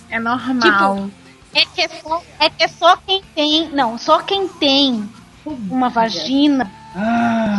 É 0.10 0.20
normal. 0.20 1.10
É 1.54 1.66
que 1.66 1.82
é 1.82 1.88
só, 1.88 2.24
é 2.40 2.50
que 2.50 2.64
é 2.64 2.68
só 2.68 2.98
quem 2.98 3.22
tem. 3.36 3.70
Não, 3.70 3.98
só 4.00 4.20
quem 4.20 4.48
tem 4.48 5.08
uma 5.46 5.90
vagina. 5.90 6.66
Só 6.94 7.00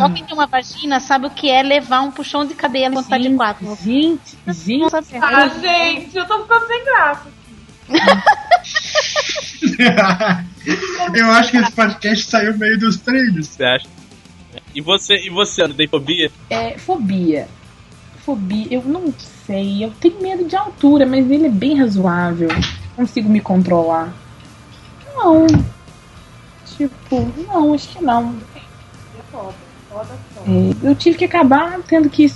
Ah, 0.06 0.10
quem 0.14 0.24
tem 0.24 0.34
uma 0.34 0.46
vagina 0.46 1.00
sabe 1.00 1.26
o 1.26 1.30
que 1.30 1.50
é 1.50 1.62
levar 1.62 2.00
um 2.00 2.10
puxão 2.10 2.44
de 2.44 2.54
cabelo 2.54 2.94
quando 2.94 3.08
tá 3.08 3.18
de 3.18 3.34
quatro. 3.34 3.76
gente, 3.82 4.38
gente. 4.48 4.94
Ah, 5.20 5.48
gente, 5.48 6.16
eu 6.16 6.26
tô 6.26 6.42
ficando 6.42 6.66
sem 6.66 6.84
graça. 6.84 7.26
eu 11.14 11.30
acho 11.32 11.50
que 11.50 11.56
esse 11.58 11.72
podcast 11.72 12.26
saiu 12.26 12.56
meio 12.56 12.78
dos 12.78 12.96
trilhos. 12.98 13.48
Você 13.48 13.64
acha? 13.64 13.86
E 14.74 14.80
você, 14.80 15.14
e 15.16 15.30
você, 15.30 15.62
Ana, 15.62 15.74
tem 15.74 15.88
fobia? 15.88 16.30
É, 16.50 16.78
fobia. 16.78 17.48
Fobia, 18.24 18.66
eu 18.70 18.82
não 18.82 19.12
sei. 19.46 19.84
Eu 19.84 19.90
tenho 20.00 20.20
medo 20.20 20.44
de 20.44 20.56
altura, 20.56 21.06
mas 21.06 21.30
ele 21.30 21.46
é 21.46 21.50
bem 21.50 21.78
razoável. 21.78 22.48
Consigo 22.96 23.28
me 23.28 23.40
controlar. 23.40 24.12
Não. 25.14 25.46
Tipo, 26.76 27.32
não, 27.46 27.74
acho 27.74 27.88
que 27.88 28.02
não. 28.02 28.36
É, 30.46 30.88
eu 30.88 30.94
tive 30.94 31.18
que 31.18 31.24
acabar 31.24 31.80
tendo 31.82 32.08
que 32.10 32.26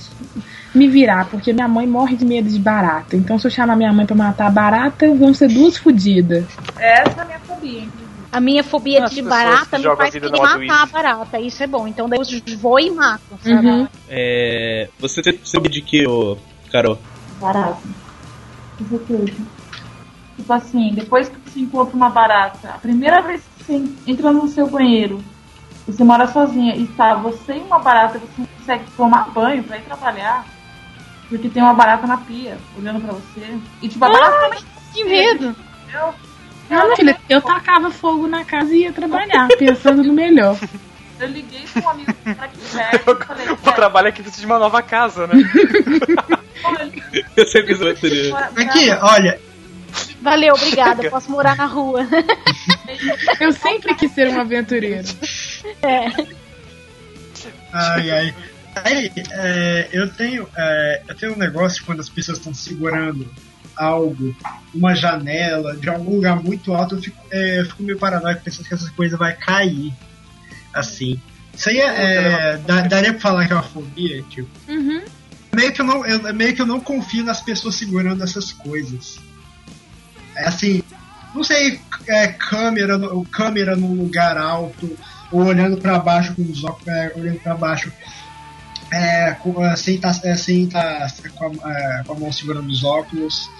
me 0.75 0.89
virar, 0.89 1.29
porque 1.29 1.53
minha 1.53 1.69
mãe 1.69 1.87
morre 1.87 2.17
de 2.17 2.25
medo 2.25 2.49
de 2.49 2.59
barata. 2.59 3.17
Então, 3.17 3.39
se 3.39 3.47
eu 3.47 3.51
chamar 3.51 3.77
minha 3.77 3.93
mãe 3.93 4.07
pra 4.07 4.17
matar 4.17 4.47
a 4.47 4.51
barata, 4.51 5.13
vão 5.15 5.33
ser 5.33 5.49
duas 5.49 5.77
fodidas. 5.77 6.45
Essa 6.77 7.21
é 7.21 7.23
a 7.23 7.25
minha 7.25 7.41
fobia, 7.41 7.81
inclusive. 7.81 8.09
A 8.31 8.41
minha 8.41 8.63
fobia 8.63 9.05
As 9.05 9.11
de 9.11 9.23
barata 9.23 9.79
que 9.79 9.89
me 9.89 9.97
faz 9.97 10.11
querer 10.11 10.31
matar 10.31 10.83
a 10.83 10.87
barata. 10.87 11.41
Isso 11.41 11.63
é 11.63 11.67
bom. 11.67 11.89
Então 11.89 12.09
daí 12.09 12.21
eu 12.21 12.59
vou 12.59 12.79
e 12.79 12.91
mato. 12.91 13.23
sabe? 13.43 13.67
Uhum. 13.67 13.89
É. 14.09 14.89
Você 14.99 15.23
tem 15.23 15.39
fobia 15.39 15.71
de 15.71 15.81
que, 15.81 16.07
ô, 16.07 16.37
Carol? 16.71 16.99
Barata. 17.41 17.79
Isso 18.81 18.99
tudo. 19.07 19.33
Tipo 20.37 20.53
assim, 20.53 20.93
depois 20.95 21.29
que 21.29 21.37
você 21.51 21.61
encontra 21.61 21.97
uma 21.97 22.11
barata, 22.11 22.69
a 22.69 22.79
primeira 22.79 23.23
vez 23.23 23.41
que 23.41 23.65
você 23.65 23.83
entra 24.07 24.31
no 24.31 24.47
seu 24.47 24.69
banheiro, 24.69 25.21
você 25.87 26.05
mora 26.05 26.27
sozinha 26.29 26.77
e 26.77 26.87
tá 26.87 27.15
você 27.15 27.55
e 27.55 27.61
uma 27.61 27.79
barata, 27.79 28.19
você 28.19 28.33
não 28.37 28.47
consegue 28.59 28.85
tomar 28.97 29.31
banho 29.31 29.65
pra 29.65 29.79
ir 29.79 29.83
trabalhar, 29.83 30.45
porque 31.29 31.49
tem 31.49 31.63
uma 31.63 31.75
barata 31.75 32.07
na 32.07 32.17
pia, 32.17 32.59
olhando 32.77 33.01
pra 33.01 33.13
você. 33.13 33.59
E 33.83 33.89
tipo, 33.89 34.05
a 34.05 34.09
barata 34.09 34.41
também 34.41 34.61
Que 34.93 35.05
medo! 35.05 35.57
Eu, 35.93 36.15
Não, 36.71 36.97
filha, 36.97 37.19
eu 37.29 37.41
tacava 37.41 37.91
fogo 37.91 38.27
na 38.27 38.45
casa 38.45 38.75
e 38.75 38.83
ia 38.83 38.93
trabalhar, 38.93 39.49
pensando 39.59 40.03
no 40.03 40.13
melhor. 40.13 40.57
eu 41.21 41.29
liguei 41.29 41.65
pra 41.73 41.83
um 41.83 41.89
amigo 41.89 42.13
que 42.13 42.31
aqui 42.31 42.59
perto 42.73 43.11
e 43.23 43.25
falei, 43.27 43.49
O 43.51 43.73
trabalho 43.73 44.09
é 44.09 44.13
que 44.13 44.23
precisa 44.23 44.41
de 44.41 44.47
uma 44.47 44.59
nova 44.59 44.83
casa, 44.83 45.27
né? 45.27 45.35
Eu 47.37 47.47
sempre 47.47 47.75
sou 47.77 47.87
bateria. 47.87 48.37
Aqui, 48.37 48.91
olha, 49.01 49.41
Valeu, 50.21 50.55
obrigada. 50.55 51.05
eu 51.05 51.11
Posso 51.11 51.31
morar 51.31 51.57
na 51.57 51.67
rua. 51.67 52.07
Eu 53.41 53.53
sempre 53.53 53.95
quis 53.95 54.11
ser 54.13 54.29
um 54.29 54.41
aventureiro. 54.41 55.07
Ai, 57.73 58.11
ai. 58.11 58.35
Aí, 58.85 59.13
é, 59.31 59.89
eu 59.93 60.09
tenho 60.13 60.49
é, 60.57 61.03
eu 61.09 61.15
tenho 61.15 61.35
um 61.35 61.39
negócio 61.39 61.85
quando 61.85 62.01
as 62.01 62.09
pessoas 62.09 62.39
estão 62.39 62.53
segurando 62.55 63.29
algo, 63.77 64.35
uma 64.75 64.95
janela, 64.95 65.77
de 65.77 65.89
algum 65.89 66.17
lugar 66.17 66.43
muito 66.43 66.75
alto, 66.75 66.97
eu 66.97 67.03
fico, 67.03 67.25
é, 67.31 67.61
eu 67.61 67.67
fico 67.67 67.83
meio 67.83 67.99
paranoico 67.99 68.43
pensando 68.43 68.67
que 68.67 68.75
essa 68.75 68.91
coisa 68.91 69.17
vai 69.17 69.35
cair. 69.35 69.93
Assim. 70.75 71.21
Isso 71.55 71.69
aí 71.71 71.79
é, 71.79 71.85
é, 71.85 72.57
dá- 72.59 72.83
daria 72.83 73.13
pra 73.13 73.21
falar 73.21 73.47
que 73.47 73.53
é 73.53 73.57
uma 73.57 73.63
fobia, 73.63 74.23
tipo. 74.29 74.49
Uhum. 74.69 75.03
Meio 75.55 75.73
que 75.73 75.81
eu 75.81 75.85
não, 75.85 76.05
eu, 76.05 76.35
meio 76.35 76.55
que 76.55 76.63
eu 76.63 76.67
não 76.67 76.81
confio 76.81 77.25
nas 77.25 77.41
pessoas 77.41 77.75
segurando 77.77 78.23
essas 78.23 78.53
coisas. 78.53 79.19
É 80.37 80.47
assim, 80.49 80.83
não 81.35 81.43
sei, 81.43 81.81
é, 82.07 82.29
câmera, 82.29 82.99
câmera 83.33 83.75
num 83.77 83.95
lugar 83.95 84.37
alto, 84.37 84.97
ou 85.33 85.45
olhando 85.45 85.77
pra 85.79 85.99
baixo 85.99 86.35
com 86.35 86.43
os 86.43 86.63
óculos, 86.65 86.89
é, 86.89 87.13
olhando 87.17 87.41
pra 87.41 87.55
baixo 87.55 87.93
é, 88.93 89.35
com, 89.35 89.65
é, 89.65 89.77
sem 89.77 89.97
estar 89.97 90.19
é, 90.25 90.37
sem 90.37 90.69
tá, 90.69 91.07
com, 91.37 91.47
a, 91.47 91.71
é, 91.71 92.05
com 92.07 92.15
a 92.15 92.19
mão 92.19 92.33
segurando 92.33 92.67
os 92.67 92.83
óculos, 92.85 93.51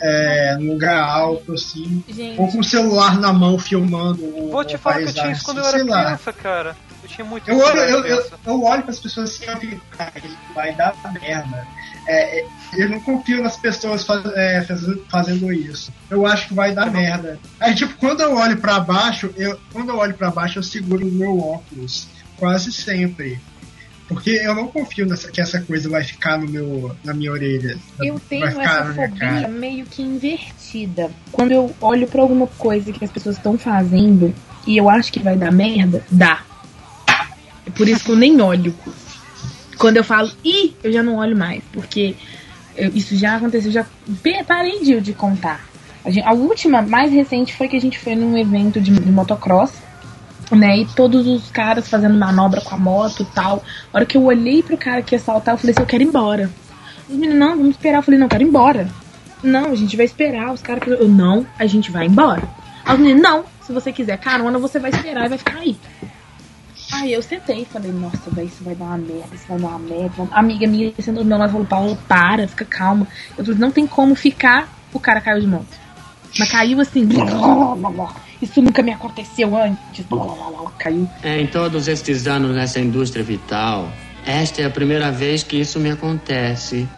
é, 0.00 0.56
num 0.58 0.72
lugar 0.72 0.98
alto, 0.98 1.52
assim, 1.52 2.04
Gente, 2.08 2.40
ou 2.40 2.48
com 2.48 2.60
o 2.60 2.64
celular 2.64 3.18
na 3.18 3.32
mão 3.32 3.58
filmando 3.58 4.22
o 4.24 4.50
Vou 4.50 4.64
te 4.64 4.76
falar 4.78 4.96
que 4.96 5.02
eu 5.02 5.06
tinha 5.06 5.14
paisagem, 5.14 5.32
isso 5.32 5.44
quando 5.44 5.58
eu 5.58 5.64
sei 5.64 5.80
era 5.80 5.84
lá. 5.84 6.04
criança, 6.04 6.32
cara. 6.32 6.76
Eu 7.02 7.08
tinha 7.08 7.24
muito 7.24 7.48
Eu 7.48 7.58
olho, 7.58 7.80
eu, 7.80 8.04
eu, 8.04 8.22
eu 8.46 8.62
olho 8.62 8.82
para 8.82 8.90
as 8.90 9.00
pessoas 9.00 9.30
assim 9.30 9.44
e 9.44 9.60
fico, 9.60 9.86
cara, 9.90 10.12
isso 10.24 10.38
vai 10.52 10.74
dar 10.74 10.96
merda. 11.20 11.68
É, 12.08 12.40
é, 12.40 12.46
eu 12.74 12.88
não 12.90 13.00
confio 13.00 13.42
nas 13.42 13.56
pessoas 13.56 14.04
faz- 14.04 14.24
é, 14.34 14.62
fazendo, 14.62 15.06
fazendo 15.10 15.52
isso. 15.52 15.92
Eu 16.10 16.26
acho 16.26 16.48
que 16.48 16.54
vai 16.54 16.74
dar 16.74 16.90
merda. 16.90 17.38
Aí, 17.60 17.74
tipo, 17.74 17.94
quando 17.96 18.22
eu 18.22 18.34
olho 18.36 18.60
para 18.60 18.80
baixo, 18.80 19.32
eu, 19.36 19.58
quando 19.72 19.90
eu 19.90 19.96
olho 19.96 20.14
para 20.16 20.30
baixo, 20.30 20.58
eu 20.58 20.62
seguro 20.62 21.06
o 21.06 21.12
meu 21.12 21.38
óculos. 21.38 22.08
Quase 22.36 22.72
sempre. 22.72 23.40
Porque 24.08 24.30
eu 24.30 24.54
não 24.54 24.68
confio 24.68 25.04
nessa, 25.04 25.30
que 25.32 25.40
essa 25.40 25.60
coisa 25.60 25.88
vai 25.88 26.04
ficar 26.04 26.38
no 26.38 26.46
meu, 26.48 26.94
na 27.04 27.12
minha 27.12 27.32
orelha. 27.32 27.76
eu 28.00 28.20
tenho 28.28 28.46
essa 28.46 28.84
fobia 28.94 29.48
meio 29.48 29.84
que 29.84 30.00
invertida. 30.02 31.10
Quando 31.32 31.50
eu 31.52 31.74
olho 31.80 32.06
pra 32.06 32.22
alguma 32.22 32.46
coisa 32.46 32.92
que 32.92 33.04
as 33.04 33.10
pessoas 33.10 33.36
estão 33.36 33.58
fazendo 33.58 34.32
e 34.66 34.76
eu 34.76 34.88
acho 34.88 35.12
que 35.12 35.18
vai 35.18 35.36
dar 35.36 35.50
merda, 35.50 36.04
dá. 36.10 36.42
É 37.66 37.70
por 37.70 37.88
isso 37.88 38.04
que 38.04 38.10
eu 38.12 38.16
nem 38.16 38.40
olho. 38.40 38.72
Quando 39.76 39.96
eu 39.96 40.04
falo, 40.04 40.30
ih, 40.44 40.74
eu 40.84 40.92
já 40.92 41.02
não 41.02 41.16
olho 41.16 41.36
mais. 41.36 41.62
Porque 41.72 42.14
eu- 42.76 42.90
isso 42.94 43.16
já 43.16 43.36
aconteceu, 43.36 43.72
já 43.72 43.84
parei 44.46 44.82
de, 44.84 45.00
de 45.00 45.12
contar. 45.12 45.66
A, 46.04 46.10
gente- 46.10 46.24
a 46.26 46.32
última, 46.32 46.80
mais 46.80 47.12
recente, 47.12 47.54
foi 47.56 47.66
que 47.68 47.76
a 47.76 47.80
gente 47.80 47.98
foi 47.98 48.14
num 48.14 48.38
evento 48.38 48.80
de, 48.80 48.92
de 48.92 49.10
motocross. 49.10 49.72
Né, 50.50 50.78
e 50.78 50.86
todos 50.86 51.26
os 51.26 51.50
caras 51.50 51.88
fazendo 51.88 52.16
manobra 52.16 52.60
com 52.60 52.74
a 52.74 52.78
moto 52.78 53.22
e 53.22 53.26
tal. 53.26 53.64
A 53.92 53.96
hora 53.96 54.06
que 54.06 54.16
eu 54.16 54.24
olhei 54.24 54.62
pro 54.62 54.76
cara 54.76 55.02
que 55.02 55.14
ia 55.14 55.18
saltar, 55.18 55.54
eu 55.54 55.58
falei 55.58 55.72
assim, 55.72 55.82
eu 55.82 55.86
quero 55.86 56.04
ir 56.04 56.06
embora. 56.06 56.48
Os 57.08 57.16
meninos, 57.16 57.38
não, 57.38 57.56
vamos 57.56 57.70
esperar. 57.70 57.98
Eu 57.98 58.02
falei, 58.02 58.20
não, 58.20 58.26
eu 58.26 58.30
quero 58.30 58.44
ir 58.44 58.46
embora. 58.46 58.88
Não, 59.42 59.72
a 59.72 59.74
gente 59.74 59.96
vai 59.96 60.06
esperar. 60.06 60.52
Os 60.52 60.62
caras, 60.62 60.86
eu, 60.86 61.08
não, 61.08 61.44
a 61.58 61.66
gente 61.66 61.90
vai 61.90 62.06
embora. 62.06 62.48
Os 62.86 62.98
meninos, 62.98 63.22
não, 63.22 63.44
se 63.60 63.72
você 63.72 63.92
quiser 63.92 64.18
carona, 64.18 64.56
você 64.58 64.78
vai 64.78 64.90
esperar 64.90 65.26
e 65.26 65.28
vai 65.30 65.38
ficar 65.38 65.56
aí. 65.56 65.76
Aí 66.92 67.12
eu 67.12 67.22
sentei 67.22 67.62
e 67.62 67.64
falei, 67.64 67.90
nossa, 67.90 68.30
velho, 68.30 68.46
isso 68.46 68.62
vai 68.62 68.74
dar 68.74 68.84
uma 68.84 68.98
merda, 68.98 69.34
isso 69.34 69.44
vai 69.48 69.58
dar 69.58 69.68
uma 69.68 69.78
merda. 69.78 70.28
A 70.30 70.38
amiga 70.38 70.66
minha 70.66 70.92
sentou 71.00 71.24
do 71.24 71.28
meu 71.28 71.36
lado 71.36 71.50
falou, 71.50 71.66
Paulo, 71.66 71.98
para, 72.06 72.46
fica 72.46 72.64
calma. 72.64 73.06
Eu 73.36 73.44
falei, 73.44 73.60
não 73.60 73.72
tem 73.72 73.86
como 73.86 74.14
ficar, 74.14 74.68
o 74.92 75.00
cara 75.00 75.20
caiu 75.20 75.40
de 75.40 75.46
moto. 75.46 75.66
Mas 76.38 76.50
caiu 76.50 76.80
assim, 76.80 77.08
isso 78.40 78.60
nunca 78.60 78.82
me 78.82 78.92
aconteceu 78.92 79.56
antes. 79.56 80.06
Caiu. 80.78 81.08
É, 81.22 81.40
em 81.40 81.46
todos 81.46 81.88
estes 81.88 82.26
anos 82.26 82.54
nessa 82.54 82.80
indústria 82.80 83.24
vital, 83.24 83.88
esta 84.24 84.62
é 84.62 84.64
a 84.64 84.70
primeira 84.70 85.10
vez 85.10 85.42
que 85.42 85.56
isso 85.56 85.78
me 85.80 85.90
acontece. 85.90 86.88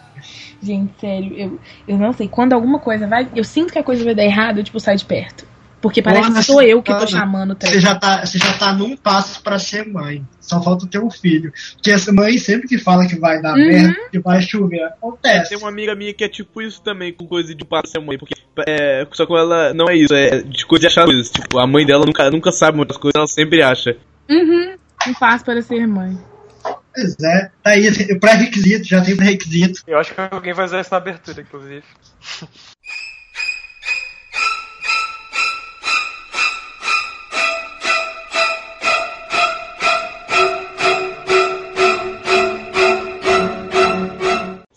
Gente, 0.61 0.99
sério, 0.99 1.33
eu, 1.35 1.59
eu 1.87 1.97
não 1.97 2.11
sei. 2.11 2.27
Quando 2.27 2.53
alguma 2.53 2.79
coisa 2.79 3.07
vai. 3.07 3.29
Eu 3.35 3.43
sinto 3.43 3.71
que 3.71 3.79
a 3.79 3.83
coisa 3.83 4.03
vai 4.03 4.13
dar 4.13 4.25
errado, 4.25 4.57
eu 4.57 4.63
tipo, 4.63 4.79
saio 4.79 4.97
de 4.97 5.05
perto. 5.05 5.45
Porque 5.81 6.01
parece 6.01 6.29
Ana, 6.29 6.39
que 6.39 6.45
sou 6.45 6.61
eu 6.61 6.83
que 6.83 6.93
tô 6.93 7.07
chamando 7.07 7.51
o 7.51 7.55
trem. 7.55 7.71
Você 7.71 7.79
já, 7.79 7.95
tá, 7.95 8.25
você 8.25 8.37
já 8.37 8.53
tá 8.53 8.73
num 8.73 8.97
passo 8.97 9.41
pra 9.41 9.57
ser 9.57 9.87
mãe. 9.87 10.25
Só 10.41 10.61
falta 10.61 10.85
ter 10.87 10.99
um 10.99 11.09
filho. 11.09 11.53
Porque 11.75 11.91
essa 11.91 12.11
mãe 12.11 12.37
sempre 12.37 12.67
que 12.67 12.77
fala 12.77 13.07
que 13.07 13.17
vai 13.17 13.41
dar 13.41 13.55
Uhum. 13.55 13.65
merda, 13.65 13.95
que 14.11 14.19
vai 14.19 14.41
chover, 14.41 14.83
acontece. 14.83 15.49
Tem 15.49 15.57
uma 15.57 15.69
amiga 15.69 15.95
minha 15.95 16.13
que 16.13 16.23
é 16.23 16.29
tipo 16.29 16.61
isso 16.61 16.81
também, 16.81 17.13
com 17.13 17.25
coisa 17.25 17.55
de 17.55 17.63
passar 17.63 17.87
ser 17.87 17.99
mãe, 17.99 18.17
porque 18.17 18.35
é, 18.67 19.07
só 19.13 19.25
que 19.25 19.33
ela 19.33 19.73
não 19.73 19.89
é 19.89 19.95
isso, 19.95 20.13
é 20.13 20.41
de 20.41 20.65
coisa 20.65 20.81
de 20.81 20.87
achar 20.87 21.05
coisas. 21.05 21.29
Tipo, 21.29 21.59
a 21.59 21.67
mãe 21.67 21.85
dela 21.85 22.05
nunca, 22.05 22.29
nunca 22.29 22.51
sabe 22.51 22.77
muitas 22.77 22.97
coisas, 22.97 23.15
ela 23.15 23.27
sempre 23.27 23.61
acha. 23.61 23.95
Uhum. 24.29 24.75
Um 25.07 25.13
passo 25.13 25.45
para 25.45 25.61
ser 25.61 25.87
mãe. 25.87 26.17
Pois 26.93 27.15
é, 27.21 27.51
tá 27.63 27.71
aí, 27.71 27.87
o 28.11 28.19
pré-requisito, 28.19 28.85
já 28.85 29.01
tem 29.01 29.15
pré-requisito. 29.15 29.81
Eu 29.87 29.97
acho 29.97 30.13
que 30.13 30.19
alguém 30.19 30.53
vai 30.53 30.65
usar 30.65 30.81
isso 30.81 30.91
na 30.91 30.97
abertura, 30.97 31.41
inclusive. 31.41 31.83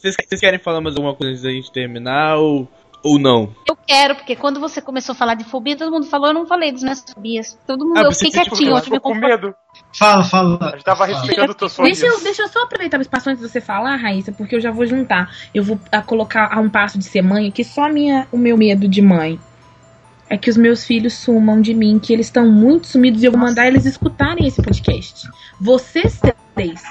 Vocês, 0.02 0.16
vocês 0.28 0.40
querem 0.40 0.58
falar 0.58 0.80
mais 0.80 0.96
alguma 0.96 1.14
coisa 1.14 1.30
antes 1.30 1.42
da 1.44 1.50
gente 1.50 1.70
terminar 1.70 2.36
ou, 2.36 2.68
ou 3.04 3.20
não? 3.20 3.54
Eu 3.68 3.76
quero, 3.76 4.16
porque 4.16 4.34
quando 4.34 4.58
você 4.58 4.82
começou 4.82 5.12
a 5.12 5.16
falar 5.16 5.34
de 5.34 5.44
fobia, 5.44 5.76
todo 5.76 5.92
mundo 5.92 6.06
falou, 6.06 6.26
eu 6.26 6.34
não 6.34 6.44
falei 6.44 6.72
das 6.72 6.82
minhas 6.82 7.04
fobias. 7.08 7.56
Todo 7.64 7.86
mundo, 7.86 7.98
Ah, 7.98 8.02
eu 8.06 8.12
fiquei 8.12 8.32
ficou- 8.32 8.58
quietinho, 8.58 8.76
eu 8.76 8.80
tive 8.80 8.96
ficou 8.96 9.12
com 9.12 9.18
medo. 9.20 9.54
Fala, 9.96 10.24
fala. 10.24 10.58
A 10.60 10.70
gente 10.72 10.84
tava 10.84 11.06
respeitando 11.06 11.54
teus 11.54 11.70
sonhos. 11.70 12.00
Deixa 12.00 12.12
eu, 12.12 12.20
deixa 12.20 12.42
eu 12.42 12.48
só 12.48 12.64
aproveitar 12.64 12.98
o 12.98 13.00
espaço 13.00 13.30
antes 13.30 13.40
de 13.40 13.48
você 13.48 13.60
falar, 13.60 13.94
Raíssa, 13.94 14.32
porque 14.32 14.56
eu 14.56 14.60
já 14.60 14.72
vou 14.72 14.86
juntar. 14.86 15.30
Eu 15.54 15.62
vou 15.62 15.78
ah, 15.92 16.02
colocar 16.02 16.52
a 16.52 16.58
um 16.58 16.68
passo 16.68 16.98
de 16.98 17.04
ser 17.04 17.22
mãe 17.22 17.52
que 17.52 17.62
só 17.62 17.84
a 17.84 17.88
minha, 17.88 18.26
o 18.32 18.36
meu 18.36 18.56
medo 18.56 18.88
de 18.88 19.00
mãe 19.00 19.38
é 20.28 20.36
que 20.36 20.50
os 20.50 20.56
meus 20.56 20.84
filhos 20.84 21.14
sumam 21.14 21.60
de 21.60 21.74
mim, 21.74 22.00
que 22.00 22.12
eles 22.12 22.26
estão 22.26 22.50
muito 22.50 22.88
sumidos 22.88 23.22
e 23.22 23.26
eu 23.26 23.30
vou 23.30 23.40
mandar 23.40 23.68
eles 23.68 23.84
escutarem 23.86 24.48
esse 24.48 24.60
podcast. 24.60 25.28
Vocês 25.60 26.18
três, 26.56 26.82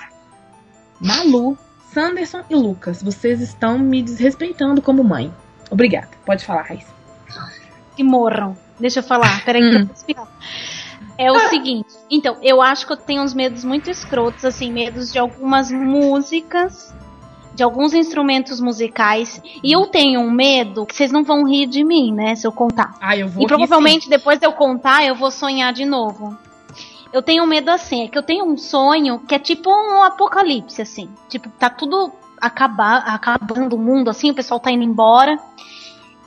Malu, 0.99 1.57
Sanderson 1.93 2.43
e 2.49 2.55
Lucas, 2.55 3.03
vocês 3.03 3.41
estão 3.41 3.77
me 3.77 4.01
desrespeitando 4.01 4.81
como 4.81 5.03
mãe. 5.03 5.33
Obrigada. 5.69 6.09
Pode 6.25 6.45
falar, 6.45 6.63
Raíssa. 6.63 6.93
que 7.95 8.03
morram. 8.03 8.57
Deixa 8.79 8.99
eu 8.99 9.03
falar, 9.03 9.43
peraí 9.45 9.61
que 9.61 9.75
eu 9.75 9.85
respirar. 9.85 10.27
É 11.17 11.31
o 11.31 11.49
seguinte, 11.49 11.89
então, 12.09 12.37
eu 12.41 12.61
acho 12.61 12.87
que 12.87 12.93
eu 12.93 12.97
tenho 12.97 13.21
uns 13.21 13.33
medos 13.33 13.63
muito 13.63 13.91
escrotos, 13.91 14.43
assim, 14.43 14.71
medos 14.71 15.11
de 15.11 15.19
algumas 15.19 15.69
músicas, 15.69 16.93
de 17.53 17.61
alguns 17.61 17.93
instrumentos 17.93 18.59
musicais, 18.59 19.39
e 19.63 19.71
eu 19.71 19.85
tenho 19.85 20.19
um 20.21 20.31
medo 20.31 20.85
que 20.85 20.95
vocês 20.95 21.11
não 21.11 21.23
vão 21.23 21.45
rir 21.45 21.67
de 21.67 21.83
mim, 21.83 22.11
né, 22.11 22.33
se 22.33 22.47
eu 22.47 22.51
contar. 22.51 22.95
Ah, 22.99 23.15
eu 23.15 23.27
vou 23.27 23.43
E 23.43 23.47
provavelmente 23.47 24.09
depois 24.09 24.39
de 24.39 24.47
eu 24.47 24.53
contar, 24.53 25.05
eu 25.05 25.13
vou 25.13 25.29
sonhar 25.29 25.71
de 25.73 25.85
novo. 25.85 26.35
Eu 27.13 27.21
tenho 27.21 27.45
medo 27.45 27.69
assim, 27.69 28.05
é 28.05 28.07
que 28.07 28.17
eu 28.17 28.23
tenho 28.23 28.45
um 28.45 28.57
sonho 28.57 29.19
que 29.19 29.35
é 29.35 29.39
tipo 29.39 29.69
um 29.69 30.01
apocalipse, 30.03 30.81
assim. 30.81 31.09
Tipo, 31.27 31.49
tá 31.49 31.69
tudo 31.69 32.11
acabar, 32.39 33.03
acabando 33.05 33.75
o 33.75 33.79
mundo, 33.79 34.09
assim, 34.09 34.31
o 34.31 34.35
pessoal 34.35 34.59
tá 34.59 34.71
indo 34.71 34.83
embora. 34.83 35.37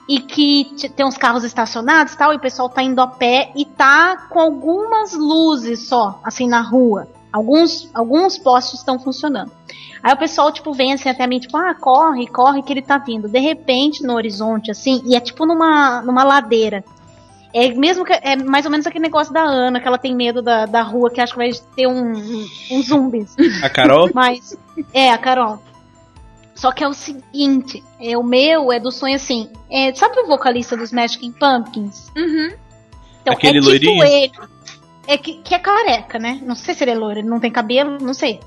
E 0.06 0.20
que 0.20 0.70
tem 0.94 1.06
uns 1.06 1.16
carros 1.16 1.44
estacionados 1.44 2.12
e 2.12 2.18
tal, 2.18 2.32
e 2.32 2.36
o 2.36 2.40
pessoal 2.40 2.68
tá 2.68 2.82
indo 2.82 3.00
a 3.00 3.06
pé 3.06 3.50
e 3.56 3.64
tá 3.64 4.28
com 4.28 4.38
algumas 4.38 5.14
luzes 5.14 5.88
só, 5.88 6.20
assim, 6.22 6.46
na 6.46 6.60
rua. 6.60 7.08
Alguns, 7.32 7.90
alguns 7.94 8.36
postes 8.38 8.78
estão 8.80 8.98
funcionando. 8.98 9.50
Aí 10.02 10.12
o 10.12 10.18
pessoal, 10.18 10.52
tipo, 10.52 10.70
vem 10.74 10.92
assim 10.92 11.08
até 11.08 11.26
mim, 11.26 11.40
tipo, 11.40 11.56
ah, 11.56 11.74
corre, 11.74 12.26
corre 12.26 12.62
que 12.62 12.70
ele 12.74 12.82
tá 12.82 12.98
vindo. 12.98 13.26
De 13.26 13.38
repente, 13.38 14.02
no 14.02 14.12
horizonte, 14.12 14.70
assim, 14.70 15.02
e 15.06 15.16
é 15.16 15.20
tipo 15.20 15.46
numa, 15.46 16.02
numa 16.02 16.22
ladeira. 16.22 16.84
É 17.54 17.68
mesmo 17.68 18.04
que 18.04 18.12
é 18.12 18.34
mais 18.34 18.64
ou 18.64 18.70
menos 18.70 18.84
aquele 18.84 19.04
negócio 19.04 19.32
da 19.32 19.42
Ana, 19.42 19.80
que 19.80 19.86
ela 19.86 19.96
tem 19.96 20.12
medo 20.12 20.42
da, 20.42 20.66
da 20.66 20.82
rua, 20.82 21.08
que 21.08 21.20
acha 21.20 21.32
que 21.32 21.38
vai 21.38 21.50
ter 21.76 21.86
um, 21.86 22.12
um, 22.12 22.46
um 22.72 22.82
zumbis. 22.82 23.36
A 23.62 23.70
Carol? 23.70 24.10
Mas, 24.12 24.58
é, 24.92 25.12
a 25.12 25.18
Carol. 25.18 25.62
Só 26.52 26.72
que 26.72 26.82
é 26.82 26.88
o 26.88 26.92
seguinte, 26.92 27.82
é, 28.00 28.18
o 28.18 28.24
meu 28.24 28.72
é 28.72 28.80
do 28.80 28.90
sonho 28.90 29.14
assim. 29.14 29.48
É, 29.70 29.94
sabe 29.94 30.18
o 30.18 30.26
vocalista 30.26 30.76
dos 30.76 30.86
Smashing 30.86 31.32
Pumpkins? 31.32 32.10
Uhum. 32.16 32.52
Então, 33.22 33.34
Aquele 33.34 33.58
é 33.58 33.60
tipo 33.60 33.68
loirinho? 33.70 34.04
ele. 34.04 34.32
É 35.06 35.18
que, 35.18 35.34
que 35.34 35.54
é 35.54 35.58
careca, 35.58 36.18
né? 36.18 36.40
Não 36.42 36.56
sei 36.56 36.74
se 36.74 36.82
ele 36.82 36.90
é 36.90 36.94
loiro, 36.94 37.20
ele 37.20 37.28
não 37.28 37.38
tem 37.38 37.50
cabelo, 37.50 37.98
não 38.00 38.14
sei. 38.14 38.40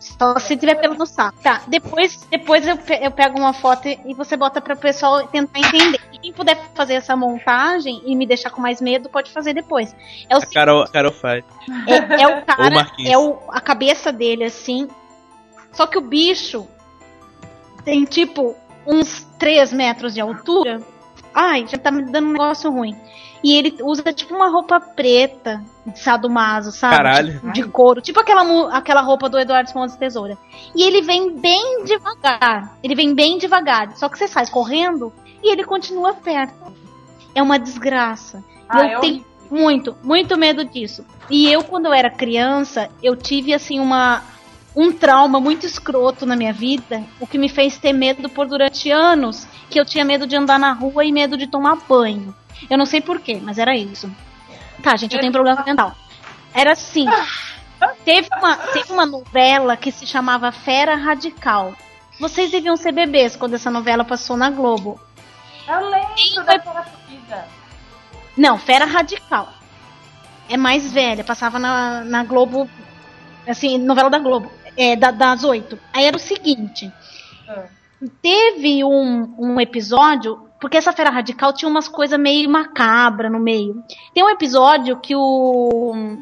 Só 0.00 0.38
se 0.38 0.56
tiver 0.56 0.74
pelo 0.76 0.94
no 0.94 1.06
saco. 1.06 1.38
Tá, 1.42 1.62
depois, 1.68 2.26
depois 2.30 2.66
eu, 2.66 2.76
pe- 2.76 2.98
eu 3.02 3.10
pego 3.10 3.38
uma 3.38 3.52
foto 3.52 3.86
e 3.88 4.14
você 4.14 4.36
bota 4.36 4.60
para 4.60 4.74
o 4.74 4.78
pessoal 4.78 5.26
tentar 5.28 5.58
entender. 5.60 6.00
E 6.12 6.18
quem 6.18 6.32
puder 6.32 6.58
fazer 6.74 6.94
essa 6.94 7.14
montagem 7.14 8.02
e 8.04 8.16
me 8.16 8.26
deixar 8.26 8.50
com 8.50 8.60
mais 8.60 8.80
medo, 8.80 9.08
pode 9.08 9.30
fazer 9.30 9.52
depois. 9.54 9.94
É 10.28 10.36
o 10.36 10.40
A 10.40 10.46
Carol, 10.46 10.82
a 10.82 10.88
Carol 10.88 11.12
faz. 11.12 11.44
é, 11.86 12.22
é 12.22 12.26
o 12.38 12.42
cara, 12.46 12.70
Marquinhos. 12.74 13.12
é 13.12 13.18
o, 13.18 13.38
a 13.48 13.60
cabeça 13.60 14.10
dele 14.12 14.44
assim. 14.44 14.88
Só 15.72 15.86
que 15.86 15.98
o 15.98 16.00
bicho 16.00 16.66
tem 17.84 18.04
tipo 18.04 18.56
uns 18.86 19.26
3 19.38 19.72
metros 19.72 20.14
de 20.14 20.20
altura. 20.20 20.80
Ai, 21.34 21.66
já 21.68 21.78
tá 21.78 21.90
me 21.90 22.02
dando 22.10 22.28
um 22.28 22.32
negócio 22.32 22.70
ruim. 22.72 22.96
E 23.42 23.54
ele 23.54 23.76
usa 23.82 24.12
tipo 24.12 24.34
uma 24.34 24.48
roupa 24.48 24.80
preta 24.80 25.62
de 25.86 25.98
sadomaso, 25.98 26.72
sabe? 26.72 26.96
Caralho. 26.96 27.32
Tipo, 27.34 27.52
De 27.52 27.62
couro. 27.64 28.00
Tipo 28.00 28.20
aquela, 28.20 28.76
aquela 28.76 29.00
roupa 29.00 29.28
do 29.28 29.38
Eduardo 29.38 29.70
de 29.70 29.98
Tesoura. 29.98 30.36
E 30.74 30.82
ele 30.82 31.02
vem 31.02 31.38
bem 31.38 31.84
devagar. 31.84 32.76
Ele 32.82 32.94
vem 32.94 33.14
bem 33.14 33.38
devagar. 33.38 33.96
Só 33.96 34.08
que 34.08 34.18
você 34.18 34.26
sai 34.26 34.46
correndo 34.46 35.12
e 35.42 35.52
ele 35.52 35.64
continua 35.64 36.14
perto. 36.14 36.72
É 37.34 37.42
uma 37.42 37.58
desgraça. 37.58 38.42
Ah, 38.68 38.78
eu 38.78 38.84
é 38.84 39.00
tenho 39.00 39.24
muito, 39.50 39.96
muito 40.02 40.36
medo 40.36 40.64
disso. 40.64 41.04
E 41.30 41.50
eu, 41.50 41.62
quando 41.62 41.86
eu 41.86 41.92
era 41.92 42.10
criança, 42.10 42.90
eu 43.02 43.16
tive 43.16 43.54
assim 43.54 43.78
uma 43.80 44.22
um 44.76 44.92
trauma 44.92 45.40
muito 45.40 45.66
escroto 45.66 46.24
na 46.24 46.36
minha 46.36 46.52
vida, 46.52 47.02
o 47.18 47.26
que 47.26 47.36
me 47.36 47.48
fez 47.48 47.78
ter 47.78 47.92
medo 47.92 48.28
por 48.28 48.46
durante 48.46 48.90
anos, 48.92 49.44
que 49.68 49.80
eu 49.80 49.84
tinha 49.84 50.04
medo 50.04 50.24
de 50.24 50.36
andar 50.36 50.56
na 50.56 50.72
rua 50.72 51.04
e 51.04 51.10
medo 51.10 51.36
de 51.36 51.48
tomar 51.48 51.78
banho. 51.88 52.32
Eu 52.68 52.78
não 52.78 52.86
sei 52.86 53.00
porquê, 53.00 53.38
mas 53.42 53.58
era 53.58 53.76
isso. 53.76 54.10
Tá, 54.82 54.96
gente, 54.96 55.14
eu 55.14 55.20
tenho 55.20 55.32
problema 55.32 55.62
mental. 55.66 55.94
Era 56.54 56.72
assim. 56.72 57.06
Teve 58.04 58.28
uma, 58.36 58.56
teve 58.56 58.92
uma 58.92 59.06
novela 59.06 59.76
que 59.76 59.92
se 59.92 60.06
chamava 60.06 60.50
Fera 60.50 60.96
Radical. 60.96 61.74
Vocês 62.18 62.50
deviam 62.50 62.76
ser 62.76 62.90
bebês 62.92 63.36
quando 63.36 63.54
essa 63.54 63.70
novela 63.70 64.04
passou 64.04 64.36
na 64.36 64.50
Globo. 64.50 65.00
Eu 65.68 65.88
lembro 65.88 66.44
daquela 66.44 66.82
comida. 66.82 67.46
Não, 68.36 68.58
Fera 68.58 68.84
Radical. 68.84 69.48
É 70.48 70.56
mais 70.56 70.90
velha, 70.90 71.22
passava 71.22 71.58
na, 71.58 72.02
na 72.02 72.24
Globo, 72.24 72.68
assim, 73.46 73.76
novela 73.78 74.08
da 74.08 74.18
Globo, 74.18 74.50
é, 74.76 74.96
da- 74.96 75.10
das 75.10 75.44
oito. 75.44 75.78
Aí 75.92 76.04
era 76.06 76.16
o 76.16 76.20
seguinte: 76.20 76.90
teve 78.22 78.82
um, 78.82 79.34
um 79.38 79.60
episódio, 79.60 80.47
porque 80.60 80.76
essa 80.76 80.92
Fera 80.92 81.10
Radical 81.10 81.52
tinha 81.52 81.68
umas 81.68 81.88
coisas 81.88 82.18
meio 82.18 82.48
macabra 82.48 83.30
no 83.30 83.38
meio. 83.38 83.82
Tem 84.12 84.24
um 84.24 84.30
episódio 84.30 84.98
que 85.00 85.14
o 85.14 86.18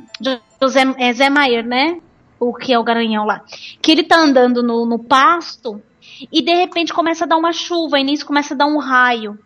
José 0.60 0.82
é 0.98 1.12
Zé 1.12 1.30
Maier, 1.30 1.64
né? 1.64 2.00
O 2.38 2.52
que 2.52 2.72
é 2.72 2.78
o 2.78 2.84
garanhão 2.84 3.24
lá. 3.24 3.42
Que 3.80 3.92
ele 3.92 4.02
tá 4.02 4.18
andando 4.18 4.62
no, 4.62 4.84
no 4.84 4.98
pasto 4.98 5.82
e 6.32 6.42
de 6.42 6.54
repente 6.54 6.92
começa 6.92 7.24
a 7.24 7.28
dar 7.28 7.36
uma 7.36 7.52
chuva, 7.52 7.98
e 7.98 8.04
nisso 8.04 8.26
começa 8.26 8.54
a 8.54 8.56
dar 8.56 8.66
um 8.66 8.78
raio. 8.78 9.38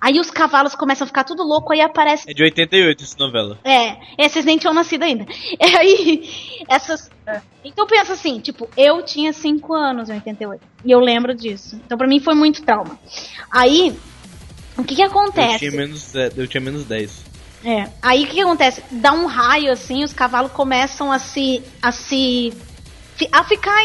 Aí 0.00 0.18
os 0.18 0.32
cavalos 0.32 0.74
começam 0.74 1.04
a 1.04 1.06
ficar 1.06 1.22
tudo 1.22 1.44
louco, 1.44 1.72
aí 1.72 1.80
aparece. 1.80 2.28
É 2.28 2.34
de 2.34 2.42
88 2.42 3.04
essa 3.04 3.16
novela. 3.20 3.56
É, 3.62 3.98
esses 4.18 4.44
nem 4.44 4.58
tinham 4.58 4.74
nascido 4.74 5.04
ainda. 5.04 5.24
E 5.60 5.76
aí, 5.76 6.28
essas. 6.68 7.08
Então 7.64 7.86
pensa 7.86 8.14
assim, 8.14 8.40
tipo, 8.40 8.68
eu 8.76 9.04
tinha 9.04 9.32
5 9.32 9.72
anos 9.72 10.10
em 10.10 10.14
88. 10.14 10.60
E 10.84 10.90
eu 10.90 10.98
lembro 10.98 11.32
disso. 11.32 11.80
Então 11.86 11.96
pra 11.96 12.08
mim 12.08 12.18
foi 12.18 12.34
muito 12.34 12.64
trauma. 12.64 12.98
Aí, 13.48 13.96
o 14.76 14.84
que 14.84 14.94
que 14.94 15.02
Eu 15.02 15.08
acontece? 15.08 15.58
tinha 15.58 15.72
menos, 15.72 16.14
é, 16.14 16.32
eu 16.36 16.46
tinha 16.46 16.60
menos 16.60 16.84
10. 16.84 17.32
É. 17.64 17.88
Aí 18.00 18.24
o 18.24 18.26
que, 18.26 18.34
que 18.34 18.40
acontece? 18.40 18.82
Dá 18.90 19.12
um 19.12 19.26
raio 19.26 19.72
assim, 19.72 20.02
os 20.02 20.12
cavalos 20.12 20.52
começam 20.52 21.12
a 21.12 21.18
se. 21.18 21.62
a 21.80 21.92
se. 21.92 22.52
a 23.30 23.44
ficar 23.44 23.78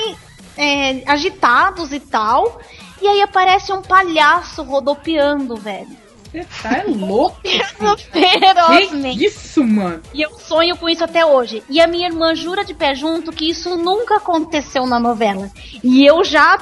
é, 0.58 1.04
agitados 1.06 1.92
e 1.92 2.00
tal. 2.00 2.60
E 3.02 3.08
aí 3.08 3.22
aparece 3.22 3.72
um 3.72 3.82
palhaço 3.82 4.64
rodopiando, 4.64 5.56
velho. 5.56 5.96
Você 6.32 6.44
tá 6.62 6.84
louco? 6.88 7.40
Ferozmente. 8.12 9.18
Que 9.20 9.26
isso, 9.26 9.64
mano? 9.64 10.02
E 10.14 10.22
eu 10.22 10.38
sonho 10.40 10.76
com 10.76 10.90
isso 10.90 11.04
até 11.04 11.26
hoje. 11.26 11.64
E 11.70 11.80
a 11.80 11.88
minha 11.88 12.08
irmã 12.08 12.36
jura 12.36 12.66
de 12.66 12.74
pé 12.74 12.96
junto 12.96 13.32
que 13.32 13.50
isso 13.50 13.76
nunca 13.78 14.18
aconteceu 14.18 14.86
na 14.86 15.00
novela. 15.00 15.50
E 15.84 16.06
eu 16.06 16.24
já 16.24 16.58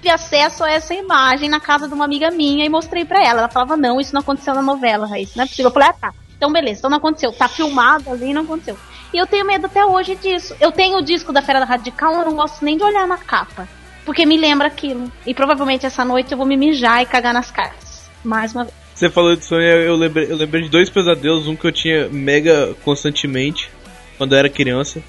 tive 0.00 0.10
acesso 0.10 0.64
a 0.64 0.70
essa 0.70 0.94
imagem 0.94 1.48
na 1.48 1.60
casa 1.60 1.86
de 1.86 1.94
uma 1.94 2.04
amiga 2.04 2.30
minha 2.30 2.64
e 2.64 2.68
mostrei 2.68 3.04
pra 3.04 3.22
ela. 3.22 3.40
Ela 3.40 3.48
falava: 3.48 3.76
Não, 3.76 4.00
isso 4.00 4.14
não 4.14 4.20
aconteceu 4.20 4.54
na 4.54 4.62
novela, 4.62 5.06
Raíssa. 5.06 5.34
Não 5.36 5.44
é 5.44 5.46
possível. 5.46 5.68
Eu 5.68 5.72
falei: 5.72 5.88
Ah, 5.88 5.92
tá. 5.92 6.14
Então, 6.36 6.52
beleza. 6.52 6.78
Então 6.78 6.90
não 6.90 6.98
aconteceu. 6.98 7.32
Tá 7.32 7.48
filmado 7.48 8.10
ali 8.10 8.32
não 8.32 8.42
aconteceu. 8.42 8.76
E 9.12 9.18
eu 9.18 9.26
tenho 9.26 9.46
medo 9.46 9.66
até 9.66 9.84
hoje 9.84 10.14
disso. 10.16 10.54
Eu 10.60 10.72
tenho 10.72 10.98
o 10.98 11.02
disco 11.02 11.32
da 11.32 11.42
Fera 11.42 11.64
Radical, 11.64 12.14
eu 12.14 12.24
não 12.24 12.36
gosto 12.36 12.64
nem 12.64 12.76
de 12.76 12.82
olhar 12.82 13.06
na 13.06 13.18
capa. 13.18 13.68
Porque 14.04 14.24
me 14.24 14.36
lembra 14.36 14.68
aquilo. 14.68 15.10
E 15.26 15.34
provavelmente 15.34 15.84
essa 15.84 16.04
noite 16.04 16.32
eu 16.32 16.38
vou 16.38 16.46
me 16.46 16.56
mijar 16.56 17.02
e 17.02 17.06
cagar 17.06 17.34
nas 17.34 17.50
cartas. 17.50 18.08
Mais 18.24 18.54
uma 18.54 18.64
vez. 18.64 18.74
Você 18.94 19.08
falou 19.08 19.34
de 19.34 19.44
sonho, 19.44 19.62
eu 19.62 19.96
lembrei, 19.96 20.30
eu 20.30 20.36
lembrei 20.36 20.62
de 20.62 20.68
dois 20.68 20.90
pesadelos, 20.90 21.46
um 21.46 21.56
que 21.56 21.66
eu 21.66 21.72
tinha 21.72 22.08
mega 22.08 22.74
constantemente 22.84 23.70
quando 24.18 24.32
eu 24.32 24.38
era 24.38 24.48
criança, 24.50 25.02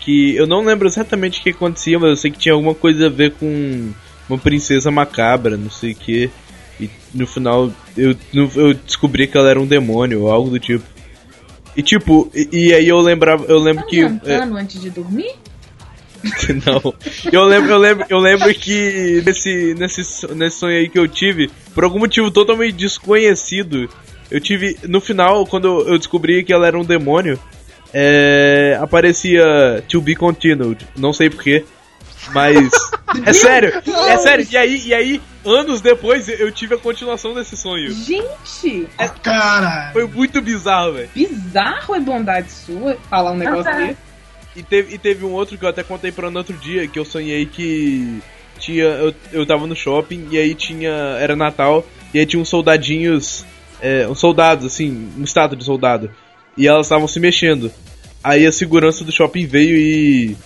que 0.00 0.34
eu 0.34 0.46
não 0.46 0.64
lembro 0.64 0.88
exatamente 0.88 1.40
o 1.40 1.42
que 1.42 1.50
acontecia, 1.50 1.98
mas 1.98 2.08
eu 2.10 2.16
sei 2.16 2.30
que 2.30 2.38
tinha 2.38 2.54
alguma 2.54 2.74
coisa 2.74 3.06
a 3.06 3.10
ver 3.10 3.32
com 3.32 3.92
uma 4.28 4.38
princesa 4.38 4.90
macabra, 4.90 5.56
não 5.56 5.70
sei 5.70 5.92
o 5.92 5.96
que. 5.96 6.30
E 6.80 6.90
no 7.14 7.26
final 7.26 7.70
eu, 7.96 8.14
eu 8.34 8.74
descobri 8.74 9.26
que 9.26 9.36
ela 9.36 9.48
era 9.50 9.60
um 9.60 9.66
demônio 9.66 10.22
ou 10.22 10.30
algo 10.30 10.50
do 10.50 10.58
tipo. 10.58 10.84
E 11.76 11.82
tipo, 11.82 12.30
e, 12.34 12.48
e 12.68 12.74
aí 12.74 12.88
eu 12.88 13.00
lembrava, 13.00 13.44
eu 13.46 13.58
lembro 13.58 13.84
Tá 13.84 13.88
que 13.90 14.00
é, 14.00 14.36
antes 14.38 14.80
de 14.80 14.90
dormir? 14.90 15.32
não. 16.66 16.94
Eu 17.30 17.44
lembro, 17.44 17.70
eu 17.72 17.78
lembro, 17.78 18.06
eu 18.08 18.18
lembro 18.18 18.54
que 18.54 19.22
nesse, 19.24 19.74
nesse, 19.78 20.26
nesse 20.34 20.58
sonho 20.58 20.76
aí 20.78 20.88
que 20.88 20.98
eu 20.98 21.06
tive, 21.06 21.50
por 21.74 21.84
algum 21.84 21.98
motivo 21.98 22.30
totalmente 22.30 22.74
desconhecido, 22.74 23.88
eu 24.30 24.40
tive. 24.40 24.76
No 24.88 25.00
final, 25.00 25.46
quando 25.46 25.66
eu- 25.68 25.88
eu 25.90 25.98
descobri 25.98 26.42
que 26.42 26.52
ela 26.52 26.66
era 26.66 26.78
um 26.78 26.84
demônio, 26.84 27.38
é, 27.92 28.76
aparecia 28.80 29.82
To 29.88 30.00
Be 30.00 30.14
Continued. 30.14 30.86
Não 30.96 31.12
sei 31.12 31.30
porquê. 31.30 31.64
Mas. 32.32 32.70
É 33.24 33.32
sério! 33.32 33.82
É 34.08 34.16
sério! 34.18 34.46
E 34.50 34.56
aí, 34.56 34.82
e 34.86 34.94
aí, 34.94 35.22
anos 35.44 35.80
depois, 35.80 36.28
eu 36.28 36.50
tive 36.50 36.74
a 36.74 36.78
continuação 36.78 37.34
desse 37.34 37.56
sonho. 37.56 37.92
Gente! 37.92 38.88
Cara! 39.22 39.90
Foi 39.92 40.06
muito 40.06 40.40
bizarro, 40.40 40.94
velho. 40.94 41.10
Bizarro 41.14 41.94
é 41.94 42.00
bondade 42.00 42.50
sua 42.50 42.96
falar 43.08 43.32
um 43.32 43.36
negócio 43.36 43.74
desse. 43.76 43.96
E 44.54 44.62
teve, 44.62 44.94
e 44.94 44.98
teve 44.98 45.24
um 45.24 45.32
outro 45.32 45.58
que 45.58 45.64
eu 45.64 45.68
até 45.68 45.82
contei 45.82 46.10
pra 46.10 46.30
no 46.30 46.38
outro 46.38 46.56
dia, 46.56 46.88
que 46.88 46.98
eu 46.98 47.04
sonhei 47.04 47.44
que 47.46 48.22
tinha. 48.58 48.84
Eu, 48.84 49.14
eu 49.32 49.46
tava 49.46 49.66
no 49.66 49.76
shopping 49.76 50.28
e 50.30 50.38
aí 50.38 50.54
tinha. 50.54 50.90
Era 51.20 51.36
Natal, 51.36 51.86
e 52.12 52.18
aí 52.18 52.26
tinha 52.26 52.40
uns 52.40 52.48
soldadinhos. 52.48 53.44
É, 53.80 54.08
uns 54.08 54.18
soldados, 54.18 54.64
assim, 54.64 55.12
um 55.18 55.22
estátua 55.22 55.56
de 55.56 55.62
soldado. 55.62 56.10
E 56.56 56.66
elas 56.66 56.86
estavam 56.86 57.06
se 57.06 57.20
mexendo. 57.20 57.70
Aí 58.24 58.46
a 58.46 58.50
segurança 58.50 59.04
do 59.04 59.12
shopping 59.12 59.46
veio 59.46 59.76
e 59.76 60.36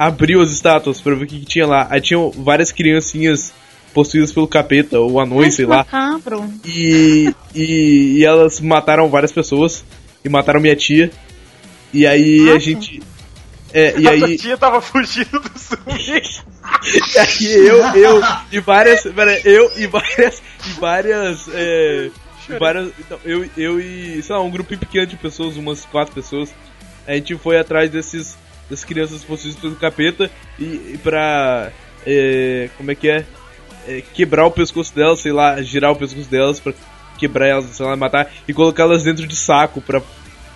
abriu 0.00 0.40
as 0.40 0.50
estátuas 0.50 0.98
pra 0.98 1.14
ver 1.14 1.24
o 1.24 1.26
que, 1.26 1.40
que 1.40 1.44
tinha 1.44 1.66
lá. 1.66 1.86
Aí 1.90 2.00
tinham 2.00 2.30
várias 2.30 2.72
criancinhas 2.72 3.52
possuídas 3.92 4.32
pelo 4.32 4.48
capeta, 4.48 4.98
ou 4.98 5.20
anões, 5.20 5.56
sei 5.56 5.66
lá. 5.66 5.78
Macabro. 5.78 6.50
E, 6.64 7.34
e, 7.54 8.16
e 8.16 8.24
elas 8.24 8.60
mataram 8.60 9.10
várias 9.10 9.30
pessoas. 9.30 9.84
E 10.24 10.28
mataram 10.30 10.58
minha 10.58 10.74
tia. 10.74 11.10
E 11.92 12.06
aí 12.06 12.48
a 12.48 12.54
Nossa. 12.54 12.60
gente. 12.60 13.02
É, 13.74 13.98
e 13.98 14.08
a 14.08 14.12
aí, 14.12 14.20
sua 14.20 14.36
tia 14.38 14.56
tava 14.56 14.80
fugindo 14.80 15.38
do 15.38 15.58
zumbi. 15.58 16.22
e 17.14 17.18
aí 17.18 17.66
eu, 17.66 17.76
eu 17.94 18.22
e 18.50 18.58
várias. 18.58 19.02
Pera, 19.02 19.38
eu 19.46 19.70
e 19.76 19.86
várias. 19.86 20.42
E 20.66 20.80
várias. 20.80 21.48
É, 21.52 22.10
e 22.48 22.58
várias 22.58 22.90
então, 22.98 23.18
eu, 23.22 23.46
eu 23.54 23.78
e. 23.78 24.22
sei 24.22 24.34
lá, 24.34 24.40
um 24.40 24.50
grupo 24.50 24.74
pequeno 24.78 25.06
de 25.06 25.16
pessoas, 25.18 25.58
umas 25.58 25.84
quatro 25.84 26.14
pessoas. 26.14 26.54
A 27.06 27.12
gente 27.12 27.36
foi 27.36 27.58
atrás 27.58 27.90
desses. 27.90 28.38
Das 28.70 28.84
crianças 28.84 29.24
possuídas 29.24 29.60
pelo 29.60 29.74
capeta 29.74 30.30
e, 30.58 30.92
e 30.94 31.00
pra. 31.02 31.70
é, 32.06 32.70
como 32.76 32.90
é 32.90 32.94
que 32.94 33.10
é? 33.10 33.26
É, 33.86 34.00
Quebrar 34.14 34.46
o 34.46 34.50
pescoço 34.50 34.94
delas, 34.94 35.20
sei 35.20 35.32
lá, 35.32 35.60
girar 35.60 35.90
o 35.90 35.96
pescoço 35.96 36.30
delas 36.30 36.60
pra 36.60 36.72
quebrar 37.18 37.48
elas, 37.48 37.66
sei 37.66 37.84
lá, 37.84 37.96
matar 37.96 38.30
e 38.48 38.54
colocá-las 38.54 39.02
dentro 39.02 39.26
de 39.26 39.36
saco 39.36 39.80
pra, 39.82 40.00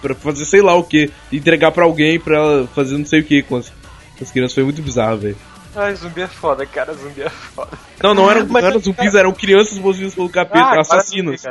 pra 0.01 0.15
fazer 0.15 0.45
sei 0.47 0.63
lá 0.63 0.75
o 0.75 0.85
que, 0.85 1.11
entregar 1.31 1.73
pra 1.73 1.85
alguém 1.85 2.19
pra 2.19 2.37
ela 2.37 2.67
fazer 2.69 2.97
não 2.97 3.05
sei 3.05 3.21
o 3.21 3.25
que 3.25 3.43
com 3.43 3.57
as, 3.57 3.73
as 4.21 4.31
crianças. 4.31 4.55
Foi 4.55 4.65
muito 4.65 4.81
bizarro, 4.81 5.19
velho. 5.19 5.37
Ai, 5.77 5.95
zumbi 5.97 6.23
é 6.23 6.29
foda, 6.29 6.65
cara, 6.65 6.95
zumbi 6.95 7.23
é 7.23 7.29
foda. 7.29 7.77
Não, 8.03 8.15
não 8.15 8.31
eram, 8.31 8.47
não 8.47 8.61
eram 8.61 8.79
zumbis, 8.79 9.15
eram 9.15 9.33
crianças 9.33 9.79
possuídas 9.79 10.15
pelo 10.15 10.29
capeta, 10.29 10.77
Ah, 10.77 10.81
assassinos. 10.81 11.43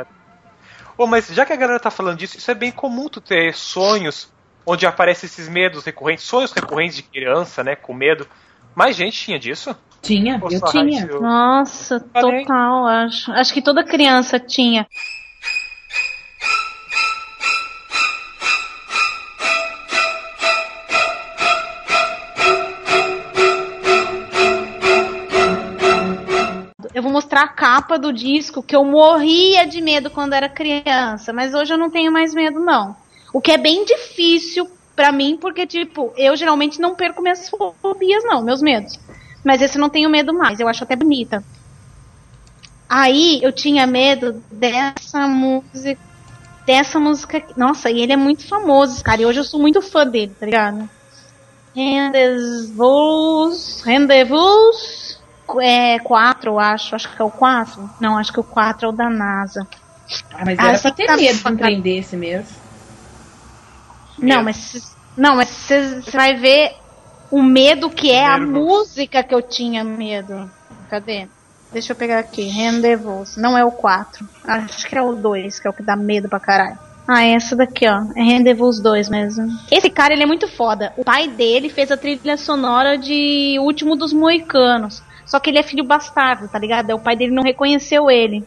Ô, 0.96 1.06
mas 1.06 1.26
já 1.28 1.44
que 1.44 1.52
a 1.52 1.56
galera 1.56 1.78
tá 1.78 1.90
falando 1.90 2.18
disso, 2.18 2.38
isso 2.38 2.50
é 2.50 2.54
bem 2.54 2.70
comum 2.70 3.08
tu 3.08 3.20
ter 3.20 3.52
sonhos 3.54 4.32
onde 4.66 4.86
aparecem 4.86 5.26
esses 5.26 5.48
medos 5.48 5.84
recorrentes, 5.84 6.24
sonhos 6.24 6.52
recorrentes 6.52 6.96
de 6.96 7.02
criança, 7.02 7.62
né? 7.62 7.76
Com 7.76 7.92
medo. 7.92 8.26
Mas 8.74 8.96
gente 8.96 9.18
tinha 9.18 9.38
disso? 9.38 9.76
Tinha, 10.02 10.38
Nossa, 10.38 10.54
eu 10.54 10.70
tinha. 10.70 11.06
Eu... 11.06 11.20
Nossa, 11.20 12.00
total, 12.00 12.86
acho. 12.86 13.32
Acho 13.32 13.54
que 13.54 13.62
toda 13.62 13.84
criança 13.84 14.38
tinha. 14.38 14.86
Eu 26.92 27.02
vou 27.02 27.10
mostrar 27.10 27.42
a 27.42 27.48
capa 27.48 27.98
do 27.98 28.12
disco 28.12 28.62
que 28.62 28.76
eu 28.76 28.84
morria 28.84 29.66
de 29.66 29.80
medo 29.80 30.10
quando 30.10 30.32
era 30.32 30.48
criança, 30.48 31.32
mas 31.32 31.52
hoje 31.52 31.74
eu 31.74 31.78
não 31.78 31.90
tenho 31.90 32.12
mais 32.12 32.32
medo 32.32 32.60
não. 32.60 32.94
O 33.34 33.40
que 33.40 33.50
é 33.50 33.58
bem 33.58 33.84
difícil 33.84 34.70
pra 34.94 35.10
mim, 35.10 35.36
porque, 35.36 35.66
tipo, 35.66 36.14
eu 36.16 36.36
geralmente 36.36 36.80
não 36.80 36.94
perco 36.94 37.20
minhas 37.20 37.50
fobias, 37.82 38.22
não, 38.22 38.40
meus 38.40 38.62
medos. 38.62 38.96
Mas 39.42 39.60
esse 39.60 39.76
eu 39.76 39.80
não 39.80 39.90
tenho 39.90 40.08
medo 40.08 40.32
mais, 40.32 40.60
eu 40.60 40.68
acho 40.68 40.84
até 40.84 40.94
bonita. 40.94 41.42
Aí 42.88 43.40
eu 43.42 43.50
tinha 43.50 43.88
medo 43.88 44.40
dessa 44.52 45.26
música. 45.26 46.00
Dessa 46.64 47.00
música. 47.00 47.42
Nossa, 47.56 47.90
e 47.90 48.00
ele 48.00 48.12
é 48.12 48.16
muito 48.16 48.46
famoso, 48.46 49.02
cara. 49.02 49.22
E 49.22 49.26
hoje 49.26 49.40
eu 49.40 49.44
sou 49.44 49.58
muito 49.58 49.82
fã 49.82 50.06
dele, 50.06 50.32
tá 50.38 50.46
ligado? 50.46 50.88
Rendezvous. 51.74 53.82
Rendezvous. 53.84 55.18
É 55.60 55.98
4, 55.98 56.52
eu 56.52 56.60
acho. 56.60 56.94
Acho 56.94 57.14
que 57.14 57.20
é 57.20 57.24
o 57.24 57.30
4. 57.30 57.90
Não, 58.00 58.16
acho 58.16 58.32
que 58.32 58.38
o 58.38 58.44
4 58.44 58.86
é 58.86 58.88
o 58.88 58.92
da 58.92 59.10
NASA. 59.10 59.66
Ah, 60.32 60.44
mas 60.46 60.56
Ah, 60.58 60.68
era 60.68 60.78
você 60.78 60.82
pra 60.82 60.92
ter 60.92 61.06
tá 61.06 61.16
medo 61.16 61.36
de 61.36 61.56
trem 61.56 61.80
desse 61.80 62.16
mesmo. 62.16 62.63
Não, 64.18 64.42
mas. 64.42 64.94
Não, 65.16 65.36
mas 65.36 65.48
você 65.48 66.00
vai 66.12 66.34
ver 66.34 66.72
o 67.30 67.42
medo 67.42 67.90
que 67.90 68.10
é 68.10 68.26
a 68.26 68.38
música 68.38 69.22
que 69.22 69.34
eu 69.34 69.42
tinha 69.42 69.84
medo. 69.84 70.50
Cadê? 70.90 71.28
Deixa 71.72 71.92
eu 71.92 71.96
pegar 71.96 72.20
aqui. 72.20 72.42
Rendezvous. 72.42 73.36
Não 73.36 73.58
é 73.58 73.64
o 73.64 73.72
4. 73.72 74.28
Acho 74.44 74.88
que 74.88 74.96
é 74.96 75.02
o 75.02 75.14
2, 75.14 75.58
que 75.58 75.66
é 75.66 75.70
o 75.70 75.74
que 75.74 75.82
dá 75.82 75.96
medo 75.96 76.28
pra 76.28 76.38
caralho. 76.38 76.78
Ah, 77.06 77.24
é 77.24 77.32
essa 77.32 77.54
daqui, 77.54 77.86
ó. 77.86 78.02
É 78.16 78.22
Rendezvous 78.22 78.80
2 78.80 79.08
mesmo. 79.08 79.48
Esse 79.70 79.90
cara, 79.90 80.14
ele 80.14 80.22
é 80.22 80.26
muito 80.26 80.48
foda. 80.48 80.92
O 80.96 81.04
pai 81.04 81.28
dele 81.28 81.68
fez 81.68 81.90
a 81.90 81.96
trilha 81.96 82.36
sonora 82.36 82.96
de 82.96 83.56
Último 83.60 83.96
dos 83.96 84.12
Moicanos. 84.12 85.02
Só 85.26 85.40
que 85.40 85.50
ele 85.50 85.58
é 85.58 85.62
filho 85.62 85.84
bastardo, 85.84 86.48
tá 86.48 86.58
ligado? 86.58 86.94
O 86.94 87.00
pai 87.00 87.16
dele 87.16 87.32
não 87.32 87.42
reconheceu 87.42 88.10
ele. 88.10 88.44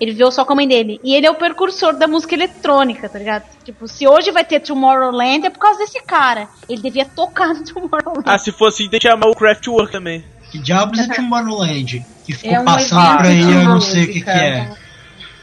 Ele 0.00 0.12
viveu 0.12 0.30
só 0.30 0.44
com 0.44 0.52
a 0.52 0.56
mãe 0.56 0.68
dele. 0.68 1.00
E 1.02 1.14
ele 1.14 1.26
é 1.26 1.30
o 1.30 1.34
precursor 1.34 1.94
da 1.96 2.06
música 2.06 2.34
eletrônica, 2.34 3.08
tá 3.08 3.18
ligado? 3.18 3.44
Tipo, 3.64 3.88
se 3.88 4.06
hoje 4.06 4.30
vai 4.30 4.44
ter 4.44 4.60
Tomorrowland 4.60 5.46
é 5.46 5.50
por 5.50 5.58
causa 5.58 5.80
desse 5.80 6.00
cara. 6.02 6.48
Ele 6.68 6.80
devia 6.80 7.04
tocar 7.04 7.54
no 7.54 7.64
Tomorrowland. 7.64 8.24
Ah, 8.26 8.38
se 8.38 8.52
for 8.52 8.68
assim, 8.68 8.88
tem 8.88 9.00
que 9.00 9.08
chamar 9.08 9.28
o 9.28 9.34
Kraftwerk 9.34 9.92
também. 9.92 10.24
Que 10.50 10.58
diabos 10.58 10.98
é 10.98 11.08
Tomorrowland? 11.08 12.04
Que 12.24 12.32
ficou 12.32 12.52
É 12.52 12.60
um 12.60 12.64
passando 12.64 13.16
por 13.16 13.26
aí, 13.26 13.40
eu 13.40 13.64
não 13.64 13.80
sei 13.80 14.04
o 14.04 14.12
que, 14.12 14.20
que 14.22 14.30
é. 14.30 14.70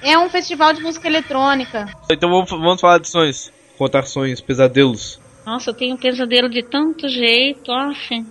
É 0.01 0.18
um 0.20 0.30
festival 0.30 0.72
de 0.72 0.82
música 0.82 1.08
eletrônica. 1.08 1.88
Então 2.10 2.30
vamos, 2.30 2.49
vamos 2.49 2.80
falar 2.80 2.99
de 2.99 3.10
sonhos. 3.10 3.51
Contar 3.78 4.03
sonhos, 4.03 4.39
pesadelos. 4.39 5.20
Nossa, 5.45 5.72
eu 5.72 5.74
tenho 5.74 5.97
pesadelo 5.97 6.49
de 6.49 6.64
tanto 6.64 7.08
jeito, 7.08 7.72
oxe. 7.72 8.24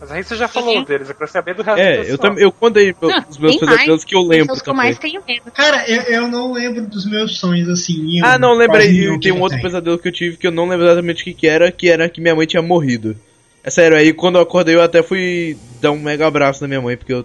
Mas 0.00 0.10
aí 0.10 0.22
você 0.22 0.36
já 0.36 0.46
falou 0.46 0.84
deles, 0.84 1.08
eu 1.08 1.14
quero 1.14 1.30
saber 1.30 1.54
do 1.54 1.62
resto 1.62 1.76
do 1.76 1.82
É, 1.82 2.10
eu 2.10 2.18
também 2.18 2.44
eu 2.44 2.52
contei 2.52 2.94
Não, 3.00 3.24
os 3.28 3.38
meus 3.38 3.56
pesadelos 3.56 4.04
que 4.04 4.14
eu 4.14 4.20
lembro 4.20 4.52
os 4.52 4.60
que 4.60 4.68
eu 4.68 4.74
mais 4.74 4.98
tenho 4.98 5.22
medo. 5.26 5.50
Cara, 5.52 5.88
eu, 5.90 6.02
eu 6.02 6.28
não 6.28 6.52
lembro 6.52 6.86
dos 6.86 7.06
meus 7.06 7.38
sonhos 7.38 7.68
assim. 7.68 8.20
Ah, 8.22 8.38
não, 8.38 8.52
lembrei. 8.54 9.18
Tem 9.18 9.32
um 9.32 9.40
outro 9.40 9.60
pesadelo 9.60 9.98
que 9.98 10.08
eu 10.08 10.12
tive 10.12 10.36
que 10.36 10.46
eu 10.46 10.52
não 10.52 10.68
lembro 10.68 10.86
exatamente 10.86 11.22
o 11.22 11.24
que, 11.24 11.34
que 11.34 11.48
era, 11.48 11.72
que 11.72 11.88
era 11.88 12.08
que 12.08 12.20
minha 12.20 12.34
mãe 12.34 12.46
tinha 12.46 12.62
morrido. 12.62 13.16
É 13.64 13.70
sério, 13.70 13.96
aí 13.96 14.12
quando 14.12 14.36
eu 14.36 14.42
acordei 14.42 14.76
eu 14.76 14.82
até 14.82 15.02
fui 15.02 15.56
dar 15.80 15.90
um 15.90 15.98
mega 15.98 16.26
abraço 16.26 16.62
na 16.62 16.68
minha 16.68 16.80
mãe, 16.80 16.96
porque 16.96 17.12
eu, 17.12 17.24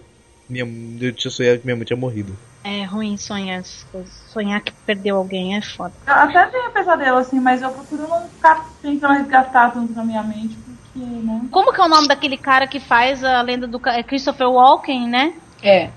minha, 0.50 0.66
eu 1.00 1.14
tinha 1.14 1.30
sonhado 1.30 1.60
que 1.60 1.66
minha 1.66 1.76
mãe 1.76 1.86
tinha 1.86 1.98
morrido. 1.98 2.36
É 2.64 2.84
ruim 2.84 3.18
sonhar 3.18 3.60
essas 3.60 3.84
coisas. 3.92 4.12
Sonhar 4.32 4.62
que 4.62 4.72
perdeu 4.86 5.18
alguém 5.18 5.56
é 5.56 5.62
foda. 5.62 5.94
Eu 6.08 6.14
até 6.14 6.46
tenho 6.48 6.72
pesadelo, 6.72 7.18
assim, 7.18 7.40
mas 7.40 7.62
eu 7.62 7.70
procuro 7.70 8.08
não 8.08 8.28
ficar 8.30 8.70
tentando 8.82 9.14
resgatar 9.14 9.72
tanto 9.72 9.94
na 9.94 10.04
minha 10.04 10.24
mente, 10.24 10.58
né? 10.96 11.42
Como 11.52 11.74
que 11.74 11.80
é 11.80 11.84
o 11.84 11.88
nome 11.88 12.08
daquele 12.08 12.38
cara 12.38 12.68
que 12.68 12.80
faz 12.80 13.24
a 13.24 13.42
lenda 13.42 13.68
do 13.68 13.82
é 13.88 14.04
Christopher 14.04 14.50
Walken, 14.50 15.08
né? 15.08 15.34
É. 15.62 15.90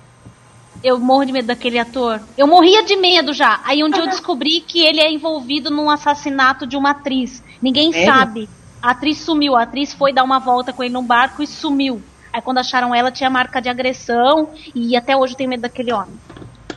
Eu 0.82 0.98
morro 0.98 1.24
de 1.24 1.32
medo 1.32 1.46
daquele 1.46 1.78
ator. 1.78 2.20
Eu 2.36 2.46
morria 2.46 2.84
de 2.84 2.96
medo 2.96 3.32
já. 3.32 3.60
Aí 3.64 3.82
um 3.82 3.88
dia 3.88 4.02
eu 4.02 4.08
descobri 4.08 4.60
que 4.60 4.84
ele 4.84 5.00
é 5.00 5.10
envolvido 5.10 5.70
num 5.70 5.90
assassinato 5.90 6.66
de 6.66 6.76
uma 6.76 6.90
atriz. 6.90 7.42
Ninguém 7.62 7.92
Sério? 7.92 8.12
sabe. 8.12 8.48
A 8.82 8.90
atriz 8.90 9.18
sumiu. 9.18 9.56
A 9.56 9.62
atriz 9.62 9.94
foi 9.94 10.12
dar 10.12 10.22
uma 10.22 10.38
volta 10.38 10.72
com 10.72 10.82
ele 10.82 10.92
num 10.92 11.04
barco 11.04 11.42
e 11.42 11.46
sumiu. 11.46 12.02
Aí 12.30 12.42
quando 12.42 12.58
acharam 12.58 12.94
ela, 12.94 13.10
tinha 13.10 13.30
marca 13.30 13.62
de 13.62 13.68
agressão. 13.70 14.50
E 14.74 14.94
até 14.94 15.16
hoje 15.16 15.32
eu 15.32 15.38
tenho 15.38 15.48
medo 15.48 15.62
daquele 15.62 15.92
homem. 15.92 16.14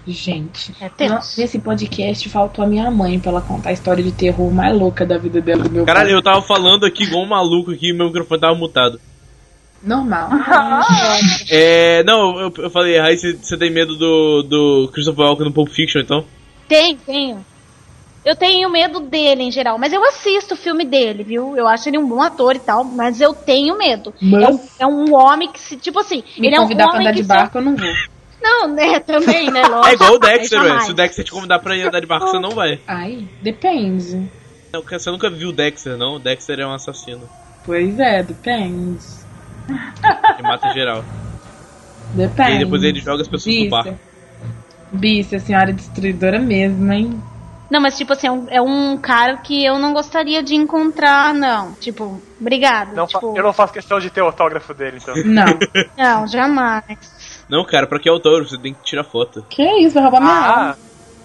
Gente, 0.08 0.74
É 0.80 0.88
tenso. 0.89 1.39
nesse 1.39 1.60
podcast 1.60 2.30
faltou 2.30 2.64
a 2.64 2.68
minha 2.68 2.89
mãe 2.89 3.20
pra 3.20 3.32
ela 3.32 3.41
contar 3.41 3.70
a 3.70 3.74
história 3.74 4.03
de 4.03 4.12
terror 4.12 4.49
mais 4.51 4.74
louca 4.76 5.05
da 5.05 5.18
vida 5.18 5.41
dela 5.41 5.64
do 5.64 5.70
meu 5.70 5.86
Caralho, 5.86 6.08
pai. 6.08 6.16
eu 6.18 6.22
tava 6.22 6.41
falando 6.41 6.86
aqui 6.86 7.03
igual 7.03 7.24
um 7.24 7.28
maluco 7.28 7.72
aqui 7.72 7.89
e 7.89 7.93
meu 7.93 8.08
microfone 8.08 8.39
tava 8.41 8.55
mutado. 8.55 8.99
Normal. 9.84 10.30
É. 11.49 12.03
Não, 12.03 12.39
eu, 12.39 12.53
eu 12.58 12.70
falei, 12.70 12.97
aí 12.99 13.18
você 13.18 13.58
tem 13.58 13.70
medo 13.72 13.95
do, 13.95 14.43
do 14.43 14.89
Christopher 14.93 15.26
Walken 15.26 15.45
no 15.45 15.53
Pulp 15.53 15.70
Fiction, 15.70 16.01
então? 16.01 16.26
Tenho, 16.68 16.97
tenho. 17.05 17.45
Eu 18.26 18.36
tenho 18.36 18.70
medo 18.70 18.99
dele 18.99 19.43
em 19.43 19.51
geral, 19.51 19.78
mas 19.78 19.93
eu 19.93 20.03
assisto 20.03 20.53
o 20.53 20.58
filme 20.58 20.84
dele, 20.84 21.24
viu? 21.24 21.55
Eu 21.55 21.66
acho 21.68 21.88
ele 21.88 21.97
um 21.97 22.08
bom 22.08 22.22
ator 22.22 22.55
e 22.55 22.60
tal, 22.60 22.84
mas 22.84 23.22
eu 23.22 23.34
tenho 23.34 23.78
medo. 23.78 24.14
Mas- 24.22 24.43
É, 24.43 24.49
um, 24.49 24.60
é 24.80 24.88
um 24.88 25.14
homem 25.16 25.49
que 25.49 25.60
se. 25.60 25.78
Tipo 25.78 25.99
assim, 25.99 26.24
Me 26.38 26.47
ele 26.47 26.55
é 26.55 26.60
um 26.60 26.64
convidar 26.64 26.86
pra 26.88 26.95
homem 26.95 27.08
andar 27.08 27.16
de 27.16 27.22
se- 27.22 27.28
barco, 27.28 27.58
eu 27.58 27.62
não 27.62 27.76
vou. 27.78 27.88
Não, 28.41 28.67
né? 28.67 28.99
Também, 28.99 29.51
né? 29.51 29.63
Lógico. 29.67 29.88
É 29.88 29.93
igual 29.93 30.13
o 30.13 30.19
Dexter, 30.19 30.61
velho. 30.61 30.81
Se 30.81 30.91
o 30.91 30.93
Dexter 30.93 31.25
te 31.25 31.31
convidar 31.31 31.59
pra 31.59 31.75
ir 31.75 31.88
andar 31.88 31.99
de 31.99 32.05
barco, 32.05 32.27
você 32.27 32.39
não 32.39 32.51
vai. 32.51 32.79
Ai, 32.88 33.27
depende. 33.41 34.29
Não, 34.71 34.81
porque 34.81 34.99
Você 34.99 35.09
nunca 35.09 35.29
viu 35.29 35.49
o 35.49 35.53
Dexter, 35.53 35.97
não? 35.97 36.15
O 36.15 36.19
Dexter 36.19 36.59
é 36.59 36.67
um 36.67 36.73
assassino. 36.73 37.27
Pois 37.65 37.99
é, 37.99 38.23
depende. 38.23 39.03
Que 40.38 40.43
mata 40.43 40.71
geral. 40.73 41.03
Depende. 42.13 42.51
E 42.53 42.59
depois 42.59 42.83
ele 42.83 42.99
joga 42.99 43.21
as 43.21 43.27
pessoas 43.27 43.55
no 43.55 43.61
Bicha. 43.63 43.69
barco. 43.69 43.99
Bicha, 44.91 45.35
a 45.35 45.39
senhora 45.39 45.69
é 45.71 45.73
destruidora 45.73 46.39
mesmo, 46.39 46.91
hein? 46.91 47.21
Não, 47.69 47.81
mas 47.81 47.97
tipo 47.97 48.13
assim, 48.13 48.27
é 48.27 48.31
um, 48.31 48.47
é 48.49 48.61
um 48.61 48.97
cara 48.97 49.38
que 49.38 49.65
eu 49.65 49.77
não 49.77 49.91
gostaria 49.93 50.41
de 50.41 50.55
encontrar, 50.55 51.33
não. 51.33 51.73
Tipo, 51.73 52.21
obrigado. 52.39 52.95
Não 52.95 53.05
tipo, 53.05 53.35
Eu 53.35 53.43
não 53.43 53.51
faço 53.51 53.73
questão 53.73 53.99
de 53.99 54.09
ter 54.09 54.21
o 54.21 54.25
autógrafo 54.25 54.73
dele, 54.73 54.99
então. 55.01 55.13
Não. 55.25 55.59
não, 55.97 56.27
jamais. 56.27 56.85
Não, 57.49 57.63
cara, 57.65 57.87
pra 57.87 57.99
que 57.99 58.09
autógrafo? 58.09 58.49
Você 58.49 58.57
tem 58.57 58.73
que 58.73 58.83
tirar 58.83 59.03
foto. 59.03 59.45
que 59.49 59.63
isso, 59.79 59.93
vai 59.93 60.03
roubar 60.03 60.21
minha 60.21 60.33
alma. 60.33 60.71
Ah, 60.71 60.75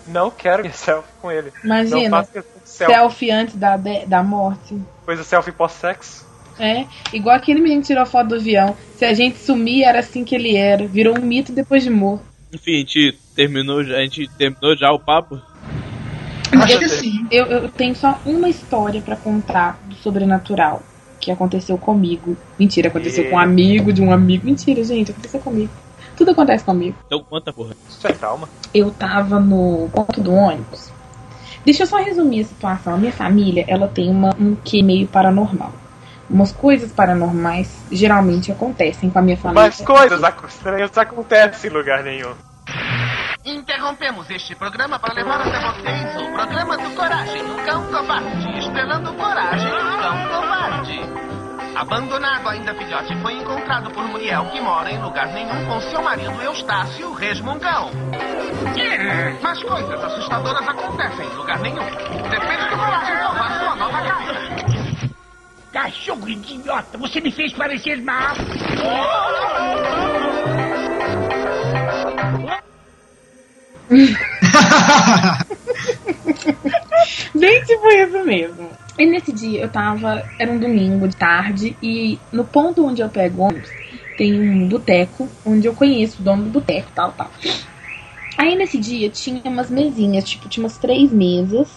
não 0.06 0.30
quero 0.30 0.62
selfie 0.72 1.10
com 1.20 1.30
ele. 1.30 1.52
Não 1.64 1.76
Imagina, 1.80 2.24
selfie. 2.24 2.48
selfie 2.64 3.30
antes 3.30 3.56
da, 3.56 3.76
de- 3.76 4.06
da 4.06 4.22
morte. 4.22 4.80
Coisa 5.04 5.24
selfie 5.24 5.52
pós-sexo. 5.52 6.30
É, 6.58 6.84
igual 7.12 7.34
aquele 7.34 7.60
menino 7.60 7.80
que 7.80 7.88
tirou 7.88 8.04
foto 8.06 8.28
do 8.28 8.34
avião. 8.36 8.76
Se 8.96 9.04
a 9.04 9.14
gente 9.14 9.38
sumir, 9.38 9.84
era 9.84 9.98
assim 10.00 10.22
que 10.22 10.34
ele 10.34 10.56
era. 10.56 10.86
Virou 10.86 11.18
um 11.18 11.22
mito 11.22 11.50
depois 11.50 11.82
de 11.82 11.90
morto. 11.90 12.22
Enfim, 12.52 12.74
a 12.74 12.78
gente 12.78 13.18
terminou 13.34 13.82
já, 13.82 13.96
a 13.96 14.00
gente 14.02 14.28
terminou 14.36 14.76
já 14.76 14.92
o 14.92 14.98
papo. 15.00 15.40
Acho 16.62 16.78
que 16.78 16.88
sim. 16.88 17.26
Eu, 17.30 17.46
eu 17.46 17.68
tenho 17.70 17.94
só 17.96 18.20
uma 18.26 18.48
história 18.48 19.00
pra 19.00 19.16
contar 19.16 19.80
do 19.86 19.94
sobrenatural 19.96 20.82
que 21.18 21.30
aconteceu 21.30 21.78
comigo. 21.78 22.36
Mentira, 22.58 22.88
aconteceu 22.88 23.24
E- 23.24 23.30
com 23.30 23.36
um 23.36 23.38
amigo 23.38 23.92
de 23.92 24.02
um 24.02 24.12
amigo. 24.12 24.44
Mentira, 24.44 24.84
gente, 24.84 25.10
aconteceu 25.12 25.40
comigo. 25.40 25.70
Tudo 26.22 26.30
acontece 26.30 26.64
comigo. 26.64 26.96
Então 27.04 27.20
conta, 27.28 27.52
porra. 27.52 27.74
Isso 27.88 28.06
é 28.06 28.12
trauma. 28.12 28.48
Eu 28.72 28.92
tava 28.92 29.40
no 29.40 29.90
ponto 29.92 30.20
do 30.20 30.32
ônibus. 30.32 30.92
Deixa 31.64 31.82
eu 31.82 31.86
só 31.88 31.96
resumir 31.96 32.42
a 32.42 32.44
situação. 32.44 32.94
A 32.94 32.96
minha 32.96 33.12
família, 33.12 33.64
ela 33.66 33.88
tem 33.88 34.08
uma, 34.08 34.32
um 34.38 34.54
quê 34.54 34.84
meio 34.84 35.08
paranormal. 35.08 35.72
Umas 36.30 36.52
coisas 36.52 36.92
paranormais 36.92 37.76
geralmente 37.90 38.52
acontecem 38.52 39.10
com 39.10 39.18
a 39.18 39.22
minha 39.22 39.36
família. 39.36 39.64
Mas 39.64 39.80
coisas 39.80 40.20
estranhas 40.48 40.96
acontecem 40.96 41.68
em 41.68 41.74
lugar 41.74 42.04
nenhum. 42.04 42.34
Interrompemos 43.44 44.30
este 44.30 44.54
programa 44.54 45.00
para 45.00 45.14
levar 45.14 45.40
até 45.40 45.58
vocês 45.58 46.22
o 46.22 46.32
programa 46.32 46.78
do 46.78 46.90
Coragem, 46.94 47.42
o 47.42 47.66
Cão 47.66 47.84
Covarde, 47.86 48.58
estrelando 48.60 49.12
Coragem, 49.14 49.72
o 49.72 50.00
Cão 50.00 50.28
Covarde. 50.28 51.21
Abandonado 51.74 52.48
ainda 52.48 52.74
filhote, 52.74 53.14
foi 53.16 53.34
encontrado 53.34 53.90
por 53.90 54.04
Muriel, 54.04 54.46
que 54.46 54.60
mora 54.60 54.90
em 54.90 55.02
lugar 55.02 55.26
nenhum 55.32 55.66
com 55.66 55.78
seu 55.80 56.02
marido 56.02 56.40
Eustácio 56.42 57.12
Resmungão. 57.14 57.90
Mas 59.42 59.62
coisas 59.62 60.04
assustadoras 60.04 60.68
acontecem 60.68 61.26
em 61.26 61.34
lugar 61.34 61.58
nenhum. 61.60 61.84
Depende 62.28 62.68
do 62.68 62.76
Coragem 62.76 63.16
salvar 63.16 63.58
sua 63.58 63.74
nova 63.76 64.02
casa. 64.02 64.34
Cachorro 65.72 66.28
idiota, 66.28 66.98
você 66.98 67.18
me 67.20 67.30
fez 67.30 67.54
parecer 67.54 68.02
mal. 68.02 68.34
Bem 77.34 77.62
tipo 77.62 77.86
isso 77.88 78.24
mesmo. 78.24 78.70
E 78.98 79.06
nesse 79.06 79.32
dia 79.32 79.62
eu 79.62 79.68
tava. 79.68 80.24
Era 80.38 80.50
um 80.50 80.58
domingo 80.58 81.08
de 81.08 81.16
tarde 81.16 81.76
e 81.82 82.18
no 82.30 82.44
ponto 82.44 82.86
onde 82.86 83.00
eu 83.00 83.08
pego 83.08 83.42
ônibus 83.42 83.70
tem 84.16 84.40
um 84.40 84.68
boteco 84.68 85.28
onde 85.44 85.66
eu 85.66 85.74
conheço 85.74 86.20
o 86.20 86.24
dono 86.24 86.44
do 86.44 86.50
boteco, 86.50 86.88
tal, 86.94 87.12
tal. 87.12 87.30
Aí 88.38 88.54
nesse 88.54 88.78
dia 88.78 89.10
tinha 89.10 89.42
umas 89.44 89.70
mesinhas, 89.70 90.24
tipo, 90.24 90.48
tinha 90.48 90.64
umas 90.64 90.78
três 90.78 91.12
mesas 91.12 91.68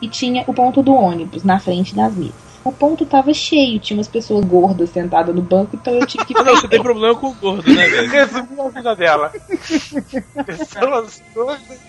e 0.00 0.08
tinha 0.08 0.44
o 0.46 0.54
ponto 0.54 0.82
do 0.82 0.92
ônibus 0.92 1.44
na 1.44 1.58
frente 1.58 1.94
das 1.94 2.14
mesas. 2.14 2.34
o 2.64 2.72
ponto 2.72 3.04
tava 3.04 3.32
cheio, 3.34 3.80
tinha 3.80 3.96
umas 3.96 4.08
pessoas 4.08 4.44
gordas 4.44 4.90
sentadas 4.90 5.34
no 5.34 5.42
banco, 5.42 5.76
então 5.76 5.94
eu 5.94 6.06
tive 6.06 6.24
que 6.24 6.34
Ah, 6.38 6.42
não, 6.42 6.56
você 6.56 6.68
tem 6.68 6.82
problema 6.82 7.14
com 7.14 7.28
o 7.28 7.34
gordo, 7.34 7.72
né, 7.72 7.86
velho? 7.86 8.10
Resumiu 8.10 8.62
a 8.62 8.68
vida 8.70 8.96
dela. 8.96 9.32
Pessoas 10.46 11.22
gordas. 11.34 11.80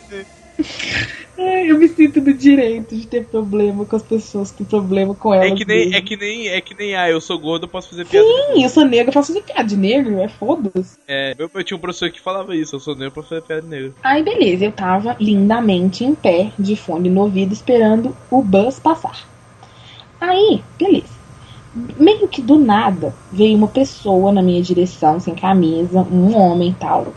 Ai, 1.37 1.71
eu 1.71 1.79
me 1.79 1.87
sinto 1.87 2.21
no 2.21 2.33
direito 2.33 2.95
de 2.95 3.07
ter 3.07 3.25
problema 3.25 3.85
com 3.85 3.95
as 3.95 4.03
pessoas 4.03 4.51
que 4.51 4.57
têm 4.57 4.67
problema 4.67 5.15
com 5.15 5.33
elas. 5.33 5.51
É 5.51 5.55
que 5.55 5.65
nem, 5.65 5.93
é 5.93 6.01
que 6.01 6.15
nem, 6.15 6.47
é 6.47 6.61
que 6.61 6.75
nem, 6.75 6.95
ah, 6.95 7.09
eu 7.09 7.19
sou 7.19 7.39
gordo, 7.39 7.63
eu 7.63 7.69
posso 7.69 7.89
fazer 7.89 8.05
piada. 8.05 8.25
Sim, 8.25 8.63
eu 8.63 8.69
sou 8.69 8.85
negro, 8.85 9.09
eu 9.09 9.13
posso 9.13 9.33
fazer 9.33 9.41
piada 9.43 9.63
de 9.63 9.75
negro, 9.75 10.19
é 10.19 10.27
foda-se. 10.27 10.97
É, 11.07 11.33
eu, 11.37 11.49
eu 11.53 11.63
tinha 11.63 11.75
um 11.75 11.81
professor 11.81 12.11
que 12.11 12.21
falava 12.21 12.55
isso, 12.55 12.75
eu 12.75 12.79
sou 12.79 12.95
negro 12.95 13.11
pra 13.11 13.23
fazer 13.23 13.41
piada 13.41 13.63
de 13.63 13.67
negro. 13.67 13.95
Aí 14.03 14.21
beleza, 14.21 14.65
eu 14.65 14.71
tava 14.71 15.17
lindamente 15.19 16.03
em 16.03 16.13
pé, 16.13 16.51
de 16.57 16.75
fone 16.75 17.09
no 17.09 17.21
ouvido, 17.21 17.51
esperando 17.51 18.15
o 18.29 18.41
bus 18.41 18.79
passar. 18.79 19.27
Aí, 20.21 20.61
beleza. 20.77 21.23
Meio 21.97 22.27
que 22.27 22.41
do 22.41 22.59
nada 22.59 23.15
veio 23.31 23.57
uma 23.57 23.67
pessoa 23.67 24.31
na 24.31 24.43
minha 24.43 24.61
direção, 24.61 25.19
sem 25.19 25.33
camisa, 25.33 26.01
um 26.01 26.37
homem 26.37 26.69
e 26.69 26.73
tal, 26.75 27.11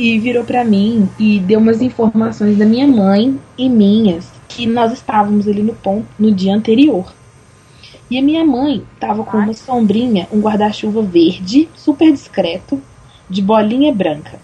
e 0.00 0.18
virou 0.18 0.44
pra 0.44 0.64
mim 0.64 1.10
e 1.18 1.38
deu 1.38 1.60
umas 1.60 1.82
informações 1.82 2.56
da 2.56 2.64
minha 2.64 2.86
mãe 2.86 3.38
e 3.58 3.68
minhas, 3.68 4.32
que 4.48 4.66
nós 4.66 4.94
estávamos 4.94 5.46
ali 5.46 5.62
no 5.62 5.74
ponto 5.74 6.06
no 6.18 6.32
dia 6.32 6.54
anterior. 6.54 7.12
E 8.10 8.18
a 8.18 8.22
minha 8.22 8.42
mãe 8.42 8.82
tava 8.98 9.22
com 9.24 9.36
uma 9.36 9.52
sombrinha, 9.52 10.26
um 10.32 10.40
guarda-chuva 10.40 11.02
verde, 11.02 11.68
super 11.76 12.10
discreto, 12.10 12.80
de 13.28 13.42
bolinha 13.42 13.92
branca. 13.92 14.40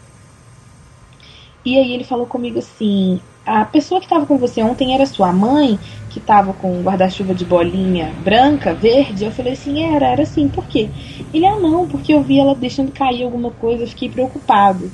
E 1.64 1.78
aí 1.78 1.94
ele 1.94 2.04
falou 2.04 2.26
comigo 2.26 2.58
assim: 2.58 3.18
a 3.46 3.64
pessoa 3.64 3.98
que 3.98 4.06
estava 4.06 4.26
com 4.26 4.36
você 4.36 4.62
ontem 4.62 4.94
era 4.94 5.06
sua 5.06 5.32
mãe, 5.32 5.78
que 6.10 6.18
estava 6.18 6.52
com 6.52 6.70
um 6.70 6.82
guarda-chuva 6.82 7.34
de 7.34 7.46
bolinha 7.46 8.12
branca, 8.22 8.74
verde? 8.74 9.24
Eu 9.24 9.32
falei 9.32 9.54
assim: 9.54 9.82
era, 9.82 10.08
era 10.08 10.22
assim, 10.22 10.48
por 10.50 10.66
quê? 10.66 10.90
Ele, 11.32 11.46
ah, 11.46 11.58
não, 11.58 11.88
porque 11.88 12.12
eu 12.12 12.22
vi 12.22 12.38
ela 12.38 12.54
deixando 12.54 12.92
cair 12.92 13.24
alguma 13.24 13.50
coisa, 13.50 13.84
eu 13.84 13.88
fiquei 13.88 14.10
preocupado. 14.10 14.92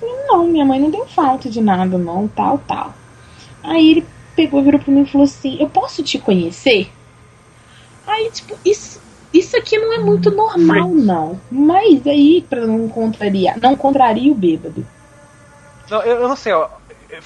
Eu 0.00 0.08
falei: 0.08 0.26
não, 0.26 0.46
minha 0.46 0.64
mãe 0.64 0.80
não 0.80 0.90
deu 0.90 1.06
falta 1.06 1.48
de 1.48 1.60
nada, 1.60 1.96
não, 1.98 2.28
tal, 2.28 2.58
tal. 2.58 2.94
Aí 3.62 3.90
ele 3.90 4.06
pegou, 4.34 4.62
virou 4.62 4.80
pra 4.80 4.92
mim 4.92 5.02
e 5.02 5.06
falou 5.06 5.24
assim: 5.24 5.56
eu 5.60 5.68
posso 5.68 6.02
te 6.02 6.18
conhecer? 6.18 6.90
Aí, 8.06 8.30
tipo, 8.30 8.56
isso. 8.64 9.04
Isso 9.34 9.54
aqui 9.56 9.76
não 9.76 9.92
é 9.92 9.98
muito 9.98 10.30
normal, 10.30 10.88
não. 10.88 11.38
Mas 11.50 12.06
aí, 12.06 12.46
pra 12.48 12.66
não 12.66 12.88
contrariar, 12.88 13.58
não 13.60 13.76
contraria 13.76 14.32
o 14.32 14.34
bêbado. 14.34 14.86
Não, 15.90 16.00
eu, 16.02 16.20
eu 16.20 16.28
não 16.28 16.36
sei, 16.36 16.52
ó. 16.52 16.68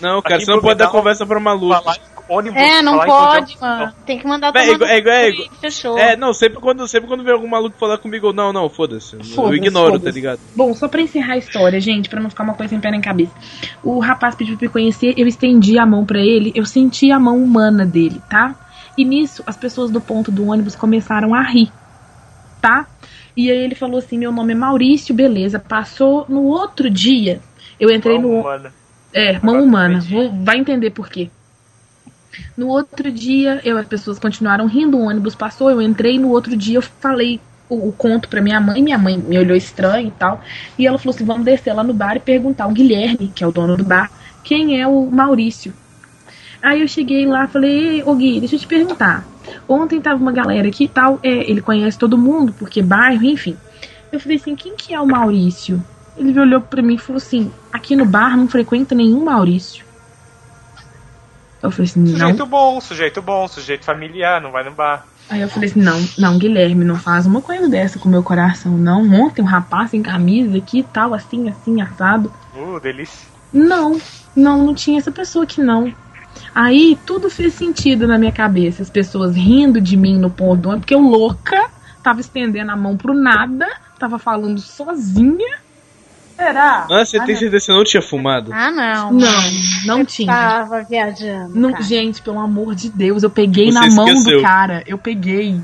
Não, 0.00 0.20
cara, 0.20 0.36
Aqui 0.36 0.44
você 0.44 0.50
não 0.50 0.60
pode 0.60 0.78
dar 0.78 0.88
conversa 0.88 1.24
pra 1.24 1.38
maluco. 1.38 1.80
falar 1.82 1.96
em 1.96 2.19
ônibus, 2.31 2.59
É, 2.59 2.81
não 2.81 3.03
em 3.03 3.07
pode, 3.07 3.59
mano. 3.61 3.93
Tem 4.07 4.18
que 4.18 4.26
mandar 4.26 4.53
é 4.55 4.72
igual, 4.72 4.89
é 4.91 4.99
igual, 4.99 5.14
é 5.16 5.28
igual. 5.31 5.49
Fechou. 5.61 5.99
É, 5.99 6.16
não, 6.16 6.33
sempre 6.33 6.61
quando, 6.61 6.87
sempre 6.89 7.09
quando 7.09 7.24
vem 7.24 7.33
algum 7.33 7.49
maluco 7.49 7.76
falar 7.78 7.99
comigo, 7.99 8.28
eu, 8.28 8.33
não, 8.33 8.53
não, 8.53 8.68
foda-se. 8.68 9.16
Eu 9.16 9.24
Foda-se, 9.24 9.57
ignoro, 9.57 9.93
tá 9.93 9.99
foda-se. 9.99 10.14
ligado? 10.14 10.41
Bom, 10.55 10.72
só 10.74 10.89
pra 10.89 11.03
encerrar 11.03 11.35
a 11.35 11.39
história, 11.39 11.81
gente, 11.81 12.09
pra 12.09 12.20
não 12.20 12.31
ficar 12.31 12.45
uma 12.45 12.55
coisa 12.55 12.70
sem 12.70 12.81
pé 12.81 12.91
nem 12.91 13.01
cabeça. 13.01 13.33
O 13.83 13.99
rapaz 13.99 14.35
pediu 14.35 14.57
pra 14.57 14.66
me 14.68 14.72
conhecer, 14.72 15.14
eu 15.16 15.26
estendi 15.26 15.78
a 15.78 15.85
mão 15.85 16.05
pra 16.07 16.20
ele, 16.20 16.53
eu 16.55 16.64
senti 16.64 17.11
a 17.11 17.18
mão 17.18 17.37
humana 17.43 17.85
dele, 17.85 18.22
tá? 18.31 18.55
E 18.97 19.05
nisso, 19.05 19.43
as 19.47 19.57
pessoas 19.57 19.91
do 19.91 20.01
ponto 20.01 20.31
do 20.31 20.47
ônibus 20.49 20.76
começaram 20.76 21.35
a 21.35 21.43
rir, 21.43 21.70
tá? 22.61 22.87
E 23.37 23.51
aí 23.51 23.59
ele 23.59 23.74
falou 23.74 23.99
assim: 23.99 24.18
meu 24.18 24.33
nome 24.33 24.53
é 24.53 24.57
Maurício, 24.57 25.14
beleza. 25.14 25.59
Passou 25.59 26.26
no 26.28 26.43
outro 26.43 26.91
dia, 26.91 27.41
eu 27.78 27.91
entrei 27.91 28.18
Mão 28.18 28.31
no. 28.31 28.41
humana. 28.41 28.72
É, 29.12 29.39
mão 29.41 29.62
humana. 29.62 30.01
Vou, 30.01 30.31
vai 30.45 30.59
entender 30.59 30.91
por 30.91 31.09
quê. 31.09 31.31
No 32.57 32.68
outro 32.68 33.11
dia, 33.11 33.61
eu, 33.64 33.76
as 33.76 33.87
pessoas 33.87 34.18
continuaram 34.18 34.66
rindo, 34.66 34.97
o 34.97 35.07
ônibus 35.07 35.35
passou, 35.35 35.70
eu 35.70 35.83
entrei, 35.83 36.18
no 36.18 36.28
outro 36.28 36.57
dia 36.57 36.78
eu 36.78 36.83
falei 36.83 37.41
o, 37.68 37.89
o 37.89 37.93
conto 37.93 38.28
pra 38.28 38.41
minha 38.41 38.61
mãe, 38.61 38.83
minha 38.83 38.99
mãe 38.99 39.16
me 39.16 39.39
olhou 39.39 39.57
estranho 39.57 40.09
e 40.09 40.12
tal, 40.12 40.43
e 40.78 40.87
ela 40.87 40.99
falou 40.99 41.14
assim, 41.14 41.24
vamos 41.24 41.45
descer 41.45 41.72
lá 41.72 41.83
no 41.83 41.95
bar 41.95 42.16
e 42.16 42.20
perguntar 42.20 42.64
ao 42.64 42.72
Guilherme, 42.72 43.33
que 43.35 43.43
é 43.43 43.47
o 43.47 43.53
dono 43.53 43.76
do 43.76 43.85
bar, 43.85 44.11
quem 44.43 44.81
é 44.81 44.87
o 44.87 45.11
Maurício. 45.11 45.72
Aí 46.62 46.83
eu 46.83 46.89
cheguei 46.89 47.24
lá 47.26 47.47
falei, 47.47 47.70
Ei, 47.70 48.03
ô 48.05 48.14
Gui, 48.14 48.39
deixa 48.39 48.57
eu 48.57 48.61
te 48.61 48.66
perguntar. 48.66 49.24
Ontem 49.66 50.01
tava 50.01 50.20
uma 50.20 50.33
galera 50.33 50.68
aqui 50.68 50.85
e 50.85 50.89
tal, 50.89 51.18
é, 51.22 51.51
ele 51.51 51.62
conhece 51.62 51.99
todo 51.99 52.18
mundo, 52.18 52.55
porque 52.59 52.83
bairro, 52.83 53.24
enfim. 53.24 53.57
Eu 54.12 54.20
falei 54.20 54.37
assim, 54.37 54.55
quem 54.55 54.74
que 54.76 54.93
é 54.93 55.01
o 55.01 55.07
Maurício? 55.07 55.83
Ele 56.16 56.39
olhou 56.39 56.61
pra 56.61 56.83
mim 56.83 56.95
e 56.95 56.99
falou 56.99 57.16
assim, 57.16 57.51
aqui 57.72 57.97
no 57.97 58.05
bar 58.05 58.37
não 58.37 58.49
frequenta 58.49 58.95
nenhum 58.95 59.24
Maurício. 59.24 59.85
Eu 61.62 61.70
falei 61.70 61.90
assim, 61.90 62.00
não. 62.00 62.11
Sujeito 62.12 62.46
bom, 62.46 62.80
sujeito 62.80 63.22
bom, 63.22 63.48
sujeito 63.48 63.84
familiar, 63.84 64.40
não 64.40 64.50
vai 64.50 64.64
no 64.64 64.70
bar. 64.70 65.06
Aí 65.28 65.40
eu 65.40 65.48
falei 65.48 65.68
assim, 65.68 65.80
não, 65.80 66.00
não, 66.18 66.38
Guilherme, 66.38 66.84
não 66.84 66.96
faz 66.96 67.26
uma 67.26 67.40
coisa 67.40 67.68
dessa 67.68 67.98
com 67.98 68.08
o 68.08 68.11
meu 68.11 68.22
coração, 68.22 68.76
não. 68.76 69.02
Ontem 69.12 69.42
um 69.42 69.46
rapaz 69.46 69.90
sem 69.90 70.02
camisa 70.02 70.58
aqui 70.58 70.80
e 70.80 70.82
tal, 70.82 71.14
assim, 71.14 71.48
assim, 71.48 71.80
assado. 71.80 72.32
Uh, 72.56 72.80
delícia. 72.80 73.28
Não, 73.52 74.00
não, 74.34 74.66
não 74.66 74.74
tinha 74.74 74.98
essa 74.98 75.12
pessoa 75.12 75.44
aqui 75.44 75.61
não. 75.61 75.92
Aí 76.54 76.98
tudo 77.06 77.30
fez 77.30 77.54
sentido 77.54 78.06
na 78.06 78.18
minha 78.18 78.32
cabeça. 78.32 78.82
As 78.82 78.90
pessoas 78.90 79.36
rindo 79.36 79.80
de 79.80 79.96
mim 79.96 80.18
no 80.18 80.30
ponto 80.30 80.70
porque 80.70 80.94
eu 80.94 81.00
louca, 81.00 81.70
tava 82.02 82.20
estendendo 82.20 82.70
a 82.70 82.76
mão 82.76 82.96
pro 82.96 83.14
nada, 83.14 83.66
tava 83.98 84.18
falando 84.18 84.61
sozinha. 84.61 85.58
Será? 86.41 86.86
Ah, 86.91 87.05
você 87.05 87.18
tem 87.24 87.36
certeza 87.36 87.51
que 87.59 87.61
você 87.61 87.72
não 87.72 87.84
tinha 87.84 88.03
fumado? 88.03 88.51
Ah, 88.53 88.70
não. 88.70 89.12
Não, 89.12 89.43
não 89.84 90.05
tinha. 90.05 90.32
Tava 90.32 90.82
viajando. 90.82 91.55
Não, 91.55 91.80
gente, 91.82 92.22
pelo 92.22 92.38
amor 92.38 92.74
de 92.74 92.88
Deus, 92.88 93.22
eu 93.22 93.28
peguei 93.30 93.70
Você 93.70 93.78
na 93.78 93.86
mão 93.95 94.09
esqueceu. 94.09 94.38
do 94.38 94.43
cara. 94.43 94.82
Eu 94.86 94.97
peguei. 94.97 95.61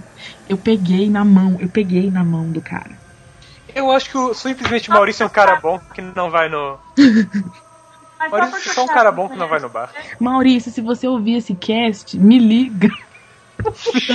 Eu 0.49 0.57
peguei 0.59 1.09
na 1.09 1.25
mão, 1.25 1.57
eu 1.61 1.69
peguei 1.69 2.11
na 2.11 2.23
mão 2.23 2.51
do 2.51 2.61
cara. 2.61 2.91
Eu 3.75 3.91
acho 3.91 4.11
que 4.11 4.17
o, 4.19 4.33
simplesmente 4.35 4.89
o 4.91 4.93
Maurício 4.93 5.23
é 5.23 5.27
um 5.27 5.31
cara 5.31 5.57
bom 5.57 5.79
que 5.95 6.01
não 6.03 6.31
vai 6.31 6.49
no. 6.49 6.79
Maurício 8.31 8.71
é 8.71 8.75
só 8.75 8.85
um 8.85 8.89
cara 8.89 9.13
bom 9.13 9.29
que 9.29 9.37
não 9.37 9.49
vai 9.49 9.61
no 9.61 9.69
bar. 9.69 9.91
Maurício, 10.19 10.71
se 10.73 10.81
você 10.81 11.07
ouvir 11.07 11.37
esse 11.37 11.55
cast, 11.55 12.19
me 12.19 12.39
liga. 12.39 12.89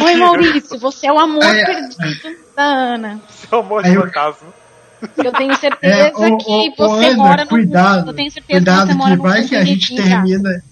Oi, 0.03 0.15
Maurício, 0.15 0.77
você 0.79 1.07
é 1.07 1.13
o 1.13 1.19
amor 1.19 1.43
É, 1.43 1.65
perdido 1.65 2.37
da 2.55 2.63
Ana. 2.63 3.19
Seu 3.29 3.59
amor 3.59 3.83
de 3.83 3.93
eu- 3.93 4.01
fantasma. 4.03 4.60
Eu 5.17 5.31
tenho 5.31 5.55
certeza 5.57 5.95
É, 5.95 6.07
ô, 6.15 6.37
que 6.37 6.73
você 6.77 7.05
Ana, 7.07 7.15
mora 7.17 7.43
no 7.43 7.49
cuidado, 7.49 7.99
mundo. 7.99 8.09
Eu 8.09 8.13
tenho 8.15 8.31
certeza 8.31 8.59
Cuidado 8.59 8.87
que 8.87 8.93
você 8.93 8.97
mora 8.97 9.15
que 9.15 9.21
vai 9.21 9.47
que 9.47 9.55
a 9.55 9.63
gente 9.65 9.95
cara. 9.95 10.09
termina. 10.09 10.63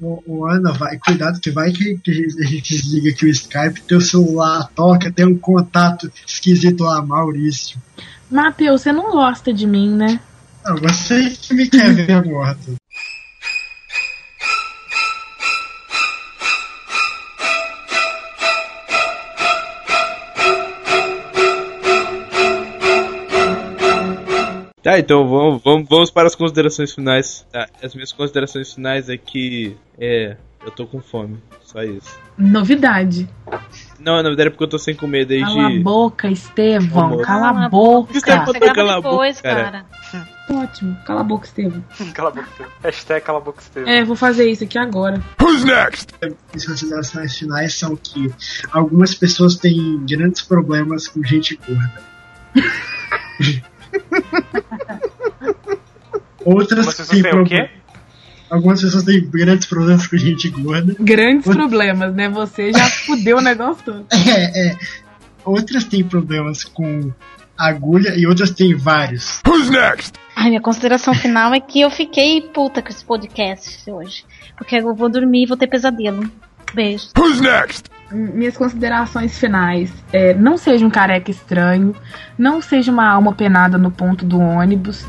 O, 0.00 0.22
o 0.26 0.46
Ana 0.46 0.72
vai, 0.72 0.98
cuidado 0.98 1.40
que 1.40 1.50
vai 1.50 1.70
que, 1.70 1.96
que 1.98 2.10
a 2.10 2.44
gente 2.44 2.74
desliga 2.74 3.10
aqui 3.10 3.26
o 3.26 3.28
Skype, 3.28 3.82
teu 3.82 4.00
celular 4.00 4.68
toca, 4.74 5.12
tem 5.12 5.24
um 5.24 5.38
contato 5.38 6.10
esquisito 6.26 6.82
lá, 6.82 7.00
Maurício. 7.00 7.80
Matheus, 8.28 8.82
você 8.82 8.92
não 8.92 9.12
gosta 9.12 9.52
de 9.52 9.66
mim, 9.66 9.90
né? 9.94 10.18
Não, 10.64 10.76
você 10.76 11.30
que 11.30 11.54
me 11.54 11.68
quer 11.68 11.92
ver 11.94 12.24
morto. 12.24 12.74
Tá, 24.82 24.98
então 24.98 25.28
vamos, 25.28 25.62
vamos, 25.62 25.88
vamos 25.88 26.10
para 26.10 26.26
as 26.26 26.34
considerações 26.34 26.92
finais. 26.92 27.46
Tá, 27.52 27.68
as 27.82 27.94
minhas 27.94 28.12
considerações 28.12 28.72
finais 28.72 29.08
é 29.08 29.16
que. 29.16 29.76
É. 29.98 30.36
Eu 30.64 30.70
tô 30.70 30.86
com 30.86 31.00
fome. 31.00 31.38
Só 31.64 31.82
isso. 31.82 32.16
Novidade. 32.38 33.28
Não, 33.98 34.16
na 34.16 34.28
verdade 34.28 34.48
é 34.48 34.50
porque 34.50 34.62
eu 34.62 34.68
tô 34.68 34.78
sem 34.78 34.94
comer 34.94 35.24
desde. 35.24 35.52
Cala 35.52 35.66
a 35.66 35.80
boca, 35.80 36.28
Estevão. 36.28 37.18
Cala 37.18 37.48
a 37.48 37.52
Cala 37.54 37.66
a 37.66 37.68
boca. 37.68 38.12
Você 38.12 38.20
Cala 38.20 38.52
grava 38.52 38.92
a 38.92 39.00
boca, 39.00 39.10
depois, 39.10 39.40
cara. 39.40 39.64
cara. 39.64 39.86
Ótimo. 40.50 40.96
Cala 41.04 41.20
a 41.20 41.24
boca, 41.24 41.46
Estevão. 41.46 41.82
Cala 42.14 42.28
a 42.28 42.32
boca. 42.32 42.68
Hashtag 42.82 43.24
cala 43.24 43.38
a 43.38 43.40
boca 43.40 43.60
Estevam. 43.60 43.88
É, 43.88 44.04
vou 44.04 44.14
fazer 44.14 44.50
isso 44.50 44.64
aqui 44.64 44.78
agora. 44.78 45.22
As 46.54 46.66
considerações 46.66 47.38
finais 47.38 47.74
são 47.74 47.96
que 47.96 48.32
algumas 48.70 49.14
pessoas 49.14 49.56
têm 49.56 50.04
grandes 50.06 50.42
problemas 50.42 51.08
com 51.08 51.24
gente 51.24 51.58
gorda. 51.66 52.02
Outras 56.44 56.96
têm 57.08 57.20
o 57.20 57.22
quê? 57.22 57.30
problemas. 57.30 57.70
Algumas 58.50 58.82
pessoas 58.82 59.04
têm 59.04 59.26
grandes 59.30 59.66
problemas 59.66 60.06
com 60.06 60.16
gente 60.18 60.50
gorda. 60.50 60.94
Grandes 61.00 61.46
problemas, 61.46 62.14
né? 62.14 62.28
Você 62.28 62.70
já 62.72 62.84
fudeu 63.06 63.38
o 63.38 63.40
negócio 63.40 63.82
todo. 63.82 64.06
É, 64.10 64.68
é. 64.68 64.76
Outras 65.44 65.84
têm 65.84 66.04
problemas 66.04 66.62
com 66.62 67.10
agulha 67.56 68.14
e 68.16 68.26
outras 68.26 68.50
têm 68.50 68.76
vários. 68.76 69.40
Ai, 70.36 70.48
minha 70.48 70.60
consideração 70.60 71.14
final 71.14 71.54
é 71.54 71.60
que 71.60 71.80
eu 71.80 71.90
fiquei 71.90 72.40
puta 72.42 72.82
com 72.82 72.88
esse 72.88 73.04
podcast 73.04 73.90
hoje. 73.90 74.24
Porque 74.56 74.76
eu 74.76 74.94
vou 74.94 75.08
dormir 75.08 75.44
e 75.44 75.46
vou 75.46 75.56
ter 75.56 75.66
pesadelo. 75.66 76.30
Beijo. 76.74 77.08
Minhas 78.10 78.56
considerações 78.56 79.38
finais. 79.38 79.90
É, 80.12 80.34
não 80.34 80.56
seja 80.58 80.86
um 80.86 80.90
careca 80.90 81.30
estranho. 81.30 81.94
Não 82.36 82.60
seja 82.60 82.92
uma 82.92 83.08
alma 83.08 83.32
penada 83.32 83.78
no 83.78 83.90
ponto 83.90 84.24
do 84.24 84.38
ônibus. 84.38 85.06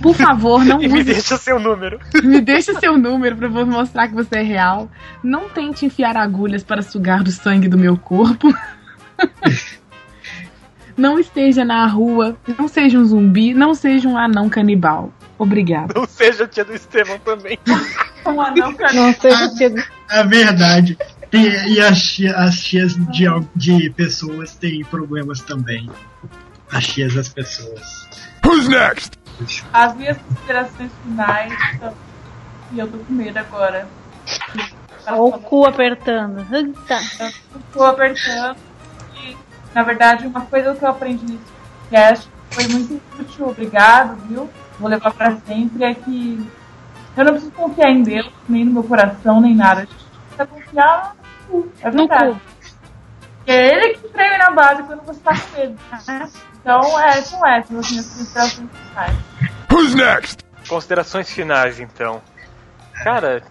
Por 0.00 0.14
favor, 0.14 0.64
não 0.64 0.80
E 0.82 0.88
me 0.88 1.00
use 1.00 1.12
deixa 1.12 1.36
seu 1.36 1.58
número. 1.58 1.98
Me 2.22 2.40
deixa 2.40 2.78
seu 2.78 2.96
número 2.98 3.36
pra 3.36 3.46
eu 3.48 3.66
mostrar 3.66 4.08
que 4.08 4.14
você 4.14 4.36
é 4.38 4.42
real. 4.42 4.90
Não 5.22 5.48
tente 5.48 5.86
enfiar 5.86 6.16
agulhas 6.16 6.62
para 6.62 6.82
sugar 6.82 7.22
do 7.22 7.30
sangue 7.32 7.68
do 7.68 7.78
meu 7.78 7.96
corpo. 7.96 8.52
Não 10.96 11.18
esteja 11.18 11.64
na 11.64 11.86
rua, 11.86 12.36
não 12.58 12.68
seja 12.68 12.98
um 12.98 13.04
zumbi, 13.04 13.54
não 13.54 13.72
seja 13.74 14.06
um 14.08 14.16
anão 14.18 14.48
canibal. 14.50 15.10
Obrigado. 15.38 15.94
Não 15.94 16.06
seja 16.06 16.44
a 16.44 16.46
tia 16.46 16.64
do 16.64 16.74
Estevão 16.74 17.18
também. 17.18 17.58
Um 18.24 18.40
anão 18.40 18.72
canibal. 18.74 19.06
Não 19.06 19.14
seja 19.14 19.48
tido. 19.56 19.82
É 20.10 20.22
verdade. 20.22 20.96
E, 21.32 21.72
e 21.74 21.80
as, 21.80 22.00
tia- 22.02 22.36
as 22.36 22.60
tias 22.62 22.94
de, 23.10 23.24
de 23.56 23.90
pessoas 23.90 24.54
têm 24.54 24.84
problemas 24.84 25.40
também. 25.40 25.90
As 26.70 26.86
tias 26.86 27.14
das 27.14 27.30
pessoas. 27.30 28.08
Who's 28.46 28.68
next? 28.68 29.18
As 29.72 29.94
minhas 29.96 30.16
considerações 30.18 30.90
finais 31.02 31.52
são. 31.78 31.94
E 32.72 32.78
eu 32.78 32.90
tô 32.90 32.98
com 32.98 33.12
medo 33.12 33.38
agora. 33.38 33.86
Olha 35.06 35.16
o 35.22 35.32
cu 35.40 35.66
apertando. 35.66 36.46
Eita. 36.54 36.98
Eu 37.54 37.60
tô 37.72 37.84
apertando. 37.84 38.56
E, 39.16 39.36
na 39.74 39.82
verdade, 39.82 40.26
uma 40.26 40.42
coisa 40.42 40.74
que 40.74 40.84
eu 40.84 40.88
aprendi 40.88 41.24
nesse 41.24 41.44
podcast 41.90 42.28
foi 42.50 42.66
muito 42.68 43.00
útil, 43.18 43.48
obrigado, 43.48 44.16
viu? 44.28 44.48
Vou 44.78 44.88
levar 44.88 45.12
pra 45.12 45.36
sempre. 45.46 45.84
É 45.84 45.94
que 45.94 46.48
eu 47.16 47.24
não 47.24 47.32
preciso 47.32 47.52
confiar 47.52 47.90
em 47.90 48.02
Deus, 48.02 48.30
nem 48.48 48.64
no 48.64 48.72
meu 48.72 48.84
coração, 48.84 49.40
nem 49.40 49.54
nada. 49.54 49.82
A 49.82 49.84
gente 49.84 49.94
precisa 50.28 50.46
confiar 50.46 51.14
no 51.50 51.62
cu. 51.62 51.72
É 51.80 51.90
No 51.90 51.96
verdade. 52.08 52.32
cu. 52.32 52.40
É 53.46 53.74
ele 53.74 53.94
que 53.94 54.08
treina 54.08 54.38
na 54.38 54.50
base 54.52 54.82
quando 54.84 55.02
você 55.02 55.20
tá 55.20 55.32
com 55.36 55.58
medo. 55.58 55.76
né? 56.08 56.30
Então, 56.62 57.00
é, 57.00 57.20
são 57.22 57.44
essas 57.46 57.76
as 57.76 57.90
minhas 57.90 58.06
considerações 58.06 58.70
finais. 58.88 59.16
Who's 59.70 59.94
next? 59.94 60.44
Considerações 60.68 61.30
finais, 61.30 61.80
então. 61.80 62.22
Cara, 63.02 63.42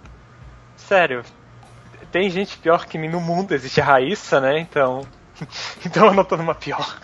sério, 0.78 1.24
tem 2.12 2.30
gente 2.30 2.58
pior 2.58 2.86
que 2.86 2.98
mim 2.98 3.10
no 3.10 3.20
mundo, 3.20 3.54
existe 3.54 3.82
a 3.82 3.86
Raíssa, 3.86 4.40
né? 4.40 4.60
Então. 4.60 5.02
Então 5.86 6.06
eu 6.06 6.14
não 6.14 6.24
tô 6.24 6.38
numa 6.38 6.54
pior. 6.54 7.00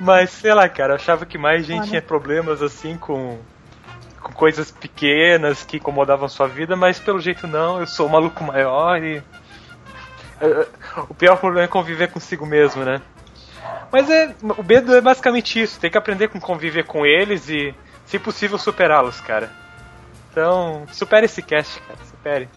Mas 0.00 0.30
sei 0.30 0.54
lá, 0.54 0.68
cara, 0.68 0.92
eu 0.92 0.96
achava 0.96 1.26
que 1.26 1.36
mais 1.38 1.66
gente 1.66 1.80
Olha. 1.80 1.88
tinha 1.88 2.02
problemas 2.02 2.62
assim 2.62 2.96
com. 2.96 3.38
com 4.22 4.32
coisas 4.32 4.70
pequenas 4.70 5.62
que 5.64 5.76
incomodavam 5.76 6.28
sua 6.28 6.48
vida, 6.48 6.74
mas 6.74 6.98
pelo 6.98 7.20
jeito 7.20 7.46
não, 7.46 7.78
eu 7.80 7.86
sou 7.86 8.06
o 8.06 8.10
maluco 8.10 8.42
maior 8.42 9.02
e. 9.02 9.22
eh, 10.40 10.66
O 11.08 11.14
pior 11.14 11.36
problema 11.36 11.64
é 11.64 11.68
conviver 11.68 12.10
consigo 12.10 12.46
mesmo, 12.46 12.84
né? 12.84 13.00
Mas 13.90 14.08
é. 14.08 14.34
O 14.42 14.62
medo 14.62 14.94
é 14.94 15.00
basicamente 15.00 15.60
isso, 15.60 15.78
tem 15.78 15.90
que 15.90 15.98
aprender 15.98 16.28
com 16.28 16.40
conviver 16.40 16.84
com 16.84 17.04
eles 17.04 17.48
e, 17.48 17.74
se 18.06 18.18
possível, 18.18 18.58
superá-los, 18.58 19.20
cara. 19.20 19.50
Então, 20.30 20.86
supere 20.92 21.26
esse 21.26 21.42
cast, 21.42 21.80
cara, 21.80 21.98
supere. 22.04 22.48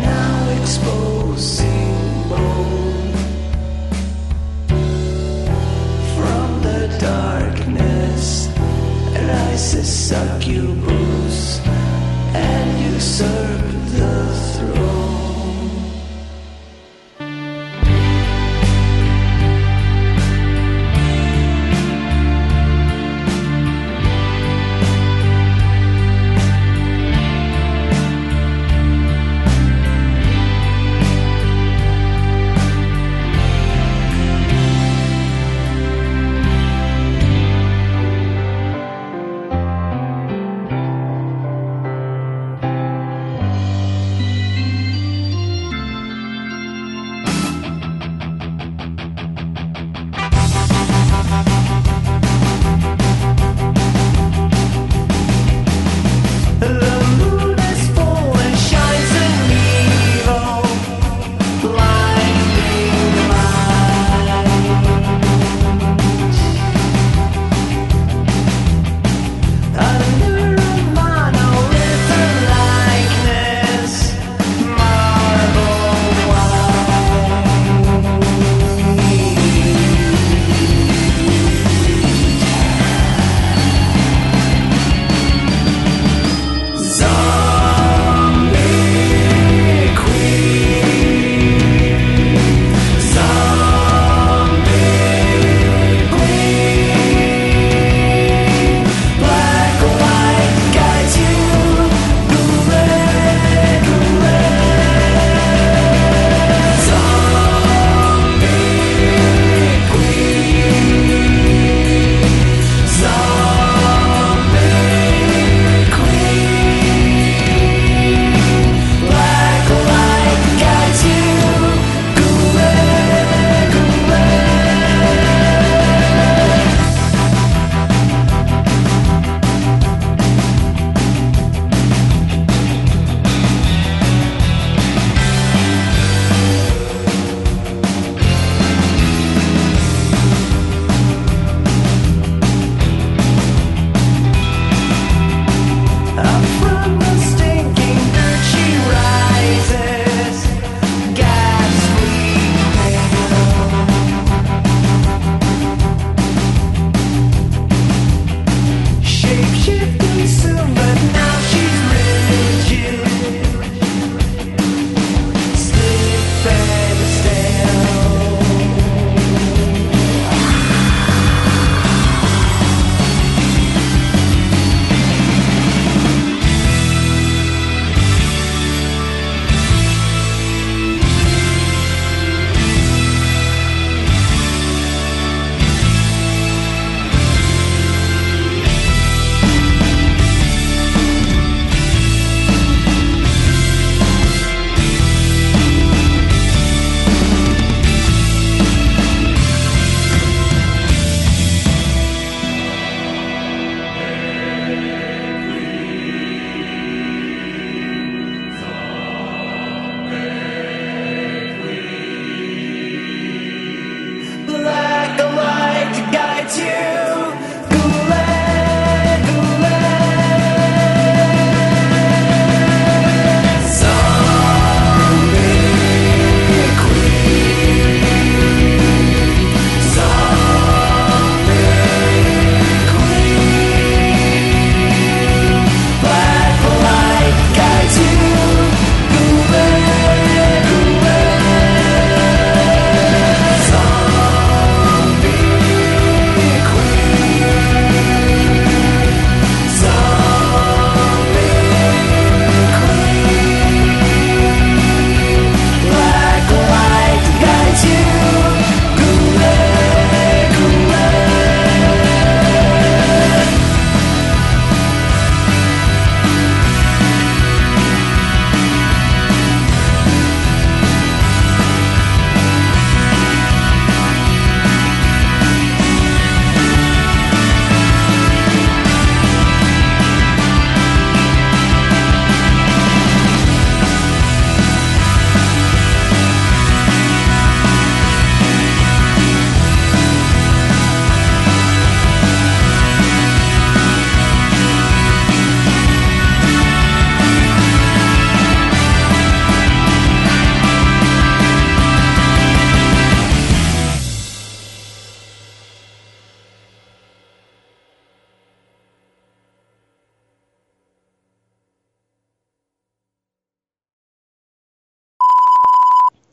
now 0.02 0.60
exposing 0.60 2.30
bone. 2.30 3.14
From 6.16 6.62
the 6.64 6.98
darkness 7.00 8.50
rises 9.14 9.90
succubus 10.10 11.60
and 12.34 12.94
usurp 12.94 13.51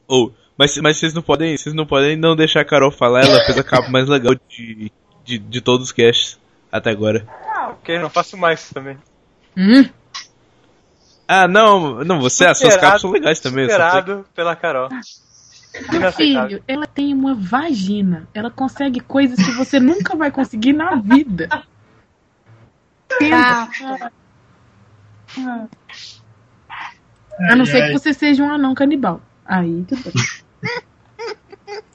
Ou, 0.09 0.35
mas, 0.57 0.77
mas 0.79 0.97
vocês 0.97 1.13
não 1.13 1.23
podem, 1.23 1.57
vocês 1.57 1.75
não 1.75 1.87
podem 1.87 2.17
não 2.17 2.35
deixar 2.35 2.63
a 2.63 2.65
Carol 2.65 2.91
falar, 2.91 3.25
ela 3.25 3.45
fez 3.45 3.59
a 3.59 3.63
capa 3.63 3.91
mais 3.91 4.09
legal 4.09 4.35
de, 4.49 4.91
de, 5.23 5.39
de 5.39 5.61
todos 5.61 5.89
os 5.89 5.93
casts 5.93 6.41
até 6.73 6.91
agora. 6.91 7.29
Ah, 7.47 7.69
ok, 7.71 7.99
não 7.99 8.09
faço 8.09 8.37
mais 8.37 8.71
também. 8.71 8.97
Hum? 9.57 9.89
Ah, 11.29 11.47
não, 11.47 12.03
não, 12.05 12.21
você, 12.21 12.47
as 12.47 12.59
suas 12.59 12.77
capas 12.77 13.03
são 13.03 13.11
legais 13.11 13.39
também. 13.39 13.69
Superado 13.69 14.25
pela 14.35 14.57
Carol. 14.57 14.89
Inaceitável. 15.93 16.49
Filho, 16.49 16.65
ela 16.67 16.87
tem 16.87 17.13
uma 17.13 17.35
vagina. 17.35 18.27
Ela 18.33 18.51
consegue 18.51 19.01
coisas 19.01 19.37
que 19.37 19.53
você 19.53 19.79
nunca 19.79 20.17
vai 20.17 20.31
conseguir 20.31 20.73
na 20.73 20.95
vida. 20.97 21.49
Tá. 21.49 21.69
A 27.51 27.55
não 27.55 27.67
ser 27.67 27.87
que 27.87 27.93
você 27.93 28.15
seja 28.15 28.43
um 28.43 28.51
anão 28.51 28.75
canibal. 28.75 29.21
Aí 29.49 29.85
tudo 29.85 30.03
bem. 30.05 30.79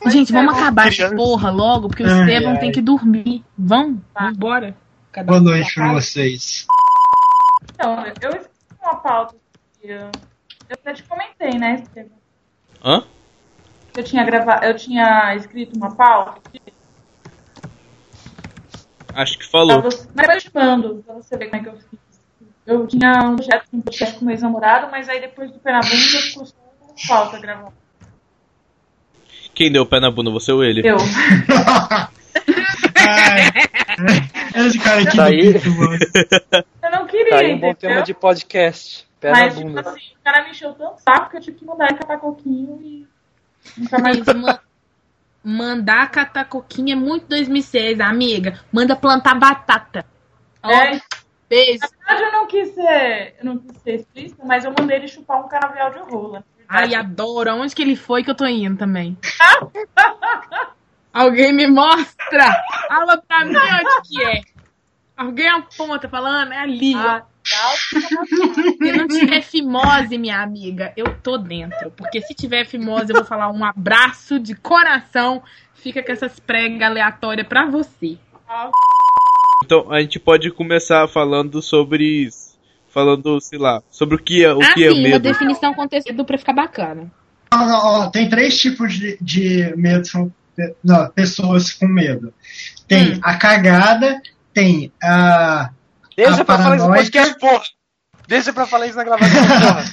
Gente, 0.11 0.33
vamos 0.33 0.53
acabar 0.53 0.87
essa 0.89 1.15
porra 1.15 1.49
logo, 1.49 1.87
porque 1.87 2.03
o 2.03 2.07
Ai, 2.07 2.19
Estevão 2.21 2.51
ai. 2.53 2.59
tem 2.59 2.71
que 2.71 2.81
dormir. 2.81 3.43
Vão? 3.57 4.01
Vambora. 4.13 4.75
Cada 5.11 5.27
Boa 5.27 5.39
noite 5.39 5.73
pra 5.75 5.93
vocês. 5.93 6.67
Então, 7.73 7.99
eu 8.05 8.11
escrevi 8.11 8.45
uma 8.81 8.95
pauta. 8.97 9.35
que 9.79 9.87
Eu 9.87 9.99
eu 10.69 10.73
até 10.73 10.93
te 10.93 11.03
comentei, 11.03 11.57
né, 11.57 11.75
Estevam? 11.83 12.11
Hã? 12.83 13.03
Eu 13.95 14.03
tinha 14.03 14.23
gravado, 14.25 14.65
eu 14.65 14.75
tinha 14.75 15.35
escrito 15.35 15.77
uma 15.77 15.95
pauta. 15.95 16.41
Acho 19.13 19.37
que 19.37 19.49
falou. 19.49 19.81
você, 19.81 20.07
mas 20.15 20.27
eu 20.29 20.39
te 20.39 20.51
mando, 20.53 21.03
pra 21.05 21.13
você 21.15 21.37
ver 21.37 21.45
como 21.49 21.61
é 21.61 21.63
que 21.63 21.69
eu 21.69 21.77
fiz. 21.77 21.99
Eu 22.65 22.87
tinha 22.87 23.11
um 23.23 23.35
projeto 23.35 23.67
com 23.69 23.77
um 23.77 23.81
podcast 23.81 24.17
com 24.17 24.25
meu 24.25 24.33
ex-namorado, 24.33 24.89
mas 24.89 25.07
aí 25.07 25.19
depois 25.21 25.51
do 25.51 25.59
Pernambuco 25.59 25.95
ficou 25.95 26.45
só 26.45 26.53
uma 26.97 27.07
pauta 27.07 27.39
gravada. 27.39 27.73
Quem 29.53 29.71
deu 29.71 29.83
o 29.83 29.85
pé 29.85 29.99
na 29.99 30.09
bunda, 30.09 30.31
você 30.31 30.51
ou 30.51 30.63
ele? 30.63 30.81
Eu. 30.87 30.97
Ai, 32.95 34.65
esse 34.67 34.79
cara 34.79 35.01
aqui 35.01 35.15
Tá 35.17 35.25
aí. 35.25 35.53
Mano. 35.77 35.97
Eu 36.81 36.91
não 36.91 37.05
queria, 37.07 37.29
Tá 37.29 37.37
aí 37.37 37.53
um 37.53 37.59
bom 37.59 37.69
entendeu? 37.69 37.75
tema 37.95 38.01
de 38.03 38.13
podcast. 38.13 39.07
Pé 39.19 39.31
na 39.31 39.39
Mas, 39.39 39.55
tipo 39.55 39.67
bunda. 39.67 39.81
assim, 39.81 39.99
o 40.19 40.23
cara 40.23 40.43
me 40.43 40.51
encheu 40.51 40.73
tanto 40.73 41.01
saco 41.01 41.29
que 41.31 41.37
eu 41.37 41.41
tive 41.41 41.57
que 41.59 41.65
mandar 41.65 41.89
ele 41.89 41.97
catar 41.99 42.17
coquinho 42.17 42.79
e. 42.81 43.07
Nunca 43.77 43.99
mais. 43.99 44.17
Mandar 45.43 46.09
catar 46.09 46.45
coquinha 46.45 46.93
é 46.93 46.97
muito 46.97 47.27
2006, 47.27 47.99
amiga. 47.99 48.59
Manda 48.71 48.95
plantar 48.95 49.35
batata. 49.35 50.05
Ó, 50.63 50.71
É, 50.71 50.99
beijo. 51.49 51.79
na 51.81 51.87
verdade, 52.15 52.23
eu 52.23 52.31
não 52.31 52.47
quis 52.47 52.73
ser. 52.73 53.35
Eu 53.39 53.45
não 53.45 53.57
quis 53.59 53.77
ser 53.81 53.95
explícita, 53.95 54.43
mas 54.45 54.63
eu 54.65 54.73
mandei 54.77 54.97
ele 54.97 55.07
chupar 55.07 55.43
um 55.43 55.47
canavial 55.47 55.91
de 55.91 55.99
rola. 55.99 56.43
Ai, 56.73 56.95
adoro. 56.95 57.51
Aonde 57.51 57.75
que 57.75 57.81
ele 57.81 57.95
foi 57.95 58.23
que 58.23 58.31
eu 58.31 58.35
tô 58.35 58.45
indo 58.45 58.77
também? 58.77 59.17
Alguém 61.13 61.53
me 61.53 61.67
mostra. 61.67 62.51
Fala 62.87 63.21
pra 63.21 63.45
mim 63.45 63.55
onde 63.55 64.09
que 64.09 64.23
é. 64.23 64.41
Alguém 65.15 65.47
aponta 65.47 66.09
falando, 66.09 66.51
é 66.51 66.57
ali. 66.57 66.95
Ah, 66.95 67.21
tá. 67.21 67.27
Se 68.81 68.91
não 68.91 69.07
tiver 69.07 69.41
fimose, 69.43 70.17
minha 70.17 70.41
amiga, 70.41 70.91
eu 70.97 71.15
tô 71.21 71.37
dentro. 71.37 71.91
Porque 71.91 72.19
se 72.21 72.33
tiver 72.33 72.65
fimose, 72.65 73.11
eu 73.11 73.17
vou 73.17 73.25
falar 73.25 73.51
um 73.51 73.63
abraço 73.63 74.39
de 74.39 74.55
coração. 74.55 75.43
Fica 75.75 76.01
com 76.01 76.11
essas 76.11 76.39
pregas 76.39 76.81
aleatórias 76.81 77.47
pra 77.47 77.67
você. 77.67 78.17
Então 79.63 79.91
a 79.91 80.01
gente 80.01 80.19
pode 80.19 80.49
começar 80.49 81.07
falando 81.07 81.61
sobre. 81.61 82.29
Falando, 82.93 83.39
sei 83.41 83.57
lá, 83.57 83.81
sobre 83.89 84.15
o 84.15 84.19
que 84.19 84.43
é, 84.45 84.53
o 84.53 84.61
ah, 84.61 84.73
que 84.73 84.83
é 84.85 84.89
sim, 84.89 84.93
uma 84.99 85.09
medo. 85.09 85.23
definição 85.23 85.73
contextual 85.73 86.25
pra 86.25 86.37
ficar 86.37 86.53
bacana. 86.53 87.11
Tem 88.11 88.29
três 88.29 88.59
tipos 88.59 88.93
de, 88.93 89.17
de 89.19 89.73
medo, 89.75 90.31
não, 90.83 91.09
pessoas 91.09 91.71
com 91.71 91.87
medo. 91.87 92.33
Tem 92.87 93.13
Hum. 93.15 93.19
a 93.23 93.35
cagada, 93.35 94.21
tem 94.53 94.91
a. 95.01 95.71
Deixa 96.15 96.41
a 96.41 96.45
pra 96.45 96.57
falar 96.59 96.75
isso 96.77 96.87
no 96.87 96.93
podcast, 96.93 97.39
porra! 97.39 97.63
Deixa 98.27 98.53
pra 98.53 98.67
falar 98.67 98.87
isso 98.87 98.95
na 98.97 99.03
gravação, 99.03 99.41
porra! 99.47 99.85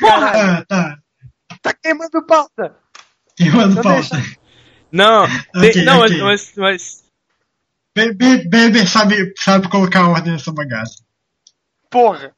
Caralho, 0.00 0.50
Ah, 0.50 0.64
tá. 0.66 0.98
tá 1.62 1.74
queimando 1.74 2.26
pauta! 2.26 2.74
Queimando 3.36 3.78
Então 3.78 3.82
pauta. 3.82 4.22
Não, 4.90 5.26
tem- 5.60 5.70
Ok, 5.70 5.84
não, 5.84 6.00
ok. 6.00 6.22
mas, 6.22 6.52
mas. 6.56 7.04
Beber 7.94 8.86
sabe, 8.88 9.32
sabe 9.38 9.68
colocar 9.68 10.08
ordem 10.08 10.32
nessa 10.32 10.52
bagaça. 10.52 11.02
Porra! 11.96 12.30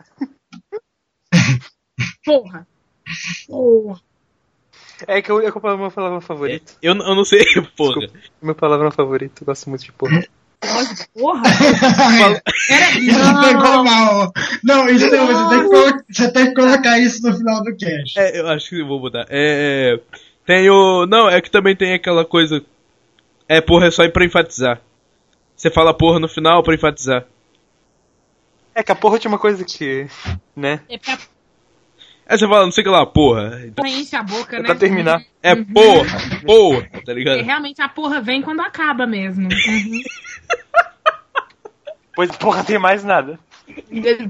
Porra. 2.24 2.66
Porra. 3.48 4.01
É 5.06 5.20
que 5.20 5.32
eu, 5.32 5.40
é 5.40 5.51
que 5.51 5.59
eu 5.59 5.78
meu 5.78 5.90
palavrão 5.90 6.20
favorito. 6.20 6.76
Eu, 6.80 6.94
eu 6.94 7.14
não 7.14 7.24
sei, 7.24 7.44
porra. 7.76 8.01
Desculpa, 8.01 8.28
meu 8.40 8.55
palavrão 8.55 8.90
favorito, 8.93 9.43
eu 9.43 9.47
gosto 9.47 9.68
muito 9.68 9.85
de 9.85 9.90
porra. 9.90 10.24
Porra. 11.12 11.43
Isso 13.01 13.40
pegou 13.43 13.85
mal. 13.85 14.32
Não, 14.62 14.89
isso 14.89 15.09
não, 15.10 15.26
você, 15.26 15.48
tem 15.48 15.68
que 15.68 16.05
você 16.12 16.32
tem 16.32 16.47
que 16.47 16.55
colocar 16.55 16.98
isso 16.98 17.26
no 17.26 17.36
final 17.36 17.62
do 17.62 17.76
cast. 17.76 18.18
É, 18.18 18.40
eu 18.40 18.48
acho 18.48 18.68
que 18.68 18.80
eu 18.80 18.86
vou 18.86 19.01
mudar. 19.01 19.26
É, 19.28 19.94
é, 19.94 20.01
tem 20.44 20.68
o. 20.68 21.06
Não, 21.06 21.28
é 21.28 21.40
que 21.40 21.51
também 21.51 21.74
tem 21.76 21.94
aquela 21.94 22.24
coisa. 22.24 22.62
É, 23.48 23.60
porra, 23.60 23.86
é 23.86 23.90
só 23.90 24.09
pra 24.09 24.24
enfatizar. 24.24 24.80
Você 25.56 25.70
fala 25.70 25.97
porra 25.97 26.20
no 26.20 26.28
final 26.28 26.62
pra 26.62 26.74
enfatizar. 26.74 27.24
É 28.78 28.82
que 28.84 28.92
a 28.92 28.94
porra 28.94 29.18
tinha 29.18 29.28
uma 29.28 29.40
coisa 29.40 29.64
que. 29.64 30.06
né? 30.55 30.80
É 30.88 30.96
pra 30.98 31.18
Aí 32.28 32.38
você 32.38 32.46
fala, 32.46 32.64
não 32.64 32.70
sei 32.70 32.82
o 32.82 32.84
que 32.84 32.90
lá, 32.92 33.05
porra. 33.06 33.62
Então, 33.66 33.84
enche 33.84 34.14
a 34.14 34.22
boca, 34.22 34.59
né? 34.59 34.66
Pra 34.66 34.74
terminar. 34.76 35.20
é 35.42 35.56
porra, 35.56 36.18
porra, 36.46 36.88
tá 37.05 37.10
É, 37.10 37.14
ligado? 37.14 37.42
realmente 37.42 37.82
a 37.82 37.88
porra 37.88 38.20
vem 38.20 38.40
quando 38.40 38.60
acaba 38.60 39.05
mesmo. 39.06 39.48
Uhum. 39.48 40.02
Pois 42.14 42.30
porra 42.36 42.62
tem 42.62 42.78
mais 42.78 43.02
nada. 43.02 43.38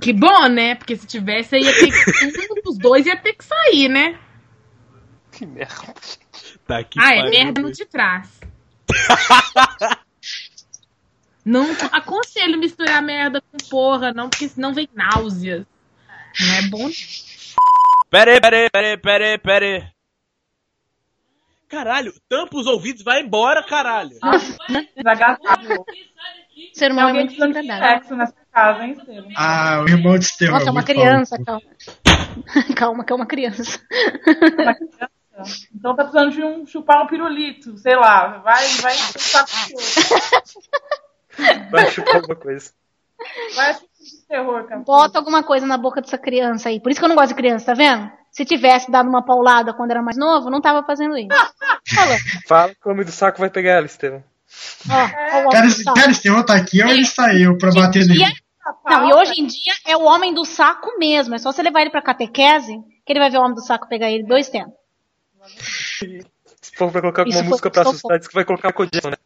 Que 0.00 0.12
bom, 0.14 0.48
né? 0.48 0.76
Porque 0.76 0.96
se 0.96 1.06
tivesse, 1.06 1.56
aí 1.56 1.62
ia 1.62 1.72
ter 1.74 1.90
que. 1.90 2.52
Um 2.52 2.62
dos 2.62 2.78
dois 2.78 3.04
ia 3.04 3.16
ter 3.16 3.34
que 3.34 3.44
sair, 3.44 3.88
né? 3.88 4.18
Que 5.32 5.44
merda. 5.44 5.92
Tá 6.66 6.78
aqui. 6.78 6.98
ah, 7.00 7.14
é 7.14 7.30
merda 7.30 7.60
não 7.60 7.70
te 7.72 7.84
traz. 7.84 8.40
não 11.48 11.66
aconselho 11.90 12.58
misturar 12.58 13.02
merda 13.02 13.40
com 13.40 13.56
porra, 13.70 14.12
não, 14.12 14.28
porque 14.28 14.48
senão 14.48 14.74
vem 14.74 14.88
náuseas. 14.92 15.64
Não 16.40 16.54
é 16.54 16.62
bom. 16.68 16.90
Pera 18.10 18.32
aí, 18.32 18.40
pera 18.40 18.56
aí, 18.56 18.70
pera 18.70 18.86
aí, 18.86 18.96
pera 18.98 19.24
aí, 19.24 19.38
pera 19.38 19.64
aí. 19.64 19.86
Caralho, 21.66 22.12
tampa 22.28 22.56
os 22.56 22.66
ouvidos, 22.66 23.02
vai 23.02 23.22
embora, 23.22 23.62
caralho. 23.62 24.16
Desagradável. 24.94 25.84
Ser 26.74 26.92
humano 26.92 27.08
é 27.08 27.10
Alguém 27.10 27.26
muito 27.26 27.34
desagradável. 27.34 27.98
sexo 27.98 28.16
nessa 28.16 28.34
casa, 28.52 28.84
hein, 28.84 28.92
Estevam? 28.92 29.30
Ah, 29.36 29.80
o 29.82 29.88
irmão 29.88 30.18
de 30.18 30.24
Estevão. 30.24 30.54
Nossa, 30.54 30.68
é 30.68 30.70
uma 30.70 30.80
muito 30.80 30.86
criança, 30.86 31.44
calma. 31.44 31.62
calma, 32.76 33.04
que 33.04 33.12
é 33.12 33.16
uma 33.16 33.26
criança. 33.26 33.80
Então 35.74 35.94
tá 35.94 36.04
precisando 36.04 36.32
de 36.32 36.42
um 36.42 36.66
chupar 36.66 37.04
um 37.04 37.06
pirulito, 37.06 37.76
sei 37.78 37.96
lá. 37.96 38.38
Vai, 38.38 38.66
vai 38.66 38.94
Vai 41.70 41.90
chupar 41.90 42.16
alguma 42.16 42.36
coisa. 42.36 42.70
Vai 43.54 43.76
terror, 44.28 44.64
cara. 44.64 44.80
Bota 44.82 45.18
alguma 45.18 45.42
coisa 45.42 45.66
na 45.66 45.76
boca 45.76 46.00
dessa 46.00 46.16
criança 46.18 46.68
aí. 46.68 46.80
Por 46.80 46.90
isso 46.90 47.00
que 47.00 47.04
eu 47.04 47.08
não 47.08 47.16
gosto 47.16 47.28
de 47.30 47.34
criança, 47.34 47.66
tá 47.66 47.74
vendo? 47.74 48.10
Se 48.30 48.44
tivesse 48.44 48.90
dado 48.90 49.08
uma 49.08 49.24
paulada 49.24 49.72
quando 49.74 49.90
era 49.90 50.02
mais 50.02 50.16
novo, 50.16 50.50
não 50.50 50.60
tava 50.60 50.84
fazendo 50.86 51.16
isso. 51.16 51.28
Falou. 51.94 52.16
Fala 52.46 52.74
que 52.74 52.86
o 52.88 52.90
homem 52.92 53.04
do 53.04 53.10
saco 53.12 53.38
vai 53.38 53.50
pegar 53.50 53.72
ela, 53.72 53.86
Estevam. 53.86 54.22
Ó, 54.88 54.94
ó, 54.94 55.04
o 55.04 55.08
Cara, 55.10 55.48
homem 55.48 55.62
do 55.62 55.66
esse, 55.68 55.82
saco. 55.82 55.98
cara, 55.98 56.10
Estevão 56.12 56.44
tá 56.46 56.54
aqui 56.54 56.82
ou 56.82 56.88
ele 56.90 57.04
saiu 57.04 57.58
pra 57.58 57.70
bater 57.72 58.00
Hoje 58.00 58.12
em 58.12 58.18
nele? 58.18 58.24
dia- 58.24 58.34
Não, 58.84 59.08
e 59.08 59.14
hoje 59.14 59.32
em 59.40 59.46
dia 59.46 59.72
é 59.86 59.96
o 59.96 60.02
homem 60.04 60.32
do 60.34 60.44
saco 60.44 60.98
mesmo. 60.98 61.34
É 61.34 61.38
só 61.38 61.50
você 61.52 61.62
levar 61.62 61.80
ele 61.80 61.90
pra 61.90 62.02
catequese 62.02 62.76
que 63.04 63.12
ele 63.12 63.20
vai 63.20 63.30
ver 63.30 63.38
o 63.38 63.42
homem 63.42 63.54
do 63.54 63.62
saco 63.64 63.88
pegar 63.88 64.10
ele 64.10 64.24
dois 64.24 64.48
tempos. 64.48 64.74
Se 66.60 66.76
for 66.76 66.90
pra 66.92 67.00
colocar 67.00 67.22
alguma 67.22 67.42
música 67.42 67.70
pra 67.70 67.82
assustar, 67.82 68.18
diz 68.18 68.28
que 68.28 68.34
vai 68.34 68.44
colocar 68.44 68.72
Codião, 68.72 69.10
né? 69.10 69.16